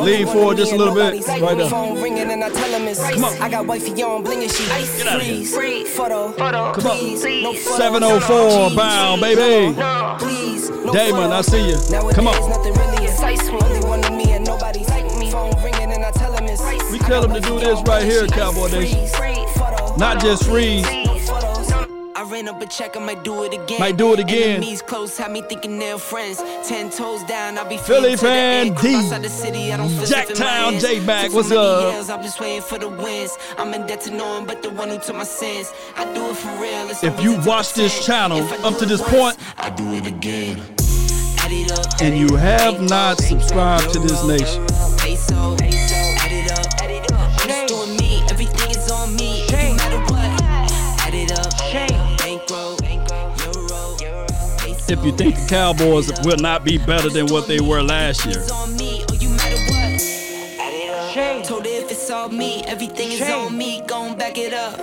lean 0.00 0.28
forward 0.28 0.58
just 0.58 0.72
a 0.72 0.76
little 0.76 0.94
bit. 0.94 1.26
Right 1.26 1.58
there. 1.58 1.68
Phone 1.68 2.00
ringing 2.00 2.30
and 2.30 2.44
I 2.44 2.50
tell 2.50 2.70
him 2.70 2.86
it's 2.86 3.02
Come 3.02 3.24
on. 3.24 3.42
I 3.42 3.50
got 3.50 3.66
wifey 3.66 4.00
on, 4.00 4.22
blinging 4.22 4.48
she 4.48 4.70
ice. 4.70 4.96
Get 4.96 5.08
out 5.08 5.20
of 5.20 5.26
here. 5.26 5.44
Freeze, 5.44 5.90
photo, 5.90 6.30
photo, 6.30 6.72
Come 6.72 6.86
on. 6.86 6.98
please, 6.98 7.24
no 7.42 7.52
photo. 7.52 7.76
704 7.76 8.76
bound, 8.76 9.20
baby. 9.20 9.74
Please, 10.20 10.70
no 10.70 10.92
Damon, 10.92 11.22
photo. 11.22 11.34
I 11.34 11.40
see 11.40 11.68
you. 11.68 11.78
Nowadays, 11.90 12.14
Come 12.14 12.28
on. 12.28 12.48
nothing 12.48 12.74
really 12.74 13.06
excites 13.06 13.48
me. 13.50 13.58
Only 13.60 13.80
one 13.88 14.04
of 14.04 14.12
me 14.12 14.30
and 14.30 14.46
nobody 14.46 14.84
like 14.84 15.04
me. 15.18 15.32
Phone 15.32 15.50
ringing 15.64 15.90
and 15.90 16.04
I 16.04 16.12
tell 16.12 16.32
him 16.32 16.46
We 16.92 16.98
tell 17.00 17.22
them 17.22 17.34
to 17.34 17.40
do 17.40 17.58
this 17.58 17.82
right 17.88 18.04
here, 18.04 18.28
Cowboy 18.28 18.68
Nation. 18.68 19.00
Not 19.98 20.20
just 20.22 20.44
freeze. 20.44 20.86
I 22.18 22.24
ran 22.24 22.48
up 22.48 22.60
a 22.60 22.66
check, 22.66 22.96
I 22.96 22.98
might 22.98 23.22
do 23.22 23.44
it 23.44 23.54
again. 23.54 23.78
Might 23.78 23.96
do 23.96 24.12
it 24.12 24.18
again. 24.18 24.56
Enemies 24.56 24.82
close, 24.82 25.16
have 25.18 25.30
me 25.30 25.40
thinking 25.40 25.78
they're 25.78 25.98
friends. 25.98 26.38
Ten 26.66 26.90
toes 26.90 27.22
down, 27.22 27.56
I'll 27.56 27.68
be 27.68 27.76
Philly 27.76 28.16
free 28.16 28.16
to 28.16 28.16
the 28.16 28.26
fan. 28.26 28.74
D. 28.82 28.94
Outside 28.96 29.22
the 29.22 29.28
city, 29.28 29.72
I 29.72 29.76
don't 29.76 29.88
feel 29.88 30.04
safe 30.04 30.30
in 30.30 30.38
my 30.40 30.44
Jacktown 30.44 30.72
hands. 30.72 30.82
J-Mac, 30.82 31.32
what's 31.32 31.52
up? 31.52 32.10
I'm 32.10 32.22
just 32.24 32.40
waiting 32.40 32.62
for 32.62 32.76
the 32.76 32.88
wins. 32.88 33.38
I'm 33.56 33.72
in 33.72 33.86
debt 33.86 34.00
to 34.00 34.10
no 34.10 34.26
one 34.30 34.46
but 34.46 34.64
the 34.64 34.70
one 34.70 34.88
who 34.88 34.98
took 34.98 35.14
my 35.14 35.22
sins. 35.22 35.72
I 35.96 36.12
do 36.12 36.30
it 36.30 36.36
for 36.36 36.48
real. 36.60 36.90
It's 36.90 37.04
If 37.04 37.22
you 37.22 37.38
watch 37.46 37.74
this 37.74 38.04
channel 38.04 38.42
up 38.64 38.76
to 38.78 38.84
this 38.86 39.00
point 39.00 39.36
I 39.56 39.70
do 39.70 39.84
it 39.94 40.08
again. 40.08 40.60
and 42.02 42.18
you 42.18 42.34
have 42.34 42.80
not 42.80 43.18
subscribed 43.18 43.92
to 43.92 44.00
this 44.00 44.24
nation, 44.24 44.66
if 54.90 55.04
you 55.04 55.12
think 55.12 55.34
the 55.36 55.46
Cowboys 55.48 56.10
will 56.24 56.38
not 56.38 56.64
be 56.64 56.78
better 56.78 57.10
than 57.10 57.26
what 57.26 57.46
they 57.46 57.60
were 57.60 57.82
last 57.82 58.24
year, 58.24 58.38
It's 58.38 58.50
on 58.50 58.74
me, 58.76 59.04
or 59.10 59.14
you 59.16 59.28
matter 59.30 59.56
what. 59.56 60.00
Add 60.60 60.72
it. 60.74 61.44
Told 61.44 61.66
if 61.66 61.90
it's 61.90 62.10
all 62.10 62.28
me, 62.28 62.62
everything 62.66 63.12
is 63.12 63.22
on 63.30 63.56
me. 63.56 63.82
Gon' 63.86 64.16
back 64.16 64.38
it 64.38 64.54
up. 64.54 64.78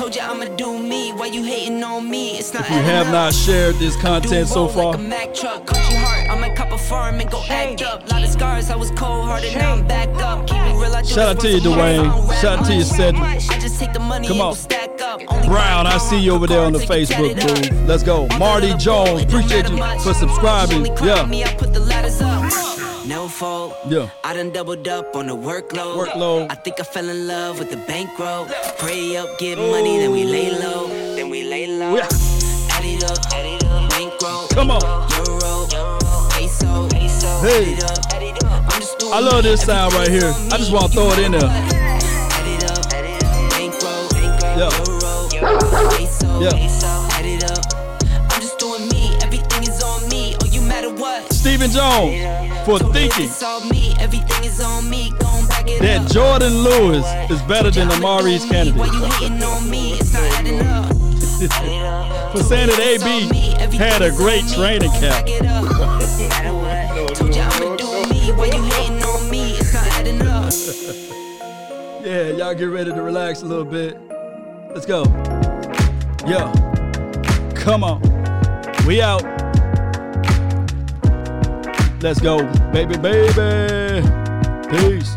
Told 0.00 0.16
you 0.16 0.22
I'ma 0.22 0.46
do 0.56 0.78
me. 0.78 1.12
Why 1.12 1.26
you 1.26 1.44
hating 1.44 1.84
on 1.84 2.08
me? 2.08 2.38
It's 2.38 2.54
not 2.54 2.62
if 2.62 2.70
you 2.70 2.76
have 2.76 3.12
not 3.12 3.34
shared 3.34 3.74
this 3.74 3.96
content 3.96 4.48
so 4.48 4.66
far, 4.66 4.92
like 4.92 4.98
a 4.98 5.02
Mack 5.02 5.34
truck, 5.34 5.66
country 5.66 5.94
heart. 5.96 6.30
I 6.30 6.40
might 6.40 6.56
cop 6.56 6.72
a 6.72 6.78
farm 6.78 7.20
and 7.20 7.30
go 7.30 7.42
act 7.50 7.82
up. 7.82 8.10
Lot 8.10 8.24
of 8.24 8.30
scars, 8.30 8.70
I 8.70 8.76
was 8.76 8.90
cold 8.92 9.26
hearted, 9.26 9.54
now 9.54 9.74
I'm 9.74 9.86
back 9.86 10.08
up. 10.22 10.46
Keep 10.46 10.56
it 10.56 10.72
real, 10.72 10.94
I 10.94 11.02
do 11.02 11.08
shout 11.08 11.36
out 11.36 11.40
to 11.40 11.48
you, 11.48 11.56
once 11.56 11.66
a 11.66 11.68
month. 11.68 11.80
I 11.80 11.96
don't 11.96 12.28
Dwayne. 12.28 12.40
Shout 12.40 12.58
out 12.60 12.64
to 12.64 12.72
you, 12.72 12.78
much. 12.78 13.42
Cedric. 13.42 13.50
I 13.50 13.58
just 13.60 13.78
take 13.78 13.92
the 13.92 14.00
money 14.00 14.26
Come 14.26 14.40
on. 14.40 14.52
go 14.52 14.54
stack 14.54 15.02
up. 15.02 15.20
Brown, 15.44 15.86
I 15.86 15.98
see 15.98 16.18
you 16.18 16.32
over 16.32 16.46
there 16.46 16.64
on 16.64 16.72
the 16.72 16.78
Facebook, 16.78 17.36
boo. 17.70 17.84
Let's 17.84 18.02
go. 18.02 18.26
Marty 18.38 18.72
Jones, 18.78 19.24
appreciate 19.24 19.68
you 19.68 19.76
for 20.00 20.14
subscribing. 20.14 20.86
Yeah. 21.04 21.26
me, 21.26 21.44
I 21.44 21.54
put 21.56 21.74
the 21.74 21.80
ladders 21.80 22.22
up. 22.22 22.70
No 23.10 23.26
fault. 23.26 23.76
Yeah. 23.88 24.08
I 24.22 24.34
done 24.34 24.50
doubled 24.50 24.86
up 24.86 25.16
on 25.16 25.26
the 25.26 25.34
workload. 25.34 25.96
Workload. 25.96 26.46
I 26.48 26.54
think 26.54 26.78
I 26.78 26.84
fell 26.84 27.08
in 27.08 27.26
love 27.26 27.58
with 27.58 27.68
the 27.68 27.78
bankroll. 27.78 28.46
Pray 28.78 29.16
up, 29.16 29.36
get 29.36 29.58
oh. 29.58 29.68
money, 29.68 29.89
then 29.98 30.10
we 30.12 30.24
lay 30.24 30.50
low. 30.50 30.88
Then 30.88 31.30
we 31.30 31.42
lay 31.44 31.66
low. 31.66 31.94
Yeah. 31.96 32.08
Add 32.70 32.84
it 32.84 33.04
up, 33.04 33.18
add 33.32 33.46
it 33.46 33.64
up. 33.64 33.90
Bankroll. 33.90 34.46
Come 34.48 34.70
on. 34.70 34.80
Euro, 35.26 35.66
peso, 36.30 36.88
peso. 36.88 37.40
Hey. 37.40 37.74
Add 37.74 37.78
it 37.78 37.84
up, 37.84 38.12
add 38.14 38.22
it 38.22 38.44
up. 38.44 38.62
I'm 38.72 38.80
just 38.80 38.98
doing 38.98 39.12
I 39.14 39.20
love 39.20 39.42
this 39.42 39.62
sound 39.62 39.92
right 39.94 40.08
here. 40.08 40.32
I 40.50 40.56
just 40.58 40.72
want 40.72 40.86
to 40.86 40.92
throw 40.92 41.10
it 41.12 41.18
in 41.20 41.32
there. 41.32 41.42
Add 41.44 42.46
it 42.46 42.64
up, 42.70 42.92
add 42.92 43.04
it 43.04 43.24
up. 43.24 43.50
Bankroll, 43.50 44.08
bankroll. 44.10 44.56
Yeah. 44.58 44.70
Euro, 45.40 45.90
peso, 45.96 46.40
Yeah. 46.40 46.52
peso. 46.52 46.86
Add 47.16 47.26
it 47.26 47.44
up. 47.50 48.32
I'm 48.32 48.40
just 48.40 48.58
doing 48.58 48.88
me. 48.88 49.16
Everything 49.22 49.62
is 49.62 49.82
on 49.82 50.08
me. 50.08 50.36
Oh, 50.42 50.46
you 50.46 50.60
matter 50.62 50.90
what? 50.94 51.32
Stephen 51.32 51.70
Jones 51.70 52.39
for 52.64 52.78
thinking 52.92 53.30
me, 53.70 53.94
everything 53.98 54.44
is 54.44 54.60
on 54.60 54.88
me. 54.88 55.10
Gon' 55.18 55.46
back 55.46 55.68
it 55.68 55.80
that. 55.80 56.08
Jourdan 56.10 56.64
Lewis 56.64 57.06
is 57.30 57.40
better 57.42 57.70
than 57.70 57.88
Maurice 58.00 58.44
Canady. 58.44 58.72
hating 58.72 59.42
on 59.42 59.70
me? 59.70 59.94
It's 59.94 60.12
not 60.12 60.22
adding 60.32 60.60
up. 60.60 60.96
For 62.32 62.42
saying 62.42 62.68
that 62.68 62.78
AB 62.78 63.76
had 63.76 64.02
a 64.02 64.10
great 64.10 64.46
training 64.48 64.90
camp. 64.90 65.24
Back 65.24 65.28
it 65.28 65.46
up. 65.46 65.64
Matter 66.28 66.52
what? 66.54 67.14
Told 67.14 67.34
you 67.34 67.42
I'ma 67.42 67.76
do 67.76 68.10
me. 68.10 68.32
Why 68.32 68.46
you 68.46 68.62
hating 68.62 69.02
on 69.02 69.30
me? 69.30 69.52
It's 69.52 69.72
not 69.72 69.86
adding 69.88 70.22
up. 70.22 70.52
Yeah, 72.02 72.30
y'all 72.30 72.54
get 72.54 72.64
ready 72.64 72.90
to 72.90 73.02
relax 73.02 73.42
a 73.42 73.44
little 73.44 73.64
bit. 73.64 73.98
Let's 74.72 74.86
go. 74.86 75.02
Yo, 76.26 76.50
Come 77.54 77.84
on. 77.84 78.00
We 78.86 79.02
out. 79.02 79.22
Let's 82.02 82.18
go, 82.18 82.38
baby, 82.72 82.96
baby. 82.96 84.00
Peace. 84.70 85.14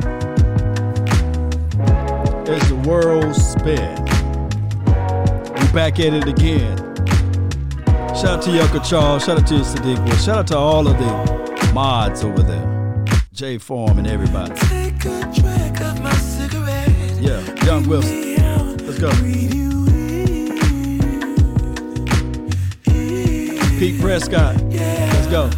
As 2.45 2.67
the 2.67 2.83
world 2.85 3.33
spin. 3.33 4.03
We 5.55 5.71
back 5.71 6.01
at 6.01 6.13
it 6.13 6.27
again. 6.27 6.77
Shout 8.13 8.25
out 8.25 8.41
to 8.41 8.61
Uncle 8.61 8.81
Charles. 8.81 9.23
Shout 9.23 9.39
out 9.39 9.47
to 9.47 9.53
Sadiq. 9.55 10.25
Shout 10.25 10.39
out 10.39 10.47
to 10.47 10.57
all 10.57 10.85
of 10.85 10.97
the 10.97 11.71
mods 11.73 12.21
over 12.21 12.43
there. 12.43 13.05
J 13.31 13.57
Form 13.59 13.97
and 13.97 14.05
everybody. 14.05 14.53
Yeah, 17.21 17.65
Young 17.65 17.87
Wilson. 17.87 18.77
Let's 18.85 18.99
go. 18.99 19.09
Pete 23.79 24.01
Prescott. 24.01 24.61
Let's 24.69 25.27
go. 25.27 25.49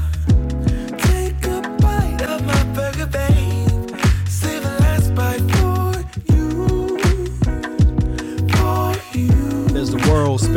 As 10.35 10.49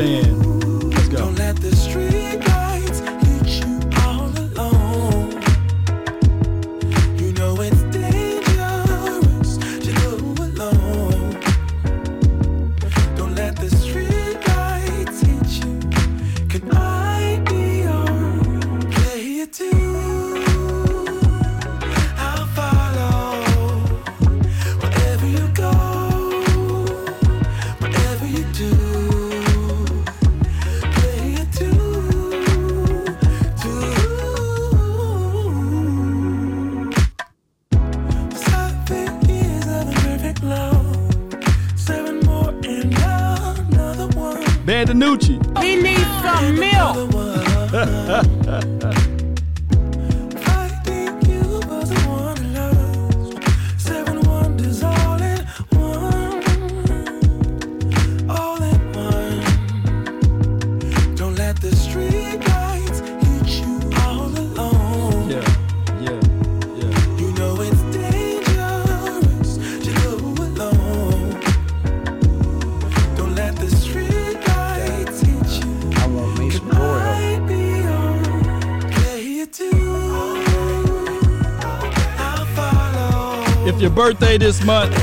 birthday 83.99 84.39
this 84.39 84.63
month, 84.65 84.95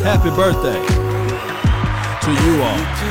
happy 0.00 0.30
birthday 0.30 0.80
to 2.24 2.42
you 2.42 2.62
all. 2.62 3.09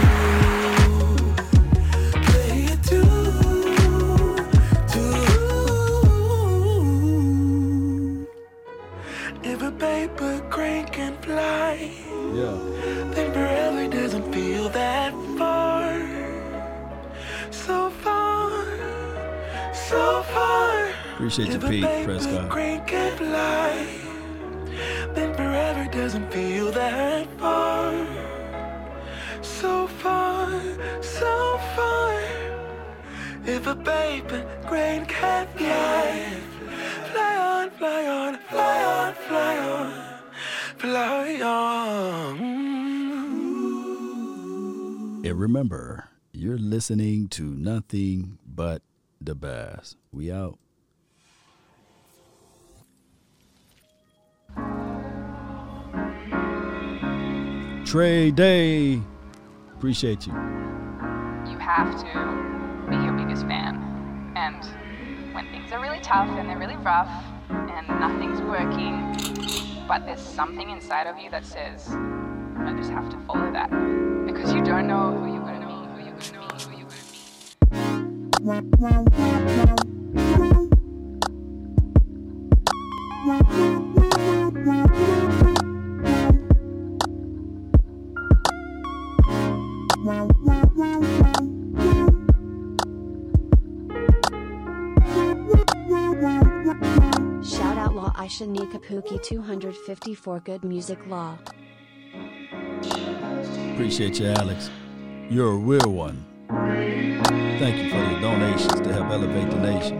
Listening 47.19 47.29
to 47.29 47.43
nothing 47.59 48.37
but 48.45 48.81
the 49.19 49.35
bass. 49.35 49.95
We 50.11 50.31
out. 50.31 50.57
Trey 57.85 58.31
Day. 58.31 59.01
Appreciate 59.75 60.27
you. 60.27 60.33
you 60.33 61.57
have 61.57 61.97
to 61.99 62.89
be 62.89 62.95
your 62.95 63.13
biggest 63.13 63.45
fan. 63.47 63.75
And 64.35 64.63
when 65.33 65.49
things 65.51 65.71
are 65.71 65.81
really 65.81 65.99
tough 66.01 66.29
and 66.29 66.49
they're 66.49 66.59
really 66.59 66.77
rough 66.77 67.09
and 67.49 67.87
nothing's 67.87 68.41
working, 68.41 69.87
but 69.87 70.05
there's 70.05 70.21
something 70.21 70.69
inside 70.69 71.07
of 71.07 71.17
you 71.17 71.29
that 71.31 71.45
says, 71.45 71.89
I 71.89 72.73
just 72.77 72.91
have 72.91 73.09
to 73.09 73.17
follow 73.25 73.51
that. 73.51 73.69
Because 74.25 74.53
you 74.53 74.63
don't 74.63 74.87
know 74.87 75.17
who 75.17 75.33
you're 75.33 75.38
Shout 78.39 78.55
out 97.77 97.93
Law 97.93 98.13
Aisha 98.15 98.47
Nikapuki 98.47 99.21
254 99.21 100.39
Good 100.39 100.63
Music 100.63 101.05
Law. 101.07 101.37
Appreciate 103.73 104.17
you, 104.17 104.27
Alex. 104.27 104.69
You're 105.29 105.51
a 105.51 105.55
real 105.55 105.91
one. 105.91 106.28
Thank 106.49 107.77
you 107.77 107.91
for 107.91 107.97
your 107.97 108.19
donations 108.21 108.81
to 108.81 108.91
help 108.91 109.11
elevate 109.11 109.51
the 109.51 109.57
nation. 109.59 109.99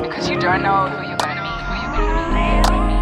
Because 0.00 0.30
you 0.30 0.38
don't 0.38 0.62
know 0.62 0.86
who 0.86 1.08
you're 1.08 1.16
going 1.16 1.36
to 1.36 1.42
meet, 1.42 1.62
who 1.66 1.74
you're 1.82 1.92
going 1.96 2.14
to 2.14 2.72
meet. 2.72 2.98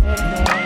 Really? 0.00 0.57